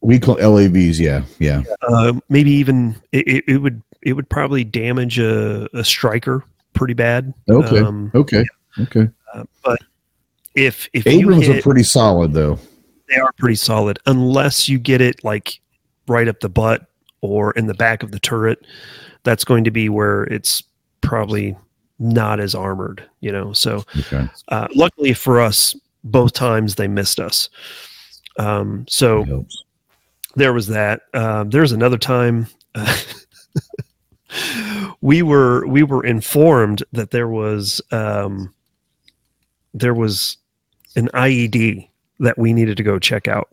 We 0.00 0.18
call 0.18 0.36
LAVs. 0.36 0.98
Yeah. 0.98 1.24
Yeah. 1.38 1.62
Uh, 1.82 2.14
maybe 2.30 2.50
even 2.52 2.96
it, 3.12 3.44
it, 3.46 3.58
would 3.58 3.82
it 4.00 4.14
would 4.14 4.28
probably 4.30 4.64
damage 4.64 5.18
a, 5.18 5.68
a 5.76 5.84
Stryker 5.84 6.42
pretty 6.72 6.94
bad. 6.94 7.34
Okay. 7.50 7.80
Um, 7.80 8.10
okay. 8.14 8.44
Okay. 8.78 9.08
uh, 9.34 9.44
but 9.62 9.80
if 10.54 10.88
if 10.94 11.06
Abrams 11.06 11.48
you 11.48 11.58
are 11.58 11.62
pretty 11.62 11.82
solid, 11.82 12.32
though. 12.32 12.58
they 13.08 13.16
are 13.16 13.32
pretty 13.32 13.56
solid 13.56 13.98
unless 14.06 14.68
you 14.68 14.78
get 14.78 15.00
it 15.00 15.22
like 15.22 15.60
right 16.06 16.28
up 16.28 16.40
the 16.40 16.48
butt 16.48 16.86
or 17.20 17.52
in 17.52 17.66
the 17.66 17.74
back 17.74 18.02
of 18.02 18.12
the 18.12 18.20
turret. 18.20 18.64
That's 19.22 19.44
going 19.44 19.64
to 19.64 19.70
be 19.70 19.88
where 19.88 20.24
it's 20.24 20.62
probably 21.00 21.56
not 22.00 22.40
as 22.40 22.54
armored, 22.54 23.06
you 23.20 23.30
know. 23.30 23.52
So 23.52 23.84
Okay. 23.98 24.28
uh, 24.48 24.66
luckily 24.74 25.12
for 25.12 25.40
us, 25.40 25.76
both 26.02 26.32
times 26.32 26.74
they 26.74 26.88
missed 26.88 27.20
us. 27.20 27.48
Um, 28.38 28.86
so 28.88 29.44
there 30.34 30.52
was 30.52 30.66
that. 30.68 31.02
Um, 31.14 31.50
there 31.50 31.62
was 31.62 31.72
another 31.72 31.98
time 31.98 32.46
uh, 32.74 32.96
we 35.00 35.22
were 35.22 35.66
we 35.66 35.82
were 35.82 36.04
informed 36.04 36.82
that 36.92 37.10
there 37.10 37.28
was 37.28 37.80
um, 37.90 38.52
there 39.74 39.94
was 39.94 40.36
an 40.96 41.08
IED 41.14 41.88
that 42.20 42.38
we 42.38 42.52
needed 42.52 42.76
to 42.76 42.82
go 42.82 42.98
check 42.98 43.28
out. 43.28 43.50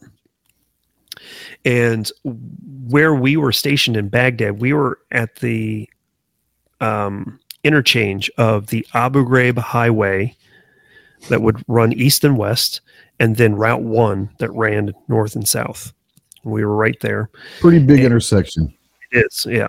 And 1.66 2.10
where 2.24 3.14
we 3.14 3.36
were 3.38 3.52
stationed 3.52 3.98
in 3.98 4.10
Baghdad, 4.10 4.60
we 4.62 4.74
were 4.74 5.00
at 5.12 5.36
the 5.38 5.90
um, 6.80 7.40
interchange 7.64 8.30
of 8.38 8.68
the 8.68 8.86
Abu 8.94 9.26
Ghraib 9.26 9.58
Highway 9.58 10.36
that 11.30 11.42
would 11.42 11.64
run 11.68 11.94
east 11.94 12.24
and 12.24 12.38
west, 12.38 12.82
and 13.20 13.36
then 13.36 13.56
Route 13.56 13.84
One 13.84 14.30
that 14.40 14.52
ran 14.52 14.94
north 15.08 15.36
and 15.36 15.48
south. 15.48 15.94
We 16.44 16.64
were 16.64 16.76
right 16.76 16.98
there. 17.02 17.30
Pretty 17.60 17.80
big 17.80 18.04
intersection. 18.04 18.74
It 19.12 19.26
is, 19.26 19.46
yeah. 19.50 19.68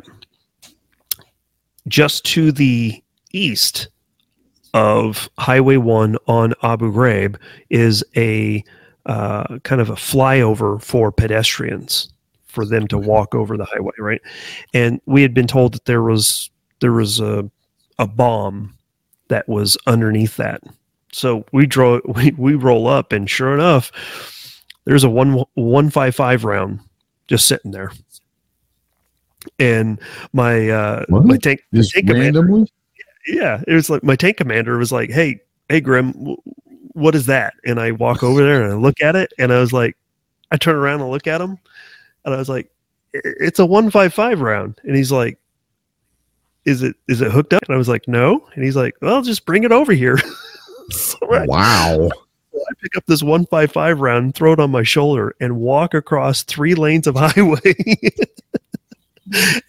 Just 1.88 2.24
to 2.26 2.52
the 2.52 3.02
east 3.32 3.88
of 4.74 5.28
Highway 5.38 5.76
1 5.76 6.16
on 6.26 6.54
Abu 6.62 6.92
Ghraib 6.92 7.36
is 7.70 8.04
a 8.16 8.62
uh, 9.06 9.58
kind 9.60 9.80
of 9.80 9.88
a 9.88 9.94
flyover 9.94 10.80
for 10.82 11.10
pedestrians 11.10 12.12
for 12.46 12.66
them 12.66 12.86
to 12.88 12.98
walk 12.98 13.34
over 13.34 13.56
the 13.56 13.64
highway, 13.64 13.92
right? 13.98 14.20
And 14.74 15.00
we 15.06 15.22
had 15.22 15.32
been 15.32 15.46
told 15.46 15.74
that 15.74 15.86
there 15.86 16.02
was 16.02 16.50
there 16.80 16.92
was 16.92 17.20
a 17.20 17.50
a 17.98 18.06
bomb 18.06 18.74
that 19.28 19.48
was 19.48 19.76
underneath 19.86 20.36
that. 20.36 20.62
So 21.12 21.44
we 21.52 21.66
draw 21.66 22.00
we, 22.14 22.32
we 22.32 22.54
roll 22.54 22.86
up 22.86 23.12
and 23.12 23.28
sure 23.28 23.54
enough 23.54 23.92
there's 24.84 25.04
a 25.04 25.10
one 25.10 25.44
one 25.54 25.90
five 25.90 26.14
five 26.14 26.44
round 26.44 26.80
just 27.26 27.46
sitting 27.46 27.70
there. 27.70 27.92
And 29.58 30.00
my 30.32 30.68
uh 30.70 31.04
What? 31.08 31.24
my 31.24 31.36
tank 31.36 31.62
Just 31.72 31.92
tank 31.92 32.06
commander, 32.08 32.64
yeah, 33.26 33.62
it 33.66 33.74
was 33.74 33.90
like 33.90 34.02
my 34.02 34.16
tank 34.16 34.38
commander 34.38 34.78
was 34.78 34.90
like, 34.92 35.10
"Hey, 35.10 35.40
hey, 35.68 35.80
Grim, 35.80 36.12
w- 36.12 36.36
what 36.92 37.14
is 37.14 37.26
that?" 37.26 37.54
And 37.64 37.78
I 37.78 37.92
walk 37.92 38.22
over 38.22 38.42
there 38.42 38.64
and 38.64 38.72
I 38.72 38.76
look 38.76 39.00
at 39.02 39.14
it, 39.14 39.32
and 39.38 39.52
I 39.52 39.60
was 39.60 39.72
like, 39.72 39.96
I 40.50 40.56
turn 40.56 40.74
around 40.76 41.02
and 41.02 41.10
look 41.10 41.26
at 41.26 41.40
him, 41.40 41.58
and 42.24 42.34
I 42.34 42.38
was 42.38 42.48
like, 42.48 42.70
"It's 43.12 43.58
a 43.58 43.66
one 43.66 43.90
five 43.90 44.12
five 44.14 44.40
round," 44.40 44.80
and 44.84 44.96
he's 44.96 45.12
like, 45.12 45.38
"Is 46.68 46.82
it 46.82 46.96
is 47.08 47.20
it 47.20 47.32
hooked 47.32 47.52
up?" 47.52 47.62
And 47.66 47.74
I 47.74 47.78
was 47.78 47.88
like, 47.88 48.06
"No," 48.06 48.46
and 48.54 48.64
he's 48.64 48.76
like, 48.76 48.96
"Well, 49.00 49.22
just 49.22 49.46
bring 49.46 49.64
it 49.64 49.72
over 49.72 49.92
here." 49.92 50.18
so 50.90 51.18
Wow. 51.22 52.08
I 52.54 52.74
pick 52.82 52.96
up 52.96 53.06
this 53.06 53.22
one 53.22 53.46
five 53.46 53.72
five 53.72 54.00
round, 54.00 54.34
throw 54.34 54.52
it 54.52 54.60
on 54.60 54.70
my 54.70 54.82
shoulder, 54.82 55.34
and 55.40 55.56
walk 55.56 55.94
across 55.94 56.42
three 56.42 56.74
lanes 56.74 57.06
of 57.06 57.14
highway. 57.18 57.74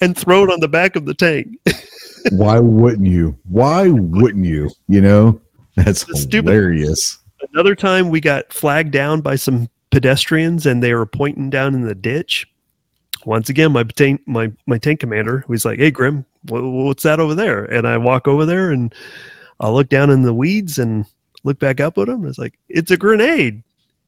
and 0.01 0.17
throw 0.17 0.43
it 0.43 0.51
on 0.51 0.59
the 0.59 0.67
back 0.67 0.95
of 0.95 1.05
the 1.05 1.13
tank. 1.13 1.57
Why 2.31 2.59
wouldn't 2.59 3.07
you? 3.07 3.37
Why 3.47 3.89
wouldn't 3.89 4.45
you? 4.45 4.69
You 4.87 5.01
know, 5.01 5.41
that's 5.75 6.05
hilarious. 6.31 7.19
Another 7.53 7.75
time 7.75 8.09
we 8.09 8.19
got 8.19 8.51
flagged 8.51 8.91
down 8.91 9.21
by 9.21 9.35
some 9.35 9.69
pedestrians 9.91 10.65
and 10.65 10.83
they 10.83 10.93
were 10.93 11.05
pointing 11.05 11.49
down 11.49 11.73
in 11.73 11.81
the 11.81 11.95
ditch. 11.95 12.47
Once 13.25 13.49
again, 13.49 13.71
my 13.71 13.83
tank, 13.83 14.21
my 14.25 14.51
my 14.65 14.77
tank 14.77 14.99
commander 14.99 15.43
was 15.47 15.65
like, 15.65 15.79
"Hey, 15.79 15.91
Grim, 15.91 16.25
what's 16.47 17.03
that 17.03 17.19
over 17.19 17.35
there?" 17.35 17.65
And 17.65 17.87
I 17.87 17.97
walk 17.97 18.27
over 18.27 18.45
there 18.45 18.71
and 18.71 18.93
I 19.59 19.69
look 19.69 19.89
down 19.89 20.09
in 20.09 20.21
the 20.23 20.33
weeds 20.33 20.77
and 20.79 21.05
look 21.43 21.59
back 21.59 21.79
up 21.79 21.97
at 21.97 22.07
him. 22.09 22.21
And 22.21 22.27
It's 22.29 22.37
like 22.39 22.57
it's 22.69 22.91
a 22.91 22.97
grenade, 22.97 23.61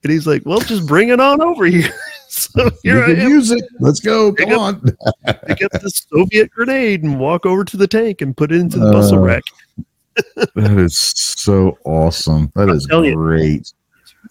and 0.04 0.12
he's 0.12 0.28
like, 0.28 0.44
"Well, 0.46 0.60
just 0.60 0.88
bring 0.88 1.10
it 1.10 1.20
on 1.20 1.42
over 1.42 1.66
here." 1.66 1.92
so 2.30 2.66
You 2.84 2.94
here 2.96 3.04
I 3.04 3.08
can 3.08 3.20
am, 3.22 3.30
use 3.30 3.52
it. 3.52 3.64
Let's 3.80 4.00
go. 4.00 4.32
Pick 4.34 4.50
Come 4.50 4.60
up- 4.60 4.84
on. 5.28 5.34
pick 5.48 5.64
up 5.64 5.72
this 5.82 6.06
Soviet 6.12 6.50
grenade 6.52 7.04
and 7.04 7.20
walk 7.20 7.46
over 7.46 7.64
to 7.66 7.78
the 7.78 7.88
tank 7.88 8.22
and 8.22 8.36
put 8.36 8.52
it 8.52 8.60
into 8.60 8.80
the 8.80 8.92
bustle 8.92 9.20
Uh, 9.20 9.22
rack. 9.22 9.44
That 10.56 10.78
is 10.78 10.98
so 10.98 11.78
awesome. 11.86 12.52
That 12.56 12.70
is 12.70 12.86
telling 12.90 13.12
you. 13.12 13.16
great. 13.16 13.72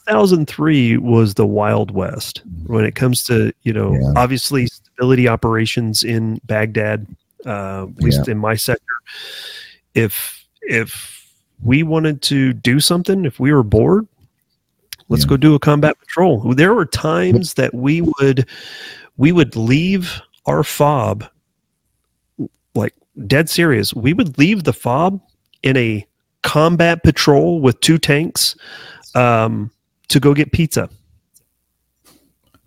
2003 0.06 0.98
was 0.98 1.34
the 1.34 1.46
wild 1.46 1.90
west 1.90 2.42
when 2.66 2.84
it 2.84 2.94
comes 2.94 3.22
to 3.24 3.52
you 3.62 3.72
know 3.72 3.92
Yeah. 3.94 4.12
obviously 4.16 4.66
stability 4.66 5.26
operations 5.28 6.02
in 6.02 6.40
baghdad 6.44 7.06
uh, 7.46 7.86
at 7.88 8.02
least 8.02 8.28
in 8.28 8.38
my 8.38 8.54
sector 8.54 8.94
if 9.94 10.46
if 10.62 11.32
we 11.62 11.82
wanted 11.82 12.22
to 12.22 12.52
do 12.52 12.80
something 12.80 13.24
if 13.24 13.40
we 13.40 13.52
were 13.52 13.62
bored 13.62 14.06
let's 15.08 15.24
Yeah. 15.24 15.30
go 15.30 15.36
do 15.36 15.54
a 15.54 15.58
combat 15.58 15.98
patrol 15.98 16.54
there 16.54 16.74
were 16.74 16.86
times 16.86 17.54
that 17.54 17.74
we 17.74 18.00
would 18.02 18.46
we 19.16 19.32
would 19.32 19.56
leave 19.56 20.20
our 20.46 20.62
fob 20.62 21.24
like 22.74 22.94
dead 23.26 23.48
serious 23.50 23.92
we 23.94 24.12
would 24.12 24.38
leave 24.38 24.64
the 24.64 24.72
fob 24.72 25.20
in 25.62 25.76
a 25.76 26.06
combat 26.42 27.02
patrol 27.02 27.60
with 27.60 27.78
two 27.80 27.98
tanks 27.98 28.56
um, 29.14 29.70
to 30.08 30.20
go 30.20 30.32
get 30.34 30.52
pizza. 30.52 30.88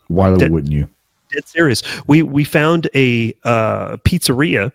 Why 0.07 0.29
wouldn't 0.51 0.71
you? 0.71 0.89
Dead 1.33 1.47
serious. 1.47 1.81
We 2.07 2.21
we 2.21 2.43
found 2.43 2.89
a 2.95 3.33
uh, 3.43 3.97
pizzeria 3.97 4.71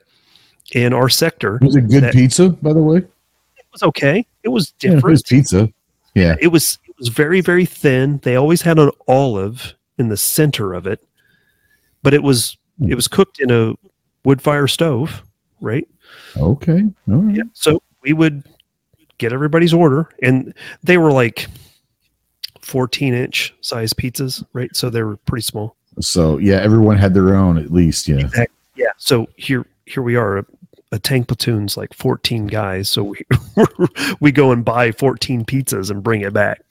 in 0.72 0.92
our 0.92 1.08
sector. 1.08 1.58
Was 1.62 1.76
it 1.76 1.88
good 1.88 2.02
that- 2.04 2.12
pizza, 2.14 2.48
by 2.50 2.72
the 2.72 2.82
way? 2.82 2.98
It 2.98 3.66
was 3.72 3.82
okay. 3.84 4.26
It 4.42 4.48
was 4.48 4.74
Yeah, 4.80 4.90
it 4.90 4.94
different. 4.96 5.12
was 5.12 5.22
pizza. 5.22 5.72
Yeah. 6.14 6.36
it 6.40 6.48
was 6.48 6.78
it 6.88 6.94
was 6.98 7.08
very 7.08 7.40
very 7.40 7.64
thin. 7.64 8.18
They 8.24 8.34
always 8.36 8.62
had 8.62 8.78
an 8.78 8.90
olive 9.06 9.74
in 9.98 10.08
the 10.08 10.16
center 10.16 10.74
of 10.74 10.86
it, 10.86 11.00
but 12.02 12.12
it 12.14 12.22
was 12.22 12.56
it 12.88 12.94
was 12.94 13.08
cooked 13.08 13.40
in 13.40 13.50
a 13.50 13.74
wood 14.24 14.40
fire 14.42 14.66
stove, 14.66 15.22
right? 15.60 15.86
Okay. 16.36 16.84
All 17.08 17.14
right. 17.16 17.36
Yeah. 17.36 17.42
So 17.52 17.82
we 18.02 18.12
would 18.12 18.42
get 19.18 19.32
everybody's 19.32 19.74
order, 19.74 20.08
and 20.22 20.54
they 20.82 20.96
were 20.98 21.12
like 21.12 21.46
fourteen 22.62 23.14
inch 23.14 23.54
size 23.60 23.92
pizzas, 23.92 24.44
right? 24.52 24.74
So 24.74 24.90
they 24.90 25.02
were 25.02 25.16
pretty 25.18 25.42
small. 25.42 25.76
So 26.00 26.38
yeah, 26.38 26.56
everyone 26.56 26.96
had 26.96 27.14
their 27.14 27.34
own 27.34 27.58
at 27.58 27.72
least. 27.72 28.08
Yeah. 28.08 28.28
Yeah. 28.76 28.86
So 28.96 29.26
here 29.36 29.64
here 29.86 30.02
we 30.02 30.16
are. 30.16 30.38
A, 30.38 30.44
a 30.92 30.98
tank 30.98 31.28
platoon's 31.28 31.76
like 31.76 31.92
14 31.92 32.46
guys. 32.46 32.88
So 32.88 33.04
we 33.04 33.18
we 34.20 34.32
go 34.32 34.52
and 34.52 34.64
buy 34.64 34.90
14 34.92 35.44
pizzas 35.44 35.90
and 35.90 36.02
bring 36.02 36.22
it 36.22 36.32
back. 36.32 36.62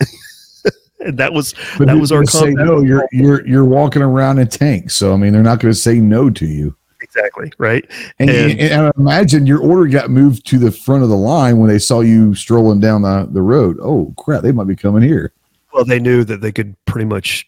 and 1.01 1.17
that 1.19 1.33
was 1.33 1.53
But 1.77 1.87
that 1.87 1.97
was 1.97 2.11
our 2.11 2.25
say 2.25 2.51
no. 2.51 2.81
You're 2.81 3.07
you're 3.11 3.45
you're 3.47 3.65
walking 3.65 4.01
around 4.01 4.39
in 4.39 4.47
tanks, 4.47 4.95
so 4.95 5.13
I 5.13 5.17
mean 5.17 5.33
they're 5.33 5.43
not 5.43 5.59
going 5.59 5.71
to 5.73 5.79
say 5.79 5.99
no 5.99 6.29
to 6.31 6.45
you. 6.47 6.75
exactly 7.01 7.51
right. 7.59 7.85
And, 8.19 8.29
And- 8.29 8.59
and, 8.59 8.93
imagine 8.97 9.45
your 9.45 9.59
order 9.59 9.85
got 9.87 10.09
moved 10.09 10.47
to 10.47 10.57
the 10.57 10.71
front 10.71 11.03
of 11.03 11.09
the 11.09 11.15
line 11.17 11.59
when 11.59 11.69
they 11.69 11.77
saw 11.79 11.99
you 12.01 12.33
strolling 12.33 12.79
down 12.79 13.03
the, 13.03 13.27
the 13.31 13.41
road. 13.43 13.77
Oh 13.81 14.13
crap, 14.17 14.41
they 14.41 14.51
might 14.51 14.67
be 14.67 14.75
coming 14.75 15.03
here. 15.03 15.31
Well, 15.73 15.85
they 15.85 15.99
knew 15.99 16.23
that 16.23 16.41
they 16.41 16.51
could 16.51 16.75
pretty 16.85 17.05
much 17.05 17.47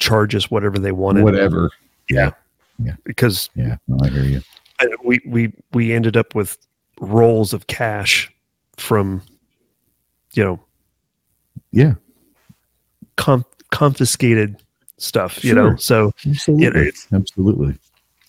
charge 0.00 0.34
us 0.34 0.50
whatever 0.50 0.78
they 0.78 0.92
wanted. 0.92 1.24
Whatever. 1.24 1.70
Yeah. 2.08 2.30
Yeah. 2.82 2.94
Because 3.04 3.50
Yeah, 3.54 3.76
no, 3.86 3.98
I 4.02 4.08
hear 4.08 4.24
you. 4.24 4.42
we 5.04 5.20
we 5.26 5.52
we 5.72 5.92
ended 5.92 6.16
up 6.16 6.34
with 6.34 6.56
rolls 7.00 7.52
of 7.52 7.66
cash 7.66 8.30
from 8.76 9.22
you 10.34 10.42
know 10.44 10.60
Yeah, 11.72 11.94
com- 13.16 13.44
confiscated 13.70 14.56
stuff. 14.98 15.44
You 15.44 15.54
know, 15.54 15.76
so 15.76 16.12
absolutely, 16.26 16.80
it's- 16.88 17.06
absolutely. 17.12 17.76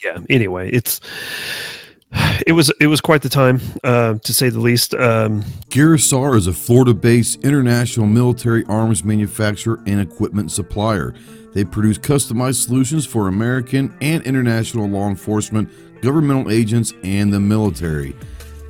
yeah. 0.03 0.19
Anyway, 0.30 0.69
it's 0.72 0.99
it 2.45 2.53
was 2.53 2.71
it 2.79 2.88
was 2.88 3.01
quite 3.01 3.21
the 3.21 3.29
time, 3.29 3.61
uh, 3.83 4.15
to 4.15 4.33
say 4.33 4.49
the 4.49 4.59
least. 4.59 4.93
Um, 4.93 5.43
Garaysar 5.69 6.35
is 6.35 6.47
a 6.47 6.53
Florida-based 6.53 7.43
international 7.43 8.05
military 8.05 8.65
arms 8.65 9.03
manufacturer 9.03 9.79
and 9.85 10.01
equipment 10.01 10.51
supplier. 10.51 11.13
They 11.53 11.63
produce 11.63 11.97
customized 11.97 12.65
solutions 12.65 13.05
for 13.05 13.27
American 13.27 13.95
and 14.01 14.23
international 14.23 14.88
law 14.88 15.07
enforcement, 15.07 15.69
governmental 16.01 16.51
agents, 16.51 16.93
and 17.03 17.31
the 17.31 17.39
military. 17.39 18.15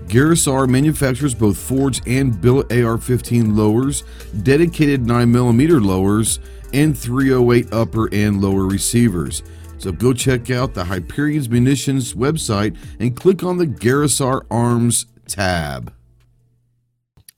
Garaysar 0.06 0.68
manufactures 0.68 1.34
both 1.34 1.58
forged 1.58 2.08
and 2.08 2.40
billet 2.42 2.72
AR-15 2.72 3.56
lowers, 3.56 4.04
dedicated 4.44 5.04
9mm 5.04 5.86
lowers, 5.86 6.40
and 6.74 6.98
308 6.98 7.72
upper 7.72 8.14
and 8.14 8.42
lower 8.42 8.66
receivers. 8.66 9.44
So 9.82 9.92
go 9.92 10.14
check 10.14 10.52
out 10.52 10.76
the 10.76 10.84
Hyperion's 10.84 11.50
Munitions 11.50 12.14
website 12.14 12.78
and 13.00 13.16
click 13.16 13.42
on 13.42 13.58
the 13.58 13.66
Garaysar 13.66 14.46
Arms 14.52 15.08
tab. 15.28 15.92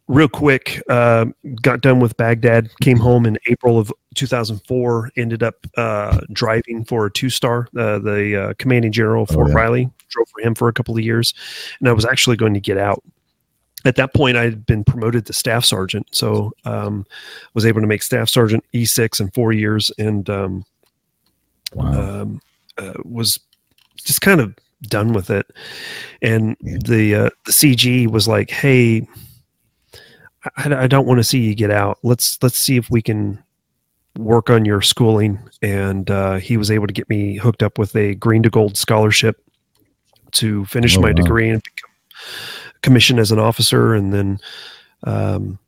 Real 0.10 0.28
quick, 0.28 0.84
uh, 0.90 1.28
got 1.62 1.80
done 1.80 2.02
with 2.02 2.18
Baghdad, 2.18 2.70
came 2.82 2.98
home 2.98 3.26
in 3.26 3.38
April 3.50 3.80
of 3.80 3.94
2004, 4.16 5.12
ended 5.16 5.42
up 5.42 5.66
uh, 5.78 6.20
driving 6.34 6.84
for 6.84 7.06
a 7.06 7.12
two 7.12 7.30
star, 7.30 7.70
uh, 7.78 8.00
the 8.00 8.50
uh, 8.50 8.54
commanding 8.60 8.92
general, 8.92 9.26
Fort 9.26 9.48
oh, 9.48 9.50
yeah. 9.52 9.56
Riley, 9.56 9.90
drove 10.10 10.28
for 10.28 10.42
him 10.42 10.54
for 10.54 10.68
a 10.68 10.74
couple 10.74 10.98
of 10.98 11.02
years. 11.02 11.34
And 11.80 11.88
I 11.88 11.94
was 11.94 12.04
actually 12.04 12.36
going 12.36 12.56
to 12.56 12.60
get 12.60 12.78
out 12.78 13.02
at 13.86 13.96
that 13.96 14.14
point 14.14 14.38
I 14.38 14.44
had 14.44 14.66
been 14.66 14.84
promoted 14.84 15.26
to 15.26 15.34
staff 15.34 15.66
sergeant, 15.66 16.08
so 16.12 16.52
um, 16.66 17.06
was 17.54 17.66
able 17.66 17.82
to 17.82 17.88
make 17.88 18.02
staff 18.02 18.30
sergeant 18.30 18.64
E6 18.74 19.20
in 19.20 19.30
four 19.32 19.52
years, 19.52 19.92
and 19.98 20.30
um, 20.30 20.66
wow. 21.76 22.22
um, 22.22 22.42
uh, 22.78 22.94
was 23.04 23.40
just 23.98 24.22
kind 24.22 24.42
of 24.42 24.56
done 24.84 25.14
with 25.14 25.30
it. 25.30 25.48
And 26.22 26.56
yeah. 26.62 26.78
the 26.86 27.16
uh, 27.16 27.30
the 27.46 27.52
CG 27.52 28.08
was 28.08 28.28
like, 28.28 28.50
"Hey, 28.50 29.08
I, 30.58 30.84
I 30.84 30.88
don't 30.88 31.08
want 31.08 31.20
to 31.20 31.24
see 31.24 31.40
you 31.40 31.56
get 31.56 31.72
out. 31.72 32.00
Let's 32.04 32.38
let's 32.42 32.58
see 32.58 32.78
if 32.78 32.90
we 32.90 33.02
can 33.02 33.42
work 34.18 34.50
on 34.50 34.66
your 34.66 34.82
schooling." 34.82 35.40
And 35.62 36.10
uh, 36.10 36.36
he 36.36 36.58
was 36.58 36.72
able 36.72 36.88
to 36.88 36.94
get 36.94 37.10
me 37.10 37.38
hooked 37.38 37.64
up 37.64 37.78
with 37.78 37.96
a 37.96 38.16
green 38.16 38.44
to 38.44 38.50
gold 38.50 38.78
scholarship 38.78 39.42
to 40.32 40.66
finish 40.66 40.98
oh, 40.98 41.02
my 41.02 41.10
wow. 41.10 41.14
degree 41.14 41.50
and 41.50 41.64
become 41.64 41.92
commissioned 42.82 43.20
as 43.20 43.32
an 43.32 43.40
officer. 43.40 43.94
And 43.94 44.14
then 44.14 44.40
um, 45.04 45.60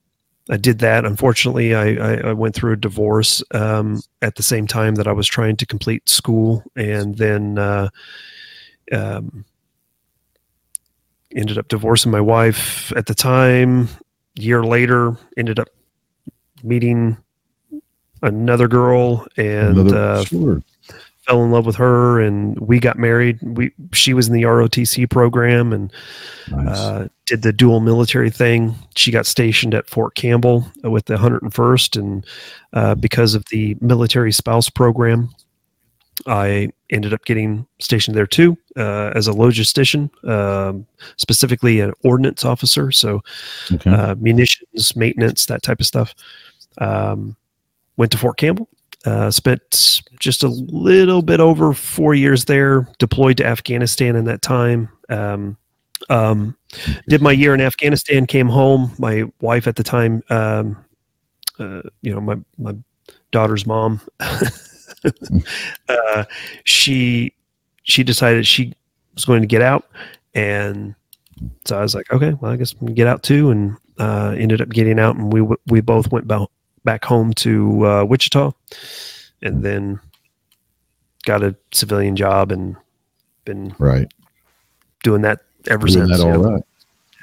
I 0.49 0.57
did 0.57 0.80
that. 0.80 1.05
Unfortunately, 1.05 1.73
I, 1.73 1.95
I, 1.95 2.13
I 2.30 2.34
went 2.34 2.53
through 2.53 2.73
a 2.73 2.77
divorce 2.77 3.43
um, 3.51 4.01
at 4.22 4.35
the 4.35 4.43
same 4.43 4.67
time 4.67 4.95
that 4.95 5.07
I 5.07 5.11
was 5.11 5.27
trying 5.27 5.57
to 5.57 5.65
complete 5.65 6.07
school, 6.07 6.63
and 6.76 7.17
then 7.17 7.57
uh, 7.57 7.89
um, 8.91 9.43
ended 11.35 11.57
up 11.57 11.67
divorcing 11.67 12.11
my 12.11 12.22
wife 12.22 12.93
at 12.95 13.07
the 13.07 13.15
time. 13.15 13.89
Year 14.35 14.63
later, 14.63 15.17
ended 15.38 15.59
up 15.59 15.69
meeting 16.63 17.17
another 18.22 18.67
girl, 18.67 19.26
and 19.38 19.80
another, 19.80 19.97
uh, 19.97 20.23
sure 20.26 20.61
fell 21.26 21.43
in 21.43 21.52
love 21.52 21.65
with 21.65 21.76
her 21.76 22.19
and 22.19 22.57
we 22.60 22.80
got 22.80 22.97
married. 22.97 23.39
We 23.41 23.72
she 23.93 24.14
was 24.14 24.27
in 24.27 24.34
the 24.34 24.43
ROTC 24.43 25.10
program 25.10 25.73
and 25.73 25.91
nice. 26.52 26.77
uh, 26.77 27.07
did 27.26 27.41
the 27.41 27.53
dual 27.53 27.80
military 27.80 28.30
thing. 28.30 28.76
She 28.95 29.11
got 29.11 29.26
stationed 29.26 29.73
at 29.73 29.89
Fort 29.89 30.15
Campbell 30.15 30.65
with 30.84 31.06
the 31.06 31.15
101st, 31.15 31.99
and 31.99 32.26
uh, 32.73 32.95
because 32.95 33.34
of 33.34 33.45
the 33.45 33.76
military 33.81 34.31
spouse 34.31 34.69
program, 34.69 35.30
I 36.27 36.69
ended 36.91 37.14
up 37.14 37.26
getting 37.26 37.65
stationed 37.80 38.15
there 38.15 38.27
too 38.27 38.57
uh, 38.77 39.11
as 39.15 39.27
a 39.27 39.31
logistician, 39.31 40.10
um, 40.27 40.85
specifically 41.18 41.80
an 41.80 41.93
ordnance 42.03 42.45
officer. 42.45 42.91
So 42.91 43.23
okay. 43.72 43.89
Uh, 43.89 44.15
munitions, 44.15 44.95
maintenance, 44.95 45.47
that 45.47 45.64
type 45.64 45.80
of 45.80 45.85
stuff. 45.85 46.14
Um, 46.77 47.35
went 47.97 48.11
to 48.11 48.18
Fort 48.18 48.38
Campbell 48.38 48.68
uh, 49.06 49.30
spent 49.30 50.02
just 50.19 50.44
a 50.44 50.48
little 50.48 51.22
bit 51.22 51.40
over 51.40 51.73
four 51.73 52.15
years 52.15 52.45
there, 52.45 52.88
deployed 52.98 53.38
to 53.38 53.45
Afghanistan 53.45 54.15
in 54.15 54.26
that 54.26 54.41
time. 54.41 54.90
Um, 55.10 55.57
um, 56.10 56.57
did 57.07 57.22
my 57.22 57.32
year 57.32 57.53
in 57.53 57.61
Afghanistan, 57.61 58.26
came 58.26 58.49
home. 58.49 58.91
My 58.98 59.23
wife 59.41 59.68
at 59.68 59.76
the 59.76 59.84
time, 59.84 60.23
um, 60.30 60.84
uh, 61.60 61.82
you 62.02 62.14
know, 62.14 62.22
my, 62.22 62.38
my 62.57 62.76
daughter's 63.32 63.65
mom, 63.65 64.02
uh, 65.90 66.26
she, 66.64 67.34
she 67.84 68.03
decided 68.03 68.45
she 68.45 68.73
was 69.14 69.26
going 69.26 69.41
to 69.41 69.48
get 69.48 69.61
out. 69.61 69.88
And 70.34 70.95
so 71.65 71.77
I 71.77 71.82
was 71.82 71.95
like, 71.95 72.11
okay, 72.11 72.34
well, 72.34 72.52
I 72.52 72.56
guess 72.57 72.73
I'm 72.73 72.80
gonna 72.80 72.94
get 72.94 73.07
out 73.07 73.23
too. 73.23 73.52
And, 73.52 73.77
uh, 73.98 74.36
ended 74.38 74.61
up 74.61 74.69
getting 74.69 74.99
out 74.99 75.15
and 75.15 75.32
we, 75.32 75.41
we 75.68 75.80
both 75.80 76.11
went 76.11 76.27
back 76.85 76.95
back 76.95 77.03
home 77.03 77.33
to 77.33 77.85
uh, 77.85 78.05
Wichita, 78.05 78.53
and 79.41 79.63
then 79.63 79.99
got 81.25 81.43
a 81.43 81.55
civilian 81.73 82.15
job 82.15 82.51
and 82.51 82.77
been 83.43 83.75
right 83.79 84.07
doing 85.03 85.21
that 85.23 85.41
ever 85.69 85.87
doing 85.87 86.07
since. 86.07 86.19
That 86.19 86.25
all 86.25 86.37
right. 86.37 86.63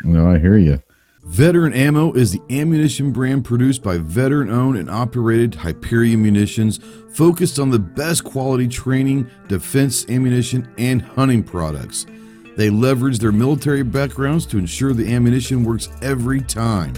No, 0.04 0.30
I 0.30 0.38
hear 0.38 0.58
you. 0.58 0.82
Veteran 1.24 1.72
Ammo 1.72 2.12
is 2.12 2.32
the 2.32 2.42
ammunition 2.50 3.12
brand 3.12 3.44
produced 3.44 3.82
by 3.82 3.96
veteran 3.96 4.50
owned 4.50 4.76
and 4.76 4.90
operated 4.90 5.54
Hyperion 5.54 6.20
Munitions, 6.20 6.80
focused 7.14 7.60
on 7.60 7.70
the 7.70 7.78
best 7.78 8.24
quality 8.24 8.66
training, 8.66 9.30
defense 9.46 10.04
ammunition, 10.10 10.68
and 10.78 11.00
hunting 11.00 11.44
products. 11.44 12.06
They 12.56 12.70
leverage 12.70 13.20
their 13.20 13.32
military 13.32 13.84
backgrounds 13.84 14.44
to 14.46 14.58
ensure 14.58 14.92
the 14.92 15.14
ammunition 15.14 15.64
works 15.64 15.88
every 16.02 16.40
time. 16.40 16.94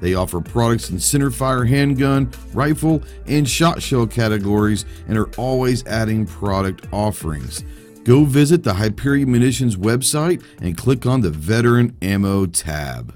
They 0.00 0.14
offer 0.14 0.40
products 0.40 0.90
in 0.90 0.96
centerfire 0.96 1.68
handgun, 1.68 2.30
rifle, 2.52 3.02
and 3.26 3.48
shot 3.48 3.82
shell 3.82 4.06
categories 4.06 4.84
and 5.08 5.18
are 5.18 5.30
always 5.36 5.86
adding 5.86 6.26
product 6.26 6.86
offerings. 6.92 7.64
Go 8.04 8.24
visit 8.24 8.62
the 8.62 8.74
Hyperion 8.74 9.30
Munitions 9.30 9.76
website 9.76 10.42
and 10.60 10.76
click 10.76 11.04
on 11.04 11.20
the 11.20 11.30
Veteran 11.30 11.96
Ammo 12.00 12.46
tab. 12.46 13.14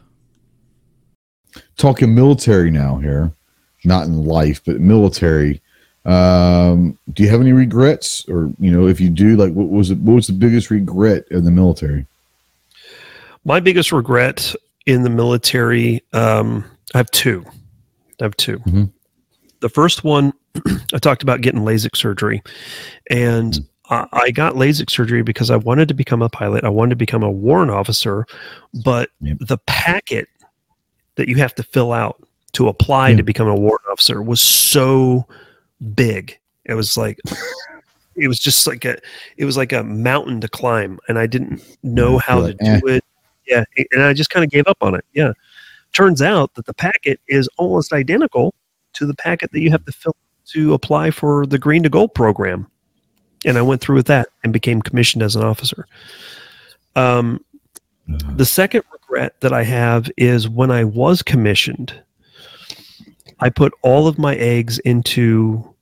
Talking 1.77 2.15
military 2.15 2.70
now 2.70 2.98
here, 2.98 3.32
not 3.85 4.06
in 4.06 4.24
life, 4.24 4.62
but 4.65 4.81
military. 4.81 5.62
Um, 6.05 6.98
do 7.15 7.23
you 7.23 7.31
have 7.31 7.40
any 7.40 7.52
regrets, 7.52 8.28
or 8.28 8.52
you 8.59 8.70
know, 8.70 8.86
if 8.86 9.01
you 9.01 9.09
do, 9.09 9.36
like, 9.36 9.52
what 9.55 9.70
was 9.70 9.90
it? 9.90 9.98
What 9.98 10.15
was 10.15 10.27
the 10.27 10.35
biggest 10.35 10.70
regret 10.70 11.24
in 11.31 11.44
the 11.44 11.51
military? 11.51 12.06
My 13.44 13.59
biggest 13.61 13.90
regret 13.90 14.55
in 14.86 15.02
the 15.02 15.11
military, 15.11 16.02
um, 16.12 16.65
I 16.95 16.99
have 16.99 17.11
two. 17.11 17.45
I 18.21 18.25
have 18.25 18.37
2 18.37 18.59
mm-hmm. 18.61 18.85
The 19.61 19.69
first 19.69 20.05
one, 20.05 20.33
I 20.95 20.99
talked 20.99 21.23
about 21.23 21.41
getting 21.41 21.61
LASIK 21.61 21.97
surgery, 21.97 22.43
and. 23.11 23.66
I, 23.91 24.07
I 24.12 24.31
got 24.31 24.55
LASIK 24.55 24.89
surgery 24.89 25.23
because 25.23 25.51
I 25.51 25.57
wanted 25.57 25.89
to 25.89 25.95
become 25.95 26.23
a 26.23 26.31
pilot. 26.31 26.65
I 26.65 26.71
wanted 26.71 26.89
to 26.89 26.97
become 26.97 27.23
a 27.23 27.31
warrant 27.31 27.71
officer, 27.71 28.25
but 28.83 29.11
yep. 29.21 29.37
the 29.41 29.59
packet 29.66 30.27
that 31.16 31.29
you 31.29 31.37
have 31.37 31.55
to 31.57 31.62
fill 31.62 31.93
out 31.93 32.16
to 32.53 32.69
apply 32.69 33.11
yep. 33.11 33.19
to 33.19 33.23
become 33.23 33.47
a 33.47 33.55
warrant 33.55 33.85
officer 33.91 34.23
was 34.23 34.41
so 34.41 35.27
big. 35.95 36.39
It 36.65 36.75
was 36.75 36.97
like 36.97 37.21
it 38.16 38.29
was 38.29 38.39
just 38.39 38.66
like 38.66 38.85
a 38.85 38.97
it 39.37 39.45
was 39.45 39.57
like 39.57 39.73
a 39.73 39.83
mountain 39.83 40.41
to 40.41 40.49
climb 40.49 40.99
and 41.09 41.19
I 41.19 41.27
didn't 41.27 41.62
know 41.83 42.19
how 42.19 42.47
to 42.47 42.55
do 42.55 42.65
eh. 42.65 42.81
it. 42.87 43.05
Yeah, 43.47 43.65
and 43.93 44.03
I 44.03 44.15
just 44.15 44.31
kind 44.31 44.45
of 44.45 44.51
gave 44.51 44.66
up 44.66 44.79
on 44.81 44.95
it. 44.95 45.05
Yeah. 45.12 45.33
Turns 45.95 46.21
out 46.21 46.55
that 46.55 46.66
the 46.66 46.75
packet 46.75 47.21
is 47.29 47.49
almost 47.57 47.93
identical 47.93 48.55
to 48.95 49.07
the 49.07 49.15
packet 49.15 49.53
that 49.53 49.61
you 49.61 49.71
have 49.71 49.85
to 49.87 49.93
fill 49.93 50.16
to 50.47 50.75
apply 50.75 51.11
for 51.11 51.47
the 51.47 51.59
green 51.59 51.83
to 51.83 51.89
gold 51.89 52.15
program. 52.15 52.66
And 53.47 53.57
I 53.57 53.62
went 53.62 53.81
through 53.81 53.97
with 53.97 54.07
that 54.07 54.29
and 54.43 54.53
became 54.53 54.83
commissioned 54.83 55.23
as 55.23 55.37
an 55.37 55.43
officer. 55.43 55.87
Um, 56.97 57.45
uh-huh. 58.09 58.35
The 58.37 58.45
second 58.45 58.83
regret 58.93 59.41
that 59.41 59.53
I 59.53 59.62
have 59.62 60.11
is 60.16 60.49
when 60.49 60.71
I 60.71 60.85
was 60.85 61.23
commissioned, 61.23 61.95
I 63.41 63.51
put 63.51 63.73
all 63.83 64.07
of 64.07 64.19
my 64.19 64.35
eggs 64.37 64.79
into 64.81 65.75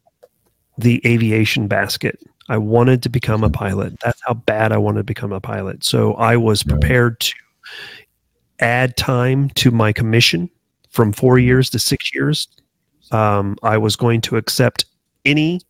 the 0.79 1.01
aviation 1.07 1.69
basket. 1.69 2.19
I 2.49 2.59
wanted 2.59 3.03
to 3.05 3.09
become 3.09 3.45
a 3.45 3.51
pilot. 3.51 3.99
That's 4.01 4.21
how 4.27 4.35
bad 4.35 4.73
I 4.73 4.79
wanted 4.79 5.01
to 5.01 5.05
become 5.05 5.33
a 5.33 5.41
pilot. 5.41 5.85
So 5.85 6.15
I 6.15 6.37
was 6.37 6.63
prepared 6.63 7.21
to 7.21 7.35
add 8.63 8.97
time 8.97 9.51
to 9.51 9.71
my 9.71 9.93
commission 9.93 10.49
from 10.91 11.13
four 11.13 11.39
years 11.39 11.69
to 11.71 11.79
six 11.79 12.15
years. 12.15 12.49
Um, 13.11 13.57
I 13.63 13.77
was 13.79 13.97
going 13.97 14.21
to 14.23 14.37
accept 14.37 14.85
any 15.25 15.61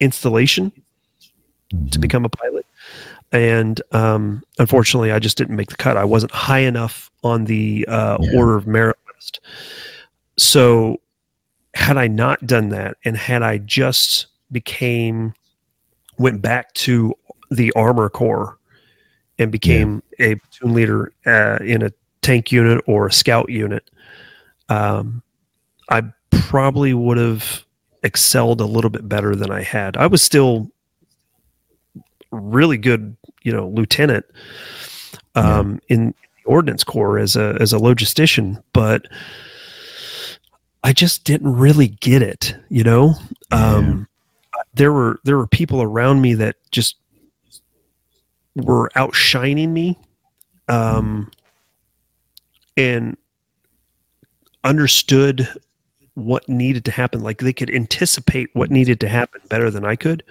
installation 0.00 0.72
mm-hmm. 1.72 1.88
to 1.88 1.98
become 1.98 2.24
a 2.24 2.28
pilot. 2.28 2.66
And 3.32 3.80
um, 3.92 4.42
unfortunately, 4.58 5.10
I 5.10 5.18
just 5.18 5.38
didn't 5.38 5.56
make 5.56 5.70
the 5.70 5.76
cut. 5.76 5.96
I 5.96 6.04
wasn't 6.04 6.32
high 6.32 6.60
enough 6.60 7.10
on 7.24 7.46
the 7.46 7.86
uh, 7.88 8.18
yeah. 8.20 8.38
order 8.38 8.56
of 8.56 8.66
merit 8.66 8.96
list. 9.14 9.40
So, 10.36 11.00
had 11.74 11.96
I 11.96 12.06
not 12.06 12.46
done 12.46 12.68
that, 12.68 12.98
and 13.06 13.16
had 13.16 13.42
I 13.42 13.56
just 13.56 14.26
became 14.50 15.32
went 16.18 16.42
back 16.42 16.74
to 16.74 17.14
the 17.50 17.72
armor 17.72 18.10
corps 18.10 18.58
and 19.38 19.50
became 19.50 20.02
yeah. 20.18 20.26
a 20.26 20.36
platoon 20.36 20.74
leader 20.74 21.12
uh, 21.24 21.58
in 21.64 21.82
a 21.82 21.92
tank 22.22 22.52
unit 22.52 22.82
or 22.86 23.06
a 23.06 23.12
scout 23.12 23.50
unit, 23.50 23.90
um, 24.68 25.22
I 25.90 26.02
probably 26.30 26.94
would 26.94 27.18
have 27.18 27.64
excelled 28.02 28.60
a 28.60 28.66
little 28.66 28.90
bit 28.90 29.08
better 29.08 29.36
than 29.36 29.50
I 29.50 29.62
had. 29.62 29.96
I 29.96 30.06
was 30.06 30.22
still 30.22 30.70
really 32.30 32.78
good, 32.78 33.16
you 33.42 33.52
know, 33.52 33.68
lieutenant 33.68 34.24
um, 35.34 35.80
yeah. 35.88 35.96
in 35.96 36.06
the 36.06 36.44
Ordnance 36.46 36.84
Corps 36.84 37.18
as 37.18 37.36
a 37.36 37.56
as 37.60 37.72
a 37.72 37.78
logistician, 37.78 38.62
but 38.72 39.06
I 40.82 40.92
just 40.92 41.24
didn't 41.24 41.54
really 41.54 41.88
get 41.88 42.22
it. 42.22 42.56
You 42.68 42.84
know, 42.84 43.14
um, 43.50 44.08
there 44.74 44.92
were 44.92 45.20
there 45.24 45.36
were 45.36 45.46
people 45.46 45.82
around 45.82 46.20
me 46.20 46.34
that 46.34 46.56
just 46.70 46.96
were 48.56 48.90
outshining 48.96 49.72
me, 49.72 49.98
um, 50.68 51.30
and 52.76 53.16
understood 54.64 55.48
what 56.14 56.48
needed 56.48 56.84
to 56.84 56.90
happen. 56.90 57.20
Like 57.20 57.38
they 57.38 57.52
could 57.52 57.70
anticipate 57.70 58.50
what 58.52 58.70
needed 58.70 59.00
to 59.00 59.08
happen 59.08 59.40
better 59.48 59.70
than 59.70 59.84
I 59.84 59.96
could. 59.96 60.22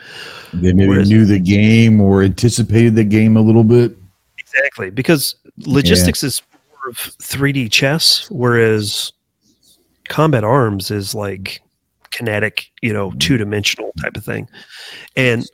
They 0.53 0.73
maybe 0.73 0.89
Whereas, 0.89 1.09
knew 1.09 1.25
the 1.25 1.39
game 1.39 1.99
or 1.99 2.21
anticipated 2.21 2.95
the 2.95 3.03
game 3.03 3.37
a 3.37 3.41
little 3.41 3.63
bit. 3.63 3.95
Exactly, 4.37 4.89
because 4.89 5.35
logistics 5.59 6.23
yeah. 6.23 6.27
is 6.27 6.41
more 6.71 6.89
of 6.89 6.97
3D 6.97 7.71
chess, 7.71 8.29
whereas 8.29 9.13
combat 10.09 10.43
arms 10.43 10.91
is 10.91 11.15
like 11.15 11.61
kinetic, 12.11 12.69
you 12.81 12.93
know, 12.93 13.09
mm-hmm. 13.09 13.19
two 13.19 13.37
dimensional 13.37 13.91
type 14.01 14.15
of 14.15 14.23
thing. 14.23 14.47
And 15.15 15.49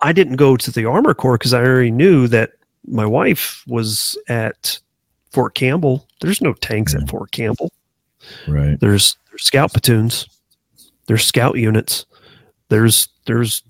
I 0.00 0.12
didn't 0.12 0.36
go 0.36 0.56
to 0.56 0.70
the 0.70 0.86
armor 0.86 1.14
corps 1.14 1.38
because 1.38 1.52
I 1.52 1.62
already 1.62 1.90
knew 1.90 2.26
that 2.28 2.52
my 2.86 3.04
wife 3.04 3.62
was 3.66 4.16
at 4.28 4.78
Fort 5.32 5.54
Campbell. 5.54 6.06
There's 6.20 6.40
no 6.40 6.52
tanks 6.54 6.94
at 6.94 7.08
Fort 7.08 7.30
Campbell. 7.32 7.72
Right. 8.46 8.78
There's 8.80 9.16
there's 9.30 9.44
scout 9.44 9.72
platoons. 9.72 10.26
There's 11.06 11.24
scout 11.24 11.56
units. 11.56 12.06
There's 12.68 13.08
there's 13.26 13.62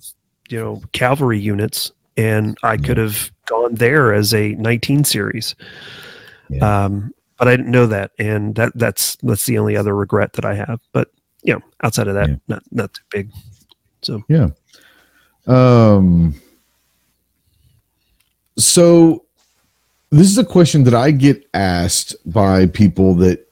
you 0.48 0.58
know 0.58 0.82
cavalry 0.92 1.38
units, 1.38 1.92
and 2.16 2.56
I 2.62 2.76
could 2.76 2.96
have 2.96 3.30
gone 3.46 3.74
there 3.74 4.12
as 4.12 4.34
a 4.34 4.54
19 4.54 5.04
series. 5.04 5.54
Yeah. 6.48 6.84
Um, 6.84 7.14
but 7.38 7.48
I 7.48 7.56
didn't 7.56 7.70
know 7.70 7.86
that, 7.86 8.10
and 8.18 8.54
that 8.56 8.72
that's 8.74 9.16
that's 9.22 9.46
the 9.46 9.58
only 9.58 9.76
other 9.76 9.94
regret 9.94 10.32
that 10.34 10.44
I 10.44 10.54
have. 10.54 10.80
But 10.92 11.10
you 11.42 11.54
know, 11.54 11.60
outside 11.82 12.08
of 12.08 12.14
that, 12.14 12.28
yeah. 12.28 12.36
not 12.48 12.62
not 12.72 12.94
too 12.94 13.02
big. 13.10 13.30
So 14.02 14.22
yeah. 14.28 14.48
Um. 15.46 16.34
So 18.56 19.24
this 20.10 20.26
is 20.28 20.38
a 20.38 20.44
question 20.44 20.84
that 20.84 20.94
I 20.94 21.10
get 21.10 21.46
asked 21.54 22.16
by 22.26 22.66
people 22.66 23.14
that 23.16 23.50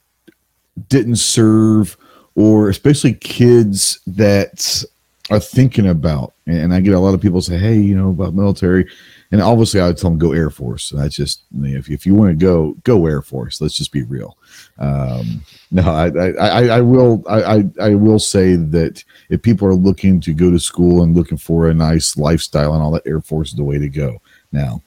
didn't 0.89 1.17
serve, 1.17 1.97
or 2.35 2.69
especially 2.69 3.15
kids 3.15 4.01
that 4.07 4.85
are 5.31 5.41
thinking 5.41 5.89
about. 5.89 6.35
And 6.47 6.73
I 6.73 6.81
get 6.81 6.95
a 6.95 7.01
lot 7.01 7.15
of 7.15 7.21
people 7.21 7.41
say, 7.41 7.59
"Hey, 7.59 7.79
you 7.79 7.97
know 7.97 8.11
about 8.11 8.35
military." 8.35 8.87
and 9.33 9.43
obviously 9.43 9.81
I 9.81 9.89
would 9.89 9.99
tell 9.99 10.11
them 10.11 10.19
go 10.19 10.33
Air 10.33 10.51
Force. 10.51 10.91
That's 10.91 11.17
just 11.17 11.43
if 11.63 11.91
if 11.91 12.07
you 12.07 12.15
want 12.15 12.31
to 12.31 12.45
go 12.45 12.77
go 12.85 13.07
Air 13.07 13.23
Force. 13.23 13.61
Let's 13.61 13.77
just 13.77 13.93
be 13.93 14.03
real. 14.03 14.37
Um, 14.79 15.43
no, 15.71 15.83
I, 15.83 16.09
I, 16.39 16.69
I, 16.77 16.81
will 16.81 17.25
I, 17.29 17.65
I 17.81 17.95
will 17.95 18.19
say 18.19 18.57
that 18.57 19.03
if 19.29 19.43
people 19.43 19.67
are 19.67 19.75
looking 19.75 20.21
to 20.21 20.33
go 20.33 20.51
to 20.51 20.59
school 20.59 21.03
and 21.03 21.17
looking 21.17 21.39
for 21.39 21.69
a 21.69 21.75
nice 21.75 22.17
lifestyle 22.17 22.75
and 22.75 22.83
all 22.83 22.93
that, 22.93 23.07
Air 23.07 23.21
Force 23.21 23.51
is 23.51 23.57
the 23.57 23.65
way 23.65 23.79
to 23.79 23.89
go. 23.89 24.21
Now, 24.53 24.83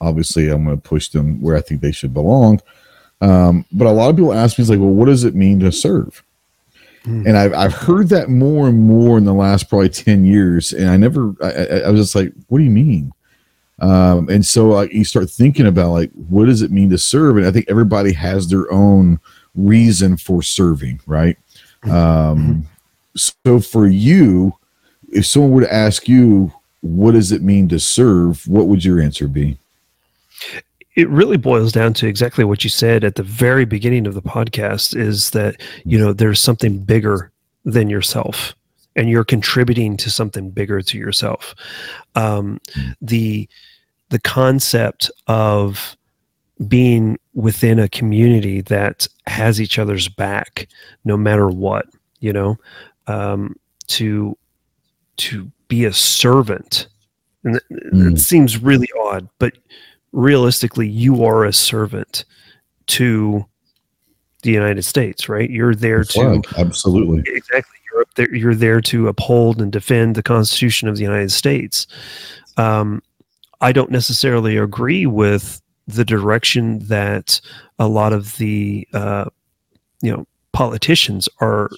obviously, 0.00 0.48
I'm 0.48 0.64
going 0.64 0.76
to 0.76 0.88
push 0.88 1.08
them 1.08 1.40
where 1.40 1.56
I 1.56 1.60
think 1.60 1.80
they 1.80 1.92
should 1.92 2.14
belong. 2.14 2.60
Um, 3.20 3.64
but 3.72 3.86
a 3.86 3.90
lot 3.90 4.10
of 4.10 4.16
people 4.16 4.32
ask 4.32 4.58
me, 4.58 4.64
like, 4.64 4.78
well, 4.78 4.88
what 4.88 5.06
does 5.06 5.24
it 5.24 5.34
mean 5.34 5.60
to 5.60 5.72
serve? 5.72 6.22
Hmm. 7.04 7.26
And 7.26 7.36
I've, 7.36 7.54
I've 7.54 7.72
heard 7.72 8.08
that 8.10 8.28
more 8.28 8.68
and 8.68 8.78
more 8.78 9.16
in 9.16 9.24
the 9.24 9.32
last 9.32 9.68
probably 9.68 9.88
10 9.88 10.26
years. 10.26 10.72
And 10.72 10.90
I 10.90 10.96
never, 10.96 11.34
I, 11.42 11.86
I 11.86 11.90
was 11.90 12.00
just 12.00 12.14
like, 12.14 12.32
what 12.48 12.58
do 12.58 12.64
you 12.64 12.70
mean? 12.70 13.12
Um, 13.78 14.30
and 14.30 14.44
so 14.44 14.68
like 14.68 14.92
you 14.92 15.04
start 15.04 15.28
thinking 15.28 15.66
about 15.66 15.90
like 15.90 16.10
what 16.12 16.46
does 16.46 16.62
it 16.62 16.70
mean 16.70 16.88
to 16.88 16.96
serve 16.96 17.36
and 17.36 17.46
i 17.46 17.50
think 17.50 17.66
everybody 17.68 18.10
has 18.14 18.48
their 18.48 18.72
own 18.72 19.20
reason 19.54 20.16
for 20.16 20.42
serving 20.42 20.98
right 21.06 21.36
um, 21.82 22.66
so 23.14 23.60
for 23.60 23.86
you 23.86 24.54
if 25.12 25.26
someone 25.26 25.52
were 25.52 25.60
to 25.60 25.72
ask 25.72 26.08
you 26.08 26.50
what 26.80 27.12
does 27.12 27.32
it 27.32 27.42
mean 27.42 27.68
to 27.68 27.78
serve 27.78 28.48
what 28.48 28.66
would 28.66 28.82
your 28.82 28.98
answer 28.98 29.28
be 29.28 29.58
it 30.96 31.08
really 31.10 31.36
boils 31.36 31.72
down 31.72 31.92
to 31.94 32.06
exactly 32.06 32.44
what 32.44 32.64
you 32.64 32.70
said 32.70 33.04
at 33.04 33.16
the 33.16 33.22
very 33.22 33.66
beginning 33.66 34.06
of 34.06 34.14
the 34.14 34.22
podcast 34.22 34.96
is 34.96 35.30
that 35.30 35.60
you 35.84 35.98
know 35.98 36.12
there's 36.12 36.40
something 36.40 36.78
bigger 36.78 37.30
than 37.64 37.90
yourself 37.90 38.54
and 38.96 39.10
you're 39.10 39.24
contributing 39.24 39.96
to 39.98 40.10
something 40.10 40.50
bigger 40.50 40.80
to 40.80 40.98
yourself. 40.98 41.54
Um, 42.14 42.60
the 43.00 43.48
the 44.08 44.20
concept 44.20 45.10
of 45.26 45.96
being 46.68 47.18
within 47.34 47.78
a 47.78 47.88
community 47.88 48.62
that 48.62 49.06
has 49.26 49.60
each 49.60 49.78
other's 49.78 50.08
back 50.08 50.68
no 51.04 51.16
matter 51.16 51.48
what 51.48 51.86
you 52.20 52.32
know 52.32 52.56
um, 53.08 53.54
to 53.88 54.36
to 55.18 55.50
be 55.68 55.84
a 55.84 55.92
servant 55.92 56.86
and 57.44 57.56
it, 57.56 57.62
mm. 57.92 58.12
it 58.12 58.18
seems 58.18 58.62
really 58.62 58.88
odd 58.98 59.28
but 59.38 59.52
realistically 60.16 60.88
you 60.88 61.24
are 61.24 61.44
a 61.44 61.52
servant 61.52 62.24
to 62.86 63.44
the 64.42 64.50
united 64.50 64.82
states 64.82 65.28
right 65.28 65.50
you're 65.50 65.74
there 65.74 66.04
to 66.04 66.42
absolutely 66.56 67.22
exactly 67.26 67.76
you're 67.96 68.02
up 68.02 68.14
there. 68.14 68.34
You're 68.34 68.54
there 68.54 68.80
to 68.82 69.08
uphold 69.08 69.60
and 69.60 69.72
defend 69.72 70.14
the 70.14 70.22
Constitution 70.22 70.88
of 70.88 70.96
the 70.96 71.02
United 71.02 71.32
States. 71.32 71.86
Um, 72.56 73.02
I 73.60 73.72
don't 73.72 73.90
necessarily 73.90 74.56
agree 74.56 75.06
with 75.06 75.62
the 75.86 76.04
direction 76.04 76.80
that 76.88 77.40
a 77.78 77.88
lot 77.88 78.12
of 78.12 78.36
the 78.36 78.86
uh, 78.92 79.26
you 80.02 80.12
know 80.12 80.26
politicians 80.52 81.28
are 81.40 81.70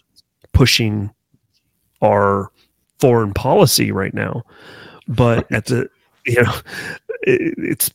pushing 0.52 1.10
our 2.02 2.51
foreign 2.98 3.32
policy 3.32 3.93
right 3.93 4.15
now. 4.15 4.43
But 5.06 5.51
at 5.52 5.66
the 5.66 5.89
you 6.27 6.43
know 6.43 6.55
it, 7.23 7.55
it's 7.59 7.90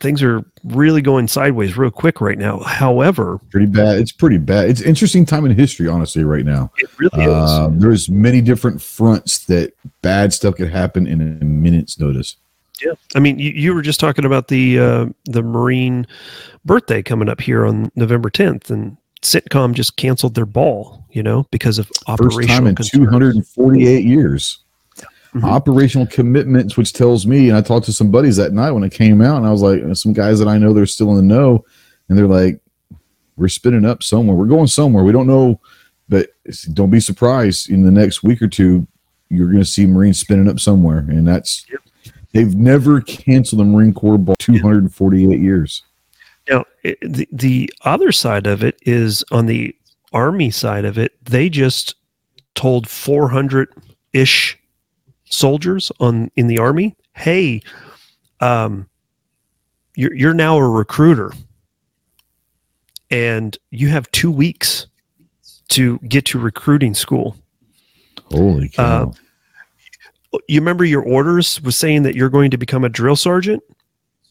things 0.00 0.22
are 0.22 0.44
really 0.64 1.02
going 1.02 1.28
sideways 1.28 1.76
real 1.76 1.90
quick 1.90 2.20
right 2.20 2.38
now. 2.38 2.60
However, 2.60 3.38
pretty 3.50 3.66
bad. 3.66 3.98
It's 3.98 4.12
pretty 4.12 4.38
bad. 4.38 4.68
It's 4.68 4.80
interesting 4.80 5.24
time 5.26 5.44
in 5.44 5.54
history, 5.54 5.88
honestly, 5.88 6.24
right 6.24 6.44
now. 6.44 6.70
It 6.78 6.90
really 6.98 7.26
uh, 7.26 7.44
is. 7.44 7.50
Um, 7.50 7.80
there's 7.80 8.08
many 8.08 8.40
different 8.40 8.80
fronts 8.80 9.44
that 9.46 9.72
bad 10.02 10.32
stuff 10.32 10.56
could 10.56 10.70
happen 10.70 11.06
in 11.06 11.20
a 11.20 11.44
minute's 11.44 11.98
notice. 11.98 12.36
Yeah, 12.84 12.92
I 13.14 13.20
mean, 13.20 13.38
you, 13.38 13.50
you 13.50 13.74
were 13.74 13.82
just 13.82 14.00
talking 14.00 14.24
about 14.24 14.48
the 14.48 14.78
uh, 14.78 15.06
the 15.26 15.42
Marine 15.42 16.06
birthday 16.64 17.02
coming 17.02 17.28
up 17.28 17.40
here 17.40 17.64
on 17.64 17.90
November 17.94 18.30
10th, 18.30 18.68
and 18.70 18.96
Sitcom 19.22 19.74
just 19.74 19.96
canceled 19.96 20.34
their 20.34 20.46
ball, 20.46 21.04
you 21.10 21.22
know, 21.22 21.46
because 21.50 21.78
of 21.78 21.90
operational. 22.08 22.40
First 22.40 22.48
time 22.48 22.66
in 22.66 22.74
concerns. 22.74 23.10
248 23.10 24.04
years 24.04 24.63
mm-hmm. 25.34 25.44
operational 25.44 26.06
commitments, 26.06 26.76
which 26.76 26.92
tells 26.92 27.26
me, 27.26 27.48
and 27.48 27.56
I 27.58 27.60
talked 27.60 27.86
to 27.86 27.92
some 27.92 28.10
buddies 28.10 28.36
that 28.36 28.52
night 28.52 28.70
when 28.70 28.84
it 28.84 28.92
came 28.92 29.20
out, 29.20 29.36
and 29.38 29.46
I 29.46 29.50
was 29.50 29.62
like, 29.62 29.82
some 29.96 30.12
guys 30.12 30.38
that 30.38 30.48
I 30.48 30.58
know 30.58 30.72
they're 30.72 30.86
still 30.86 31.10
in 31.10 31.16
the 31.16 31.34
know, 31.34 31.64
and 32.08 32.16
they're 32.16 32.26
like, 32.26 32.60
we're 33.36 33.48
spinning 33.48 33.84
up 33.84 34.02
somewhere. 34.02 34.36
We're 34.36 34.46
going 34.46 34.68
somewhere. 34.68 35.02
We 35.02 35.12
don't 35.12 35.26
know, 35.26 35.60
but 36.08 36.30
don't 36.72 36.90
be 36.90 37.00
surprised 37.00 37.68
in 37.68 37.82
the 37.82 37.90
next 37.90 38.22
week 38.22 38.40
or 38.42 38.48
two, 38.48 38.86
you're 39.28 39.48
going 39.48 39.58
to 39.58 39.64
see 39.64 39.86
Marines 39.86 40.20
spinning 40.20 40.48
up 40.48 40.60
somewhere, 40.60 40.98
and 40.98 41.26
that's 41.26 41.66
yep. 41.70 41.80
they've 42.32 42.54
never 42.54 43.00
canceled 43.00 43.60
the 43.60 43.64
Marine 43.64 43.92
Corps 43.92 44.18
ball 44.18 44.36
248 44.38 45.30
yep. 45.30 45.40
years. 45.40 45.82
Now, 46.48 46.64
the 46.82 47.26
the 47.32 47.72
other 47.82 48.12
side 48.12 48.46
of 48.46 48.62
it 48.62 48.78
is 48.82 49.24
on 49.32 49.46
the 49.46 49.74
Army 50.12 50.50
side 50.50 50.84
of 50.84 50.98
it. 50.98 51.12
They 51.24 51.48
just 51.48 51.96
told 52.54 52.88
400 52.88 53.74
ish 54.12 54.58
soldiers 55.34 55.92
on 56.00 56.30
in 56.36 56.46
the 56.46 56.58
army, 56.58 56.96
hey, 57.14 57.62
um, 58.40 58.88
you're 59.96 60.14
you're 60.14 60.34
now 60.34 60.56
a 60.56 60.68
recruiter, 60.68 61.32
and 63.10 63.56
you 63.70 63.88
have 63.88 64.10
two 64.10 64.30
weeks 64.30 64.86
to 65.68 65.98
get 66.00 66.24
to 66.26 66.38
recruiting 66.38 66.94
school. 66.94 67.36
Holy 68.30 68.68
cow! 68.68 69.12
Uh, 70.32 70.38
you 70.48 70.60
remember 70.60 70.84
your 70.84 71.02
orders 71.02 71.60
was 71.62 71.76
saying 71.76 72.02
that 72.04 72.14
you're 72.14 72.30
going 72.30 72.50
to 72.50 72.56
become 72.56 72.84
a 72.84 72.88
drill 72.88 73.16
sergeant? 73.16 73.62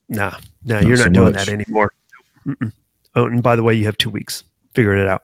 Nah, 0.09 0.37
nah, 0.65 0.75
not 0.75 0.83
you're 0.83 0.97
not 0.97 1.03
so 1.03 1.09
doing 1.09 1.33
much. 1.33 1.45
that 1.45 1.49
anymore. 1.49 1.93
Mm-mm. 2.45 2.71
Oh, 3.15 3.25
and 3.25 3.41
by 3.41 3.55
the 3.55 3.63
way, 3.63 3.73
you 3.73 3.85
have 3.85 3.97
two 3.97 4.09
weeks. 4.09 4.43
Figuring 4.73 4.99
it 4.99 5.07
out. 5.07 5.23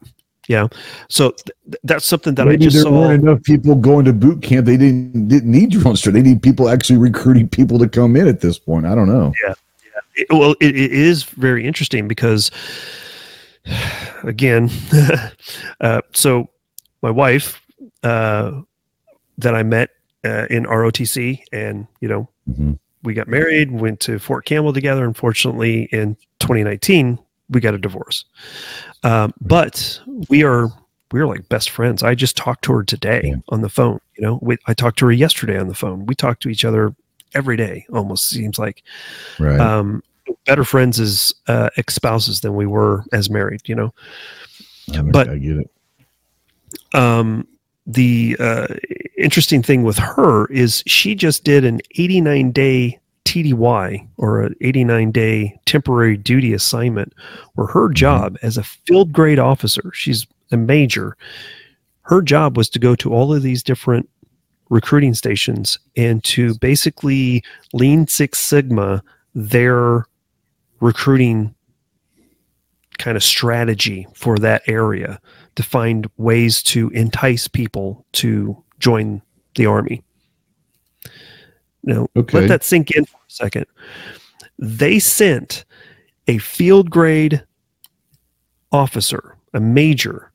Yeah. 0.49 0.67
So 1.09 1.29
th- 1.31 1.77
that's 1.83 2.05
something 2.05 2.33
that 2.33 2.47
Maybe 2.47 2.65
I 2.65 2.69
just 2.69 2.75
there 2.75 2.83
saw. 2.83 2.91
weren't 2.91 3.21
enough 3.21 3.43
people 3.43 3.75
going 3.75 4.03
to 4.05 4.13
boot 4.13 4.41
camp. 4.41 4.65
They 4.65 4.77
didn't 4.77 5.27
didn't 5.27 5.51
need 5.51 5.69
drone 5.69 5.95
They 6.03 6.23
need 6.23 6.41
people 6.41 6.69
actually 6.69 6.97
recruiting 6.97 7.47
people 7.47 7.77
to 7.77 7.87
come 7.87 8.15
in 8.15 8.27
at 8.27 8.41
this 8.41 8.57
point. 8.57 8.87
I 8.87 8.95
don't 8.95 9.07
know. 9.07 9.31
Yeah. 9.43 9.53
Yeah. 9.85 10.23
it, 10.23 10.27
well, 10.31 10.55
it, 10.59 10.75
it 10.75 10.91
is 10.91 11.23
very 11.23 11.67
interesting 11.67 12.07
because, 12.07 12.49
again, 14.23 14.71
uh, 15.81 16.01
so 16.13 16.49
my 17.03 17.11
wife 17.11 17.61
uh, 18.01 18.59
that 19.37 19.53
I 19.53 19.61
met 19.61 19.91
uh, 20.25 20.47
in 20.49 20.63
ROTC, 20.63 21.43
and 21.53 21.85
you 22.01 22.07
know, 22.07 22.27
mm-hmm. 22.49 22.73
we 23.03 23.13
got 23.13 23.27
married, 23.27 23.71
went 23.71 23.99
to 24.01 24.17
Fort 24.17 24.45
Campbell 24.45 24.73
together. 24.73 25.05
Unfortunately, 25.05 25.83
in 25.91 26.15
2019, 26.39 27.19
we 27.49 27.61
got 27.61 27.75
a 27.75 27.77
divorce. 27.77 28.25
Um, 29.03 29.33
but 29.41 30.01
we 30.29 30.43
are 30.43 30.69
we 31.11 31.19
are 31.19 31.27
like 31.27 31.49
best 31.49 31.69
friends. 31.69 32.03
I 32.03 32.15
just 32.15 32.37
talked 32.37 32.63
to 32.65 32.73
her 32.73 32.83
today 32.83 33.35
on 33.49 33.61
the 33.61 33.69
phone. 33.69 33.99
You 34.15 34.23
know, 34.23 34.39
we, 34.41 34.57
I 34.67 34.73
talked 34.73 34.99
to 34.99 35.05
her 35.05 35.11
yesterday 35.11 35.57
on 35.57 35.67
the 35.67 35.73
phone. 35.73 36.05
We 36.05 36.15
talk 36.15 36.39
to 36.41 36.49
each 36.49 36.65
other 36.65 36.93
every 37.33 37.57
day, 37.57 37.85
almost 37.91 38.29
seems 38.29 38.59
like. 38.59 38.83
Right. 39.39 39.59
Um, 39.59 40.03
better 40.45 40.63
friends 40.63 40.99
as 40.99 41.33
uh, 41.47 41.69
ex 41.77 41.95
spouses 41.95 42.41
than 42.41 42.55
we 42.55 42.67
were 42.67 43.03
as 43.11 43.29
married. 43.29 43.61
You 43.67 43.75
know. 43.75 43.93
but 45.11 45.29
I 45.29 45.37
get 45.37 45.57
it. 45.57 45.69
Um, 46.93 47.47
the 47.87 48.35
uh, 48.39 48.67
interesting 49.17 49.63
thing 49.63 49.83
with 49.83 49.97
her 49.97 50.45
is 50.51 50.83
she 50.85 51.15
just 51.15 51.43
did 51.43 51.65
an 51.65 51.81
89 51.95 52.51
day 52.51 52.98
TDY 53.29 54.07
or 54.17 54.41
an 54.41 54.55
89 54.59 55.11
day 55.11 55.59
temporary 55.67 56.17
duty 56.17 56.51
assignment 56.51 57.13
where 57.53 57.67
her 57.67 57.87
mm-hmm. 57.87 57.93
job 57.93 58.37
as 58.41 58.57
a 58.57 58.63
field 58.63 59.13
grade 59.13 59.37
officer, 59.37 59.91
she's 59.93 60.25
a 60.51 60.57
major, 60.57 61.15
her 62.01 62.23
job 62.23 62.57
was 62.57 62.69
to 62.69 62.79
go 62.79 62.95
to 62.95 63.13
all 63.13 63.31
of 63.31 63.43
these 63.43 63.61
different 63.61 64.09
recruiting 64.69 65.13
stations 65.13 65.77
and 65.95 66.23
to 66.23 66.55
basically 66.55 67.43
lean 67.71 68.07
Six 68.07 68.39
Sigma 68.39 69.03
their 69.35 70.07
recruiting 70.79 71.53
kind 72.97 73.15
of 73.15 73.23
strategy 73.23 74.07
for 74.15 74.39
that 74.39 74.63
area 74.67 75.19
to 75.55 75.61
find 75.61 76.09
ways 76.17 76.63
to 76.63 76.89
entice 76.89 77.47
people 77.47 78.03
to 78.13 78.57
join 78.79 79.21
the 79.53 79.67
army. 79.67 80.01
Now, 81.83 82.07
okay. 82.15 82.41
let 82.41 82.47
that 82.47 82.63
sink 82.63 82.91
in 82.91 83.05
for 83.05 83.17
a 83.17 83.31
second. 83.31 83.65
They 84.57 84.99
sent 84.99 85.65
a 86.27 86.37
field 86.37 86.89
grade 86.89 87.43
officer, 88.71 89.37
a 89.53 89.59
major, 89.59 90.31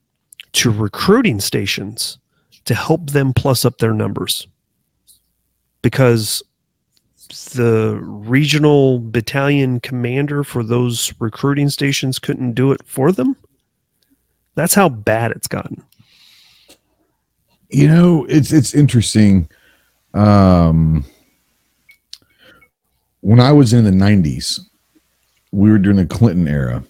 to 0.52 0.70
recruiting 0.70 1.40
stations 1.40 2.18
to 2.64 2.74
help 2.74 3.10
them 3.10 3.32
plus 3.32 3.64
up 3.64 3.78
their 3.78 3.92
numbers 3.92 4.46
because 5.82 6.42
the 7.52 7.98
regional 8.02 8.98
battalion 8.98 9.80
commander 9.80 10.44
for 10.44 10.62
those 10.62 11.12
recruiting 11.18 11.68
stations 11.68 12.18
couldn't 12.18 12.54
do 12.54 12.72
it 12.72 12.80
for 12.84 13.12
them. 13.12 13.36
That's 14.54 14.74
how 14.74 14.88
bad 14.88 15.32
it's 15.32 15.48
gotten. 15.48 15.82
You 17.70 17.88
know, 17.88 18.24
it's 18.28 18.52
it's 18.52 18.72
interesting. 18.72 19.48
Um, 20.12 21.04
when 23.24 23.40
I 23.40 23.52
was 23.52 23.72
in 23.72 23.84
the 23.84 23.90
'90s, 23.90 24.60
we 25.50 25.70
were 25.70 25.78
during 25.78 25.96
the 25.96 26.04
Clinton 26.04 26.46
era, 26.46 26.84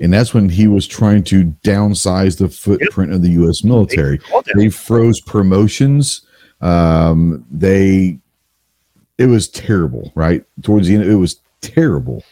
and 0.00 0.12
that's 0.12 0.32
when 0.32 0.48
he 0.48 0.68
was 0.68 0.86
trying 0.86 1.24
to 1.24 1.46
downsize 1.64 2.38
the 2.38 2.48
footprint 2.48 3.10
yep. 3.10 3.16
of 3.16 3.22
the 3.22 3.30
U.S. 3.30 3.64
military. 3.64 4.20
They, 4.46 4.52
they 4.54 4.68
froze 4.70 5.20
promotions. 5.20 6.22
Um, 6.60 7.44
they, 7.50 8.20
it 9.18 9.26
was 9.26 9.48
terrible. 9.48 10.12
Right 10.14 10.44
towards 10.62 10.86
the 10.86 10.94
end, 10.94 11.10
it 11.10 11.16
was 11.16 11.40
terrible, 11.60 12.22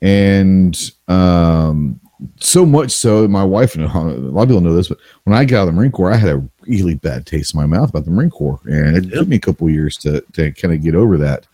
and 0.00 0.78
um, 1.08 1.98
so 2.38 2.64
much 2.64 2.92
so 2.92 3.26
my 3.26 3.42
wife 3.42 3.74
and 3.74 3.84
a 3.84 3.88
lot 3.88 4.42
of 4.42 4.48
people 4.48 4.60
know 4.60 4.76
this, 4.76 4.88
but 4.88 4.98
when 5.24 5.36
I 5.36 5.44
got 5.44 5.62
out 5.62 5.62
of 5.62 5.66
the 5.66 5.72
Marine 5.72 5.90
Corps, 5.90 6.12
I 6.12 6.16
had 6.16 6.36
a 6.36 6.48
really 6.68 6.94
bad 6.94 7.26
taste 7.26 7.52
in 7.52 7.58
my 7.60 7.66
mouth 7.66 7.90
about 7.90 8.04
the 8.04 8.12
Marine 8.12 8.30
Corps, 8.30 8.60
and 8.66 8.96
it 8.96 9.04
yep. 9.06 9.14
took 9.14 9.28
me 9.28 9.36
a 9.36 9.40
couple 9.40 9.68
years 9.68 9.96
to 9.98 10.20
to 10.34 10.52
kind 10.52 10.72
of 10.72 10.84
get 10.84 10.94
over 10.94 11.16
that. 11.16 11.48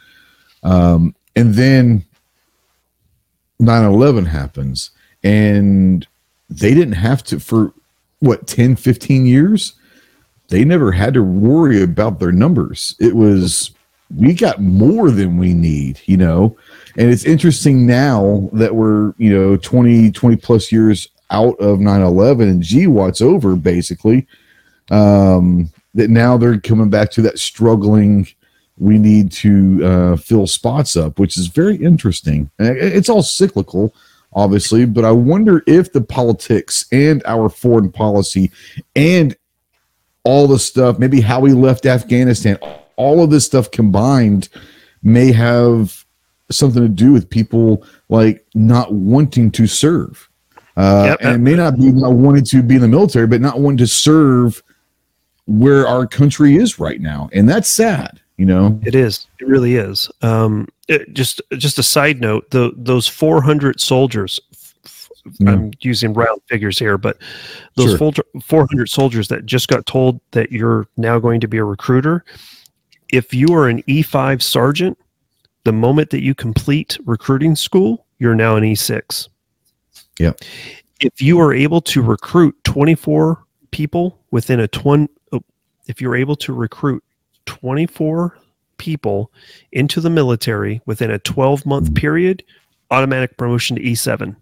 Um, 0.62 1.14
and 1.36 1.54
then 1.54 2.04
9-11 3.60 4.26
happens, 4.26 4.90
and 5.22 6.06
they 6.48 6.74
didn't 6.74 6.94
have 6.94 7.22
to 7.24 7.40
for 7.40 7.72
what 8.20 8.46
10, 8.46 8.76
15 8.76 9.26
years. 9.26 9.74
They 10.48 10.64
never 10.64 10.92
had 10.92 11.14
to 11.14 11.22
worry 11.22 11.82
about 11.82 12.18
their 12.18 12.32
numbers. 12.32 12.96
It 12.98 13.14
was 13.14 13.72
we 14.16 14.32
got 14.32 14.60
more 14.60 15.10
than 15.10 15.36
we 15.36 15.52
need, 15.52 16.00
you 16.06 16.16
know 16.16 16.56
and 16.98 17.10
it's 17.10 17.24
interesting 17.24 17.86
now 17.86 18.50
that 18.52 18.74
we're 18.74 19.14
you 19.16 19.32
know 19.32 19.56
20 19.56 20.10
20 20.10 20.36
plus 20.36 20.70
years 20.70 21.08
out 21.30 21.58
of 21.60 21.78
9-11 21.78 22.42
and 22.42 22.62
GWOT's 22.62 23.22
over 23.22 23.56
basically 23.56 24.26
um 24.90 25.70
that 25.94 26.10
now 26.10 26.36
they're 26.36 26.60
coming 26.60 26.90
back 26.90 27.10
to 27.12 27.22
that 27.22 27.38
struggling 27.38 28.26
we 28.80 28.98
need 28.98 29.30
to 29.30 29.84
uh, 29.84 30.16
fill 30.16 30.46
spots 30.46 30.96
up 30.96 31.18
which 31.18 31.36
is 31.36 31.46
very 31.46 31.76
interesting 31.76 32.50
it's 32.58 33.08
all 33.08 33.22
cyclical 33.22 33.94
obviously 34.32 34.84
but 34.84 35.04
i 35.04 35.10
wonder 35.10 35.62
if 35.66 35.92
the 35.92 36.00
politics 36.00 36.86
and 36.92 37.22
our 37.24 37.48
foreign 37.48 37.90
policy 37.90 38.50
and 38.96 39.36
all 40.24 40.46
the 40.46 40.58
stuff 40.58 40.98
maybe 40.98 41.20
how 41.20 41.40
we 41.40 41.52
left 41.52 41.86
afghanistan 41.86 42.58
all 42.96 43.22
of 43.22 43.30
this 43.30 43.46
stuff 43.46 43.70
combined 43.70 44.48
may 45.02 45.32
have 45.32 46.04
something 46.50 46.82
to 46.82 46.88
do 46.88 47.12
with 47.12 47.28
people 47.28 47.84
like 48.08 48.44
not 48.54 48.92
wanting 48.92 49.50
to 49.52 49.66
serve. 49.66 50.28
Uh, 50.76 51.08
yep. 51.10 51.18
And 51.20 51.34
it 51.36 51.38
may 51.38 51.54
not 51.54 51.76
be 51.76 51.90
not 51.90 52.12
wanting 52.12 52.44
to 52.44 52.62
be 52.62 52.76
in 52.76 52.80
the 52.80 52.88
military, 52.88 53.26
but 53.26 53.40
not 53.40 53.60
wanting 53.60 53.78
to 53.78 53.86
serve 53.86 54.62
where 55.46 55.86
our 55.86 56.06
country 56.06 56.56
is 56.56 56.78
right 56.78 57.00
now, 57.00 57.28
and 57.32 57.48
that's 57.48 57.68
sad. 57.68 58.20
You 58.38 58.46
know, 58.46 58.80
it 58.84 58.94
is. 58.94 59.26
It 59.40 59.48
really 59.48 59.74
is. 59.74 60.08
Um, 60.22 60.68
it, 60.86 61.12
just 61.12 61.42
just 61.54 61.78
a 61.78 61.82
side 61.82 62.20
note: 62.20 62.50
the 62.50 62.72
those 62.76 63.08
400 63.08 63.80
soldiers. 63.80 64.40
Mm. 65.40 65.48
I'm 65.48 65.72
using 65.80 66.14
round 66.14 66.40
figures 66.48 66.78
here, 66.78 66.96
but 66.96 67.18
those 67.74 67.98
sure. 67.98 68.12
400 68.40 68.88
soldiers 68.88 69.28
that 69.28 69.44
just 69.44 69.68
got 69.68 69.84
told 69.84 70.20
that 70.30 70.52
you're 70.52 70.86
now 70.96 71.18
going 71.18 71.40
to 71.40 71.48
be 71.48 71.58
a 71.58 71.64
recruiter. 71.64 72.24
If 73.12 73.34
you 73.34 73.48
are 73.54 73.68
an 73.68 73.82
E5 73.82 74.40
sergeant, 74.40 74.96
the 75.64 75.72
moment 75.72 76.08
that 76.10 76.22
you 76.22 76.34
complete 76.34 76.96
recruiting 77.04 77.56
school, 77.56 78.06
you're 78.18 78.34
now 78.34 78.56
an 78.56 78.64
E6. 78.64 79.28
Yeah. 80.18 80.32
If 81.00 81.20
you 81.20 81.40
are 81.40 81.52
able 81.52 81.82
to 81.82 82.00
recruit 82.00 82.56
24 82.64 83.44
people 83.70 84.18
within 84.30 84.60
a 84.60 84.68
20, 84.68 85.08
if 85.88 86.00
you're 86.00 86.16
able 86.16 86.36
to 86.36 86.54
recruit 86.54 87.02
24 87.48 88.38
people 88.76 89.32
into 89.72 90.00
the 90.00 90.10
military 90.10 90.80
within 90.86 91.10
a 91.10 91.18
12 91.18 91.66
month 91.66 91.94
period, 91.94 92.44
automatic 92.90 93.36
promotion 93.36 93.76
to 93.76 93.82
E7. 93.82 94.36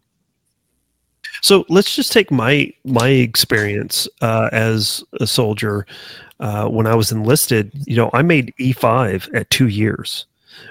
So 1.43 1.65
let's 1.69 1.95
just 1.95 2.13
take 2.13 2.31
my 2.31 2.73
my 2.85 3.09
experience 3.09 4.09
uh, 4.21 4.49
as 4.53 5.05
a 5.21 5.27
soldier 5.27 5.87
uh, 6.41 6.67
when 6.69 6.87
I 6.87 6.95
was 6.95 7.13
enlisted. 7.13 7.71
You 7.87 7.97
know, 7.97 8.11
I 8.13 8.23
made 8.23 8.55
E5 8.59 9.35
at 9.35 9.51
two 9.51 9.69
years 9.69 10.27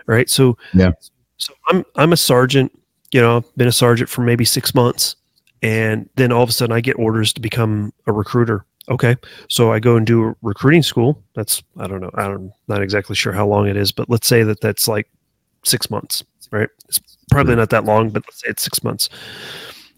right? 0.05 0.29
So 0.29 0.57
yeah, 0.73 0.91
so 1.37 1.53
I'm 1.67 1.83
I'm 1.95 2.13
a 2.13 2.17
sergeant. 2.17 2.77
You 3.11 3.21
know, 3.21 3.37
I've 3.37 3.55
been 3.55 3.67
a 3.67 3.73
sergeant 3.73 4.09
for 4.09 4.21
maybe 4.21 4.45
six 4.45 4.73
months, 4.75 5.15
and 5.61 6.09
then 6.15 6.31
all 6.31 6.43
of 6.43 6.49
a 6.49 6.51
sudden 6.51 6.75
I 6.75 6.81
get 6.81 6.97
orders 6.97 7.33
to 7.33 7.41
become 7.41 7.93
a 8.07 8.11
recruiter. 8.11 8.65
Okay, 8.89 9.15
so 9.49 9.71
I 9.71 9.79
go 9.79 9.95
and 9.95 10.05
do 10.05 10.29
a 10.29 10.35
recruiting 10.43 10.83
school. 10.83 11.21
That's 11.33 11.63
I 11.77 11.87
don't 11.87 12.01
know. 12.01 12.11
I'm 12.13 12.53
not 12.67 12.83
exactly 12.83 13.15
sure 13.15 13.33
how 13.33 13.47
long 13.47 13.67
it 13.67 13.75
is, 13.75 13.91
but 13.91 14.09
let's 14.09 14.27
say 14.27 14.43
that 14.43 14.61
that's 14.61 14.87
like 14.87 15.09
six 15.63 15.89
months, 15.89 16.23
right? 16.51 16.69
It's 16.87 16.99
probably 17.31 17.55
not 17.55 17.71
that 17.71 17.85
long, 17.85 18.09
but 18.09 18.23
let's 18.27 18.41
say 18.41 18.49
it's 18.49 18.63
six 18.63 18.83
months. 18.83 19.09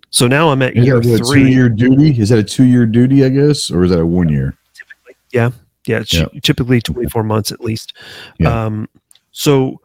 So 0.10 0.28
now 0.28 0.50
I'm 0.50 0.62
at 0.62 0.78
is 0.78 0.86
year 0.86 1.02
three. 1.02 1.44
Two 1.44 1.48
year 1.48 1.70
duty? 1.70 2.20
Is 2.20 2.30
that 2.30 2.40
a 2.40 2.44
two 2.44 2.64
year 2.64 2.86
duty? 2.86 3.26
I 3.26 3.30
guess, 3.30 3.70
or 3.70 3.84
is 3.84 3.92
that 3.92 4.00
a 4.00 4.06
one 4.06 4.30
year? 4.30 4.56
Typically, 4.74 5.16
yeah, 5.32 5.52
yeah. 5.86 6.00
It's 6.00 6.14
yeah. 6.14 6.28
typically 6.42 6.82
24 6.82 7.24
months 7.24 7.52
at 7.52 7.60
least. 7.60 7.94
Yeah. 8.40 8.66
Um, 8.66 8.88
so 9.32 9.82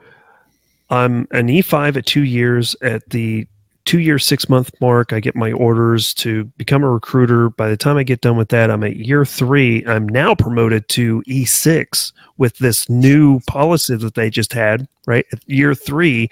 I'm 0.91 1.27
an 1.33 1.49
E5 1.49 1.97
at 1.97 2.07
two 2.07 2.23
years. 2.23 2.77
At 2.83 3.09
the 3.11 3.47
two 3.85 4.01
year, 4.01 4.19
six 4.19 4.49
month 4.49 4.71
mark, 4.81 5.13
I 5.13 5.21
get 5.21 5.37
my 5.37 5.53
orders 5.53 6.15
to 6.15 6.45
become 6.57 6.83
a 6.83 6.91
recruiter. 6.91 7.51
By 7.51 7.69
the 7.69 7.77
time 7.77 7.97
I 7.97 8.03
get 8.03 8.21
done 8.21 8.37
with 8.37 8.49
that, 8.51 8.71
I'm 8.71 8.85
at 8.85 8.97
year 8.97 9.25
three. 9.25 9.85
I'm 9.87 10.09
now 10.09 10.35
promoted 10.35 10.89
to 10.91 11.23
E6 11.23 12.13
with 12.39 12.57
this 12.59 12.89
new 12.89 13.41
policy 13.41 13.97
that 13.97 14.15
they 14.15 14.31
just 14.31 14.53
had, 14.53 14.89
right? 15.07 15.27
At 15.33 15.49
year 15.49 15.75
three. 15.75 16.31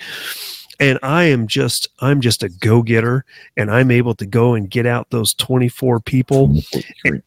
And 0.78 0.98
I 1.02 1.24
am 1.24 1.46
just, 1.46 1.88
I'm 2.00 2.22
just 2.22 2.42
a 2.42 2.48
go 2.48 2.80
getter, 2.82 3.26
and 3.58 3.70
I'm 3.70 3.90
able 3.90 4.14
to 4.14 4.24
go 4.24 4.54
and 4.54 4.70
get 4.70 4.86
out 4.86 5.10
those 5.10 5.34
24 5.34 6.00
people 6.00 6.46
within 6.46 7.20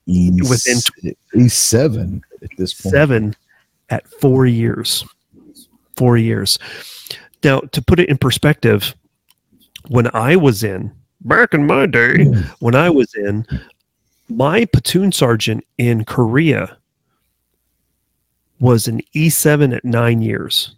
E7 1.36 2.22
at 2.42 2.50
this 2.58 2.74
point. 2.74 2.92
Seven 2.92 3.36
at 3.92 4.08
four 4.08 4.48
years 4.48 5.06
four 5.96 6.18
years. 6.18 6.60
Now, 7.44 7.60
to 7.60 7.82
put 7.82 8.00
it 8.00 8.10
in 8.10 8.18
perspective, 8.18 8.96
when 9.88 10.14
I 10.14 10.36
was 10.36 10.64
in 10.64 10.92
back 11.22 11.54
in 11.54 11.66
my 11.66 11.86
day, 11.86 12.26
when 12.60 12.76
I 12.76 12.90
was 12.90 13.14
in, 13.16 13.46
my 14.30 14.66
platoon 14.66 15.12
sergeant 15.12 15.66
in 15.78 16.06
Korea 16.06 16.78
was 18.60 18.88
an 18.88 19.02
E7 19.14 19.76
at 19.76 19.84
nine 19.84 20.22
years, 20.22 20.76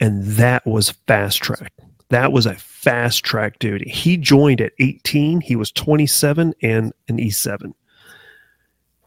and 0.00 0.22
that 0.24 0.66
was 0.66 0.90
fast 1.06 1.42
track. 1.42 1.72
That 2.10 2.32
was 2.32 2.46
a 2.46 2.54
fast 2.54 3.24
track 3.24 3.58
duty. 3.58 3.90
He 3.90 4.16
joined 4.16 4.60
at 4.60 4.72
18. 4.78 5.40
He 5.40 5.56
was 5.56 5.72
27 5.72 6.54
and 6.62 6.92
an 7.08 7.18
E7. 7.18 7.72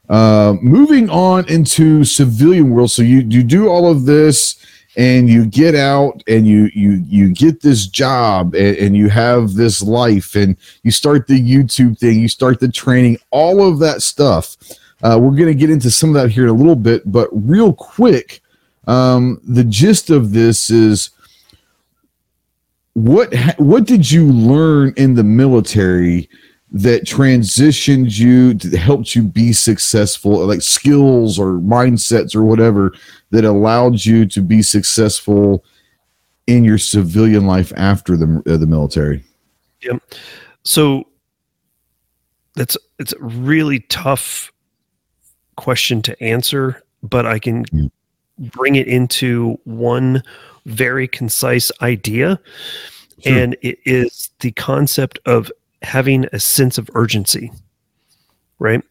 Uh, 0.09 0.55
moving 0.61 1.09
on 1.09 1.47
into 1.49 2.03
civilian 2.03 2.71
world. 2.71 2.89
So 2.89 3.01
you 3.01 3.25
you 3.29 3.43
do 3.43 3.67
all 3.67 3.91
of 3.91 4.05
this 4.05 4.55
and 4.97 5.29
you 5.29 5.45
get 5.45 5.75
out 5.75 6.23
and 6.27 6.47
you 6.47 6.69
you 6.73 7.03
you 7.07 7.29
get 7.29 7.61
this 7.61 7.85
job 7.85 8.55
and, 8.55 8.75
and, 8.77 8.97
you 8.97 9.09
have 9.09 9.53
this 9.53 9.81
life 9.81 10.35
and 10.35 10.57
you 10.83 10.91
start 10.91 11.27
the 11.27 11.39
youtube 11.39 11.97
thing 11.99 12.19
you 12.19 12.27
start 12.27 12.59
the 12.59 12.67
training 12.67 13.17
all 13.31 13.65
of 13.65 13.79
that 13.79 14.01
stuff. 14.01 14.57
Uh, 15.03 15.15
we're 15.21 15.29
going 15.29 15.45
to 15.45 15.53
get 15.53 15.69
into 15.69 15.91
some 15.91 16.09
of 16.09 16.15
that 16.15 16.31
here 16.31 16.45
in 16.45 16.49
a 16.49 16.53
little 16.53 16.75
bit 16.75 17.09
but 17.11 17.29
real 17.31 17.71
quick 17.71 18.41
um, 18.87 19.39
the 19.43 19.63
gist 19.63 20.09
of 20.09 20.31
this 20.31 20.71
is 20.71 21.11
what 22.93 23.31
what 23.57 23.85
did 23.85 24.09
you 24.09 24.25
learn 24.25 24.91
in 24.97 25.13
the 25.13 25.23
military 25.23 26.27
that 26.71 27.05
transitioned 27.05 28.17
you 28.17 28.53
to 28.53 28.75
helped 28.77 29.15
you 29.15 29.23
be 29.23 29.53
successful 29.53 30.45
like 30.45 30.61
skills 30.61 31.39
or 31.39 31.53
mindsets 31.53 32.35
or 32.35 32.43
whatever 32.43 32.91
that 33.31 33.45
allowed 33.45 34.03
you 34.03 34.25
to 34.25 34.41
be 34.41 34.61
successful 34.61 35.63
in 36.45 36.63
your 36.63 36.77
civilian 36.77 37.45
life 37.47 37.71
after 37.77 38.17
the 38.17 38.43
uh, 38.47 38.57
the 38.57 38.67
military 38.67 39.23
yep 39.81 40.01
so 40.63 41.05
that's 42.55 42.77
it's 42.99 43.13
a 43.13 43.23
really 43.23 43.79
tough 43.81 44.51
question 45.55 46.01
to 46.01 46.21
answer 46.21 46.83
but 47.01 47.25
i 47.25 47.39
can 47.39 47.63
mm. 47.65 47.89
bring 48.39 48.75
it 48.75 48.87
into 48.87 49.57
one 49.63 50.21
very 50.67 51.07
concise 51.07 51.71
idea. 51.81 52.39
Sure. 53.23 53.35
And 53.35 53.57
it 53.63 53.79
is 53.85 54.29
the 54.41 54.51
concept 54.51 55.17
of 55.25 55.51
having 55.81 56.25
a 56.33 56.39
sense 56.39 56.77
of 56.77 56.89
urgency, 56.93 57.51
right? 58.59 58.83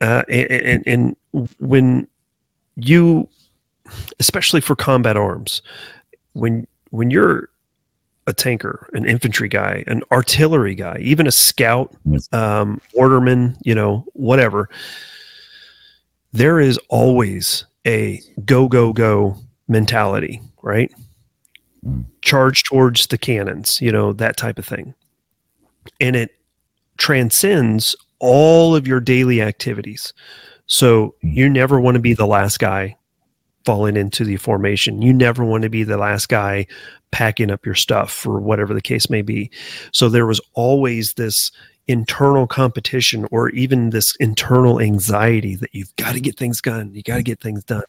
Uh, 0.00 0.22
and, 0.28 0.50
and, 0.86 1.16
and 1.34 1.48
when 1.58 2.06
you, 2.76 3.28
especially 4.20 4.60
for 4.60 4.74
combat 4.76 5.16
arms, 5.16 5.62
when 6.32 6.66
when 6.90 7.10
you're 7.10 7.48
a 8.26 8.32
tanker, 8.32 8.88
an 8.94 9.04
infantry 9.04 9.48
guy, 9.48 9.84
an 9.86 10.02
artillery 10.10 10.74
guy, 10.74 10.96
even 11.00 11.26
a 11.26 11.32
scout, 11.32 11.94
um, 12.32 12.80
orderman, 12.96 13.56
you 13.64 13.74
know, 13.74 14.04
whatever, 14.14 14.68
there 16.32 16.58
is 16.58 16.78
always 16.88 17.66
a 17.86 18.20
go, 18.44 18.66
go, 18.68 18.92
go 18.92 19.36
mentality, 19.68 20.40
right? 20.62 20.90
charge 22.22 22.62
towards 22.64 23.06
the 23.08 23.18
cannons, 23.18 23.80
you 23.80 23.92
know, 23.92 24.12
that 24.12 24.36
type 24.36 24.58
of 24.58 24.66
thing. 24.66 24.94
And 26.00 26.16
it 26.16 26.30
transcends 26.96 27.96
all 28.18 28.74
of 28.74 28.86
your 28.86 29.00
daily 29.00 29.42
activities. 29.42 30.12
So 30.66 31.14
you 31.20 31.48
never 31.48 31.80
want 31.80 31.96
to 31.96 32.00
be 32.00 32.14
the 32.14 32.26
last 32.26 32.58
guy 32.58 32.96
falling 33.64 33.96
into 33.96 34.24
the 34.24 34.36
formation. 34.36 35.02
You 35.02 35.12
never 35.12 35.44
want 35.44 35.62
to 35.62 35.70
be 35.70 35.84
the 35.84 35.96
last 35.96 36.28
guy 36.28 36.66
packing 37.10 37.50
up 37.50 37.64
your 37.64 37.74
stuff 37.74 38.26
or 38.26 38.40
whatever 38.40 38.74
the 38.74 38.82
case 38.82 39.08
may 39.08 39.22
be. 39.22 39.50
So 39.92 40.08
there 40.08 40.26
was 40.26 40.40
always 40.54 41.14
this 41.14 41.50
internal 41.86 42.46
competition 42.46 43.26
or 43.30 43.50
even 43.50 43.90
this 43.90 44.16
internal 44.16 44.80
anxiety 44.80 45.54
that 45.56 45.68
you've 45.74 45.94
got 45.96 46.12
to 46.12 46.20
get 46.20 46.38
things 46.38 46.62
done. 46.62 46.94
You 46.94 47.02
got 47.02 47.16
to 47.16 47.22
get 47.22 47.40
things 47.40 47.62
done. 47.64 47.84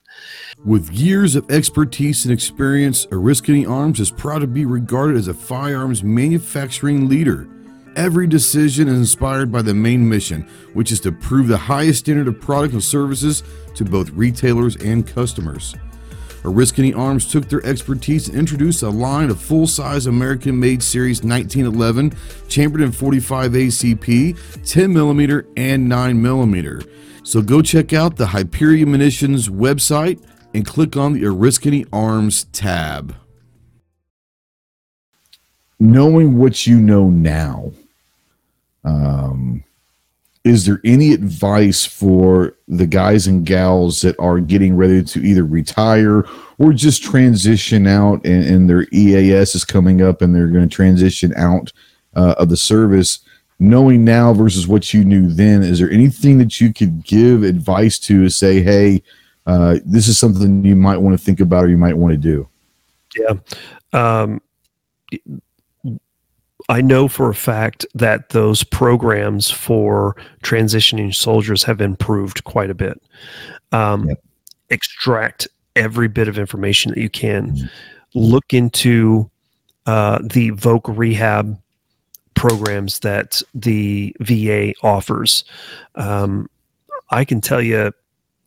With 0.66 0.92
years 0.92 1.36
of 1.36 1.50
expertise 1.50 2.26
and 2.26 2.34
experience, 2.34 3.06
Oriskany 3.08 3.70
Arms 3.70 4.00
is 4.00 4.12
proud 4.12 4.40
to 4.40 4.48
be 4.48 4.66
regarded 4.66 5.18
as 5.18 5.28
a 5.28 5.34
firearms 5.34 6.04
manufacturing 6.04 7.08
leader. 7.08 7.48
Every 7.96 8.28
decision 8.28 8.90
is 8.90 8.98
inspired 8.98 9.52
by 9.52 9.62
the 9.62 9.74
main 9.74 10.08
mission, 10.08 10.48
which 10.74 10.92
is 10.92 11.00
to 11.02 11.14
prove 11.14 11.48
the 11.48 11.58
highest 11.58 12.00
standard 12.00 12.28
of 12.28 12.42
product 12.42 12.74
and 12.74 12.84
services 12.84 13.44
to 13.76 13.86
both 13.86 14.10
retailers 14.12 14.76
and 14.78 15.08
customers. 15.08 15.76
Oriskany 16.44 16.96
Arms 16.96 17.32
took 17.32 17.48
their 17.50 17.66
expertise 17.66 18.28
and 18.28 18.38
introduced 18.38 18.84
a 18.84 18.90
line 18.90 19.30
of 19.30 19.42
full-size 19.42 20.06
American-made 20.06 20.84
Series 20.84 21.24
1911 21.24 22.14
chambered 22.48 22.82
in 22.82 22.92
45 22.92 23.54
ACP, 23.54 24.36
10mm, 24.36 25.48
and 25.58 25.92
9mm. 25.92 26.90
So 27.24 27.42
go 27.42 27.62
check 27.62 27.94
out 27.94 28.18
the 28.18 28.28
Hyperion 28.28 28.92
Munitions 28.92 29.50
website 29.50 30.22
and 30.54 30.66
click 30.66 30.96
on 30.96 31.14
the 31.14 31.24
Oriskany 31.24 31.88
Arms 31.92 32.44
tab. 32.52 33.16
Knowing 35.80 36.38
what 36.38 36.68
you 36.68 36.80
know 36.80 37.10
now, 37.10 37.72
um, 38.86 39.64
is 40.46 40.66
there 40.68 40.80
any 40.86 41.12
advice 41.12 41.86
for 41.86 42.56
the 42.68 42.86
guys 42.86 43.26
and 43.26 43.46
gals 43.46 44.02
that 44.02 44.18
are 44.20 44.40
getting 44.40 44.78
ready 44.78 45.04
to 45.04 45.20
either 45.20 45.44
retire 45.44 46.24
or 46.60 46.72
just 46.72 47.04
transition 47.04 47.88
out 47.88 48.24
and, 48.24 48.46
and 48.46 48.70
their 48.70 48.86
EAS 48.92 49.56
is 49.56 49.66
coming 49.66 50.04
up 50.04 50.22
and 50.22 50.36
they're 50.36 50.48
going 50.48 50.70
to 50.70 50.74
transition 50.74 51.34
out 51.36 51.74
uh, 52.16 52.36
of 52.38 52.50
the 52.50 52.58
service? 52.58 53.20
Knowing 53.58 54.06
now 54.06 54.34
versus 54.34 54.68
what 54.68 54.94
you 54.94 55.04
knew 55.04 55.34
then, 55.34 55.64
is 55.64 55.80
there 55.80 55.90
anything 55.90 56.38
that 56.38 56.62
you 56.62 56.72
could 56.72 57.04
give 57.04 57.42
advice 57.42 57.98
to 57.98 58.24
to 58.24 58.30
say, 58.30 58.62
hey, 58.62 59.02
uh, 59.48 59.78
this 59.84 60.08
is 60.08 60.18
something 60.18 60.64
you 60.64 60.76
might 60.76 60.98
want 60.98 61.18
to 61.18 61.26
think 61.26 61.40
about 61.40 61.64
or 61.64 61.70
you 61.70 61.78
might 61.78 61.98
want 61.98 62.12
to 62.12 62.18
do? 62.18 62.48
Yeah. 63.18 63.34
Um, 63.94 64.42
I 66.68 66.82
know 66.82 67.08
for 67.08 67.30
a 67.30 67.36
fact 67.36 67.86
that 67.94 68.30
those 68.30 68.64
programs 68.64 69.52
for 69.52 70.16
transitioning 70.44 71.14
soldiers 71.14 71.64
have 71.64 71.80
improved 71.80 72.44
quite 72.44 72.70
a 72.70 72.76
bit. 72.76 73.02
Um, 73.72 74.10
yep. 74.10 74.24
Extract 74.70 75.48
every 75.76 76.08
bit 76.08 76.28
of 76.28 76.40
information 76.40 76.92
that 76.92 77.00
you 77.00 77.10
can. 77.10 77.52
Mm-hmm. 77.52 77.66
Look 78.16 78.54
into 78.54 79.30
uh, 79.86 80.20
the 80.24 80.52
Voc 80.52 80.82
rehab 80.98 81.60
programs 82.34 83.00
that 83.00 83.42
the 83.54 84.16
VA 84.20 84.74
offers. 84.82 85.44
Um, 85.96 86.50
I 87.12 87.26
can 87.26 87.42
tell 87.42 87.62
you 87.62 87.92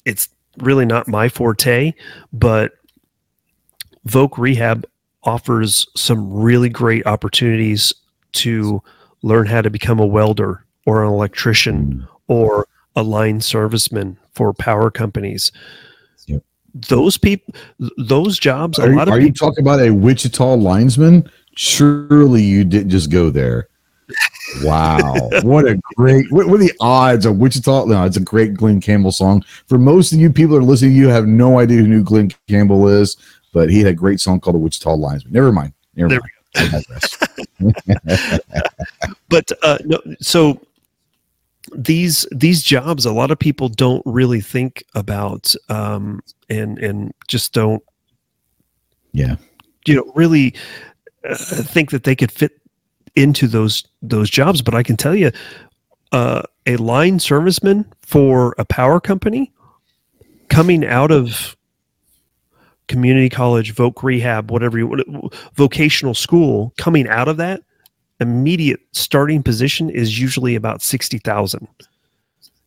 it's 0.05 0.29
really 0.59 0.87
not 0.87 1.07
my 1.07 1.29
forte, 1.29 1.93
but 2.33 2.73
Voc 4.07 4.39
Rehab 4.39 4.87
offers 5.25 5.87
some 5.95 6.33
really 6.33 6.69
great 6.69 7.07
opportunities 7.07 7.93
to 8.33 8.83
learn 9.23 9.47
how 9.47 9.63
to 9.63 9.71
become 9.71 9.99
a 9.99 10.07
welder 10.07 10.65
or 10.87 11.03
an 11.03 11.09
electrician 11.09 12.07
or 12.29 12.67
a 12.97 13.03
line 13.03 13.41
serviceman 13.41 14.17
for 14.33 14.53
power 14.53 14.91
companies. 14.91 15.53
Yep. 16.27 16.43
Those 16.75 17.19
people, 17.19 17.55
those 17.97 18.39
jobs, 18.39 18.79
are, 18.79 18.91
a 18.91 18.97
lot 18.97 19.09
of 19.09 19.15
are 19.15 19.19
people, 19.19 19.27
you 19.27 19.33
talking 19.33 19.65
about 19.65 19.81
a 19.81 19.91
Wichita 19.91 20.55
linesman? 20.55 21.31
Surely 21.57 22.43
you 22.43 22.65
didn't 22.65 22.91
just 22.91 23.11
go 23.11 23.31
there. 23.31 23.69
Wow, 24.63 25.29
what 25.43 25.67
a 25.67 25.79
great! 25.97 26.33
What, 26.33 26.49
what, 26.49 26.55
are 26.55 26.65
the 26.65 26.73
odds 26.81 27.27
of 27.27 27.37
Wichita? 27.37 27.85
No, 27.85 28.05
it's 28.05 28.17
a 28.17 28.21
great 28.21 28.55
Glen 28.55 28.81
Campbell 28.81 29.13
song. 29.13 29.45
For 29.67 29.77
most 29.77 30.13
of 30.13 30.19
you 30.19 30.31
people 30.33 30.55
that 30.55 30.63
are 30.63 30.67
listening, 30.67 30.93
you 30.93 31.09
have 31.09 31.27
no 31.27 31.59
idea 31.59 31.83
who 31.83 32.03
Glen 32.03 32.31
Campbell 32.49 32.89
is, 32.89 33.19
but 33.53 33.69
he 33.69 33.79
had 33.79 33.89
a 33.89 33.95
great 33.95 34.21
song 34.21 34.41
called 34.41 34.57
"A 34.57 34.59
Wichita 34.59 34.95
Linesman." 34.95 35.33
Never 35.33 35.53
mind. 35.53 35.75
Never 35.95 36.09
there 36.09 36.21
mind. 36.21 36.33
but 39.29 39.53
uh, 39.63 39.79
no, 39.85 40.01
so 40.21 40.61
these 41.75 42.27
these 42.31 42.63
jobs, 42.63 43.05
a 43.05 43.13
lot 43.13 43.31
of 43.31 43.39
people 43.39 43.69
don't 43.69 44.03
really 44.07 44.41
think 44.41 44.85
about, 44.95 45.55
um, 45.69 46.23
and 46.49 46.79
and 46.79 47.13
just 47.27 47.53
don't, 47.53 47.83
yeah, 49.13 49.37
you 49.87 49.95
know, 49.95 50.11
really 50.15 50.55
uh, 51.29 51.35
think 51.35 51.91
that 51.91 52.05
they 52.05 52.17
could 52.17 52.33
fit 52.33 52.53
into 53.15 53.47
those 53.47 53.85
those 54.03 54.31
jobs. 54.31 54.63
But 54.63 54.75
I 54.75 54.83
can 54.83 54.97
tell 54.97 55.15
you, 55.15 55.31
uh, 56.13 56.43
a 56.67 56.77
line 56.77 57.19
serviceman 57.19 57.85
for 58.03 58.55
a 58.59 58.65
power 58.65 59.01
company 59.01 59.53
coming 60.49 60.87
out 60.87 61.11
of 61.11 61.57
community 62.89 63.29
college, 63.29 63.75
voc 63.75 64.03
rehab, 64.03 64.51
whatever 64.51 64.79
you 64.79 65.31
vocational 65.55 66.15
school, 66.15 66.73
coming 66.79 67.07
out 67.09 67.29
of 67.29 67.37
that, 67.37 67.63
immediate 68.21 68.81
starting 68.93 69.43
position 69.43 69.91
is 69.91 70.21
usually 70.21 70.55
about 70.55 70.83
sixty 70.83 71.19
thousand. 71.19 71.69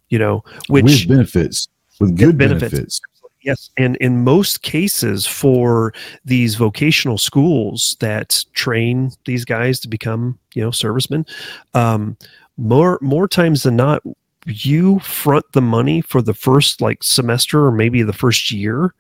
You 0.10 0.20
know, 0.20 0.44
which 0.68 0.84
with 0.84 1.08
benefits, 1.08 1.68
with 2.00 2.18
good 2.18 2.38
benefits. 2.38 2.72
benefits. 2.72 3.02
Yes, 3.44 3.72
and 3.76 3.96
in 3.96 4.24
most 4.24 4.62
cases, 4.62 5.26
for 5.26 5.94
these 6.24 6.54
vocational 6.54 7.18
schools 7.18 7.98
that 8.00 8.46
train 8.54 9.12
these 9.26 9.46
guys 9.46 9.80
to 9.80 9.88
become, 9.88 10.38
you 10.54 10.64
know, 10.64 10.70
servicemen, 10.70 11.26
um, 11.74 12.16
more 12.58 13.00
more 13.02 13.28
times 13.28 13.64
than 13.64 13.76
not, 13.76 14.04
you 14.46 15.00
front 15.00 15.46
the 15.52 15.62
money 15.62 16.02
for 16.02 16.22
the 16.22 16.34
first 16.34 16.82
like 16.82 17.04
semester 17.04 17.66
or 17.66 17.72
maybe 17.72 18.04
the 18.04 18.14
first 18.14 18.52
year, 18.52 18.94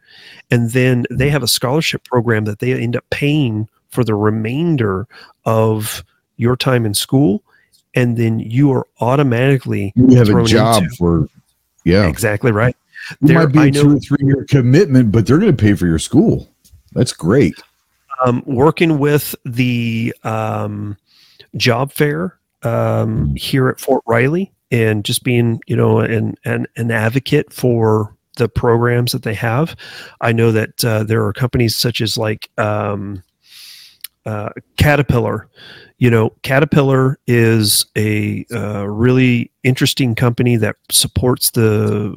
and 0.49 0.71
then 0.71 1.05
they 1.09 1.29
have 1.29 1.43
a 1.43 1.47
scholarship 1.47 2.03
program 2.03 2.45
that 2.45 2.59
they 2.59 2.73
end 2.73 2.95
up 2.95 3.05
paying 3.09 3.67
for 3.89 4.03
the 4.03 4.15
remainder 4.15 5.07
of 5.45 6.03
your 6.37 6.55
time 6.55 6.85
in 6.85 6.93
school, 6.93 7.43
and 7.95 8.17
then 8.17 8.39
you 8.39 8.71
are 8.71 8.87
automatically 8.99 9.93
you 9.95 10.15
have 10.15 10.29
a 10.29 10.43
job 10.43 10.83
into, 10.83 10.95
for 10.95 11.29
yeah 11.83 12.07
exactly 12.07 12.51
right 12.51 12.75
there, 13.21 13.39
might 13.39 13.51
be 13.51 13.67
a 13.67 13.71
two 13.71 13.97
or 13.97 13.99
three 13.99 14.25
year 14.25 14.45
commitment, 14.49 15.11
but 15.11 15.25
they're 15.25 15.39
going 15.39 15.55
to 15.55 15.61
pay 15.61 15.73
for 15.73 15.87
your 15.87 15.99
school. 15.99 16.47
That's 16.93 17.13
great. 17.13 17.55
Um, 18.23 18.43
working 18.45 18.99
with 18.99 19.35
the 19.45 20.13
um, 20.23 20.97
job 21.55 21.91
fair 21.91 22.37
um, 22.63 23.29
hmm. 23.29 23.35
here 23.35 23.69
at 23.69 23.79
Fort 23.79 24.03
Riley 24.05 24.51
and 24.71 25.03
just 25.03 25.23
being, 25.23 25.59
you 25.67 25.75
know, 25.75 25.99
an, 25.99 26.35
an, 26.45 26.65
an 26.77 26.91
advocate 26.91 27.51
for 27.51 28.15
the 28.37 28.47
programs 28.47 29.11
that 29.11 29.23
they 29.23 29.33
have. 29.33 29.75
I 30.21 30.31
know 30.31 30.51
that 30.51 30.83
uh, 30.85 31.03
there 31.03 31.25
are 31.25 31.33
companies 31.33 31.77
such 31.77 32.01
as 32.01 32.17
like 32.17 32.49
um, 32.57 33.23
uh, 34.25 34.49
Caterpillar. 34.77 35.47
You 35.97 36.09
know, 36.09 36.31
Caterpillar 36.41 37.19
is 37.27 37.85
a 37.97 38.45
uh, 38.51 38.87
really 38.87 39.51
interesting 39.63 40.15
company 40.15 40.55
that 40.57 40.75
supports 40.89 41.51
the 41.51 42.15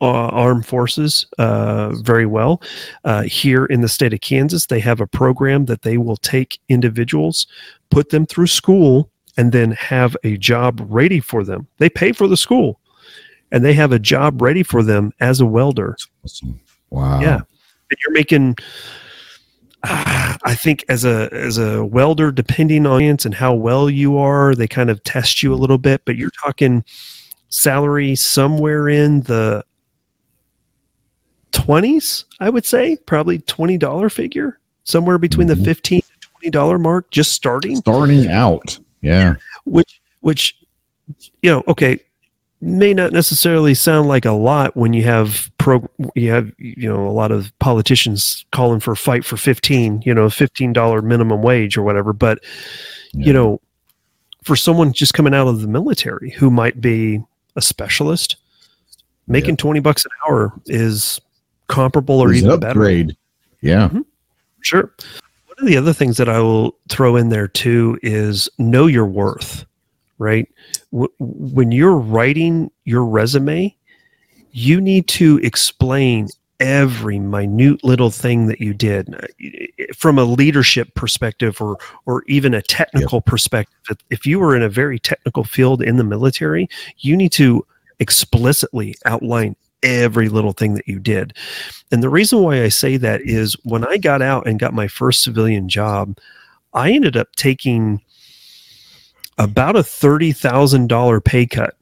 uh, 0.00 0.28
armed 0.28 0.66
forces 0.66 1.26
uh, 1.38 1.90
very 1.96 2.26
well. 2.26 2.62
Uh, 3.04 3.22
here 3.22 3.64
in 3.66 3.80
the 3.80 3.88
state 3.88 4.12
of 4.12 4.20
Kansas, 4.20 4.66
they 4.66 4.80
have 4.80 5.00
a 5.00 5.06
program 5.06 5.64
that 5.64 5.82
they 5.82 5.96
will 5.96 6.18
take 6.18 6.58
individuals, 6.68 7.46
put 7.90 8.10
them 8.10 8.26
through 8.26 8.46
school, 8.46 9.10
and 9.36 9.52
then 9.52 9.72
have 9.72 10.16
a 10.24 10.36
job 10.36 10.84
ready 10.88 11.20
for 11.20 11.44
them. 11.44 11.66
They 11.78 11.88
pay 11.88 12.12
for 12.12 12.28
the 12.28 12.36
school, 12.36 12.80
and 13.52 13.64
they 13.64 13.74
have 13.74 13.92
a 13.92 13.98
job 13.98 14.40
ready 14.40 14.62
for 14.62 14.82
them 14.82 15.12
as 15.20 15.40
a 15.40 15.46
welder. 15.46 15.96
Awesome. 16.24 16.60
Wow. 16.90 17.20
Yeah, 17.20 17.36
and 17.90 17.98
you're 18.04 18.12
making. 18.12 18.56
I 19.88 20.56
think 20.56 20.84
as 20.88 21.04
a 21.04 21.28
as 21.32 21.58
a 21.58 21.84
welder, 21.84 22.32
depending 22.32 22.86
on 22.86 23.02
and 23.02 23.34
how 23.34 23.54
well 23.54 23.88
you 23.88 24.18
are, 24.18 24.54
they 24.54 24.66
kind 24.66 24.90
of 24.90 25.02
test 25.04 25.42
you 25.42 25.52
a 25.52 25.56
little 25.56 25.78
bit. 25.78 26.02
But 26.04 26.16
you're 26.16 26.30
talking 26.30 26.84
salary 27.48 28.16
somewhere 28.16 28.88
in 28.88 29.22
the 29.22 29.64
20s, 31.52 32.24
I 32.40 32.50
would 32.50 32.66
say, 32.66 32.96
probably 33.06 33.38
$20 33.40 34.12
figure, 34.12 34.60
somewhere 34.84 35.18
between 35.18 35.48
mm-hmm. 35.48 35.62
the 35.62 35.64
15 35.64 36.00
to 36.00 36.50
$20 36.50 36.80
mark 36.80 37.10
just 37.10 37.32
starting. 37.32 37.76
Starting 37.76 38.28
out. 38.28 38.78
Yeah. 39.00 39.34
Which 39.64 40.00
which 40.20 40.56
you 41.42 41.50
know, 41.50 41.62
okay, 41.68 42.00
may 42.60 42.94
not 42.94 43.12
necessarily 43.12 43.74
sound 43.74 44.08
like 44.08 44.24
a 44.24 44.32
lot 44.32 44.76
when 44.76 44.92
you 44.92 45.02
have 45.04 45.50
pro 45.58 45.88
you 46.14 46.30
have 46.30 46.50
you 46.58 46.88
know 46.88 47.06
a 47.06 47.10
lot 47.10 47.30
of 47.30 47.56
politicians 47.58 48.44
calling 48.52 48.80
for 48.80 48.92
a 48.92 48.96
fight 48.96 49.24
for 49.24 49.36
15 49.36 50.02
you 50.04 50.14
know 50.14 50.26
$15 50.26 51.04
minimum 51.04 51.42
wage 51.42 51.76
or 51.76 51.82
whatever 51.82 52.14
but 52.14 52.42
yeah. 53.12 53.26
you 53.26 53.32
know 53.32 53.60
for 54.42 54.56
someone 54.56 54.92
just 54.92 55.12
coming 55.12 55.34
out 55.34 55.48
of 55.48 55.60
the 55.60 55.68
military 55.68 56.30
who 56.30 56.50
might 56.50 56.80
be 56.80 57.20
a 57.56 57.62
specialist 57.62 58.36
making 59.26 59.50
yeah. 59.50 59.56
20 59.56 59.80
bucks 59.80 60.04
an 60.04 60.10
hour 60.26 60.52
is 60.66 61.20
comparable 61.68 62.20
or 62.20 62.32
even 62.32 62.50
upgrade. 62.50 63.08
better. 63.08 63.18
Yeah. 63.60 63.88
Mm-hmm. 63.88 64.00
Sure. 64.62 64.92
One 65.56 65.68
of 65.68 65.68
the 65.68 65.76
other 65.78 65.92
things 65.92 66.18
that 66.18 66.28
I 66.28 66.40
will 66.40 66.76
throw 66.90 67.16
in 67.16 67.30
there 67.30 67.48
too 67.48 67.98
is 68.02 68.48
know 68.58 68.86
your 68.86 69.06
worth, 69.06 69.64
right? 70.18 70.46
W- 70.92 71.12
when 71.18 71.72
you're 71.72 71.96
writing 71.96 72.70
your 72.84 73.06
resume, 73.06 73.74
you 74.52 74.80
need 74.80 75.08
to 75.08 75.38
explain 75.42 76.28
every 76.60 77.18
minute 77.18 77.82
little 77.84 78.10
thing 78.10 78.46
that 78.46 78.60
you 78.60 78.72
did 78.72 79.14
uh, 79.14 79.26
from 79.94 80.18
a 80.18 80.24
leadership 80.24 80.94
perspective 80.94 81.60
or 81.60 81.76
or 82.06 82.22
even 82.26 82.54
a 82.54 82.62
technical 82.62 83.18
yep. 83.18 83.26
perspective 83.26 83.98
if 84.08 84.24
you 84.26 84.38
were 84.38 84.56
in 84.56 84.62
a 84.62 84.68
very 84.68 84.98
technical 84.98 85.44
field 85.44 85.82
in 85.82 85.98
the 85.98 86.04
military 86.04 86.66
you 87.00 87.14
need 87.14 87.30
to 87.30 87.66
explicitly 87.98 88.94
outline 89.04 89.54
every 89.86 90.28
little 90.28 90.52
thing 90.52 90.74
that 90.74 90.88
you 90.88 90.98
did. 90.98 91.34
And 91.92 92.02
the 92.02 92.08
reason 92.08 92.40
why 92.40 92.62
I 92.62 92.68
say 92.68 92.96
that 92.98 93.22
is 93.22 93.54
when 93.62 93.86
I 93.86 93.96
got 93.96 94.20
out 94.20 94.46
and 94.46 94.58
got 94.58 94.74
my 94.74 94.88
first 94.88 95.22
civilian 95.22 95.68
job, 95.68 96.18
I 96.74 96.90
ended 96.90 97.16
up 97.16 97.34
taking 97.36 98.02
about 99.38 99.76
a 99.76 99.80
$30,000 99.80 101.24
pay 101.24 101.46
cut 101.46 101.74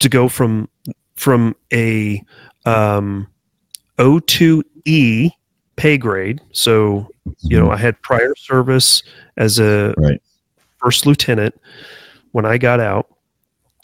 to 0.00 0.08
go 0.08 0.28
from 0.28 0.68
from 1.16 1.54
a 1.72 2.22
um, 2.66 3.28
O2E 3.98 5.30
pay 5.76 5.98
grade. 5.98 6.40
So, 6.50 7.08
you 7.40 7.58
know, 7.58 7.70
I 7.70 7.76
had 7.76 8.00
prior 8.02 8.34
service 8.36 9.02
as 9.36 9.58
a 9.58 9.94
right. 9.96 10.20
first 10.78 11.06
lieutenant 11.06 11.54
when 12.32 12.44
I 12.44 12.58
got 12.58 12.80
out. 12.80 13.06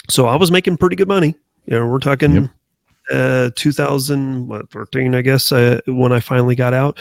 So 0.09 0.27
I 0.27 0.35
was 0.35 0.51
making 0.51 0.77
pretty 0.79 0.97
good 0.97 1.09
money. 1.09 1.37
You 1.67 1.79
know, 1.79 1.87
we're 1.87 2.01
talking 2.01 2.35
yep 2.35 2.51
uh, 3.11 3.51
2013, 3.57 5.15
I 5.15 5.23
guess, 5.23 5.53
uh, 5.53 5.81
when 5.87 6.13
I 6.13 6.21
finally 6.21 6.55
got 6.55 6.75
out, 6.75 6.99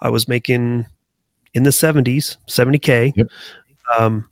I 0.00 0.08
was 0.08 0.28
making 0.28 0.86
in 1.54 1.62
the 1.62 1.70
70s, 1.70 2.36
70k. 2.48 3.12
Yep. 3.16 3.28
Um, 3.98 4.28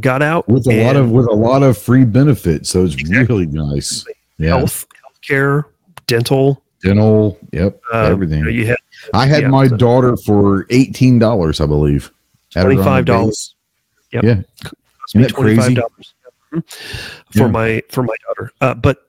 got 0.00 0.22
out 0.22 0.48
with 0.48 0.66
a 0.66 0.84
lot 0.84 0.96
of 0.96 1.10
with 1.10 1.26
a 1.26 1.34
lot 1.34 1.62
of 1.62 1.76
free 1.76 2.04
benefits, 2.04 2.70
so 2.70 2.84
it's 2.84 2.94
exactly. 2.94 3.46
really 3.46 3.46
nice. 3.46 4.04
Yeah. 4.38 4.56
Health, 4.56 4.86
healthcare, 5.04 5.64
dental, 6.06 6.62
dental. 6.82 7.38
Yep, 7.52 7.80
um, 7.92 8.12
everything. 8.12 8.44
You 8.46 8.66
had, 8.66 8.76
I 9.14 9.26
had 9.26 9.42
yeah, 9.42 9.48
my 9.48 9.66
so. 9.66 9.76
daughter 9.76 10.16
for 10.16 10.66
eighteen 10.70 11.18
dollars, 11.18 11.60
I 11.60 11.66
believe. 11.66 12.12
Twenty 12.50 12.76
five 12.76 13.04
dollars. 13.04 13.56
Yep. 14.12 14.24
Yeah. 14.24 14.42
Cost 14.62 15.16
me 15.16 15.26
twenty 15.26 15.56
five 15.56 15.74
dollars 15.74 16.14
for 16.50 16.62
yeah. 17.32 17.46
my 17.48 17.82
for 17.90 18.02
my 18.02 18.14
daughter. 18.26 18.52
Uh, 18.60 18.74
but 18.74 19.08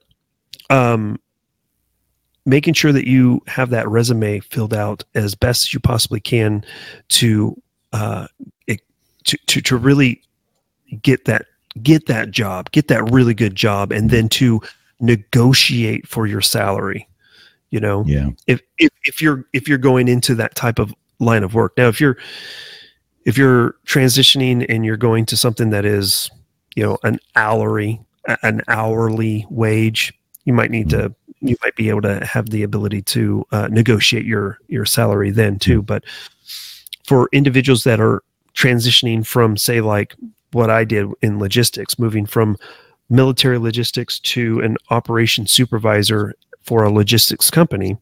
um, 0.70 1.18
making 2.46 2.74
sure 2.74 2.92
that 2.92 3.06
you 3.06 3.42
have 3.46 3.70
that 3.70 3.88
resume 3.88 4.40
filled 4.40 4.74
out 4.74 5.04
as 5.14 5.34
best 5.34 5.66
as 5.66 5.74
you 5.74 5.80
possibly 5.80 6.20
can 6.20 6.64
to 7.08 7.60
uh, 7.92 8.26
it, 8.66 8.80
to, 9.24 9.38
to 9.46 9.60
to 9.60 9.76
really 9.76 10.22
get 11.02 11.24
that 11.24 11.46
get 11.82 12.06
that 12.06 12.30
job, 12.30 12.70
get 12.70 12.88
that 12.88 13.10
really 13.10 13.34
good 13.34 13.54
job, 13.54 13.92
and 13.92 14.10
then 14.10 14.28
to 14.28 14.60
negotiate 15.00 16.06
for 16.06 16.26
your 16.26 16.40
salary. 16.40 17.08
You 17.70 17.80
know, 17.80 18.04
yeah. 18.06 18.30
If 18.46 18.60
if 18.78 18.90
if 19.04 19.22
you're 19.22 19.44
if 19.52 19.68
you're 19.68 19.78
going 19.78 20.08
into 20.08 20.34
that 20.36 20.54
type 20.54 20.78
of 20.78 20.94
line 21.18 21.42
of 21.42 21.54
work 21.54 21.72
now, 21.76 21.88
if 21.88 22.00
you're 22.00 22.16
if 23.24 23.38
you're 23.38 23.76
transitioning 23.86 24.64
and 24.68 24.84
you're 24.84 24.96
going 24.96 25.26
to 25.26 25.36
something 25.36 25.70
that 25.70 25.84
is 25.84 26.30
you 26.76 26.82
know 26.82 26.98
an 27.02 27.18
hourly 27.34 28.00
an 28.42 28.62
hourly 28.68 29.46
wage 29.50 30.12
you 30.44 30.52
might 30.52 30.70
need 30.70 30.90
to 30.90 31.10
mm-hmm. 31.10 31.48
you 31.48 31.56
might 31.62 31.74
be 31.76 31.88
able 31.88 32.02
to 32.02 32.24
have 32.24 32.50
the 32.50 32.62
ability 32.62 33.02
to 33.02 33.44
uh, 33.52 33.68
negotiate 33.68 34.24
your 34.24 34.58
your 34.68 34.84
salary 34.84 35.30
then 35.30 35.58
too 35.58 35.78
mm-hmm. 35.78 35.86
but 35.86 36.04
for 37.04 37.28
individuals 37.32 37.84
that 37.84 38.00
are 38.00 38.22
transitioning 38.54 39.26
from 39.26 39.56
say 39.56 39.80
like 39.80 40.14
what 40.52 40.70
i 40.70 40.84
did 40.84 41.08
in 41.22 41.38
logistics 41.38 41.98
moving 41.98 42.26
from 42.26 42.56
military 43.10 43.58
logistics 43.58 44.18
to 44.20 44.60
an 44.60 44.76
operation 44.90 45.46
supervisor 45.46 46.34
for 46.62 46.84
a 46.84 46.90
logistics 46.90 47.50
company 47.50 47.96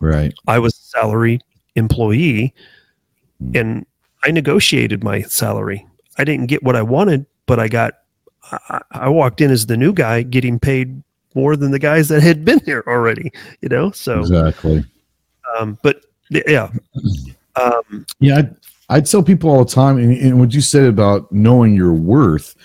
right 0.00 0.34
i 0.46 0.58
was 0.58 0.74
a 0.74 0.98
salary 0.98 1.40
employee 1.76 2.52
mm. 3.42 3.58
and 3.58 3.86
i 4.24 4.30
negotiated 4.30 5.04
my 5.04 5.22
salary 5.22 5.86
i 6.18 6.24
didn't 6.24 6.46
get 6.46 6.62
what 6.62 6.76
i 6.76 6.82
wanted 6.82 7.24
but 7.46 7.60
i 7.60 7.68
got 7.68 7.94
I, 8.52 8.80
I 8.90 9.08
walked 9.08 9.40
in 9.40 9.50
as 9.52 9.66
the 9.66 9.76
new 9.76 9.92
guy 9.92 10.22
getting 10.22 10.58
paid 10.58 11.02
more 11.34 11.56
than 11.56 11.70
the 11.70 11.78
guys 11.78 12.08
that 12.08 12.22
had 12.22 12.44
been 12.44 12.60
there 12.64 12.88
already, 12.88 13.30
you 13.60 13.68
know? 13.68 13.90
So 13.90 14.20
exactly. 14.20 14.84
Um, 15.58 15.78
but 15.82 16.04
yeah. 16.30 16.70
Um, 17.56 18.06
yeah. 18.18 18.38
I'd, 18.38 18.56
I'd 18.88 19.06
tell 19.06 19.22
people 19.22 19.50
all 19.50 19.64
the 19.64 19.70
time, 19.70 19.98
and, 19.98 20.12
and 20.16 20.40
what 20.40 20.52
you 20.52 20.60
said 20.60 20.84
about 20.84 21.30
knowing 21.30 21.76
your 21.76 21.92
worth 21.92 22.56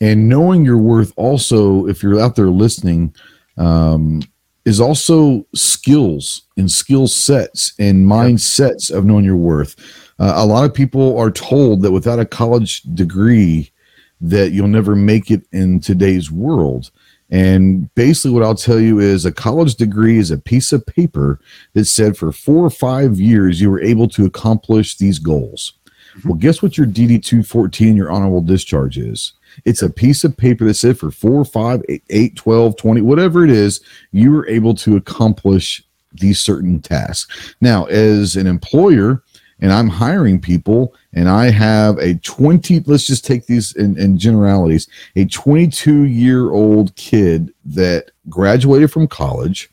and 0.00 0.28
knowing 0.28 0.64
your 0.64 0.78
worth 0.78 1.12
also, 1.16 1.88
if 1.88 2.02
you're 2.02 2.20
out 2.20 2.36
there 2.36 2.50
listening, 2.50 3.14
um, 3.56 4.22
is 4.64 4.80
also 4.80 5.44
skills 5.56 6.42
and 6.56 6.70
skill 6.70 7.08
sets 7.08 7.72
and 7.80 8.06
mindsets 8.06 8.92
of 8.92 9.04
knowing 9.04 9.24
your 9.24 9.36
worth. 9.36 9.74
Uh, 10.20 10.34
a 10.36 10.46
lot 10.46 10.64
of 10.64 10.72
people 10.72 11.18
are 11.18 11.32
told 11.32 11.82
that 11.82 11.90
without 11.90 12.20
a 12.20 12.24
college 12.24 12.82
degree, 12.94 13.72
that 14.20 14.52
you'll 14.52 14.68
never 14.68 14.94
make 14.94 15.32
it 15.32 15.42
in 15.50 15.80
today's 15.80 16.30
world 16.30 16.92
And 17.32 17.92
basically, 17.94 18.32
what 18.32 18.42
I'll 18.42 18.54
tell 18.54 18.78
you 18.78 19.00
is 19.00 19.24
a 19.24 19.32
college 19.32 19.76
degree 19.76 20.18
is 20.18 20.30
a 20.30 20.36
piece 20.36 20.70
of 20.70 20.84
paper 20.84 21.40
that 21.72 21.86
said 21.86 22.14
for 22.14 22.30
four 22.30 22.62
or 22.62 22.70
five 22.70 23.18
years 23.18 23.58
you 23.58 23.70
were 23.70 23.80
able 23.80 24.06
to 24.08 24.26
accomplish 24.26 24.98
these 24.98 25.18
goals. 25.18 25.72
Mm-hmm. 26.18 26.28
Well, 26.28 26.38
guess 26.38 26.62
what 26.62 26.76
your 26.76 26.86
DD 26.86 27.24
214, 27.24 27.96
your 27.96 28.12
honorable 28.12 28.42
discharge 28.42 28.98
is? 28.98 29.32
It's 29.64 29.80
a 29.80 29.88
piece 29.88 30.24
of 30.24 30.36
paper 30.36 30.66
that 30.66 30.74
said 30.74 30.98
for 30.98 31.10
four, 31.10 31.42
five, 31.46 31.82
eight, 31.88 32.04
eight, 32.10 32.36
12, 32.36 32.76
20, 32.76 33.00
whatever 33.00 33.44
it 33.44 33.50
is, 33.50 33.80
you 34.12 34.30
were 34.30 34.46
able 34.46 34.74
to 34.74 34.96
accomplish 34.96 35.82
these 36.12 36.38
certain 36.38 36.80
tasks. 36.80 37.54
Now, 37.62 37.86
as 37.86 38.36
an 38.36 38.46
employer, 38.46 39.22
and 39.62 39.72
I'm 39.72 39.88
hiring 39.88 40.40
people, 40.40 40.92
and 41.12 41.28
I 41.28 41.50
have 41.50 41.96
a 41.98 42.14
20, 42.14 42.80
let's 42.80 43.06
just 43.06 43.24
take 43.24 43.46
these 43.46 43.74
in, 43.76 43.96
in 43.96 44.18
generalities, 44.18 44.88
a 45.14 45.24
22 45.24 46.02
year 46.02 46.50
old 46.50 46.94
kid 46.96 47.54
that 47.64 48.10
graduated 48.28 48.90
from 48.90 49.06
college, 49.06 49.70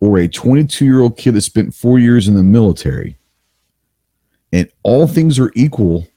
or 0.00 0.18
a 0.18 0.26
22 0.26 0.84
year 0.84 1.00
old 1.00 1.16
kid 1.16 1.34
that 1.34 1.42
spent 1.42 1.74
four 1.74 2.00
years 2.00 2.26
in 2.26 2.34
the 2.34 2.42
military, 2.42 3.16
and 4.52 4.68
all 4.82 5.06
things 5.06 5.38
are 5.38 5.52
equal, 5.54 6.08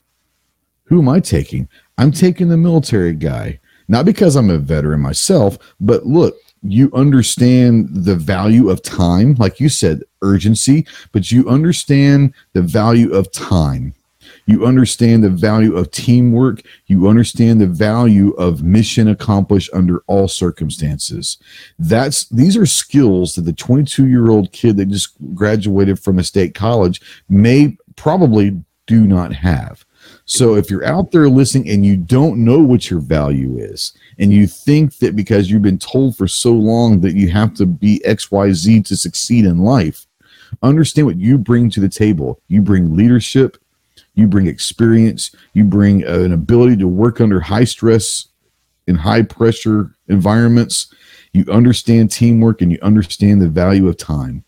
who 0.86 1.02
am 1.02 1.08
I 1.08 1.20
taking? 1.20 1.70
I'm 2.00 2.12
taking 2.12 2.50
the 2.50 2.58
military 2.58 3.14
guy, 3.14 3.60
not 3.88 4.06
because 4.06 4.36
I'm 4.36 4.50
a 4.50 4.58
veteran 4.58 5.02
myself, 5.02 5.60
but 5.80 6.08
look, 6.08 6.36
you 6.61 6.91
understand 6.94 7.90
the 7.91 8.15
value 8.15 8.69
of 8.69 8.81
time, 8.81 9.36
like 9.36 9.60
you 9.60 9.69
said, 9.69 10.03
urgency, 10.22 10.86
but 11.11 11.31
you 11.31 11.48
understand 11.48 12.34
the 12.53 12.61
value 12.61 13.14
of 13.14 13.31
time. 13.31 13.94
You 14.45 14.65
understand 14.65 15.23
the 15.23 15.30
value 15.30 15.77
of 15.77 15.91
teamwork. 15.91 16.61
You 16.88 17.07
understand 17.07 17.61
the 17.61 17.68
value 17.68 18.31
of 18.31 18.64
mission 18.64 19.07
accomplished 19.07 19.69
under 19.73 19.99
all 20.07 20.27
circumstances. 20.27 21.38
That's 21.77 22.27
these 22.30 22.57
are 22.57 22.65
skills 22.65 23.36
that 23.36 23.44
the 23.44 23.53
22 23.53 24.07
year 24.07 24.30
old 24.30 24.52
kid 24.52 24.77
that 24.77 24.88
just 24.88 25.14
graduated 25.36 25.99
from 25.99 26.18
a 26.18 26.23
state 26.23 26.56
college 26.56 26.99
may 27.30 27.77
probably 27.95 28.60
do 28.88 29.06
not 29.06 29.34
have. 29.34 29.86
So 30.31 30.53
if 30.53 30.69
you're 30.69 30.85
out 30.85 31.10
there 31.10 31.27
listening 31.27 31.69
and 31.69 31.84
you 31.84 31.97
don't 31.97 32.45
know 32.45 32.60
what 32.60 32.91
your 32.91 32.99
value 32.99 33.57
is, 33.57 33.93
and 34.19 34.31
you 34.31 34.45
think 34.45 34.99
that 34.99 35.15
because 35.15 35.49
you've 35.49 35.64
been 35.64 35.80
told 35.80 36.15
for 36.15 36.27
so 36.27 36.53
long 36.53 37.01
that 37.01 37.15
you 37.15 37.30
have 37.30 37.56
to 37.56 37.65
be 37.65 37.99
XYZ 38.06 38.85
to 38.85 38.95
succeed 38.95 39.45
in 39.45 39.57
life, 39.57 40.06
understand 40.61 41.07
what 41.07 41.18
you 41.18 41.39
bring 41.39 41.72
to 41.72 41.80
the 41.80 41.89
table. 41.89 42.39
You 42.47 42.61
bring 42.61 42.95
leadership, 42.95 43.57
you 44.14 44.27
bring 44.27 44.45
experience, 44.45 45.35
you 45.53 45.64
bring 45.64 46.03
an 46.03 46.31
ability 46.31 46.77
to 46.77 46.88
work 46.88 47.19
under 47.19 47.39
high 47.39 47.64
stress 47.64 48.27
and 48.88 48.97
high 48.97 49.23
pressure 49.23 49.95
environments. 50.10 50.93
You 51.34 51.45
understand 51.51 52.11
teamwork 52.11 52.61
and 52.61 52.72
you 52.72 52.77
understand 52.84 53.41
the 53.41 53.49
value 53.49 53.88
of 53.88 53.97
time. 53.97 54.43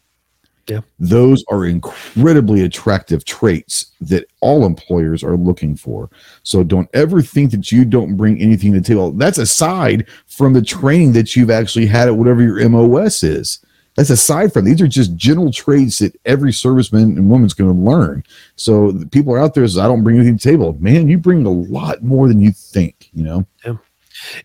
Yeah. 0.72 0.82
Those 1.00 1.44
are 1.50 1.66
incredibly 1.66 2.62
attractive 2.62 3.26
traits 3.26 3.92
that 4.00 4.26
all 4.40 4.66
employers 4.66 5.22
are 5.22 5.36
looking 5.36 5.76
for. 5.76 6.10
So 6.44 6.64
don't 6.64 6.90
ever 6.94 7.22
think 7.22 7.52
that 7.52 7.74
you 7.74 7.84
don't 7.84 8.16
bring 8.16 8.40
anything 8.42 8.72
to 8.72 8.80
the 8.80 8.88
table. 8.88 9.12
That's 9.12 9.38
aside 9.38 10.08
from 10.28 10.54
the 10.54 10.62
training 10.62 11.12
that 11.14 11.36
you've 11.36 11.52
actually 11.52 11.88
had 11.88 12.08
at 12.08 12.16
whatever 12.16 12.42
your 12.42 12.70
MOS 12.70 13.22
is. 13.22 13.60
That's 13.98 14.10
aside 14.10 14.54
from 14.54 14.64
these 14.64 14.82
are 14.82 14.88
just 14.88 15.18
general 15.18 15.52
traits 15.52 16.00
that 16.00 16.18
every 16.24 16.52
serviceman 16.54 17.18
and 17.18 17.30
woman's 17.30 17.54
going 17.54 17.74
to 17.74 17.82
learn. 17.82 18.24
So 18.56 18.94
people 19.12 19.34
are 19.34 19.40
out 19.40 19.54
there 19.54 19.68
says, 19.68 19.78
I 19.78 19.88
don't 19.88 20.04
bring 20.04 20.16
anything 20.16 20.38
to 20.38 20.48
the 20.48 20.52
table. 20.52 20.78
Man, 20.80 21.10
you 21.10 21.18
bring 21.18 21.46
a 21.46 21.50
lot 21.50 22.02
more 22.02 22.30
than 22.30 22.40
you 22.40 22.54
think, 22.54 23.10
you 23.12 23.24
know? 23.24 23.46
Yeah. 23.66 23.76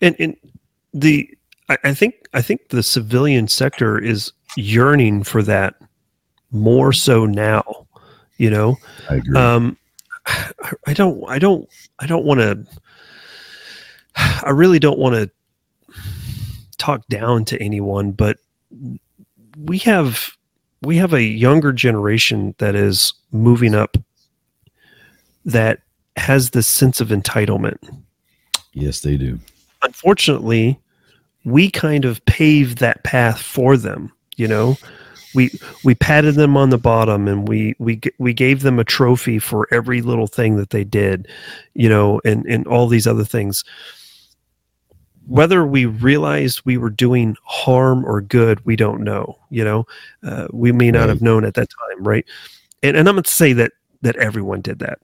And, 0.01 0.17
and 0.19 0.35
the, 0.93 1.33
I, 1.69 1.77
I 1.85 1.93
think, 1.93 2.15
I 2.33 2.41
think 2.41 2.67
the 2.67 2.83
civilian 2.83 3.47
sector 3.47 3.97
is 3.97 4.33
yearning 4.57 5.23
for 5.23 5.41
that 5.43 5.75
more 6.51 6.93
so 6.93 7.25
now. 7.25 7.87
You 8.37 8.51
know, 8.51 8.77
I 9.09 9.15
agree. 9.15 9.37
Um, 9.37 9.77
I 10.85 10.93
don't, 10.93 11.23
I 11.27 11.39
don't, 11.39 11.67
I 11.99 12.05
don't 12.05 12.25
want 12.25 12.39
to. 12.39 12.65
I 14.43 14.49
really 14.49 14.79
don't 14.79 14.99
want 14.99 15.15
to 15.15 15.29
talk 16.77 17.07
down 17.07 17.45
to 17.45 17.61
anyone, 17.61 18.11
but 18.11 18.37
we 19.57 19.77
have 19.79 20.31
we 20.81 20.97
have 20.97 21.13
a 21.13 21.23
younger 21.23 21.71
generation 21.71 22.53
that 22.59 22.75
is 22.75 23.13
moving 23.31 23.73
up 23.73 23.97
that 25.45 25.79
has 26.17 26.51
this 26.51 26.67
sense 26.67 27.01
of 27.01 27.09
entitlement. 27.09 27.77
Yes, 28.73 28.99
they 28.99 29.17
do. 29.17 29.39
Unfortunately, 29.81 30.79
we 31.45 31.71
kind 31.71 32.05
of 32.05 32.23
paved 32.25 32.79
that 32.79 33.03
path 33.03 33.41
for 33.41 33.77
them, 33.77 34.11
you 34.35 34.47
know 34.47 34.77
we 35.37 35.51
we 35.83 35.93
patted 35.93 36.33
them 36.33 36.57
on 36.57 36.71
the 36.71 36.79
bottom 36.79 37.27
and 37.27 37.47
we 37.47 37.75
we 37.77 38.01
we 38.17 38.33
gave 38.33 38.63
them 38.63 38.79
a 38.79 38.83
trophy 38.83 39.37
for 39.37 39.67
every 39.71 40.01
little 40.01 40.25
thing 40.25 40.55
that 40.55 40.71
they 40.71 40.83
did 40.83 41.27
you 41.75 41.87
know 41.87 42.19
and 42.25 42.43
and 42.47 42.65
all 42.65 42.87
these 42.87 43.05
other 43.05 43.23
things. 43.23 43.63
Whether 45.27 45.67
we 45.67 45.85
realized 45.85 46.61
we 46.65 46.77
were 46.77 46.89
doing 46.89 47.37
harm 47.43 48.03
or 48.03 48.19
good 48.19 48.65
we 48.65 48.75
don't 48.75 49.03
know 49.03 49.37
you 49.51 49.63
know? 49.63 49.85
Uh, 50.23 50.47
we 50.51 50.71
may 50.71 50.89
not 50.89 51.01
right. 51.01 51.09
have 51.09 51.21
known 51.21 51.45
at 51.45 51.53
that 51.53 51.69
time 51.69 52.03
right? 52.03 52.25
And, 52.81 52.97
and 52.97 53.07
i'm 53.07 53.15
going 53.15 53.23
to 53.23 53.29
say 53.29 53.53
that 53.53 53.73
that 54.01 54.15
everyone 54.17 54.61
did 54.61 54.79
that. 54.79 54.99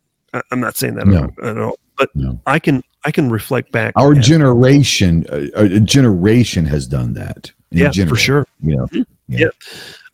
I'm 0.51 0.60
not 0.60 0.76
saying 0.76 0.95
that 0.95 1.05
no. 1.05 1.30
at 1.43 1.57
all 1.60 1.77
but 1.95 2.10
no. 2.15 2.39
i 2.47 2.57
can 2.57 2.84
i 3.05 3.11
can 3.11 3.30
reflect 3.30 3.72
back 3.72 3.93
our 3.95 4.15
generation 4.15 5.27
uh, 5.31 5.45
a 5.53 5.80
generation 5.80 6.65
has 6.65 6.88
done 6.88 7.14
that. 7.14 7.51
Yeah 7.69 7.89
general, 7.89 8.15
for 8.15 8.19
sure. 8.19 8.47
you 8.61 8.77
know? 8.77 8.88
Yeah. 8.93 9.03
yeah 9.27 9.49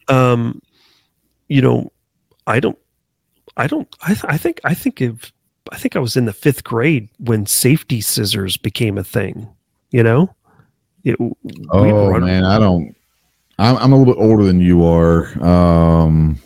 um, 0.10 0.62
you 1.48 1.62
know, 1.62 1.92
I 2.48 2.60
don't, 2.60 2.78
I 3.58 3.68
don't, 3.68 3.88
I, 4.02 4.08
th- 4.08 4.26
I 4.28 4.38
think, 4.38 4.60
I 4.64 4.74
think 4.74 5.02
if, 5.02 5.32
I 5.72 5.78
think 5.78 5.96
I 5.96 6.00
was 6.00 6.18
in 6.18 6.26
the 6.26 6.34
fifth 6.34 6.64
grade 6.64 7.10
when 7.20 7.46
safety 7.46 8.02
scissors 8.02 8.58
became 8.58 8.98
a 8.98 9.04
thing, 9.04 9.48
you 9.92 10.04
know? 10.04 10.34
It, 11.04 11.18
oh 11.70 12.20
man, 12.20 12.44
I 12.44 12.60
don't, 12.60 12.96
I'm, 13.58 13.78
I'm 13.78 13.94
a 13.94 13.98
little 13.98 14.14
bit 14.14 14.22
older 14.22 14.44
than 14.44 14.60
you 14.62 14.86
are. 14.86 15.28
Um, 15.44 16.40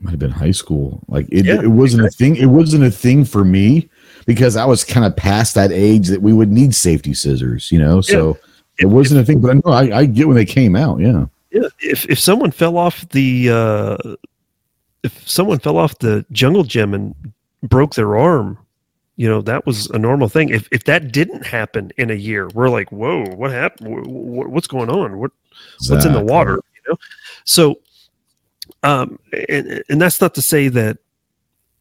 might 0.00 0.10
have 0.10 0.18
been 0.18 0.30
high 0.30 0.52
school. 0.52 1.02
Like 1.08 1.26
it, 1.30 1.46
yeah, 1.46 1.60
it 1.60 1.68
wasn't 1.68 2.04
exactly. 2.04 2.26
a 2.26 2.34
thing. 2.34 2.42
It 2.42 2.46
wasn't 2.46 2.84
a 2.84 2.90
thing 2.90 3.24
for 3.24 3.44
me 3.44 3.88
because 4.26 4.56
I 4.56 4.64
was 4.64 4.84
kind 4.84 5.04
of 5.06 5.16
past 5.16 5.54
that 5.54 5.72
age 5.72 6.08
that 6.08 6.22
we 6.22 6.32
would 6.32 6.52
need 6.52 6.74
safety 6.74 7.14
scissors, 7.14 7.72
you 7.72 7.78
know? 7.78 8.00
So 8.00 8.38
it 8.78 8.86
wasn't 8.86 9.20
if, 9.20 9.24
a 9.24 9.26
thing, 9.26 9.40
but 9.40 9.50
I 9.50 9.54
know 9.54 9.92
I, 9.94 9.98
I, 9.98 10.06
get 10.06 10.26
when 10.26 10.36
they 10.36 10.44
came 10.44 10.76
out. 10.76 11.00
Yeah. 11.00 11.26
Yeah. 11.50 11.68
If 11.80 12.08
if 12.10 12.18
someone 12.18 12.50
fell 12.50 12.76
off 12.76 13.08
the 13.10 13.50
uh, 13.50 13.96
if 15.02 15.28
someone 15.28 15.58
fell 15.58 15.78
off 15.78 15.98
the 15.98 16.26
jungle 16.32 16.64
gym 16.64 16.92
and 16.92 17.14
broke 17.62 17.94
their 17.94 18.16
arm, 18.16 18.58
you 19.16 19.28
know 19.28 19.40
that 19.42 19.64
was 19.64 19.88
a 19.90 19.98
normal 19.98 20.28
thing. 20.28 20.50
If 20.50 20.68
if 20.70 20.84
that 20.84 21.12
didn't 21.12 21.46
happen 21.46 21.92
in 21.96 22.10
a 22.10 22.14
year, 22.14 22.48
we're 22.48 22.68
like, 22.68 22.92
whoa, 22.92 23.24
what 23.34 23.50
happened? 23.50 24.06
What's 24.06 24.66
going 24.66 24.90
on? 24.90 25.18
What 25.18 25.30
exactly. 25.76 25.94
what's 25.94 26.06
in 26.06 26.12
the 26.12 26.32
water? 26.32 26.60
You 26.74 26.90
know. 26.92 26.96
So, 27.44 27.76
um, 28.82 29.18
and 29.48 29.82
and 29.88 30.00
that's 30.00 30.20
not 30.20 30.34
to 30.34 30.42
say 30.42 30.68
that 30.68 30.98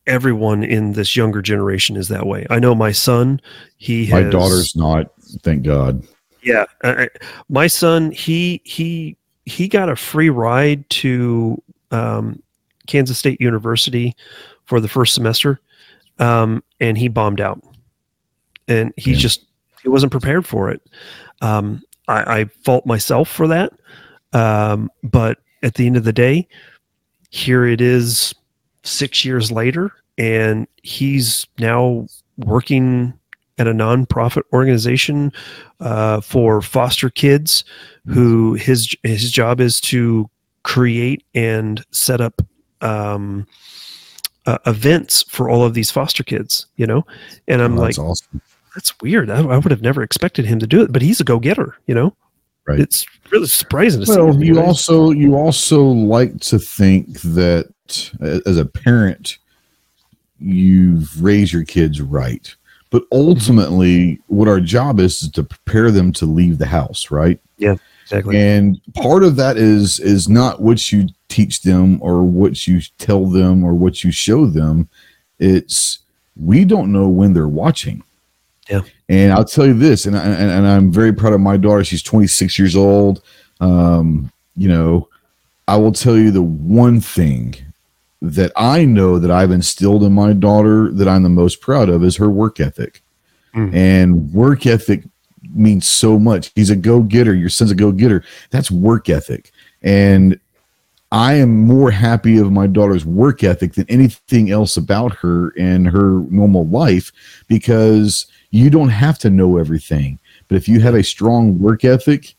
everyone 0.08 0.64
in 0.64 0.94
this 0.94 1.16
younger 1.16 1.42
generation 1.42 1.98
is 1.98 2.08
that 2.10 2.26
way. 2.28 2.46
I 2.50 2.60
know 2.60 2.76
my 2.76 2.92
son, 2.92 3.42
he 3.78 4.10
my 4.10 4.24
daughter's 4.24 4.76
not. 4.76 5.12
Thank 5.42 5.64
God. 5.64 6.08
Yeah, 6.46 6.66
uh, 6.84 7.08
my 7.50 7.66
son 7.66 8.12
he 8.12 8.62
he 8.64 9.18
he 9.46 9.68
got 9.68 9.90
a 9.90 9.96
free 9.96 10.30
ride 10.30 10.88
to 10.92 11.62
um, 11.90 12.42
Kansas 12.86 13.18
State 13.18 13.42
University 13.42 14.16
for 14.66 14.80
the 14.80 14.88
first 14.88 15.16
semester, 15.16 15.60
um, 16.20 16.64
and 16.80 17.00
he 17.00 17.08
bombed 17.08 17.42
out, 17.42 17.60
and 18.68 18.94
he 18.96 19.14
yeah. 19.14 19.18
just 19.18 19.46
he 19.82 19.90
wasn't 19.90 20.12
prepared 20.12 20.46
for 20.46 20.70
it. 20.70 20.84
Um, 21.42 21.82
I, 22.08 22.40
I, 22.40 22.46
fault 22.64 22.86
myself 22.86 23.28
for 23.28 23.48
that, 23.48 23.74
um, 24.34 24.92
but 25.04 25.40
at 25.64 25.74
the 25.74 25.88
end 25.88 25.98
of 25.98 26.04
the 26.04 26.14
day, 26.14 26.48
here 27.32 27.66
it 27.66 27.82
is, 27.82 28.36
six 28.84 29.26
years 29.26 29.52
later, 29.52 29.92
and 30.20 30.68
he's 30.84 31.48
now 31.58 32.06
working 32.38 33.14
at 33.57 33.68
a 33.68 33.73
nonprofit 33.73 34.44
organization 34.53 35.32
uh, 35.80 36.22
for 36.22 36.61
foster 36.61 37.10
kids 37.10 37.64
who 38.06 38.53
his 38.53 38.94
his 39.03 39.32
job 39.32 39.60
is 39.60 39.80
to 39.82 40.30
create 40.64 41.23
and 41.34 41.84
set 41.91 42.22
up 42.22 42.41
um, 42.82 43.48
uh, 44.45 44.57
events 44.65 45.23
for 45.23 45.49
all 45.49 45.64
of 45.64 45.73
these 45.73 45.90
foster 45.90 46.23
kids 46.23 46.68
you 46.76 46.86
know? 46.86 47.03
And 47.48 47.61
i'm 47.61 47.77
oh, 47.77 47.82
like 47.82 47.98
awesome. 47.98 48.41
that's 48.76 48.98
weird. 48.99 49.30
I, 49.30 49.40
I, 49.40 49.57
would 49.57 49.72
have 49.72 49.82
never 49.82 50.03
expected 50.03 50.45
him 50.45 50.60
to 50.60 50.68
do 50.68 50.82
it 50.82 50.91
but 50.91 51.02
he's 51.02 51.19
a 51.19 51.23
go-getter 51.23 51.76
you 51.88 51.95
know? 51.95 52.15
Right. 52.68 52.80
It's 52.80 53.06
really 53.30 53.48
surprising 53.48 54.03
to 54.03 54.11
well, 54.11 54.44
you 54.44 54.60
also 54.60 55.11
you 55.11 55.36
also 55.36 55.84
like 55.84 56.40
to 56.41 56.57
think 56.57 57.22
that 57.22 57.72
as 58.45 58.57
a 58.57 58.65
parent 58.65 59.38
you've 60.40 61.23
raised 61.23 61.53
your 61.53 61.64
kids 61.64 62.02
right 62.02 62.56
but 62.96 63.04
ultimately 63.12 64.22
what 64.28 64.48
our 64.48 64.62
job 64.62 65.02
is, 65.02 65.22
is 65.22 65.30
to 65.30 65.44
prepare 65.44 65.92
them 65.92 66.14
to 66.14 66.26
leave 66.26 66.60
the 66.60 66.66
house 66.66 67.12
right? 67.12 67.42
Yeah 67.58 67.76
exactly. 68.06 68.38
And 68.40 68.80
part 68.94 69.24
of 69.24 69.36
that 69.36 69.58
is 69.58 70.00
is 70.00 70.30
not 70.30 70.62
what 70.62 70.94
you 70.94 71.10
teach 71.28 71.64
them 71.64 72.02
or 72.02 72.24
what 72.24 72.68
you 72.68 72.80
tell 72.98 73.26
them 73.26 73.66
or 73.66 73.74
what 73.74 74.04
you 74.04 74.12
show 74.12 74.46
them. 74.46 74.88
It's 75.40 76.00
we 76.38 76.64
don't 76.64 76.94
know 76.94 77.10
when 77.10 77.34
they're 77.34 77.50
watching. 77.50 78.02
Yeah. 78.70 78.82
And 79.10 79.34
i'll 79.34 79.46
tell 79.46 79.68
you 79.68 79.74
this 79.74 80.06
and, 80.06 80.18
I, 80.18 80.24
and, 80.24 80.50
and 80.50 80.66
i'm 80.66 80.92
very 80.92 81.14
proud 81.14 81.34
of 81.34 81.42
my 81.42 81.58
daughter. 81.58 81.84
She's 81.84 82.02
26 82.02 82.58
years 82.58 82.78
old. 82.78 83.22
Um, 83.60 84.32
you 84.56 84.70
know 84.70 85.10
i 85.68 85.76
will 85.76 85.92
tell 85.92 86.18
you 86.18 86.32
the 86.32 86.42
one 86.42 87.02
thing 87.02 87.56
that 88.34 88.52
I 88.56 88.86
know 88.86 89.20
that 89.20 89.32
I've 89.32 89.52
instilled 89.52 90.04
in 90.04 90.14
my 90.14 90.34
daughter 90.34 90.92
that 90.92 91.08
I'm 91.08 91.24
the 91.24 91.30
most 91.30 91.62
proud 91.62 91.90
of 91.90 92.04
is 92.04 92.16
her 92.18 92.30
work 92.30 92.60
ethic. 92.60 93.02
Mm. 93.54 93.74
And 93.74 94.34
work 94.34 94.66
ethic 94.66 95.04
means 95.54 95.88
so 95.88 96.20
much. 96.20 96.52
He's 96.56 96.70
a 96.70 96.76
go 96.76 97.02
getter. 97.02 97.34
Your 97.34 97.50
son's 97.50 97.72
a 97.72 97.76
go 97.76 97.92
getter. 97.92 98.24
That's 98.50 98.72
work 98.72 99.10
ethic. 99.10 99.52
And 99.82 100.40
I 101.12 101.34
am 101.34 101.66
more 101.66 101.92
happy 101.92 102.38
of 102.38 102.52
my 102.52 102.68
daughter's 102.68 103.06
work 103.06 103.44
ethic 103.44 103.74
than 103.74 103.86
anything 103.90 104.52
else 104.52 104.76
about 104.76 105.14
her 105.16 105.54
and 105.58 105.88
her 105.88 106.22
normal 106.30 106.68
life 106.68 107.12
because 107.48 108.26
you 108.50 108.70
don't 108.70 108.90
have 108.90 109.20
to 109.20 109.30
know 109.30 109.58
everything. 109.58 110.20
But 110.48 110.56
if 110.56 110.68
you 110.68 110.80
have 110.82 110.96
a 110.96 111.04
strong 111.04 111.60
work 111.60 111.86
ethic, 111.86 112.36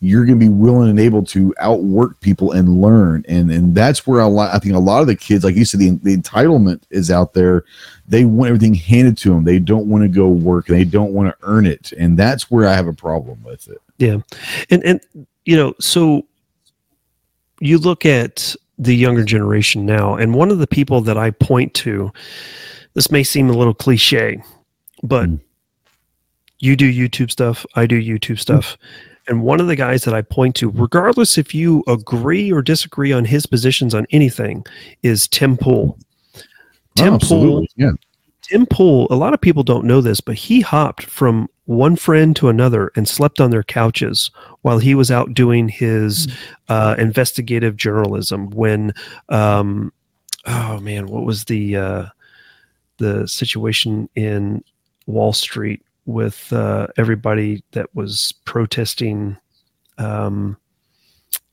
you're 0.00 0.24
going 0.24 0.38
to 0.38 0.44
be 0.44 0.50
willing 0.50 0.88
and 0.88 1.00
able 1.00 1.24
to 1.24 1.52
outwork 1.58 2.20
people 2.20 2.52
and 2.52 2.80
learn. 2.80 3.24
And 3.28 3.50
and 3.50 3.74
that's 3.74 4.06
where 4.06 4.20
a 4.20 4.28
lot, 4.28 4.54
i 4.54 4.58
think 4.58 4.74
a 4.74 4.78
lot 4.78 5.00
of 5.00 5.06
the 5.06 5.16
kids 5.16 5.44
like 5.44 5.56
you 5.56 5.64
said 5.64 5.80
the, 5.80 5.90
the 6.02 6.16
entitlement 6.16 6.82
is 6.90 7.10
out 7.10 7.34
there. 7.34 7.64
They 8.06 8.24
want 8.24 8.48
everything 8.48 8.74
handed 8.74 9.18
to 9.18 9.30
them 9.30 9.44
they 9.44 9.58
don't 9.58 9.86
want 9.86 10.02
to 10.04 10.08
go 10.08 10.28
work 10.28 10.66
they 10.66 10.84
don't 10.84 11.12
want 11.12 11.28
to 11.28 11.46
earn 11.46 11.66
it. 11.66 11.92
And 11.92 12.16
that's 12.16 12.50
where 12.50 12.68
i 12.68 12.74
have 12.74 12.86
a 12.86 12.92
problem 12.92 13.42
with 13.42 13.68
it. 13.68 13.80
Yeah. 13.98 14.18
And 14.70 14.84
and 14.84 15.00
you 15.44 15.56
know 15.56 15.74
so 15.80 16.24
you 17.60 17.78
look 17.78 18.06
at 18.06 18.54
the 18.78 18.94
younger 18.94 19.24
generation 19.24 19.84
now 19.84 20.14
and 20.14 20.34
one 20.34 20.52
of 20.52 20.58
the 20.58 20.66
people 20.68 21.00
that 21.00 21.18
i 21.18 21.32
point 21.32 21.74
to 21.74 22.12
this 22.94 23.10
may 23.10 23.24
seem 23.24 23.50
a 23.50 23.52
little 23.52 23.74
cliche 23.74 24.40
but 25.02 25.28
mm. 25.28 25.40
you 26.60 26.76
do 26.76 26.92
youtube 26.92 27.28
stuff 27.28 27.66
i 27.74 27.86
do 27.86 28.00
youtube 28.00 28.38
stuff. 28.38 28.76
Mm 28.76 29.07
and 29.28 29.42
one 29.42 29.60
of 29.60 29.66
the 29.66 29.76
guys 29.76 30.04
that 30.04 30.14
I 30.14 30.22
point 30.22 30.56
to, 30.56 30.70
regardless 30.70 31.38
if 31.38 31.54
you 31.54 31.84
agree 31.86 32.50
or 32.50 32.62
disagree 32.62 33.12
on 33.12 33.24
his 33.24 33.46
positions 33.46 33.94
on 33.94 34.06
anything, 34.10 34.64
is 35.02 35.28
Tim 35.28 35.56
Pool. 35.56 35.98
Tim 36.96 37.14
oh, 37.14 37.18
Pool, 37.18 37.66
yeah. 37.76 37.92
Tim 38.42 38.66
Pool, 38.66 39.06
a 39.10 39.14
lot 39.14 39.34
of 39.34 39.40
people 39.40 39.62
don't 39.62 39.84
know 39.84 40.00
this, 40.00 40.20
but 40.20 40.34
he 40.34 40.60
hopped 40.62 41.04
from 41.04 41.48
one 41.66 41.96
friend 41.96 42.34
to 42.36 42.48
another 42.48 42.90
and 42.96 43.06
slept 43.06 43.40
on 43.40 43.50
their 43.50 43.62
couches 43.62 44.30
while 44.62 44.78
he 44.78 44.94
was 44.94 45.10
out 45.10 45.34
doing 45.34 45.68
his 45.68 46.24
hmm. 46.24 46.30
uh, 46.70 46.94
investigative 46.98 47.76
journalism. 47.76 48.48
When, 48.50 48.94
um, 49.28 49.92
oh 50.46 50.80
man, 50.80 51.06
what 51.06 51.24
was 51.24 51.44
the 51.44 51.76
uh, 51.76 52.06
the 52.96 53.28
situation 53.28 54.08
in 54.14 54.64
Wall 55.06 55.34
Street 55.34 55.82
with 56.08 56.50
uh, 56.54 56.86
everybody 56.96 57.62
that 57.72 57.94
was 57.94 58.32
protesting 58.46 59.36
um, 59.98 60.56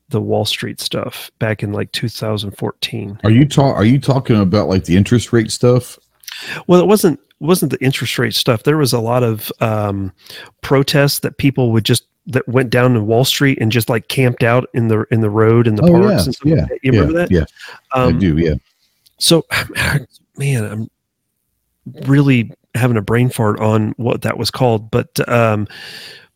the 0.08 0.22
Wall 0.22 0.46
Street 0.46 0.80
stuff 0.80 1.30
back 1.40 1.62
in 1.62 1.74
like 1.74 1.92
2014. 1.92 3.20
Are 3.26 3.30
you 3.30 3.46
talk? 3.46 3.76
Are 3.76 3.84
you 3.84 4.00
talking 4.00 4.38
about 4.38 4.70
like 4.70 4.86
the 4.86 4.96
interest 4.96 5.34
rate 5.34 5.52
stuff? 5.52 6.00
Well, 6.68 6.80
it 6.80 6.88
wasn't 6.88 7.20
wasn't 7.42 7.74
the 7.74 7.84
interest 7.84 8.18
rate 8.18 8.34
stuff. 8.34 8.64
There 8.64 8.78
was 8.78 8.94
a 8.94 9.00
lot 9.00 9.24
of 9.24 9.52
um, 9.60 10.14
protests 10.62 11.20
that 11.20 11.38
people 11.38 11.74
would 11.74 11.84
just 11.84 12.06
that 12.28 12.48
went 12.48 12.70
down 12.70 12.94
to 12.94 13.02
Wall 13.02 13.26
Street 13.26 13.58
and 13.60 13.74
just 13.74 13.90
like 13.90 14.08
camped 14.08 14.42
out 14.42 14.70
in 14.74 14.88
the 14.88 15.06
in 15.12 15.20
the 15.20 15.30
road 15.30 15.68
in 15.68 15.76
the 15.76 15.84
oh, 15.84 15.92
parks. 15.92 16.30
Yeah, 16.46 16.56
yeah, 16.56 16.66
you 16.82 16.92
remember 16.94 17.14
that? 17.14 17.30
Yeah, 17.30 17.44
um, 17.92 18.16
I 18.16 18.18
do. 18.18 18.38
Yeah. 18.38 18.56
So, 19.18 19.46
man, 20.38 20.64
I'm 20.64 20.90
really 22.06 22.52
having 22.74 22.98
a 22.98 23.02
brain 23.02 23.30
fart 23.30 23.60
on 23.60 23.94
what 23.98 24.22
that 24.24 24.38
was 24.38 24.52
called, 24.52 24.92
but 24.92 25.28
um, 25.30 25.68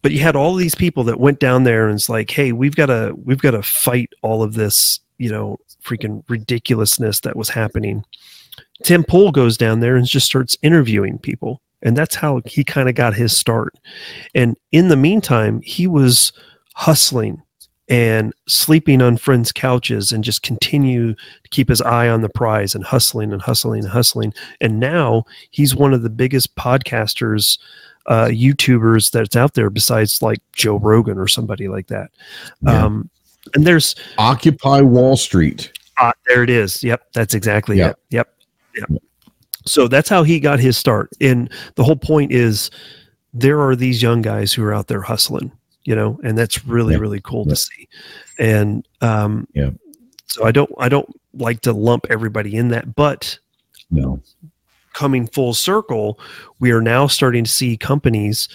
but 0.01 0.11
you 0.11 0.19
had 0.19 0.35
all 0.35 0.55
these 0.55 0.75
people 0.75 1.03
that 1.05 1.19
went 1.19 1.39
down 1.39 1.63
there 1.63 1.87
and 1.87 1.95
it's 1.95 2.09
like, 2.09 2.31
hey, 2.31 2.51
we've 2.51 2.75
got 2.75 2.87
to 2.87 3.13
we've 3.23 3.41
got 3.41 3.51
to 3.51 3.63
fight 3.63 4.09
all 4.21 4.43
of 4.43 4.53
this, 4.53 4.99
you 5.17 5.29
know, 5.29 5.57
freaking 5.83 6.23
ridiculousness 6.29 7.21
that 7.21 7.35
was 7.35 7.49
happening. 7.49 8.03
Tim 8.83 9.03
Pool 9.03 9.31
goes 9.31 9.57
down 9.57 9.79
there 9.79 9.95
and 9.95 10.05
just 10.05 10.25
starts 10.25 10.57
interviewing 10.61 11.17
people. 11.17 11.61
And 11.81 11.95
that's 11.95 12.15
how 12.15 12.41
he 12.45 12.63
kind 12.63 12.89
of 12.89 12.95
got 12.95 13.13
his 13.13 13.35
start. 13.35 13.73
And 14.35 14.57
in 14.71 14.89
the 14.89 14.97
meantime, 14.97 15.61
he 15.63 15.87
was 15.87 16.33
hustling 16.75 17.41
and 17.89 18.33
sleeping 18.47 19.01
on 19.01 19.17
friends' 19.17 19.51
couches 19.51 20.11
and 20.11 20.23
just 20.23 20.43
continue 20.43 21.15
to 21.15 21.49
keep 21.49 21.67
his 21.67 21.81
eye 21.81 22.07
on 22.07 22.21
the 22.21 22.29
prize 22.29 22.75
and 22.75 22.83
hustling 22.83 23.33
and 23.33 23.41
hustling 23.41 23.83
and 23.83 23.91
hustling. 23.91 24.33
And 24.61 24.79
now 24.79 25.23
he's 25.49 25.75
one 25.75 25.93
of 25.93 26.03
the 26.03 26.09
biggest 26.09 26.55
podcasters, 26.55 27.57
uh, 28.05 28.27
YouTubers 28.27 29.11
that's 29.11 29.35
out 29.35 29.55
there 29.55 29.71
besides 29.71 30.21
like 30.21 30.39
Joe 30.53 30.77
Rogan 30.77 31.17
or 31.17 31.27
somebody 31.27 31.67
like 31.67 31.87
that. 31.87 32.11
Yeah. 32.61 32.85
Um, 32.85 33.09
and 33.55 33.65
there's 33.65 33.95
Occupy 34.19 34.81
Wall 34.81 35.17
Street. 35.17 35.71
Uh, 35.97 36.11
there 36.27 36.43
it 36.43 36.49
is. 36.49 36.83
Yep. 36.83 37.01
That's 37.13 37.33
exactly 37.33 37.77
yep. 37.77 37.91
it. 37.91 38.15
Yep. 38.15 38.33
Yep. 38.77 39.03
So 39.65 39.87
that's 39.87 40.09
how 40.09 40.23
he 40.23 40.39
got 40.39 40.59
his 40.59 40.77
start. 40.77 41.09
And 41.19 41.51
the 41.75 41.83
whole 41.83 41.95
point 41.95 42.31
is 42.31 42.69
there 43.33 43.59
are 43.61 43.75
these 43.75 44.01
young 44.01 44.21
guys 44.21 44.53
who 44.53 44.63
are 44.63 44.73
out 44.73 44.87
there 44.87 45.01
hustling 45.01 45.51
you 45.89 45.95
know, 45.95 46.19
and 46.23 46.37
that's 46.37 46.65
really 46.65 46.93
yeah. 46.93 46.99
really 46.99 47.19
cool 47.19 47.45
yeah. 47.47 47.49
to 47.49 47.55
see. 47.55 47.89
And 48.37 48.87
um, 49.01 49.47
yeah, 49.55 49.71
so 50.27 50.45
I 50.45 50.51
don't 50.51 50.69
I 50.77 50.87
don't 50.87 51.09
like 51.33 51.61
to 51.61 51.73
lump 51.73 52.05
everybody 52.11 52.55
in 52.55 52.67
that, 52.67 52.93
but 52.95 53.39
no, 53.89 54.21
coming 54.93 55.25
full 55.25 55.55
circle, 55.55 56.19
we 56.59 56.71
are 56.71 56.81
now 56.81 57.07
starting 57.07 57.43
to 57.43 57.49
see 57.49 57.75
companies, 57.75 58.47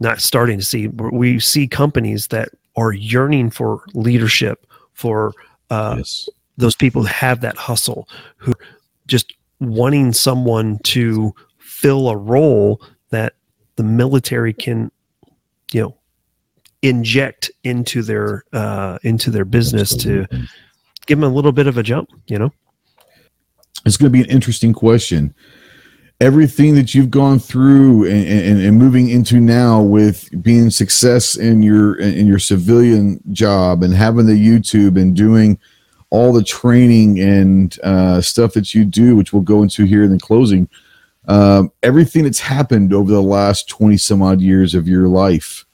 not 0.00 0.22
starting 0.22 0.58
to 0.58 0.64
see, 0.64 0.88
we 0.88 1.38
see 1.40 1.66
companies 1.66 2.28
that 2.28 2.48
are 2.76 2.92
yearning 2.92 3.50
for 3.50 3.82
leadership 3.92 4.66
for 4.94 5.34
uh, 5.68 5.96
yes. 5.98 6.26
those 6.56 6.74
people 6.74 7.02
who 7.02 7.08
have 7.08 7.42
that 7.42 7.56
hustle, 7.56 8.08
who 8.36 8.54
just 9.08 9.34
wanting 9.60 10.14
someone 10.14 10.78
to 10.84 11.34
fill 11.58 12.08
a 12.08 12.16
role 12.16 12.80
that 13.10 13.34
the 13.76 13.82
military 13.82 14.54
can, 14.54 14.90
you 15.72 15.82
know, 15.82 15.96
inject 16.82 17.50
into 17.64 18.02
their 18.02 18.44
uh, 18.52 18.98
into 19.02 19.30
their 19.30 19.44
business 19.44 19.96
to 19.96 20.26
give 21.06 21.18
them 21.18 21.30
a 21.30 21.34
little 21.34 21.52
bit 21.52 21.66
of 21.66 21.78
a 21.78 21.82
jump. 21.82 22.10
You 22.26 22.38
know, 22.38 22.52
it's 23.86 23.96
going 23.96 24.12
to 24.12 24.18
be 24.18 24.22
an 24.22 24.30
interesting 24.30 24.72
question. 24.72 25.34
Everything 26.20 26.76
that 26.76 26.94
you've 26.94 27.10
gone 27.10 27.40
through 27.40 28.04
and, 28.04 28.28
and, 28.28 28.62
and, 28.62 28.78
moving 28.78 29.08
into 29.08 29.40
now 29.40 29.82
with 29.82 30.28
being 30.40 30.70
success 30.70 31.36
in 31.36 31.62
your 31.62 31.98
in 31.98 32.26
your 32.28 32.38
civilian 32.38 33.20
job 33.32 33.82
and 33.82 33.92
having 33.92 34.26
the 34.26 34.34
YouTube 34.34 35.00
and 35.00 35.16
doing 35.16 35.58
all 36.10 36.32
the 36.32 36.44
training 36.44 37.18
and 37.18 37.80
uh, 37.82 38.20
stuff 38.20 38.52
that 38.52 38.74
you 38.74 38.84
do, 38.84 39.16
which 39.16 39.32
we'll 39.32 39.42
go 39.42 39.62
into 39.62 39.84
here 39.84 40.04
in 40.04 40.10
the 40.12 40.18
closing. 40.18 40.68
Um, 41.26 41.72
everything 41.82 42.24
that's 42.24 42.40
happened 42.40 42.92
over 42.92 43.10
the 43.10 43.22
last 43.22 43.68
20 43.68 43.96
some 43.96 44.22
odd 44.22 44.40
years 44.40 44.74
of 44.74 44.86
your 44.86 45.08
life 45.08 45.64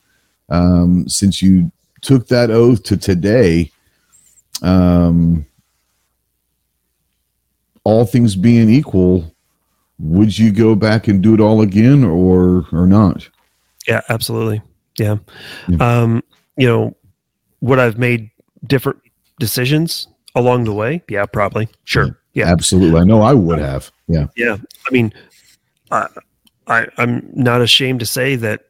um, 0.49 1.09
since 1.09 1.43
you 1.43 1.71
took 2.01 2.29
that 2.29 2.51
oath 2.51 2.83
to 2.85 2.97
today, 2.97 3.71
um, 4.63 5.47
all 7.85 8.05
things 8.05 8.37
being 8.37 8.69
equal, 8.69 9.35
would 9.99 10.39
you 10.39 10.53
go 10.53 10.75
back 10.75 11.09
and 11.09 11.23
do 11.23 11.35
it 11.35 11.41
all 11.41 11.61
again 11.63 12.05
or 12.05 12.67
or 12.73 12.87
not? 12.87 13.29
Yeah, 13.87 14.03
absolutely. 14.09 14.63
Yeah. 14.99 15.17
yeah. 15.69 16.03
Um, 16.03 16.23
you 16.57 16.67
know, 16.67 16.97
would 17.61 17.79
I've 17.79 17.99
made 17.99 18.31
different 18.67 19.01
decisions 19.39 20.09
along 20.35 20.65
the 20.65 20.73
way? 20.73 21.03
Yeah, 21.09 21.27
probably. 21.27 21.69
Sure. 21.85 22.19
Yeah. 22.35 22.47
Absolutely. 22.47 23.01
I 23.01 23.05
know 23.05 23.23
I 23.23 23.33
would 23.33 23.59
have. 23.59 23.91
Yeah. 24.07 24.27
Yeah. 24.37 24.59
I 24.87 24.91
mean, 24.93 25.13
I, 25.91 26.07
I 26.67 26.87
I'm 26.99 27.29
not 27.35 27.61
ashamed 27.61 28.01
to 28.01 28.07
say 28.07 28.37
that 28.37 28.68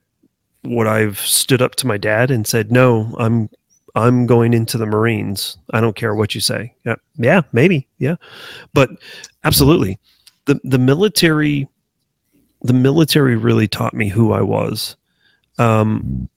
what 0.69 0.87
I've 0.87 1.19
stood 1.19 1.63
up 1.63 1.75
to 1.77 1.87
my 1.87 1.97
dad 1.97 2.31
and 2.31 2.47
said, 2.47 2.71
"No, 2.71 3.15
I'm 3.19 3.49
I'm 3.95 4.27
going 4.27 4.55
into 4.55 4.79
the 4.79 4.87
Marines. 4.87 5.57
I 5.73 5.81
don't 5.81 5.97
care 5.97 6.15
what 6.15 6.35
you 6.35 6.41
say." 6.41 6.75
Yeah, 6.85 6.97
yeah, 7.17 7.43
maybe, 7.53 7.89
yeah, 7.99 8.17
but 8.75 8.91
absolutely, 9.45 9.99
the 10.47 10.61
the 10.65 10.79
military, 10.79 11.69
the 12.63 12.73
military 12.73 13.37
really 13.37 13.69
taught 13.69 13.95
me 13.95 14.09
who 14.09 14.33
I 14.33 14.43
was. 14.43 14.97
Um, 15.59 16.29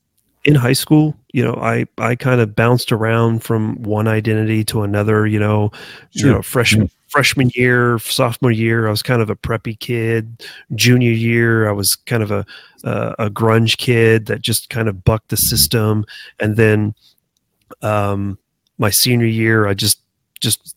in 0.43 0.55
high 0.55 0.73
school, 0.73 1.15
you 1.33 1.43
know, 1.43 1.53
I 1.55 1.85
I 1.97 2.15
kind 2.15 2.41
of 2.41 2.55
bounced 2.55 2.91
around 2.91 3.43
from 3.43 3.81
one 3.83 4.07
identity 4.07 4.63
to 4.65 4.81
another. 4.81 5.27
You 5.27 5.39
know, 5.39 5.71
sure. 6.15 6.29
you 6.29 6.33
know, 6.33 6.41
freshman 6.41 6.89
freshman 7.11 7.51
year, 7.53 7.99
sophomore 7.99 8.51
year, 8.51 8.87
I 8.87 8.89
was 8.89 9.03
kind 9.03 9.21
of 9.21 9.29
a 9.29 9.35
preppy 9.35 9.77
kid. 9.77 10.43
Junior 10.75 11.11
year, 11.11 11.69
I 11.69 11.73
was 11.73 11.95
kind 11.95 12.23
of 12.23 12.31
a 12.31 12.45
uh, 12.83 13.13
a 13.19 13.29
grunge 13.29 13.77
kid 13.77 14.25
that 14.27 14.41
just 14.41 14.69
kind 14.69 14.87
of 14.87 15.03
bucked 15.03 15.29
the 15.29 15.37
system. 15.37 16.05
And 16.39 16.55
then 16.55 16.95
um, 17.81 18.39
my 18.77 18.89
senior 18.89 19.27
year, 19.27 19.67
I 19.67 19.73
just 19.73 19.99
just 20.39 20.75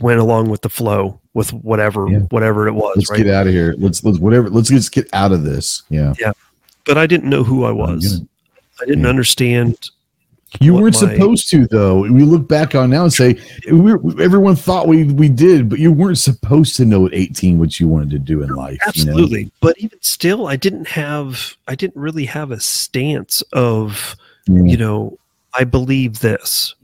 went 0.00 0.20
along 0.20 0.48
with 0.48 0.62
the 0.62 0.68
flow 0.68 1.20
with 1.34 1.52
whatever 1.52 2.08
yeah. 2.08 2.20
whatever 2.30 2.68
it 2.68 2.72
was. 2.72 2.96
Let's 2.96 3.10
right? 3.10 3.18
get 3.18 3.34
out 3.34 3.46
of 3.46 3.52
here. 3.52 3.74
Let's 3.78 4.02
let's 4.04 4.18
whatever. 4.18 4.48
Let's 4.48 4.68
just 4.68 4.92
get 4.92 5.12
out 5.12 5.32
of 5.32 5.42
this. 5.42 5.82
Yeah. 5.90 6.14
Yeah. 6.18 6.32
But 6.84 6.96
I 6.96 7.06
didn't 7.06 7.28
know 7.28 7.44
who 7.44 7.64
I 7.64 7.72
was. 7.72 8.22
I 8.80 8.86
didn't 8.86 9.02
yeah. 9.02 9.10
understand 9.10 9.90
you 10.60 10.74
weren't 10.74 11.00
my, 11.02 11.12
supposed 11.12 11.50
to, 11.50 11.66
though. 11.66 12.00
We 12.00 12.22
look 12.22 12.48
back 12.48 12.74
on 12.74 12.90
now 12.90 13.04
and 13.04 13.12
say 13.12 13.38
we 13.70 13.92
everyone 14.22 14.56
thought 14.56 14.88
we 14.88 15.04
we 15.04 15.28
did, 15.28 15.68
but 15.68 15.78
you 15.78 15.92
weren't 15.92 16.18
supposed 16.18 16.74
to 16.76 16.86
know 16.86 17.06
at 17.06 17.14
eighteen 17.14 17.58
what 17.58 17.78
you 17.78 17.86
wanted 17.86 18.10
to 18.10 18.18
do 18.18 18.42
in 18.42 18.54
life. 18.54 18.78
Absolutely, 18.86 19.40
you 19.40 19.44
know? 19.46 19.50
but 19.60 19.78
even 19.78 20.00
still, 20.00 20.46
I 20.46 20.56
didn't 20.56 20.88
have. 20.88 21.56
I 21.68 21.74
didn't 21.74 22.00
really 22.00 22.24
have 22.24 22.50
a 22.50 22.60
stance 22.60 23.42
of, 23.52 24.16
mm. 24.48 24.68
you 24.68 24.78
know, 24.78 25.18
I 25.52 25.64
believe 25.64 26.20
this. 26.20 26.74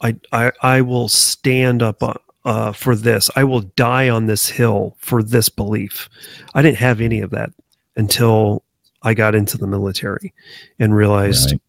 I 0.00 0.16
I 0.32 0.50
I 0.60 0.80
will 0.80 1.08
stand 1.08 1.82
up 1.82 2.02
uh, 2.02 2.14
uh, 2.44 2.72
for 2.72 2.96
this. 2.96 3.30
I 3.36 3.44
will 3.44 3.60
die 3.60 4.08
on 4.08 4.26
this 4.26 4.48
hill 4.48 4.96
for 4.98 5.22
this 5.22 5.48
belief. 5.48 6.10
I 6.54 6.62
didn't 6.62 6.78
have 6.78 7.00
any 7.00 7.20
of 7.20 7.30
that 7.30 7.52
until 7.96 8.64
I 9.02 9.14
got 9.14 9.36
into 9.36 9.56
the 9.56 9.68
military 9.68 10.34
and 10.80 10.94
realized. 10.94 11.52
Right 11.52 11.60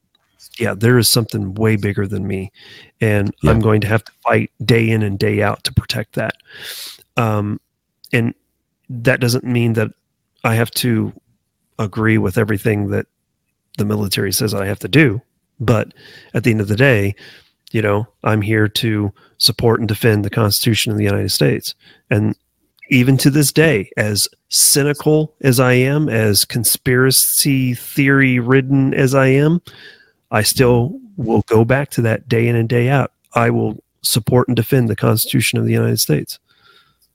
yeah, 0.59 0.73
there 0.73 0.97
is 0.97 1.07
something 1.07 1.53
way 1.55 1.75
bigger 1.75 2.07
than 2.07 2.27
me, 2.27 2.51
and 2.99 3.33
yeah. 3.41 3.51
I'm 3.51 3.59
going 3.59 3.81
to 3.81 3.87
have 3.87 4.03
to 4.03 4.11
fight 4.23 4.51
day 4.63 4.89
in 4.89 5.01
and 5.01 5.17
day 5.17 5.41
out 5.41 5.63
to 5.63 5.73
protect 5.73 6.13
that. 6.13 6.35
Um, 7.17 7.59
and 8.13 8.33
that 8.89 9.19
doesn't 9.19 9.43
mean 9.43 9.73
that 9.73 9.91
I 10.43 10.55
have 10.55 10.71
to 10.71 11.13
agree 11.79 12.17
with 12.17 12.37
everything 12.37 12.89
that 12.89 13.07
the 13.77 13.85
military 13.85 14.31
says 14.31 14.53
I 14.53 14.65
have 14.65 14.79
to 14.79 14.87
do. 14.87 15.21
But 15.59 15.93
at 16.33 16.43
the 16.43 16.51
end 16.51 16.61
of 16.61 16.67
the 16.67 16.75
day, 16.75 17.15
you 17.71 17.81
know, 17.81 18.07
I'm 18.23 18.41
here 18.41 18.67
to 18.67 19.13
support 19.37 19.79
and 19.79 19.87
defend 19.87 20.25
the 20.25 20.29
Constitution 20.29 20.91
of 20.91 20.97
the 20.97 21.03
United 21.03 21.31
States. 21.31 21.73
And 22.09 22.35
even 22.89 23.17
to 23.17 23.29
this 23.29 23.53
day, 23.53 23.89
as 23.95 24.27
cynical 24.49 25.33
as 25.41 25.59
I 25.59 25.73
am, 25.73 26.09
as 26.09 26.43
conspiracy 26.43 27.73
theory 27.73 28.39
ridden 28.39 28.93
as 28.93 29.15
I 29.15 29.27
am, 29.27 29.61
I 30.31 30.43
still 30.43 30.99
will 31.17 31.43
go 31.47 31.65
back 31.65 31.89
to 31.91 32.01
that 32.03 32.27
day 32.27 32.47
in 32.47 32.55
and 32.55 32.67
day 32.67 32.89
out. 32.89 33.11
I 33.33 33.49
will 33.49 33.83
support 34.01 34.47
and 34.47 34.55
defend 34.55 34.89
the 34.89 34.95
Constitution 34.95 35.59
of 35.59 35.65
the 35.65 35.73
United 35.73 35.99
States. 35.99 36.39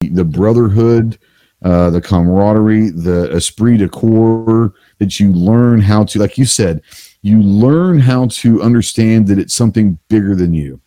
The 0.01 0.25
brotherhood, 0.25 1.19
uh, 1.63 1.91
the 1.91 2.01
camaraderie, 2.01 2.91
the 2.91 3.31
esprit 3.35 3.79
de 3.79 3.89
corps 3.89 4.73
that 4.99 5.19
you 5.19 5.33
learn 5.33 5.81
how 5.81 6.05
to, 6.05 6.19
like 6.19 6.39
you 6.39 6.45
said, 6.45 6.83
you 7.23 7.43
learn 7.43 7.99
how 7.99 8.27
to 8.29 8.63
understand 8.63 9.27
that 9.29 9.39
it's 9.39 9.55
something 9.55 9.99
bigger 10.09 10.35
than 10.35 10.55
you. 10.55 10.81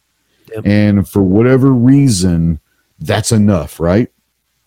Yep. 0.54 0.66
And 0.66 1.10
for 1.10 1.22
whatever 1.22 1.72
reason, 1.72 2.60
that's 3.00 3.32
enough, 3.32 3.80
right? 3.80 4.10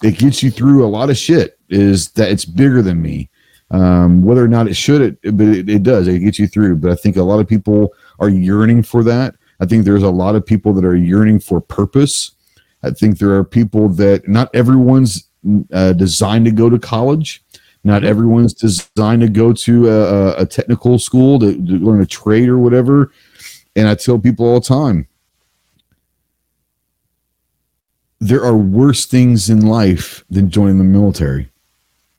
It 0.03 0.19
gets 0.19 0.43
you 0.43 0.51
through 0.51 0.85
a 0.85 0.89
lot 0.89 1.11
of 1.11 1.17
shit, 1.17 1.59
is 1.69 2.11
that 2.13 2.31
it's 2.31 2.45
bigger 2.45 2.83
than 2.83 3.01
me. 3.01 3.31
Um, 3.73 4.23
whether 4.23 4.45
or 4.45 4.49
not 4.49 4.69
it 4.69 4.75
should, 4.75 5.01
it 5.01 5.37
but 5.37 5.49
it, 5.49 5.69
it 5.69 5.83
does. 5.83 6.07
It 6.07 6.21
gets 6.21 6.39
you 6.39 6.47
through. 6.47 6.77
But 6.77 6.91
I 6.91 6.95
think 6.95 7.17
a 7.17 7.23
lot 7.23 7.41
of 7.41 7.49
people 7.49 7.95
are 8.19 8.29
yearning 8.29 8.83
for 8.83 9.03
that. 9.05 9.35
I 9.61 9.67
think 9.67 9.85
there's 9.85 10.03
a 10.03 10.11
lot 10.11 10.35
of 10.35 10.45
people 10.45 10.73
that 10.75 10.85
are 10.85 10.97
yearning 10.97 11.41
for 11.41 11.61
purpose. 11.61 12.33
I 12.83 12.91
think 12.91 13.19
there 13.19 13.35
are 13.35 13.45
people 13.45 13.89
that 13.91 14.29
not 14.29 14.51
everyone's 14.55 15.29
uh, 15.73 15.93
designed 15.95 16.45
to 16.47 16.51
go 16.51 16.69
to 16.69 16.79
college. 16.79 17.43
Not 17.85 18.05
everyone's 18.05 18.55
designed 18.55 19.23
to 19.23 19.29
go 19.29 19.53
to 19.53 19.89
a, 19.89 20.43
a 20.43 20.47
technical 20.47 20.99
school 20.99 21.39
to, 21.41 21.53
to 21.53 21.73
learn 21.79 22.01
a 22.01 22.07
trade 22.07 22.49
or 22.49 22.59
whatever. 22.59 23.13
And 23.75 23.89
I 23.89 23.95
tell 23.95 24.19
people 24.19 24.47
all 24.47 24.61
the 24.61 24.67
time, 24.67 25.09
there 28.21 28.45
are 28.45 28.57
worse 28.57 29.07
things 29.07 29.51
in 29.51 29.67
life 29.67 30.25
than 30.31 30.51
joining 30.51 30.79
the 30.79 30.85
military. 30.85 31.52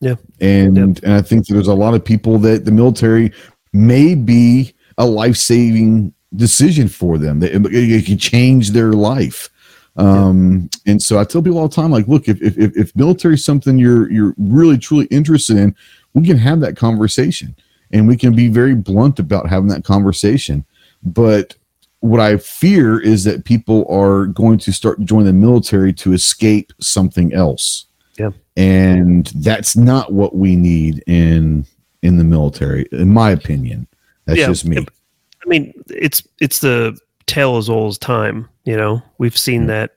Yeah. 0.04 0.16
And 0.42 0.78
and 0.78 1.14
I 1.14 1.22
think 1.22 1.48
there's 1.48 1.68
a 1.68 1.74
lot 1.74 1.94
of 1.94 2.04
people 2.04 2.38
that 2.40 2.66
the 2.66 2.72
military 2.72 3.32
may 3.72 4.16
be 4.16 4.74
a 4.98 5.06
life-saving 5.06 6.14
decision 6.36 6.88
for 6.88 7.18
them. 7.18 7.40
That 7.40 7.54
it, 7.56 7.62
it 7.74 8.06
can 8.06 8.18
change 8.18 8.72
their 8.72 8.94
life. 8.94 9.50
Um, 9.96 10.70
yeah. 10.86 10.92
and 10.94 11.02
so 11.02 11.20
I 11.20 11.24
tell 11.24 11.42
people 11.42 11.60
all 11.60 11.68
the 11.68 11.76
time, 11.76 11.92
like, 11.92 12.08
look, 12.08 12.28
if, 12.28 12.42
if, 12.42 12.58
if 12.76 12.96
military 12.96 13.36
is 13.36 13.46
something 13.46 13.78
you're, 13.78 14.12
you're 14.12 14.34
really, 14.38 14.78
truly 14.78 15.06
interested 15.06 15.58
in, 15.58 15.76
we 16.14 16.26
can 16.26 16.38
have 16.38 16.60
that 16.62 16.76
conversation 16.76 17.56
and 17.92 18.08
we 18.08 18.18
can 18.18 18.36
be 18.36 18.48
very 18.48 18.74
blunt 18.74 19.20
about 19.20 19.48
having 19.48 19.70
that 19.70 19.84
conversation. 19.84 20.66
But 21.04 21.56
what 22.00 22.20
I 22.20 22.38
fear 22.38 23.00
is 23.00 23.24
that 23.26 23.46
people 23.46 23.86
are 23.88 24.26
going 24.26 24.58
to 24.60 24.74
start 24.74 25.00
joining 25.06 25.28
the 25.28 25.34
military 25.34 25.94
to 25.94 26.14
escape 26.14 26.74
something 26.80 27.32
else. 27.34 27.86
Yeah. 28.18 28.32
And 28.58 29.28
that's 29.36 29.76
not 29.76 30.14
what 30.14 30.36
we 30.36 30.56
need 30.56 31.04
in 31.08 31.66
in 32.02 32.18
the 32.18 32.24
military 32.24 32.88
in 32.92 33.14
my 33.14 33.32
opinion. 33.32 33.88
That's 34.26 34.40
yeah, 34.40 34.48
just 34.48 34.66
me. 34.66 34.78
I 34.78 35.50
mean 35.50 35.74
it's 35.90 36.24
it's 36.40 36.60
the 36.60 36.98
tale 37.26 37.58
as 37.58 37.70
old 37.70 37.92
as 37.92 37.98
time 37.98 38.50
you 38.66 38.78
know? 38.78 39.02
We've 39.18 39.38
seen 39.38 39.68
that 39.68 39.96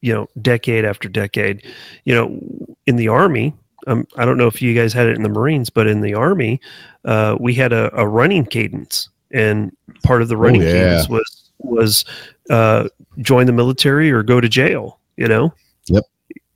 you 0.00 0.12
know 0.12 0.28
decade 0.42 0.84
after 0.84 1.08
decade. 1.08 1.64
You 2.04 2.14
know 2.14 2.40
in 2.86 2.96
the 2.96 3.08
army 3.08 3.54
um, 3.86 4.06
i 4.16 4.24
don't 4.24 4.36
know 4.36 4.46
if 4.46 4.62
you 4.62 4.74
guys 4.74 4.92
had 4.92 5.06
it 5.06 5.16
in 5.16 5.22
the 5.22 5.28
marines 5.28 5.68
but 5.68 5.86
in 5.86 6.00
the 6.00 6.14
army 6.14 6.60
uh, 7.04 7.36
we 7.38 7.54
had 7.54 7.72
a, 7.72 7.94
a, 7.98 8.06
running 8.06 8.44
cadence. 8.44 9.08
And 9.30 9.76
part 10.04 10.22
of 10.22 10.28
the 10.28 10.36
running 10.36 10.62
oh, 10.62 10.66
yeah. 10.66 10.72
cadence 10.72 11.08
was 11.08 11.50
was 11.58 12.04
uh, 12.50 12.88
join 13.18 13.46
the 13.46 13.52
military 13.52 14.10
or 14.10 14.22
go 14.22 14.40
to 14.40 14.48
jail 14.48 14.98
you 15.16 15.28
know? 15.28 15.52
Yep 15.86 16.04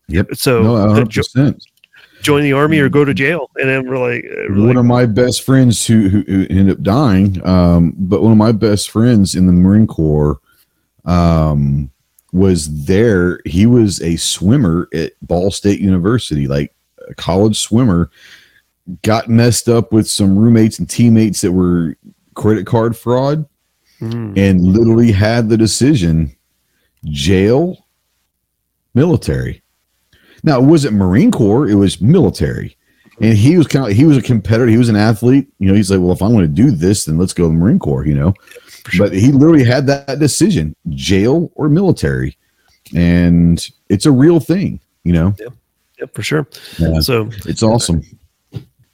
Yep. 0.08 0.34
So 0.34 0.62
no, 0.62 1.04
jo- 1.04 1.24
join 2.22 2.42
the 2.42 2.52
army 2.52 2.78
or 2.78 2.88
go 2.88 3.04
to 3.04 3.14
jail. 3.14 3.50
And 3.56 3.68
then 3.68 3.88
we're 3.88 3.98
like, 3.98 4.24
we're 4.50 4.56
one 4.56 4.66
like, 4.68 4.76
of 4.76 4.84
my 4.84 5.06
best 5.06 5.42
friends 5.42 5.86
who, 5.86 6.08
who, 6.08 6.22
who 6.22 6.46
ended 6.50 6.70
up 6.70 6.82
dying, 6.82 7.46
um, 7.46 7.94
but 7.96 8.22
one 8.22 8.32
of 8.32 8.38
my 8.38 8.52
best 8.52 8.90
friends 8.90 9.34
in 9.34 9.46
the 9.46 9.52
Marine 9.52 9.86
Corps 9.86 10.40
um, 11.04 11.90
was 12.32 12.84
there. 12.84 13.40
He 13.44 13.66
was 13.66 14.00
a 14.02 14.16
swimmer 14.16 14.88
at 14.94 15.12
Ball 15.22 15.50
State 15.50 15.80
University, 15.80 16.46
like 16.46 16.74
a 17.08 17.14
college 17.14 17.58
swimmer. 17.58 18.10
Got 19.02 19.28
messed 19.28 19.68
up 19.68 19.92
with 19.92 20.08
some 20.08 20.38
roommates 20.38 20.78
and 20.78 20.88
teammates 20.88 21.42
that 21.42 21.52
were 21.52 21.96
credit 22.34 22.66
card 22.66 22.96
fraud, 22.96 23.46
mm. 24.00 24.38
and 24.38 24.64
literally 24.64 25.12
had 25.12 25.50
the 25.50 25.58
decision: 25.58 26.34
jail, 27.04 27.86
military 28.94 29.62
now 30.42 30.58
it 30.58 30.64
wasn't 30.64 30.94
Marine 30.94 31.30
Corps; 31.30 31.68
it 31.68 31.74
was 31.74 32.00
military, 32.00 32.76
and 33.20 33.36
he 33.36 33.56
was 33.56 33.66
kind 33.66 33.90
of 33.90 33.96
he 33.96 34.04
was 34.04 34.16
a 34.16 34.22
competitor. 34.22 34.66
He 34.66 34.78
was 34.78 34.88
an 34.88 34.96
athlete. 34.96 35.48
You 35.58 35.68
know, 35.68 35.74
he's 35.74 35.90
like, 35.90 36.00
well, 36.00 36.12
if 36.12 36.22
I'm 36.22 36.32
going 36.32 36.42
to 36.42 36.48
do 36.48 36.70
this, 36.70 37.04
then 37.04 37.18
let's 37.18 37.32
go 37.32 37.44
to 37.44 37.48
the 37.48 37.54
Marine 37.54 37.78
Corps. 37.78 38.06
You 38.06 38.14
know, 38.14 38.34
sure. 38.88 39.06
but 39.06 39.16
he 39.16 39.32
literally 39.32 39.64
had 39.64 39.86
that 39.86 40.18
decision: 40.18 40.74
jail 40.90 41.50
or 41.54 41.68
military, 41.68 42.36
and 42.94 43.68
it's 43.88 44.06
a 44.06 44.12
real 44.12 44.40
thing. 44.40 44.80
You 45.04 45.12
know. 45.12 45.34
Yep. 45.38 45.52
Yep, 46.00 46.14
for 46.14 46.22
sure. 46.22 46.46
Yeah. 46.78 47.00
So 47.00 47.28
it's 47.44 47.62
awesome 47.62 48.02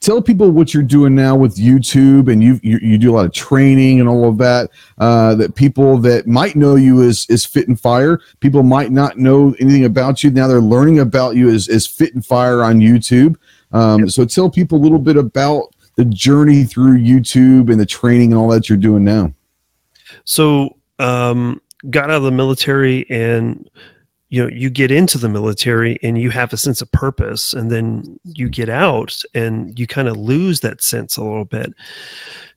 tell 0.04 0.20
people 0.20 0.50
what 0.50 0.74
you're 0.74 0.82
doing 0.82 1.14
now 1.14 1.34
with 1.34 1.56
YouTube, 1.56 2.30
and 2.30 2.42
you 2.42 2.60
you, 2.62 2.78
you 2.82 2.98
do 2.98 3.10
a 3.10 3.14
lot 3.14 3.24
of 3.24 3.32
training 3.32 4.00
and 4.00 4.08
all 4.08 4.28
of 4.28 4.36
that. 4.38 4.70
Uh, 4.98 5.34
that 5.34 5.54
people 5.54 5.96
that 5.98 6.26
might 6.26 6.54
know 6.56 6.76
you 6.76 7.02
as 7.02 7.26
as 7.30 7.46
Fit'n 7.46 7.78
Fire, 7.78 8.20
people 8.40 8.62
might 8.62 8.92
not 8.92 9.18
know 9.18 9.54
anything 9.58 9.86
about 9.86 10.22
you. 10.22 10.30
Now 10.30 10.46
they're 10.46 10.60
learning 10.60 10.98
about 10.98 11.36
you 11.36 11.48
as 11.48 11.68
as 11.68 11.86
Fit'n 11.86 12.24
Fire 12.24 12.62
on 12.62 12.80
YouTube. 12.80 13.36
Um, 13.72 14.00
yep. 14.00 14.10
So 14.10 14.24
tell 14.24 14.50
people 14.50 14.78
a 14.78 14.82
little 14.82 14.98
bit 14.98 15.16
about 15.16 15.74
the 15.96 16.04
journey 16.04 16.64
through 16.64 16.98
YouTube 16.98 17.70
and 17.70 17.80
the 17.80 17.86
training 17.86 18.32
and 18.32 18.40
all 18.40 18.48
that 18.48 18.68
you're 18.68 18.78
doing 18.78 19.04
now. 19.04 19.32
So 20.24 20.76
um, 20.98 21.60
got 21.90 22.10
out 22.10 22.16
of 22.16 22.22
the 22.24 22.30
military 22.30 23.08
and 23.10 23.68
you 24.34 24.42
know 24.42 24.50
you 24.50 24.70
get 24.70 24.90
into 24.90 25.18
the 25.18 25.28
military 25.28 25.98
and 26.02 26.18
you 26.18 26.30
have 26.30 26.52
a 26.52 26.56
sense 26.56 26.82
of 26.82 26.90
purpose 26.92 27.52
and 27.52 27.70
then 27.70 28.18
you 28.24 28.48
get 28.48 28.68
out 28.68 29.16
and 29.34 29.78
you 29.78 29.86
kind 29.86 30.08
of 30.08 30.16
lose 30.16 30.60
that 30.60 30.82
sense 30.82 31.16
a 31.16 31.22
little 31.22 31.44
bit. 31.44 31.72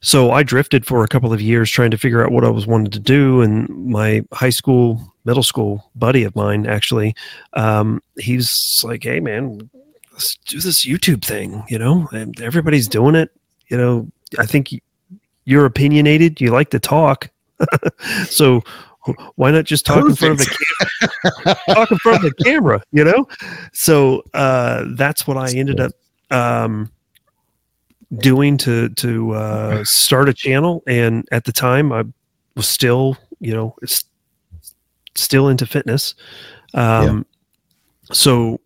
So 0.02 0.32
i 0.32 0.44
drifted 0.44 0.86
for 0.86 1.04
a 1.04 1.08
couple 1.08 1.34
of 1.34 1.42
years 1.42 1.70
trying 1.70 1.92
to 1.92 1.98
figure 1.98 2.24
out 2.24 2.32
what 2.32 2.46
i 2.46 2.50
was 2.50 2.68
wanting 2.68 2.92
to 2.92 3.00
do 3.00 3.42
and 3.42 3.68
my 3.70 4.24
high 4.32 4.52
school 4.52 5.14
middle 5.26 5.44
school 5.44 5.90
buddy 5.96 6.24
of 6.24 6.36
mine 6.36 6.68
actually 6.68 7.16
um, 7.54 8.02
he's 8.18 8.82
like 8.86 9.04
hey 9.04 9.20
man 9.20 9.70
let's 10.14 10.36
do 10.46 10.60
this 10.60 10.86
youtube 10.86 11.26
thing 11.26 11.64
you 11.68 11.80
know 11.80 12.08
and 12.12 12.40
everybody's 12.42 12.88
doing 12.88 13.16
it 13.16 13.32
you 13.68 13.78
know. 13.78 14.08
I 14.38 14.46
think 14.46 14.74
you're 15.46 15.66
opinionated 15.66 16.42
you 16.42 16.52
like 16.52 16.70
to 16.72 16.80
talk. 16.80 17.30
So 18.28 18.62
why 19.36 19.52
not 19.52 19.66
just 19.66 19.86
talk 19.86 20.02
Perfect. 20.02 20.22
in 20.22 20.38
front 20.38 20.42
of 20.42 20.48
the 20.48 20.66
camera? 20.66 21.58
talk 21.76 21.92
in 21.92 21.98
front 22.00 22.26
of 22.26 22.34
the 22.36 22.44
camera, 22.44 22.84
you 22.92 23.04
know? 23.04 23.28
So 23.74 24.24
uh, 24.34 24.86
that's 24.96 25.28
what 25.28 25.38
I 25.38 25.52
ended 25.52 25.80
up 25.80 25.92
um, 26.32 26.92
doing 28.18 28.58
to 28.58 28.90
to 28.90 29.32
uh, 29.34 29.84
start 29.84 30.30
a 30.30 30.34
channel. 30.34 30.84
And 30.88 31.28
at 31.32 31.46
the 31.46 31.52
time, 31.52 31.92
I 31.92 32.04
was 32.56 32.68
still, 32.68 33.18
you 33.40 33.54
know, 33.54 33.76
still 35.16 35.50
into 35.50 35.66
fitness. 35.66 36.16
Um, 36.74 37.26
yeah. 38.10 38.14
So 38.14 38.60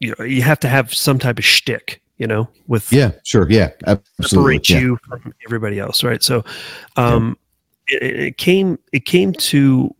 you 0.00 0.14
know, 0.18 0.24
you 0.24 0.42
have 0.42 0.60
to 0.60 0.68
have 0.68 0.92
some 0.92 1.18
type 1.18 1.38
of 1.38 1.44
shtick, 1.44 2.02
you 2.18 2.26
know, 2.26 2.48
with 2.66 2.92
yeah, 2.92 3.12
sure, 3.22 3.48
yeah, 3.50 3.70
absolutely, 3.86 4.28
separate 4.28 4.70
yeah. 4.70 4.78
you 4.78 4.98
from 5.08 5.34
everybody 5.46 5.78
else, 5.78 6.02
right? 6.04 6.22
So, 6.22 6.44
um. 6.96 7.36
It, 7.88 8.02
it 8.02 8.38
came 8.38 8.78
it 8.92 9.04
came 9.04 9.32
to 9.32 9.94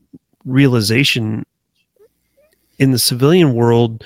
realization 0.45 1.45
in 2.79 2.91
the 2.91 2.99
civilian 2.99 3.55
world 3.55 4.05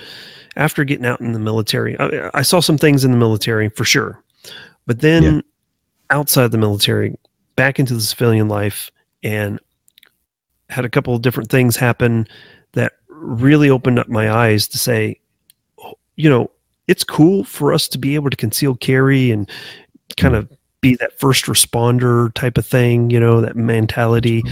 after 0.56 0.84
getting 0.84 1.06
out 1.06 1.20
in 1.20 1.32
the 1.32 1.38
military. 1.38 1.98
I, 1.98 2.30
I 2.34 2.42
saw 2.42 2.60
some 2.60 2.78
things 2.78 3.04
in 3.04 3.10
the 3.12 3.16
military 3.16 3.68
for 3.70 3.84
sure, 3.84 4.22
but 4.86 5.00
then 5.00 5.22
yeah. 5.22 5.40
outside 6.10 6.50
the 6.50 6.58
military, 6.58 7.16
back 7.56 7.78
into 7.78 7.94
the 7.94 8.00
civilian 8.00 8.48
life, 8.48 8.90
and 9.22 9.60
had 10.68 10.84
a 10.84 10.90
couple 10.90 11.14
of 11.14 11.22
different 11.22 11.50
things 11.50 11.76
happen 11.76 12.26
that 12.72 12.92
really 13.08 13.70
opened 13.70 13.98
up 13.98 14.08
my 14.08 14.30
eyes 14.30 14.68
to 14.68 14.78
say, 14.78 15.18
you 16.16 16.28
know, 16.28 16.50
it's 16.86 17.04
cool 17.04 17.44
for 17.44 17.72
us 17.72 17.88
to 17.88 17.98
be 17.98 18.14
able 18.14 18.30
to 18.30 18.36
conceal 18.36 18.74
carry 18.74 19.30
and 19.30 19.48
kind 20.16 20.34
of 20.34 20.50
be 20.80 20.96
that 20.96 21.18
first 21.18 21.46
responder 21.46 22.32
type 22.34 22.58
of 22.58 22.66
thing, 22.66 23.10
you 23.10 23.20
know, 23.20 23.40
that 23.40 23.56
mentality. 23.56 24.42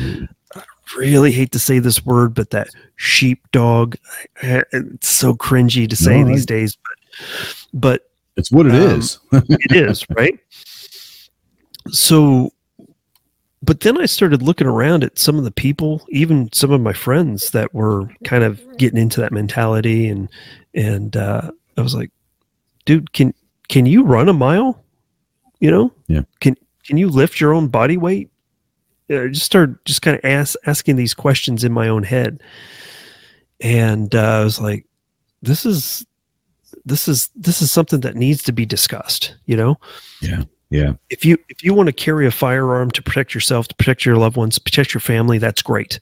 I 0.54 0.62
really 0.96 1.32
hate 1.32 1.52
to 1.52 1.58
say 1.58 1.78
this 1.78 2.04
word, 2.04 2.34
but 2.34 2.50
that 2.50 2.68
sheepdog, 2.96 3.96
it's 4.42 5.08
so 5.08 5.34
cringy 5.34 5.88
to 5.88 5.96
say 5.96 6.22
these 6.22 6.46
days, 6.46 6.76
but, 6.76 7.70
but 7.72 8.10
it's 8.36 8.50
what 8.50 8.66
it 8.66 8.72
um, 8.72 8.98
is. 8.98 9.18
it 9.32 9.72
is, 9.72 10.04
right? 10.10 10.38
So 11.90 12.52
but 13.66 13.80
then 13.80 14.00
I 14.00 14.06
started 14.06 14.42
looking 14.42 14.66
around 14.68 15.02
at 15.02 15.18
some 15.18 15.38
of 15.38 15.44
the 15.44 15.50
people, 15.50 16.06
even 16.10 16.52
some 16.52 16.70
of 16.70 16.80
my 16.80 16.92
friends 16.92 17.50
that 17.50 17.74
were 17.74 18.08
kind 18.24 18.44
of 18.44 18.62
getting 18.78 18.98
into 18.98 19.20
that 19.20 19.32
mentality, 19.32 20.08
and 20.08 20.28
and 20.74 21.16
uh, 21.16 21.50
I 21.76 21.80
was 21.80 21.94
like, 21.94 22.10
dude, 22.84 23.12
can 23.12 23.34
can 23.68 23.84
you 23.84 24.04
run 24.04 24.28
a 24.28 24.32
mile? 24.32 24.84
You 25.60 25.70
know, 25.70 25.92
yeah. 26.06 26.22
Can 26.40 26.56
can 26.84 26.96
you 26.96 27.08
lift 27.08 27.40
your 27.40 27.52
own 27.52 27.68
body 27.68 27.96
weight? 27.96 28.30
I 29.10 29.28
just 29.28 29.46
started 29.46 29.78
just 29.84 30.02
kind 30.02 30.16
of 30.16 30.24
ask, 30.24 30.56
asking 30.66 30.96
these 30.96 31.14
questions 31.14 31.64
in 31.64 31.72
my 31.72 31.88
own 31.88 32.02
head, 32.02 32.42
and 33.60 34.14
uh, 34.14 34.40
I 34.40 34.44
was 34.44 34.60
like, 34.60 34.86
this 35.42 35.64
is 35.64 36.04
this 36.84 37.08
is 37.08 37.30
this 37.34 37.62
is 37.62 37.70
something 37.70 38.00
that 38.00 38.16
needs 38.16 38.42
to 38.44 38.52
be 38.52 38.66
discussed. 38.66 39.36
You 39.46 39.56
know, 39.56 39.80
yeah 40.20 40.42
yeah. 40.70 40.94
If 41.10 41.24
you 41.24 41.38
if 41.48 41.62
you 41.62 41.74
want 41.74 41.88
to 41.88 41.92
carry 41.92 42.26
a 42.26 42.30
firearm 42.30 42.90
to 42.92 43.02
protect 43.02 43.34
yourself, 43.34 43.68
to 43.68 43.74
protect 43.76 44.04
your 44.04 44.16
loved 44.16 44.36
ones, 44.36 44.58
protect 44.58 44.94
your 44.94 45.00
family, 45.00 45.38
that's 45.38 45.62
great. 45.62 46.00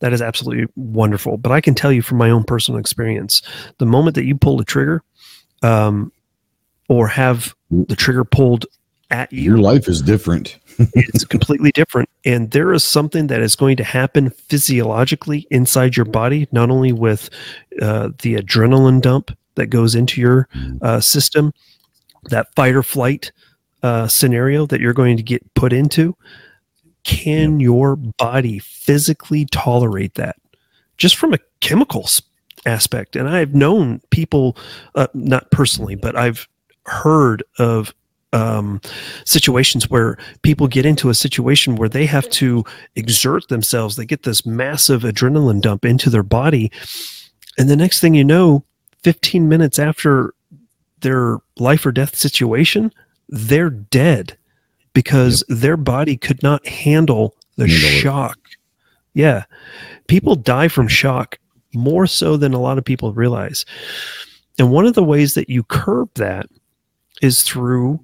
That 0.00 0.12
is 0.12 0.22
absolutely 0.22 0.66
wonderful. 0.76 1.36
But 1.36 1.52
I 1.52 1.60
can 1.60 1.74
tell 1.74 1.92
you 1.92 2.02
from 2.02 2.18
my 2.18 2.30
own 2.30 2.44
personal 2.44 2.80
experience, 2.80 3.42
the 3.78 3.86
moment 3.86 4.14
that 4.14 4.24
you 4.24 4.36
pull 4.36 4.56
the 4.56 4.64
trigger, 4.64 5.02
um, 5.62 6.12
or 6.90 7.06
have 7.06 7.54
the 7.70 7.94
trigger 7.94 8.24
pulled 8.24 8.66
at 9.12 9.32
you, 9.32 9.42
your 9.42 9.58
life 9.58 9.88
is 9.88 10.02
different. 10.02 10.58
it's 10.94 11.24
completely 11.24 11.70
different, 11.70 12.10
and 12.24 12.50
there 12.50 12.72
is 12.72 12.82
something 12.82 13.28
that 13.28 13.40
is 13.40 13.54
going 13.54 13.76
to 13.76 13.84
happen 13.84 14.30
physiologically 14.30 15.46
inside 15.50 15.96
your 15.96 16.04
body, 16.04 16.48
not 16.50 16.68
only 16.68 16.92
with 16.92 17.30
uh, 17.80 18.10
the 18.22 18.34
adrenaline 18.34 19.00
dump 19.00 19.30
that 19.54 19.66
goes 19.66 19.94
into 19.94 20.20
your 20.20 20.48
mm. 20.54 20.82
uh, 20.82 21.00
system, 21.00 21.52
that 22.24 22.52
fight 22.56 22.74
or 22.74 22.82
flight 22.82 23.30
uh, 23.84 24.08
scenario 24.08 24.66
that 24.66 24.80
you're 24.80 24.92
going 24.92 25.16
to 25.16 25.22
get 25.22 25.42
put 25.54 25.72
into, 25.72 26.16
can 27.04 27.60
your 27.60 27.94
body 27.94 28.58
physically 28.58 29.46
tolerate 29.46 30.14
that? 30.14 30.36
Just 30.98 31.16
from 31.16 31.32
a 31.32 31.38
chemical 31.60 32.08
aspect. 32.66 33.14
And 33.14 33.28
I've 33.28 33.54
known 33.54 34.00
people, 34.10 34.56
uh, 34.96 35.06
not 35.14 35.50
personally, 35.50 35.94
but 35.94 36.16
I've 36.16 36.48
heard 36.90 37.42
of 37.58 37.94
um, 38.32 38.80
situations 39.24 39.90
where 39.90 40.18
people 40.42 40.68
get 40.68 40.86
into 40.86 41.10
a 41.10 41.14
situation 41.14 41.76
where 41.76 41.88
they 41.88 42.06
have 42.06 42.28
to 42.30 42.64
exert 42.96 43.48
themselves. 43.48 43.96
They 43.96 44.04
get 44.04 44.22
this 44.22 44.46
massive 44.46 45.02
adrenaline 45.02 45.60
dump 45.60 45.84
into 45.84 46.10
their 46.10 46.22
body. 46.22 46.70
And 47.58 47.68
the 47.68 47.76
next 47.76 48.00
thing 48.00 48.14
you 48.14 48.24
know, 48.24 48.64
15 49.02 49.48
minutes 49.48 49.78
after 49.78 50.34
their 51.00 51.38
life 51.58 51.84
or 51.86 51.92
death 51.92 52.14
situation, 52.14 52.92
they're 53.28 53.70
dead 53.70 54.36
because 54.92 55.44
yep. 55.48 55.58
their 55.58 55.76
body 55.76 56.16
could 56.16 56.42
not 56.42 56.66
handle 56.66 57.34
the 57.56 57.66
handle 57.66 57.90
shock. 58.00 58.38
It. 58.44 58.56
Yeah. 59.14 59.44
People 60.06 60.36
die 60.36 60.68
from 60.68 60.88
shock 60.88 61.38
more 61.74 62.06
so 62.06 62.36
than 62.36 62.52
a 62.52 62.60
lot 62.60 62.78
of 62.78 62.84
people 62.84 63.12
realize. 63.12 63.64
And 64.58 64.70
one 64.70 64.86
of 64.86 64.94
the 64.94 65.04
ways 65.04 65.34
that 65.34 65.48
you 65.48 65.62
curb 65.64 66.10
that 66.14 66.46
is 67.20 67.42
through 67.42 68.00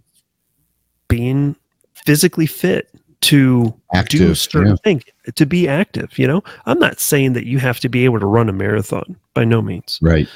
being 1.09 1.57
physically 1.95 2.47
fit 2.47 2.91
to 3.23 3.75
active, 3.95 4.21
do 4.21 4.35
certain 4.35 4.71
yeah. 4.71 4.77
things, 4.85 5.03
to 5.35 5.47
be 5.47 5.69
active. 5.69 6.19
You 6.19 6.29
know, 6.29 6.43
I'm 6.67 6.79
not 6.79 7.01
saying 7.01 7.33
that 7.33 7.47
you 7.47 7.59
have 7.59 7.81
to 7.81 7.89
be 7.89 8.05
able 8.05 8.21
to 8.21 8.27
run 8.27 8.49
a 8.49 8.53
marathon 8.53 9.17
by 9.35 9.45
no 9.45 9.63
means. 9.63 9.99
Right. 10.03 10.29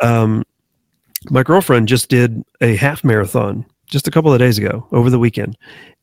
Um, 0.00 0.44
my 1.30 1.42
girlfriend 1.42 1.88
just 1.88 2.08
did 2.08 2.44
a 2.60 2.76
half 2.76 3.02
marathon 3.02 3.66
just 3.86 4.06
a 4.06 4.10
couple 4.10 4.32
of 4.32 4.38
days 4.38 4.58
ago 4.58 4.86
over 4.92 5.10
the 5.10 5.18
weekend, 5.18 5.56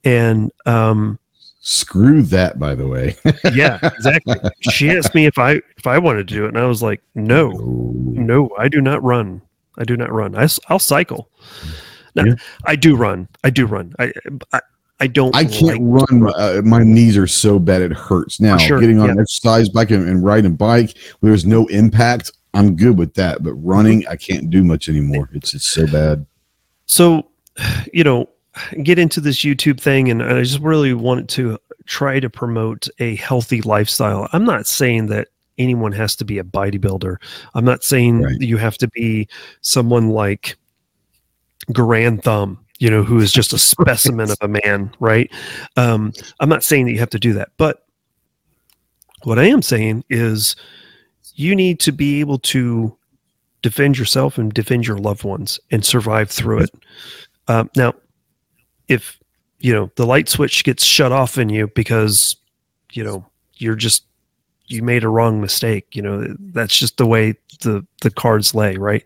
and 0.04 0.52
um, 0.66 1.20
screw 1.62 2.22
that. 2.24 2.60
By 2.60 2.76
the 2.76 2.88
way, 2.88 3.16
yeah, 3.54 3.80
exactly. 3.82 4.36
She 4.72 4.90
asked 4.90 5.16
me 5.16 5.26
if 5.26 5.38
I 5.38 5.62
if 5.78 5.88
I 5.88 5.98
wanted 6.00 6.28
to 6.28 6.34
do 6.34 6.46
it, 6.46 6.50
and 6.50 6.58
I 6.58 6.66
was 6.66 6.84
like, 6.84 7.02
no, 7.14 7.52
no, 7.52 8.50
I 8.58 8.68
do 8.68 8.82
not 8.82 9.02
run. 9.04 9.42
I 9.78 9.84
do 9.84 9.96
not 9.96 10.12
run. 10.12 10.36
I, 10.36 10.48
I'll 10.68 10.80
cycle. 10.80 11.30
Yeah. 12.16 12.36
I 12.66 12.76
do 12.76 12.96
run. 12.96 13.28
I 13.44 13.50
do 13.50 13.66
run. 13.66 13.94
I, 14.00 14.14
I 14.54 14.62
I 15.00 15.08
don't. 15.08 15.36
I 15.36 15.44
can't 15.44 15.84
like 15.84 16.10
run. 16.10 16.32
Uh, 16.36 16.62
my 16.64 16.84
knees 16.84 17.18
are 17.18 17.28
so 17.28 17.60
bad 17.60 17.82
it 17.82 17.92
hurts. 17.92 18.40
Now 18.40 18.58
sure, 18.58 18.80
getting 18.80 19.00
on 19.00 19.08
yeah. 19.08 19.14
an 19.14 19.20
exercise 19.20 19.68
bike 19.68 19.92
and, 19.92 20.08
and 20.08 20.24
riding 20.24 20.52
a 20.52 20.56
bike 20.56 20.98
where 21.20 21.32
there's 21.32 21.46
no 21.46 21.68
impact, 21.68 22.32
I'm 22.54 22.76
good 22.76 22.98
with 22.98 23.14
that. 23.16 23.44
But 23.44 23.54
running, 23.56 24.08
I 24.08 24.16
can't 24.16 24.50
do 24.50 24.64
much 24.64 24.88
anymore. 24.88 25.30
It's 25.34 25.54
it's 25.54 25.68
so 25.68 25.86
bad. 25.88 26.26
So 26.86 27.28
you 27.92 28.04
know, 28.06 28.30
get 28.84 28.98
into 28.98 29.20
this 29.20 29.40
YouTube 29.40 29.82
thing, 29.82 30.10
and 30.10 30.24
I 30.24 30.42
just 30.42 30.60
really 30.60 30.94
wanted 30.94 31.28
to 31.30 31.60
try 31.86 32.20
to 32.22 32.30
promote 32.30 32.88
a 33.00 33.16
healthy 33.18 33.62
lifestyle. 33.62 34.30
I'm 34.32 34.46
not 34.46 34.66
saying 34.66 35.08
that 35.08 35.28
anyone 35.58 35.92
has 35.92 36.16
to 36.18 36.26
be 36.26 36.40
a 36.40 36.44
bodybuilder. 36.44 37.18
I'm 37.54 37.66
not 37.66 37.84
saying 37.84 38.22
right. 38.22 38.40
you 38.40 38.58
have 38.58 38.78
to 38.80 38.88
be 38.90 39.28
someone 39.62 40.10
like 40.10 40.58
Garand 41.72 42.24
Thumb, 42.24 42.60
you 42.80 42.90
know, 42.90 43.04
who 43.04 43.20
is 43.20 43.32
just 43.32 43.54
a 43.54 43.58
specimen 43.60 44.32
of 44.32 44.38
a 44.42 44.48
man, 44.48 44.94
right? 45.00 45.32
Um, 45.78 46.14
I'm 46.40 46.50
not 46.50 46.64
saying 46.64 46.86
that 46.86 46.92
you 46.92 47.00
have 47.00 47.10
to 47.12 47.20
do 47.20 47.34
that, 47.34 47.50
but 47.58 47.86
what 49.24 49.40
I 49.40 49.46
am 49.46 49.62
saying 49.62 50.04
is 50.10 50.56
you 51.34 51.56
need 51.56 51.80
to 51.82 51.92
be 51.92 52.20
able 52.20 52.40
to 52.40 52.96
defend 53.62 53.98
yourself 53.98 54.38
and 54.38 54.54
defend 54.54 54.86
your 54.86 55.00
loved 55.00 55.24
ones 55.24 55.60
and 55.72 55.84
survive 55.84 56.30
through 56.30 56.60
it. 56.60 56.70
Um, 57.48 57.70
now, 57.76 57.94
if 58.88 59.20
you 59.60 59.74
know 59.74 59.92
the 59.96 60.06
light 60.06 60.30
switch 60.30 60.64
gets 60.64 60.84
shut 60.84 61.12
off 61.12 61.38
in 61.40 61.50
you 61.50 61.68
because 61.70 62.36
you 62.92 63.04
know 63.04 63.26
you're 63.56 63.76
just 63.76 64.06
you 64.68 64.84
made 64.84 65.04
a 65.04 65.10
wrong 65.10 65.42
mistake, 65.42 65.96
you 65.96 66.02
know 66.02 66.36
that's 66.40 66.78
just 66.78 66.98
the 66.98 67.08
way 67.08 67.34
the 67.62 67.86
the 68.02 68.12
cards 68.12 68.54
lay, 68.54 68.78
right? 68.78 69.04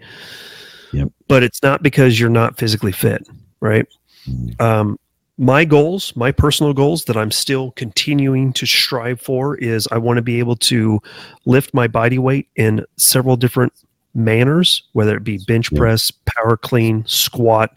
Yep. 0.94 1.10
But 1.28 1.44
it's 1.44 1.62
not 1.62 1.84
because 1.84 2.20
you're 2.20 2.30
not 2.30 2.58
physically 2.58 2.92
fit, 2.92 3.28
right? 3.60 3.86
Mm-hmm. 4.28 4.62
Um, 4.62 5.00
my 5.38 5.64
goals, 5.64 6.14
my 6.18 6.34
personal 6.34 6.74
goals 6.74 7.06
that 7.06 7.16
I'm 7.16 7.32
still 7.32 7.72
continuing 7.72 8.52
to 8.54 8.66
strive 8.66 9.22
for 9.22 9.56
is 9.56 9.88
I 9.90 9.98
want 9.98 10.18
to 10.18 10.22
be 10.22 10.38
able 10.40 10.58
to 10.58 11.00
lift 11.46 11.74
my 11.74 11.88
body 11.88 12.20
weight 12.20 12.50
in 12.58 12.84
several 12.98 13.38
different 13.38 13.72
manners, 14.14 14.84
whether 14.92 15.16
it 15.16 15.24
be 15.24 15.40
bench 15.48 15.74
press, 15.74 16.12
power 16.12 16.58
clean, 16.58 17.06
squat, 17.08 17.72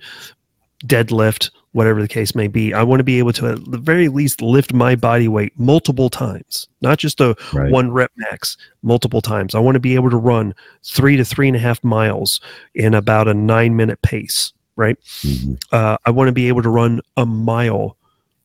deadlift, 0.85 1.51
whatever 1.73 2.01
the 2.01 2.09
case 2.09 2.35
may 2.35 2.49
be. 2.49 2.73
I 2.73 2.83
want 2.83 3.01
to 3.01 3.05
be 3.05 3.19
able 3.19 3.33
to 3.35 3.49
at 3.49 3.71
the 3.71 3.79
very 3.79 4.09
least 4.09 4.41
lift 4.43 4.73
my 4.73 4.95
body 4.95 5.29
weight 5.29 5.59
multiple 5.59 6.11
times, 6.11 6.69
not 6.81 6.99
just 6.99 7.21
a 7.21 7.35
right. 7.53 7.71
one 7.71 7.91
rep 7.91 8.13
max, 8.17 8.57
multiple 8.83 9.21
times. 9.21 9.55
I 9.55 9.59
want 9.59 9.75
to 9.75 9.81
be 9.81 9.95
able 9.95 10.11
to 10.11 10.17
run 10.17 10.55
three 10.85 11.17
to 11.17 11.25
three 11.25 11.49
and 11.49 11.57
a 11.57 11.61
half 11.61 11.83
miles 11.83 12.41
in 12.75 12.95
about 12.95 13.29
a 13.29 13.35
nine 13.35 13.75
minute 13.77 14.01
pace, 14.03 14.53
right? 14.77 14.99
Mm-hmm. 15.23 15.55
Uh, 15.73 15.97
I 16.05 16.11
want 16.11 16.29
to 16.29 16.33
be 16.33 16.49
able 16.49 16.63
to 16.63 16.71
run 16.71 17.01
a 17.17 17.27
mile 17.27 17.97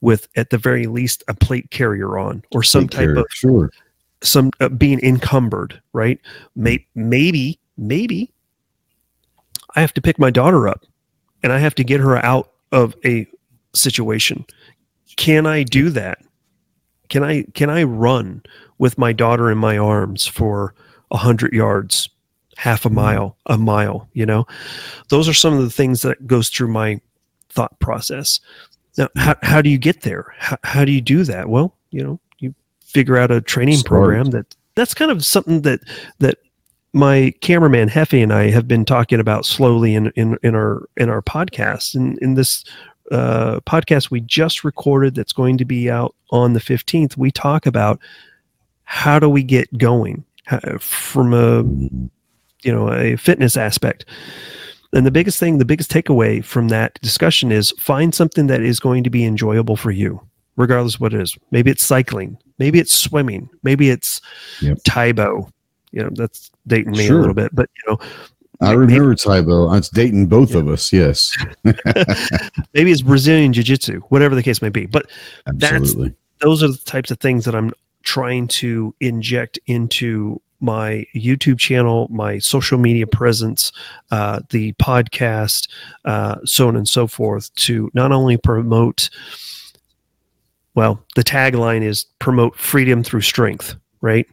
with 0.01 0.27
at 0.35 0.49
the 0.49 0.57
very 0.57 0.87
least 0.87 1.23
a 1.27 1.33
plate 1.33 1.69
carrier 1.71 2.17
on 2.17 2.43
or 2.51 2.63
some 2.63 2.87
type 2.87 3.07
carrier, 3.07 3.19
of 3.19 3.25
sure 3.29 3.71
some 4.21 4.51
uh, 4.59 4.69
being 4.69 4.99
encumbered 5.01 5.79
right 5.93 6.19
maybe 6.55 6.87
maybe 6.95 7.59
maybe 7.77 8.31
i 9.75 9.81
have 9.81 9.93
to 9.93 10.01
pick 10.01 10.19
my 10.19 10.29
daughter 10.29 10.67
up 10.67 10.85
and 11.43 11.51
i 11.51 11.57
have 11.57 11.75
to 11.75 11.83
get 11.83 11.99
her 11.99 12.17
out 12.23 12.51
of 12.71 12.95
a 13.05 13.27
situation. 13.73 14.45
Can 15.15 15.45
i 15.45 15.63
do 15.63 15.89
that? 15.91 16.19
Can 17.09 17.23
i 17.23 17.43
can 17.53 17.69
i 17.69 17.83
run 17.83 18.43
with 18.77 18.97
my 18.97 19.13
daughter 19.13 19.49
in 19.49 19.57
my 19.57 19.77
arms 19.77 20.25
for 20.25 20.73
a 21.11 21.17
hundred 21.17 21.53
yards 21.53 22.09
half 22.57 22.85
a 22.85 22.89
mile 22.89 23.37
a 23.45 23.57
mile 23.57 24.07
you 24.13 24.25
know? 24.25 24.45
Those 25.09 25.27
are 25.27 25.33
some 25.33 25.53
of 25.53 25.61
the 25.61 25.69
things 25.69 26.01
that 26.01 26.27
goes 26.27 26.49
through 26.49 26.69
my 26.69 26.99
thought 27.49 27.79
process. 27.79 28.39
Now 28.97 29.09
how, 29.15 29.35
how 29.41 29.61
do 29.61 29.69
you 29.69 29.77
get 29.77 30.01
there? 30.01 30.33
How, 30.37 30.57
how 30.63 30.85
do 30.85 30.91
you 30.91 31.01
do 31.01 31.23
that? 31.23 31.49
Well 31.49 31.75
you 31.91 32.03
know 32.03 32.19
you 32.39 32.53
figure 32.83 33.17
out 33.17 33.31
a 33.31 33.41
training 33.41 33.77
Start. 33.77 33.87
program 33.89 34.25
that 34.31 34.55
that's 34.75 34.93
kind 34.93 35.11
of 35.11 35.25
something 35.25 35.61
that 35.61 35.79
that 36.19 36.37
my 36.97 37.33
cameraman 37.41 37.89
Hefe 37.89 38.21
and 38.21 38.33
I 38.33 38.49
have 38.49 38.67
been 38.67 38.83
talking 38.83 39.19
about 39.19 39.45
slowly 39.45 39.93
in 39.93 40.11
in, 40.15 40.37
in 40.43 40.55
our 40.55 40.89
in 40.97 41.09
our 41.09 41.21
podcast. 41.21 41.95
And 41.95 42.17
in 42.19 42.33
this 42.33 42.65
uh, 43.11 43.59
podcast 43.61 44.11
we 44.11 44.19
just 44.21 44.63
recorded 44.63 45.15
that's 45.15 45.31
going 45.31 45.57
to 45.59 45.65
be 45.65 45.89
out 45.89 46.13
on 46.31 46.51
the 46.51 46.59
15th 46.59 47.15
we 47.15 47.31
talk 47.31 47.65
about 47.65 48.01
how 48.83 49.17
do 49.17 49.29
we 49.29 49.43
get 49.43 49.77
going 49.77 50.25
from 50.79 51.33
a 51.33 51.63
you 52.63 52.73
know 52.73 52.91
a 52.91 53.15
fitness 53.15 53.55
aspect. 53.55 54.05
And 54.93 55.05
the 55.05 55.11
biggest 55.11 55.39
thing 55.39 55.59
the 55.59 55.65
biggest 55.65 55.91
takeaway 55.91 56.43
from 56.43 56.69
that 56.69 56.99
discussion 57.01 57.51
is 57.51 57.71
find 57.79 58.13
something 58.13 58.47
that 58.47 58.61
is 58.61 58.79
going 58.79 59.03
to 59.03 59.09
be 59.09 59.23
enjoyable 59.23 59.77
for 59.77 59.91
you 59.91 60.21
regardless 60.55 60.95
of 60.95 61.01
what 61.01 61.13
it 61.13 61.21
is. 61.21 61.37
Maybe 61.51 61.69
it's 61.69 61.85
cycling 61.85 62.37
maybe 62.57 62.79
it's 62.79 62.93
swimming 62.93 63.49
maybe 63.61 63.89
it's 63.89 64.19
yep. 64.61 64.79
Tae 64.83 65.11
Bo 65.11 65.49
you 65.97 66.03
know 66.03 66.09
that's 66.13 66.51
dating 66.67 66.91
me 66.91 67.07
sure. 67.07 67.17
a 67.17 67.19
little 67.19 67.33
bit 67.33 67.53
but 67.53 67.69
you 67.75 67.91
know 67.91 67.99
I 68.59 68.71
remember 68.71 69.13
Tae 69.13 69.41
Bo. 69.41 69.71
It's 69.73 69.89
dating 69.89 70.27
both 70.27 70.51
yeah. 70.51 70.57
of 70.57 70.67
us. 70.67 70.91
Yes. 70.91 71.37
maybe 72.73 72.91
it's 72.91 73.03
Brazilian 73.03 73.53
Jiu 73.53 73.61
Jitsu, 73.61 73.99
whatever 74.09 74.33
the 74.33 74.41
case 74.41 74.63
may 74.63 74.69
be. 74.69 74.87
But 74.87 75.11
Absolutely. 75.45 76.09
that's 76.09 76.17
those 76.39 76.63
are 76.63 76.69
the 76.69 76.77
types 76.85 77.11
of 77.11 77.19
things 77.19 77.45
that 77.45 77.53
I'm 77.53 77.71
trying 78.01 78.47
to 78.47 78.95
inject 78.99 79.59
into 79.67 80.41
my 80.59 81.05
YouTube 81.15 81.59
channel, 81.59 82.07
my 82.09 82.39
social 82.39 82.77
media 82.77 83.05
presence, 83.05 83.71
uh, 84.11 84.39
the 84.49 84.73
podcast, 84.73 85.69
uh, 86.05 86.37
so 86.45 86.67
on 86.67 86.75
and 86.75 86.87
so 86.87 87.05
forth, 87.05 87.53
to 87.55 87.91
not 87.93 88.11
only 88.11 88.37
promote, 88.37 89.09
well, 90.73 91.03
the 91.15 91.23
tagline 91.23 91.83
is 91.83 92.05
promote 92.19 92.55
freedom 92.55 93.03
through 93.03 93.21
strength, 93.21 93.75
right? 94.01 94.27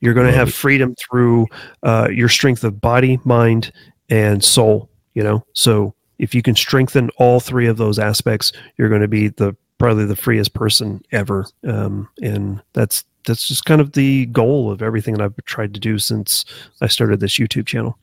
You're 0.00 0.14
going 0.14 0.26
to 0.26 0.36
have 0.36 0.52
freedom 0.52 0.94
through 0.96 1.46
uh, 1.82 2.08
your 2.10 2.28
strength 2.28 2.64
of 2.64 2.80
body, 2.80 3.20
mind, 3.24 3.72
and 4.08 4.42
soul, 4.42 4.88
you 5.14 5.22
know? 5.22 5.44
So 5.52 5.94
if 6.18 6.34
you 6.34 6.42
can 6.42 6.54
strengthen 6.54 7.10
all 7.16 7.40
three 7.40 7.66
of 7.66 7.76
those 7.76 7.98
aspects, 7.98 8.52
you're 8.76 8.88
going 8.88 9.02
to 9.02 9.08
be 9.08 9.28
the 9.28 9.56
probably 9.78 10.04
the 10.04 10.16
freest 10.16 10.52
person 10.54 11.02
ever. 11.12 11.46
Um, 11.66 12.08
and 12.22 12.62
that's 12.74 13.04
that's 13.26 13.48
just 13.48 13.64
kind 13.64 13.80
of 13.80 13.92
the 13.92 14.26
goal 14.26 14.70
of 14.70 14.82
everything 14.82 15.14
that 15.14 15.22
I've 15.22 15.36
tried 15.44 15.74
to 15.74 15.80
do 15.80 15.98
since 15.98 16.44
I 16.80 16.86
started 16.86 17.20
this 17.20 17.38
YouTube 17.38 17.66
channel. 17.66 17.98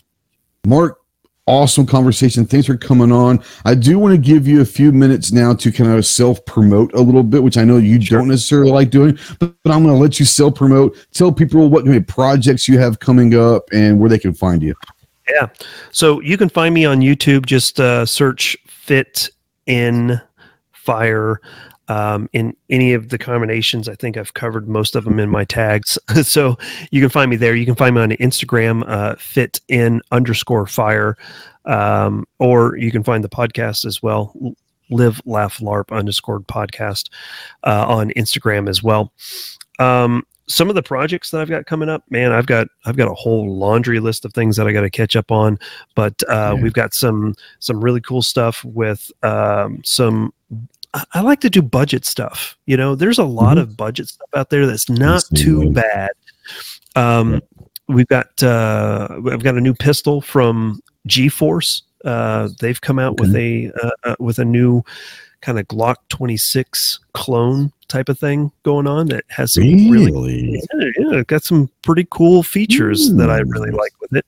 Mark, 0.66 1.00
awesome 1.48 1.86
conversation. 1.86 2.46
Thanks 2.46 2.68
for 2.68 2.78
coming 2.78 3.12
on. 3.12 3.44
I 3.66 3.74
do 3.74 3.98
want 3.98 4.14
to 4.14 4.18
give 4.18 4.48
you 4.48 4.62
a 4.62 4.66
few 4.66 4.92
minutes 4.92 5.32
now 5.32 5.54
to 5.56 5.72
kind 5.72 5.92
of 5.92 6.06
self 6.06 6.46
promote 6.46 6.94
a 6.94 7.02
little 7.02 7.24
bit, 7.24 7.42
which 7.42 7.58
I 7.58 7.64
know 7.64 7.78
you 7.78 8.00
sure. 8.00 8.20
don't 8.20 8.28
necessarily 8.28 8.72
like 8.72 8.90
doing, 8.90 9.18
but, 9.40 9.56
but 9.64 9.72
I'm 9.72 9.84
going 9.84 9.96
to 9.96 10.00
let 10.00 10.20
you 10.20 10.26
self 10.26 10.56
promote. 10.56 10.96
Tell 11.14 11.32
people 11.32 11.70
what 11.70 11.86
kind 11.86 11.98
of 11.98 12.06
projects 12.06 12.68
you 12.68 12.78
have 12.78 13.00
coming 13.00 13.34
up 13.34 13.64
and 13.72 14.00
where 14.00 14.10
they 14.10 14.20
can 14.20 14.34
find 14.34 14.62
you. 14.62 14.76
Yeah. 15.30 15.48
So 15.92 16.22
you 16.22 16.38
can 16.38 16.50
find 16.50 16.74
me 16.74 16.86
on 16.86 17.00
YouTube. 17.00 17.46
Just 17.46 17.80
uh, 17.80 18.06
search 18.06 18.56
Fit 18.68 19.30
in 19.66 20.22
Fire 20.72 21.42
um, 21.88 22.30
in 22.34 22.56
any 22.70 22.94
of 22.94 23.10
the 23.10 23.18
combinations. 23.18 23.88
I 23.88 23.96
think 23.96 24.18
I've 24.18 24.34
covered 24.34 24.68
most 24.68 24.96
of 24.96 25.04
them 25.06 25.20
in 25.20 25.30
my 25.30 25.46
tags. 25.46 25.98
so 26.24 26.58
you 26.92 27.02
can 27.02 27.10
find 27.10 27.30
me 27.30 27.38
there. 27.38 27.56
You 27.56 27.66
can 27.66 27.76
find 27.76 27.96
me 27.96 28.02
on 28.02 28.12
Instagram, 28.12 28.84
uh, 28.88 29.16
fit 29.16 29.62
in 29.68 30.02
underscore 30.12 30.68
fire, 30.68 31.18
um, 31.66 32.26
or 32.40 32.78
you 32.78 32.92
can 32.92 33.04
find 33.04 33.24
the 33.24 33.30
podcast 33.30 33.86
as 33.86 34.02
well. 34.02 34.34
Live, 34.90 35.22
laugh, 35.26 35.58
LARP 35.58 35.92
underscore 35.92 36.40
podcast 36.40 37.10
uh, 37.64 37.86
on 37.88 38.12
Instagram 38.12 38.70
as 38.70 38.82
well. 38.82 39.12
Um, 39.80 40.26
some 40.50 40.70
of 40.70 40.76
the 40.76 40.84
projects 40.84 41.32
that 41.32 41.42
I've 41.42 41.50
got 41.50 41.66
coming 41.66 41.90
up, 41.90 42.04
man, 42.10 42.32
I've 42.32 42.46
got 42.46 42.68
I've 42.86 42.96
got 42.96 43.12
a 43.12 43.14
whole 43.14 43.54
laundry 43.54 44.00
list 44.00 44.24
of 44.24 44.34
things 44.34 44.56
that 44.56 44.66
I 44.66 44.72
got 44.72 44.82
to 44.82 44.90
catch 44.90 45.16
up 45.18 45.30
on. 45.30 45.60
But 45.94 46.24
uh, 46.30 46.54
yeah. 46.56 46.62
we've 46.62 46.74
got 46.74 46.94
some 46.94 47.36
some 47.60 47.84
really 47.84 48.00
cool 48.00 48.22
stuff 48.22 48.64
with 48.64 49.12
um, 49.24 49.82
some 49.84 50.34
I 51.14 51.22
like 51.22 51.42
to 51.42 51.50
do 51.50 51.62
budget 51.62 52.06
stuff. 52.06 52.58
You 52.66 52.78
know, 52.78 52.96
there's 52.96 53.20
a 53.20 53.24
lot 53.24 53.58
mm-hmm. 53.58 53.70
of 53.72 53.78
budget 53.78 54.10
stuff 54.10 54.30
out 54.36 54.50
there 54.50 54.66
that's 54.66 54.90
not 54.90 55.24
too 55.36 55.72
bad. 55.72 56.12
Um, 56.96 57.42
We've 57.90 58.08
got 58.08 58.44
uh, 58.44 59.08
I've 59.32 59.44
got 59.44 59.56
a 59.56 59.62
new 59.62 59.74
pistol 59.74 60.20
from 60.20 60.82
G 61.06 61.30
Force. 61.30 61.84
Uh, 62.04 62.50
they've 62.60 62.80
come 62.80 63.00
out 63.00 63.14
okay. 63.14 63.22
with 63.22 63.36
a 63.36 63.72
uh, 63.82 63.92
uh, 64.04 64.16
with 64.20 64.40
a 64.40 64.46
new 64.46 64.84
kind 65.42 65.60
of 65.60 65.68
Glock 65.68 65.96
26 66.10 67.00
clone 67.14 67.72
type 67.88 68.10
of 68.10 68.20
thing 68.20 68.52
going 68.64 68.88
on 68.88 69.08
that 69.08 69.24
has 69.30 69.54
some 69.54 69.64
really, 69.64 70.12
really 70.12 70.62
yeah, 70.74 70.90
yeah, 70.98 71.24
got 71.28 71.44
some 71.44 71.70
pretty 71.84 72.06
cool 72.10 72.44
features 72.44 73.10
mm. 73.10 73.18
that 73.20 73.30
I 73.30 73.38
really 73.40 73.72
like 73.72 73.94
with 74.02 74.16
it. 74.16 74.26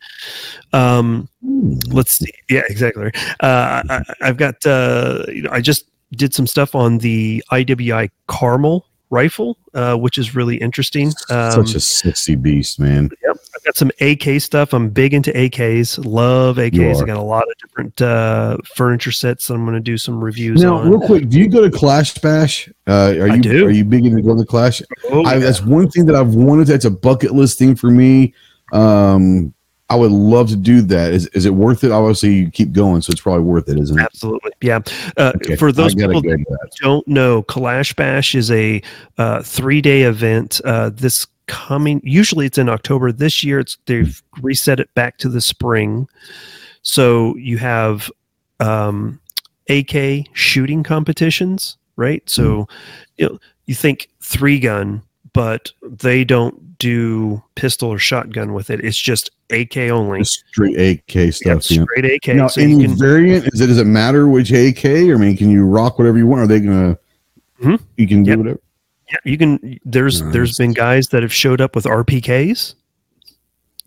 Um, 0.72 1.28
mm. 1.46 1.82
let's 1.94 2.14
see. 2.14 2.32
Yeah, 2.50 2.62
exactly. 2.70 3.12
Uh, 3.42 3.84
I, 3.90 4.04
have 4.22 4.38
got, 4.38 4.66
uh, 4.66 5.26
you 5.28 5.42
know, 5.42 5.52
I 5.52 5.60
just 5.62 5.86
did 6.12 6.34
some 6.34 6.48
stuff 6.48 6.76
on 6.76 6.98
the 7.00 7.44
IWI 7.52 8.10
Carmel 8.28 8.86
rifle, 9.10 9.58
uh, 9.74 9.96
which 9.96 10.18
is 10.18 10.36
really 10.36 10.58
interesting. 10.58 11.08
Um, 11.30 11.52
Such 11.52 11.76
a 11.76 11.80
sexy 11.80 12.36
beast, 12.36 12.80
man. 12.80 13.10
Yep. 13.24 13.38
I've 13.56 13.64
got 13.64 13.76
some 13.76 13.92
AK 14.00 14.42
stuff. 14.42 14.74
I'm 14.74 14.90
big 14.90 15.14
into 15.14 15.32
AKs. 15.32 16.04
Love 16.06 16.58
AKs. 16.58 17.02
I 17.02 17.06
got 17.06 17.18
a 17.18 17.22
lot 17.22 17.44
of 17.44 17.58
different 17.58 18.02
uh, 18.02 18.58
furniture 18.76 19.12
sets 19.12 19.48
that 19.48 19.56
I'm 19.56 19.66
going 19.66 19.76
to 19.76 19.80
do 19.80 19.98
some 19.98 20.24
reviews 20.24 20.62
now, 20.62 20.78
on. 20.78 20.90
real 20.90 21.02
quick, 21.02 21.30
do 21.30 21.40
you 21.40 21.50
go 21.50 21.68
to 21.68 21.76
Kalash 21.76 22.22
Bash? 22.22 22.70
Uh, 22.88 23.16
are 23.20 23.36
you 23.36 23.42
do. 23.42 23.66
are 23.66 23.72
you 23.72 23.86
big 23.86 24.06
into 24.06 24.22
going 24.22 24.38
to 24.38 24.46
Kalash? 24.46 24.82
Oh, 25.06 25.26
I, 25.26 25.34
yeah. 25.34 25.40
That's 25.40 25.62
one 25.62 25.90
thing 25.90 26.06
that 26.06 26.16
I've 26.16 26.36
wanted. 26.36 26.68
That's 26.68 26.86
a 26.86 26.92
bucket 26.92 27.32
list 27.32 27.58
thing 27.58 27.76
for 27.76 27.90
me. 27.90 28.34
Um, 28.72 29.54
I 29.90 29.96
would 29.96 30.12
love 30.12 30.50
to 30.50 30.56
do 30.56 30.82
that. 30.84 31.14
Is 31.14 31.28
is 31.28 31.46
it 31.46 31.54
worth 31.54 31.84
it? 31.84 31.92
Obviously, 31.92 32.34
you 32.34 32.52
keep 32.52 32.72
going, 32.72 33.02
so 33.02 33.12
it's 33.12 33.22
probably 33.22 33.44
worth 33.44 33.68
it, 33.70 33.80
isn't 33.80 33.98
it? 33.98 34.04
Absolutely, 34.04 34.52
yeah. 34.62 34.80
Uh, 35.18 35.34
okay. 35.36 35.56
For 35.56 35.72
those 35.72 35.96
people 35.96 36.22
that 36.22 36.70
don't 36.80 37.08
know, 37.08 37.42
Kalash 37.44 37.96
Bash 37.96 38.36
is 38.36 38.52
a 38.52 38.82
uh, 39.18 39.42
three 39.42 39.82
day 39.82 40.04
event. 40.04 40.62
Uh, 40.64 40.92
this 40.94 41.26
coming, 41.48 42.00
usually 42.04 42.46
it's 42.46 42.60
in 42.60 42.70
October. 42.70 43.12
This 43.12 43.44
year, 43.44 43.60
it's 43.60 43.78
they've 43.88 44.22
reset 44.42 44.80
it 44.80 44.94
back 44.94 45.18
to 45.18 45.30
the 45.30 45.42
spring. 45.42 46.08
So 46.84 47.36
you 47.36 47.58
have 47.58 48.12
um, 48.60 49.20
AK 49.70 50.28
shooting 50.34 50.84
competitions, 50.84 51.78
right? 51.96 52.28
So 52.30 52.44
mm. 52.44 52.70
you 53.18 53.26
know, 53.28 53.40
you 53.66 53.74
think 53.74 54.10
three 54.22 54.60
gun, 54.60 55.02
but 55.34 55.72
they 55.82 56.24
don't 56.24 56.78
do 56.80 57.44
pistol 57.56 57.90
or 57.90 58.00
shotgun 58.00 58.54
with 58.54 58.70
it. 58.70 58.84
It's 58.84 58.98
just 58.98 59.30
AK 59.50 59.78
only. 59.78 60.20
Just 60.20 60.46
straight 60.48 60.78
AK 60.78 61.34
stuff. 61.34 61.70
Yeah, 61.70 61.84
straight 61.84 62.06
AK. 62.06 62.36
Now, 62.36 62.48
so 62.48 62.62
any 62.62 62.86
can, 62.86 62.98
variant? 62.98 63.48
Is 63.54 63.62
it? 63.62 63.68
Does 63.68 63.78
it 63.78 63.86
matter 63.86 64.28
which 64.28 64.52
AK? 64.52 64.86
Or 64.86 65.16
I 65.16 65.18
mean, 65.18 65.38
can 65.38 65.50
you 65.50 65.66
rock 65.66 66.00
whatever 66.00 66.18
you 66.18 66.28
want? 66.28 66.42
Are 66.42 66.48
they 66.48 66.60
gonna? 66.60 66.98
Mm-hmm. 67.62 67.76
You 67.98 68.08
can 68.08 68.24
do 68.24 68.38
whatever. 68.38 68.60
Yeah, 69.12 69.18
you 69.26 69.38
can. 69.38 69.80
There's 69.84 70.22
nice. 70.22 70.34
there's 70.34 70.58
been 70.58 70.74
guys 70.74 71.10
that 71.10 71.22
have 71.22 71.34
showed 71.34 71.62
up 71.62 71.76
with 71.76 71.86
RPKs. 71.86 72.76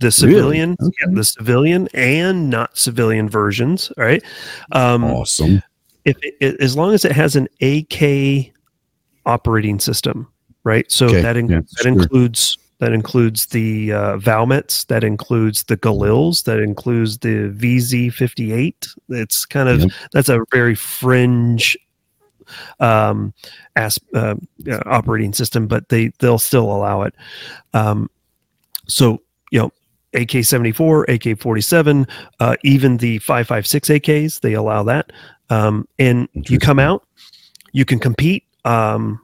The 0.01 0.11
civilian, 0.11 0.77
really? 0.81 0.89
okay. 0.89 0.97
yeah, 1.11 1.15
the 1.15 1.25
civilian 1.25 1.89
and 1.95 2.51
not 2.51 2.77
civilian 2.77 3.29
versions. 3.29 3.93
All 3.97 4.05
right. 4.05 4.23
Um, 4.73 5.05
awesome. 5.05 5.63
If 6.05 6.17
it, 6.23 6.61
as 6.61 6.77
long 6.77 6.93
as 6.93 7.05
it 7.05 7.13
has 7.13 7.37
an 7.37 7.47
AK 7.61 8.53
operating 9.25 9.79
system, 9.79 10.32
right? 10.65 10.91
So 10.91 11.07
okay. 11.07 11.23
that 11.23 11.37
in, 11.37 11.49
yeah, 11.49 11.61
that 11.61 11.83
sure. 11.83 11.93
includes 11.93 12.59
that 12.83 12.93
includes 12.93 13.47
the 13.47 13.93
uh, 13.93 14.17
Valmets. 14.17 14.87
That 14.87 15.05
includes 15.05 15.63
the 15.63 15.77
Galils. 15.77 16.43
That 16.45 16.59
includes 16.59 17.19
the 17.19 17.55
VZ58. 17.57 18.89
It's 19.11 19.47
kind 19.47 19.69
of 19.69 19.83
yep. 19.83 19.91
that's 20.11 20.29
a 20.29 20.41
very 20.51 20.75
fringe 20.75 21.79
um, 22.81 23.33
as, 23.77 24.01
uh, 24.15 24.35
uh, 24.69 24.81
operating 24.87 25.33
system, 25.33 25.69
but 25.69 25.91
they 25.91 26.09
they'll 26.19 26.41
still 26.41 26.65
allow 26.65 27.03
it. 27.03 27.15
Um, 27.73 28.11
so 28.89 29.23
you 29.53 29.61
know, 29.61 29.73
AK 30.15 30.45
seventy 30.45 30.73
four, 30.73 31.05
AK 31.05 31.39
forty 31.39 31.61
seven, 31.61 32.07
uh, 32.41 32.57
even 32.65 32.97
the 32.97 33.19
five 33.19 33.47
five 33.47 33.65
six 33.65 33.91
AKs 33.91 34.41
they 34.41 34.55
allow 34.55 34.83
that. 34.83 35.13
Um, 35.51 35.87
and 36.01 36.29
you 36.35 36.59
come 36.59 36.81
out, 36.81 37.07
you 37.73 37.85
can 37.85 37.99
compete. 37.99 38.45
Um, 38.65 39.21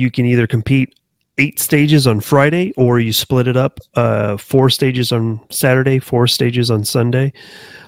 you 0.00 0.10
can 0.10 0.26
either 0.26 0.46
compete 0.46 0.94
eight 1.38 1.58
stages 1.58 2.06
on 2.06 2.20
Friday, 2.20 2.72
or 2.76 3.00
you 3.00 3.12
split 3.12 3.48
it 3.48 3.56
up 3.56 3.78
uh, 3.94 4.36
four 4.36 4.68
stages 4.70 5.12
on 5.12 5.40
Saturday, 5.50 5.98
four 5.98 6.26
stages 6.26 6.70
on 6.70 6.84
Sunday. 6.84 7.32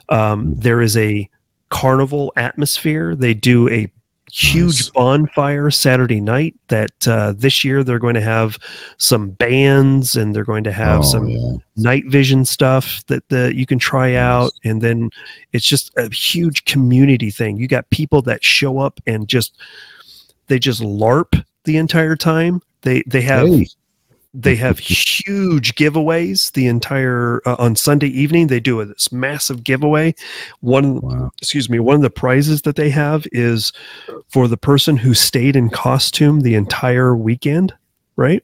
Um, 0.09 0.55
there 0.55 0.81
is 0.81 0.97
a 0.97 1.29
carnival 1.69 2.33
atmosphere. 2.37 3.15
They 3.15 3.35
do 3.35 3.69
a 3.69 3.91
huge 4.31 4.81
nice. 4.81 4.91
bonfire 4.91 5.71
Saturday 5.71 6.21
night 6.21 6.55
that 6.69 7.07
uh, 7.07 7.35
this 7.37 7.65
year 7.65 7.85
they're 7.85 7.99
going 7.99 8.15
to 8.15 8.23
have 8.23 8.59
some 8.97 9.31
bands 9.31 10.17
and 10.17 10.35
they're 10.35 10.45
going 10.45 10.65
to 10.65 10.73
have 10.73 11.01
oh, 11.01 11.03
some 11.03 11.29
yeah. 11.29 11.57
night 11.77 12.05
vision 12.07 12.47
stuff 12.47 13.05
that 13.09 13.29
the, 13.29 13.55
you 13.55 13.67
can 13.67 13.79
try 13.79 14.15
out. 14.15 14.53
And 14.65 14.81
then 14.81 15.11
it's 15.53 15.67
just 15.67 15.93
a 15.99 16.09
huge 16.09 16.65
community 16.65 17.31
thing. 17.31 17.59
You 17.59 17.69
got 17.69 17.91
people 17.91 18.23
that 18.23 18.43
show 18.43 18.79
up 18.79 19.01
and 19.07 19.29
just, 19.29 19.55
they 20.47 20.59
just 20.59 20.81
LARP 20.81 21.45
the 21.65 21.77
entire 21.77 22.17
time. 22.17 22.63
They, 22.83 23.03
they 23.07 23.23
have 23.23 23.49
hey. 23.49 23.67
They 24.35 24.57
have 24.57 24.79
huge 24.79 25.75
giveaways 25.75 26.53
the 26.53 26.67
entire 26.67 27.43
uh, 27.45 27.57
on 27.59 27.77
Sunday 27.77 28.07
evening. 28.07 28.47
They 28.47 28.61
do 28.61 28.81
a, 28.81 28.87
this 28.87 29.13
massive 29.13 29.63
giveaway. 29.63 30.15
One, 30.61 31.03
wow. 31.03 31.31
excuse 31.37 31.69
me, 31.69 31.79
one 31.81 31.97
of 31.97 32.03
the 32.03 32.09
prizes 32.09 32.63
that 32.63 32.77
they 32.77 32.89
have 32.89 33.27
is 33.31 33.73
for 34.29 34.49
the 34.49 34.57
person 34.57 34.97
who 34.97 35.13
stayed 35.13 35.55
in 35.55 35.69
costume 35.69 36.41
the 36.41 36.55
entire 36.55 37.15
weekend. 37.15 37.75
Right. 38.17 38.43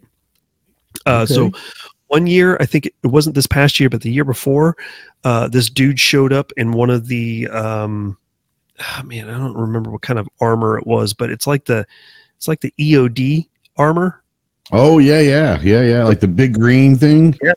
Uh, 1.07 1.23
okay. 1.23 1.33
So 1.33 1.53
one 2.09 2.27
year, 2.27 2.59
I 2.61 2.67
think 2.67 2.85
it 2.85 2.95
wasn't 3.05 3.35
this 3.35 3.47
past 3.47 3.81
year, 3.81 3.89
but 3.89 4.03
the 4.03 4.13
year 4.13 4.25
before, 4.25 4.77
uh, 5.25 5.49
this 5.49 5.71
dude 5.71 5.99
showed 5.99 6.35
up 6.35 6.53
in 6.59 6.73
one 6.73 6.91
of 6.91 7.09
the. 7.09 7.49
Um, 7.49 8.19
oh 8.79 9.03
man, 9.05 9.31
I 9.31 9.39
don't 9.39 9.57
remember 9.57 9.91
what 9.91 10.03
kind 10.03 10.19
of 10.19 10.29
armor 10.39 10.77
it 10.77 10.87
was, 10.87 11.15
but 11.15 11.31
it's 11.31 11.47
like 11.47 11.65
the 11.65 11.87
it's 12.39 12.49
like 12.49 12.61
the 12.61 12.73
EOD 12.79 13.49
armor 13.77 14.23
Oh 14.73 14.99
yeah, 14.99 15.21
yeah, 15.21 15.61
yeah, 15.63 15.83
yeah. 15.83 16.05
Like 16.05 16.21
the 16.21 16.29
big 16.29 16.55
green 16.55 16.97
thing. 16.97 17.37
Yeah, 17.43 17.53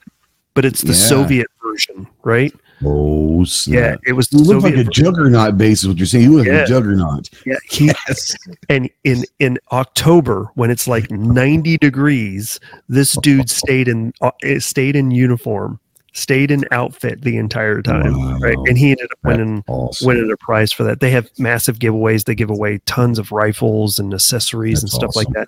but 0.53 0.65
it's 0.65 0.81
the 0.81 0.93
yeah. 0.93 1.07
Soviet 1.07 1.47
version, 1.61 2.07
right? 2.23 2.53
Oh 2.83 3.43
snap. 3.43 4.01
yeah, 4.03 4.09
it 4.09 4.13
was. 4.13 4.31
You 4.31 4.39
look 4.39 4.63
like 4.63 4.73
a 4.73 4.77
version. 4.77 4.93
juggernaut 4.93 5.57
base. 5.57 5.81
Is 5.81 5.89
what 5.89 5.97
you're 5.97 6.05
saying? 6.05 6.23
You 6.23 6.37
look 6.37 6.47
yeah. 6.47 6.59
like 6.59 6.63
a 6.63 6.67
juggernaut. 6.67 7.29
Yeah, 7.45 7.57
yes. 7.79 8.35
And 8.69 8.89
in 9.03 9.25
in 9.39 9.59
October 9.71 10.49
when 10.55 10.71
it's 10.71 10.87
like 10.87 11.11
90 11.11 11.77
degrees, 11.77 12.59
this 12.87 13.17
dude 13.17 13.49
stayed 13.49 13.87
in 13.89 14.13
uh, 14.21 14.31
stayed 14.59 14.95
in 14.95 15.11
uniform 15.11 15.79
stayed 16.13 16.51
in 16.51 16.65
outfit 16.71 17.21
the 17.21 17.37
entire 17.37 17.81
time, 17.81 18.19
wow. 18.19 18.37
right? 18.39 18.57
And 18.67 18.77
he 18.77 18.91
ended 18.91 19.09
up 19.11 19.19
winning 19.23 19.63
awesome. 19.67 20.07
winning 20.07 20.31
a 20.31 20.37
prize 20.37 20.71
for 20.71 20.83
that. 20.83 20.99
They 20.99 21.11
have 21.11 21.29
massive 21.37 21.79
giveaways. 21.79 22.25
They 22.25 22.35
give 22.35 22.49
away 22.49 22.79
tons 22.85 23.17
of 23.17 23.31
rifles 23.31 23.97
and 23.99 24.13
accessories 24.13 24.81
That's 24.81 24.93
and 24.93 25.01
stuff 25.01 25.09
awesome. 25.09 25.33
like 25.33 25.47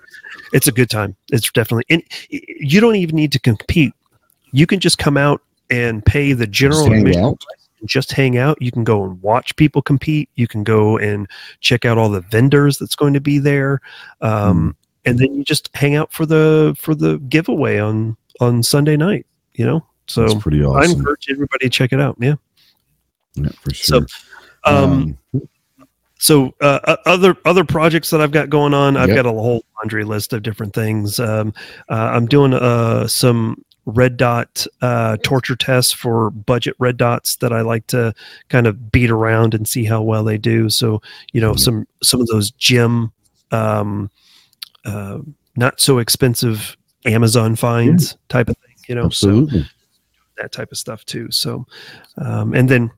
It's 0.52 0.66
a 0.66 0.72
good 0.72 0.90
time. 0.90 1.16
It's 1.30 1.50
definitely, 1.52 1.84
and 1.90 2.02
you 2.30 2.80
don't 2.80 2.96
even 2.96 3.16
need 3.16 3.32
to 3.32 3.40
compete. 3.40 3.92
You 4.52 4.66
can 4.66 4.80
just 4.80 4.98
come 4.98 5.16
out 5.16 5.42
and 5.70 6.04
pay 6.04 6.32
the 6.32 6.46
general 6.46 6.86
just 6.86 6.98
admission. 6.98 7.36
Just 7.84 8.12
hang 8.12 8.38
out. 8.38 8.60
You 8.62 8.72
can 8.72 8.82
go 8.84 9.04
and 9.04 9.20
watch 9.20 9.54
people 9.56 9.82
compete. 9.82 10.30
You 10.36 10.48
can 10.48 10.64
go 10.64 10.96
and 10.96 11.28
check 11.60 11.84
out 11.84 11.98
all 11.98 12.08
the 12.08 12.22
vendors 12.22 12.78
that's 12.78 12.96
going 12.96 13.12
to 13.12 13.20
be 13.20 13.38
there, 13.38 13.82
um, 14.22 14.70
mm. 14.70 14.74
and 15.04 15.18
then 15.18 15.34
you 15.34 15.44
just 15.44 15.68
hang 15.74 15.94
out 15.94 16.10
for 16.10 16.24
the 16.24 16.74
for 16.78 16.94
the 16.94 17.18
giveaway 17.28 17.78
on 17.78 18.16
on 18.40 18.62
Sunday 18.62 18.96
night. 18.96 19.26
You 19.52 19.66
know, 19.66 19.86
so 20.06 20.22
That's 20.22 20.42
pretty 20.42 20.64
awesome. 20.64 20.90
I 20.90 20.92
encourage 20.92 21.26
everybody 21.30 21.66
to 21.66 21.70
check 21.70 21.92
it 21.92 22.00
out. 22.00 22.16
Yeah. 22.20 22.34
Yeah, 23.34 23.48
for 23.60 23.74
sure. 23.74 24.00
So, 24.00 24.06
um, 24.64 25.18
um 25.34 25.48
so 26.24 26.54
uh, 26.62 26.96
other 27.04 27.36
other 27.44 27.64
projects 27.64 28.08
that 28.08 28.22
I've 28.22 28.30
got 28.30 28.48
going 28.48 28.72
on, 28.72 28.96
I've 28.96 29.10
yep. 29.10 29.16
got 29.16 29.26
a 29.26 29.32
whole 29.32 29.62
laundry 29.76 30.04
list 30.04 30.32
of 30.32 30.42
different 30.42 30.72
things. 30.72 31.20
Um, 31.20 31.52
uh, 31.90 32.12
I'm 32.14 32.24
doing 32.24 32.54
uh, 32.54 33.06
some 33.06 33.62
red 33.84 34.16
dot 34.16 34.66
uh, 34.80 35.18
torture 35.22 35.54
tests 35.54 35.92
for 35.92 36.30
budget 36.30 36.76
red 36.78 36.96
dots 36.96 37.36
that 37.36 37.52
I 37.52 37.60
like 37.60 37.86
to 37.88 38.14
kind 38.48 38.66
of 38.66 38.90
beat 38.90 39.10
around 39.10 39.52
and 39.52 39.68
see 39.68 39.84
how 39.84 40.00
well 40.00 40.24
they 40.24 40.38
do. 40.38 40.70
So 40.70 41.02
you 41.32 41.42
know 41.42 41.50
mm-hmm. 41.50 41.58
some 41.58 41.86
some 42.02 42.22
of 42.22 42.26
those 42.28 42.52
gym, 42.52 43.12
um, 43.50 44.10
uh, 44.86 45.18
not 45.56 45.78
so 45.78 45.98
expensive 45.98 46.76
Amazon 47.04 47.54
finds 47.54 48.12
yeah. 48.12 48.18
type 48.30 48.48
of 48.48 48.56
thing. 48.56 48.76
You 48.88 48.94
know, 48.94 49.04
Absolutely. 49.04 49.64
so 49.64 49.68
that 50.36 50.52
type 50.52 50.72
of 50.72 50.78
stuff 50.78 51.04
too. 51.04 51.30
So, 51.30 51.66
um, 52.18 52.54
and 52.54 52.68
then 52.68 52.90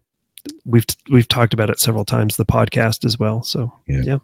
we've 0.64 0.86
we've 1.10 1.28
talked 1.28 1.54
about 1.54 1.70
it 1.70 1.80
several 1.80 2.04
times. 2.04 2.36
The 2.36 2.46
podcast 2.46 3.04
as 3.04 3.18
well. 3.18 3.42
So 3.42 3.72
yeah, 3.86 4.02
yeah, 4.02 4.18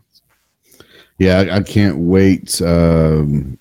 yeah 1.19 1.39
I, 1.39 1.57
I 1.57 1.63
can't 1.63 1.99
wait. 1.99 2.61
Um, 2.63 3.59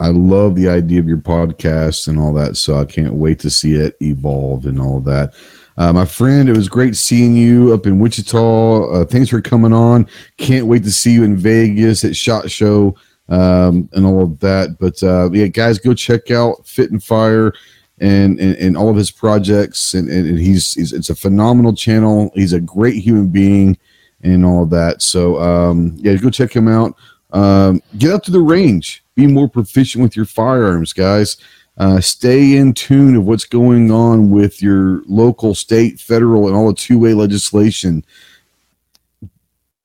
I 0.00 0.08
love 0.08 0.54
the 0.54 0.68
idea 0.68 0.98
of 0.98 1.08
your 1.08 1.18
podcast 1.18 2.08
and 2.08 2.18
all 2.18 2.32
that. 2.34 2.56
So 2.56 2.76
I 2.76 2.86
can't 2.86 3.14
wait 3.14 3.38
to 3.40 3.50
see 3.50 3.74
it 3.74 3.96
evolve 4.00 4.64
and 4.64 4.80
all 4.80 5.00
that. 5.00 5.34
Uh, 5.76 5.92
my 5.92 6.04
friend, 6.04 6.48
it 6.48 6.56
was 6.56 6.68
great 6.68 6.96
seeing 6.96 7.36
you 7.36 7.72
up 7.72 7.86
in 7.86 7.98
Wichita. 7.98 8.90
Uh, 8.90 9.04
thanks 9.04 9.30
for 9.30 9.40
coming 9.40 9.72
on. 9.72 10.06
Can't 10.36 10.66
wait 10.66 10.84
to 10.84 10.90
see 10.90 11.12
you 11.12 11.22
in 11.22 11.36
Vegas 11.36 12.04
at 12.04 12.16
Shot 12.16 12.50
Show 12.50 12.96
um, 13.28 13.88
and 13.92 14.04
all 14.04 14.22
of 14.22 14.38
that. 14.40 14.76
But 14.78 15.02
uh, 15.02 15.30
yeah, 15.32 15.46
guys, 15.46 15.78
go 15.78 15.94
check 15.94 16.30
out 16.30 16.64
Fit'n 16.64 17.02
Fire 17.02 17.52
and, 18.00 18.40
and, 18.40 18.56
and 18.56 18.76
all 18.76 18.88
of 18.88 18.96
his 18.96 19.10
projects. 19.10 19.94
And, 19.94 20.08
and 20.08 20.38
he's, 20.38 20.74
he's, 20.74 20.92
it's 20.92 21.10
a 21.10 21.14
phenomenal 21.14 21.74
channel. 21.74 22.30
He's 22.34 22.52
a 22.52 22.60
great 22.60 22.96
human 22.96 23.28
being 23.28 23.78
and 24.22 24.44
all 24.44 24.62
of 24.62 24.70
that. 24.70 25.02
So, 25.02 25.40
um, 25.40 25.96
yeah, 25.98 26.14
go 26.16 26.30
check 26.30 26.54
him 26.54 26.68
out. 26.68 26.96
Um, 27.32 27.82
get 27.98 28.12
out 28.12 28.24
to 28.24 28.30
the 28.30 28.40
range, 28.40 29.04
be 29.14 29.26
more 29.26 29.48
proficient 29.48 30.02
with 30.02 30.16
your 30.16 30.24
firearms, 30.24 30.92
guys. 30.92 31.36
Uh, 31.76 32.00
stay 32.00 32.56
in 32.56 32.74
tune 32.74 33.14
of 33.14 33.24
what's 33.24 33.44
going 33.44 33.90
on 33.90 34.30
with 34.30 34.60
your 34.60 35.02
local, 35.06 35.54
state, 35.54 36.00
federal, 36.00 36.48
and 36.48 36.56
all 36.56 36.66
the 36.66 36.74
2A 36.74 37.16
legislation. 37.16 38.04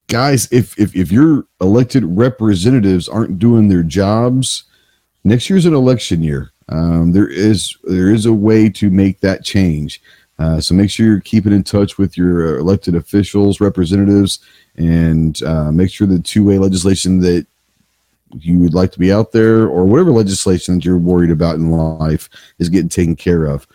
Guys, 0.07 0.51
if, 0.51 0.77
if, 0.79 0.95
if 0.95 1.11
your 1.11 1.45
elected 1.61 2.03
representatives 2.05 3.07
aren't 3.07 3.39
doing 3.39 3.69
their 3.69 3.83
jobs, 3.83 4.63
next 5.23 5.49
year's 5.49 5.65
an 5.65 5.73
election 5.73 6.21
year 6.21 6.51
um, 6.69 7.11
there 7.11 7.27
is 7.27 7.75
there 7.83 8.11
is 8.11 8.25
a 8.25 8.33
way 8.33 8.69
to 8.69 8.89
make 8.89 9.19
that 9.21 9.43
change. 9.43 10.01
Uh, 10.37 10.59
so 10.59 10.75
make 10.75 10.89
sure 10.89 11.05
you're 11.05 11.19
keeping 11.21 11.53
in 11.53 11.63
touch 11.63 11.97
with 11.97 12.17
your 12.17 12.57
elected 12.57 12.95
officials, 12.95 13.61
representatives, 13.61 14.39
and 14.75 15.41
uh, 15.43 15.71
make 15.71 15.89
sure 15.89 16.07
the 16.07 16.15
2A 16.15 16.59
legislation 16.59 17.21
that 17.21 17.47
you 18.39 18.59
would 18.59 18.73
like 18.73 18.91
to 18.91 18.99
be 18.99 19.13
out 19.13 19.31
there, 19.31 19.67
or 19.67 19.85
whatever 19.85 20.11
legislation 20.11 20.75
that 20.75 20.83
you're 20.83 20.97
worried 20.97 21.31
about 21.31 21.55
in 21.55 21.71
life, 21.71 22.29
is 22.59 22.67
getting 22.67 22.89
taken 22.89 23.15
care 23.15 23.45
of. 23.45 23.65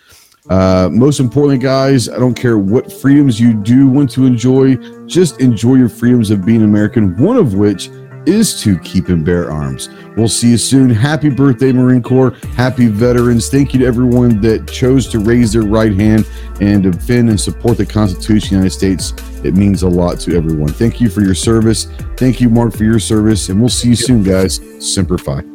Uh, 0.51 0.89
most 0.93 1.21
importantly, 1.21 1.59
guys, 1.59 2.09
I 2.09 2.19
don't 2.19 2.35
care 2.35 2.59
what 2.59 2.93
freedoms 2.93 3.41
you 3.41 3.55
do 3.55 3.89
want 3.89 4.11
to 4.13 4.27
enjoy, 4.27 4.77
just 5.07 5.41
enjoy 5.41 5.77
your 5.77 5.89
freedoms 5.89 6.31
of 6.31 6.45
being 6.45 6.63
American. 6.63 7.17
One 7.17 7.37
of 7.37 7.55
which 7.55 7.89
is 8.27 8.61
to 8.63 8.79
keep 8.81 9.09
and 9.09 9.25
bear 9.25 9.51
arms. 9.51 9.89
We'll 10.17 10.29
see 10.29 10.51
you 10.51 10.59
soon. 10.59 10.91
Happy 10.91 11.31
birthday, 11.31 11.73
Marine 11.73 12.03
Corps. 12.03 12.31
Happy 12.55 12.89
veterans. 12.89 13.49
Thank 13.49 13.73
you 13.73 13.81
to 13.81 13.87
everyone 13.87 14.41
that 14.41 14.69
chose 14.69 15.09
to 15.09 15.19
raise 15.19 15.53
their 15.53 15.63
right 15.63 15.93
hand 15.95 16.29
and 16.61 16.83
defend 16.83 17.31
and 17.31 17.41
support 17.41 17.79
the 17.79 17.87
Constitution 17.87 18.57
of 18.57 18.63
the 18.63 18.69
United 18.69 18.71
States. 18.71 19.13
It 19.45 19.55
means 19.55 19.83
a 19.83 19.89
lot 19.89 20.21
to 20.21 20.37
everyone. 20.37 20.69
Thank 20.69 21.01
you 21.01 21.09
for 21.09 21.23
your 21.23 21.35
service. 21.35 21.87
Thank 22.17 22.41
you, 22.41 22.51
Mark, 22.51 22.77
for 22.77 22.85
your 22.85 22.99
service. 22.99 23.49
And 23.49 23.59
we'll 23.61 23.71
see 23.71 23.89
you 23.89 23.97
soon, 23.97 24.23
guys. 24.23 24.61
Semper 24.79 25.19
Fi. 25.19 25.50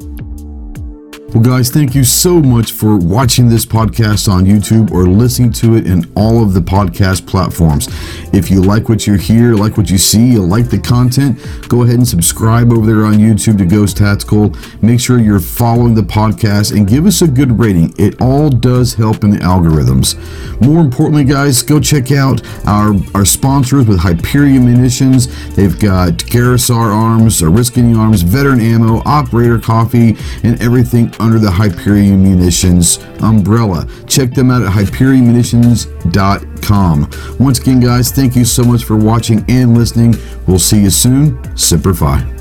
Well, 1.36 1.44
guys, 1.44 1.70
thank 1.70 1.94
you 1.94 2.06
so 2.06 2.40
much 2.40 2.72
for 2.72 2.96
watching 2.96 3.50
this 3.50 3.66
podcast 3.66 4.32
on 4.32 4.46
YouTube 4.46 4.92
or 4.92 5.06
listening 5.06 5.52
to 5.52 5.76
it 5.76 5.86
in 5.86 6.10
all 6.16 6.42
of 6.42 6.54
the 6.54 6.62
podcast 6.62 7.28
platforms. 7.28 7.90
If 8.34 8.50
you 8.50 8.62
like 8.62 8.88
what 8.88 9.06
you 9.06 9.16
hear, 9.16 9.54
like 9.54 9.76
what 9.76 9.90
you 9.90 9.98
see, 9.98 10.32
you 10.32 10.42
like 10.42 10.70
the 10.70 10.80
content, 10.80 11.38
go 11.68 11.84
ahead 11.84 11.96
and 11.96 12.08
subscribe 12.08 12.72
over 12.72 12.86
there 12.86 13.04
on 13.04 13.16
YouTube 13.16 13.58
to 13.58 13.66
Ghost 13.66 13.98
Tactical. 13.98 14.56
Make 14.82 15.02
sure 15.02 15.20
you're 15.20 15.42
following 15.42 15.94
the 15.94 16.04
podcast 16.04 16.74
and 16.74 16.88
give 16.88 17.06
us 17.06 17.22
a 17.22 17.28
good 17.28 17.60
rating. 17.60 17.94
It 17.98 18.22
all 18.22 18.50
does 18.50 18.94
help 18.94 19.26
in 19.26 19.32
the 19.32 19.40
algorithms. 19.40 20.16
More 20.66 20.80
importantly, 20.80 21.26
guys, 21.26 21.62
go 21.62 21.82
check 21.82 22.14
out 22.14 22.42
our, 22.66 22.96
our 23.14 23.26
sponsors 23.26 23.88
with 23.88 24.00
Hyperion 24.00 24.64
Munitions. 24.64 25.28
They've 25.54 25.78
got 25.78 26.14
Garaysar 26.14 26.96
Arms, 26.96 27.44
Risking 27.44 27.98
Arms, 27.98 28.22
Veteran 28.22 28.62
Ammo, 28.62 29.02
Operator 29.06 29.60
Coffee, 29.60 30.16
and 30.42 30.62
everything 30.62 31.14
under 31.26 31.40
the 31.40 31.50
Hyperion 31.50 32.22
Munitions 32.24 33.00
umbrella. 33.22 33.88
Check 34.08 34.34
them 34.34 34.52
out 34.52 34.62
at 34.62 34.72
HyperionMunitions.com. 34.72 37.10
Once 37.40 37.60
again, 37.60 37.80
guys, 37.80 38.12
thank 38.12 38.36
you 38.36 38.46
so 38.46 38.64
much 38.64 38.84
for 38.84 38.96
watching 38.96 39.44
and 39.50 39.76
listening. 39.76 40.16
We'll 40.48 40.60
see 40.60 40.82
you 40.82 40.92
soon. 40.92 41.58
Semper 41.58 41.96
Fi. 41.96 42.35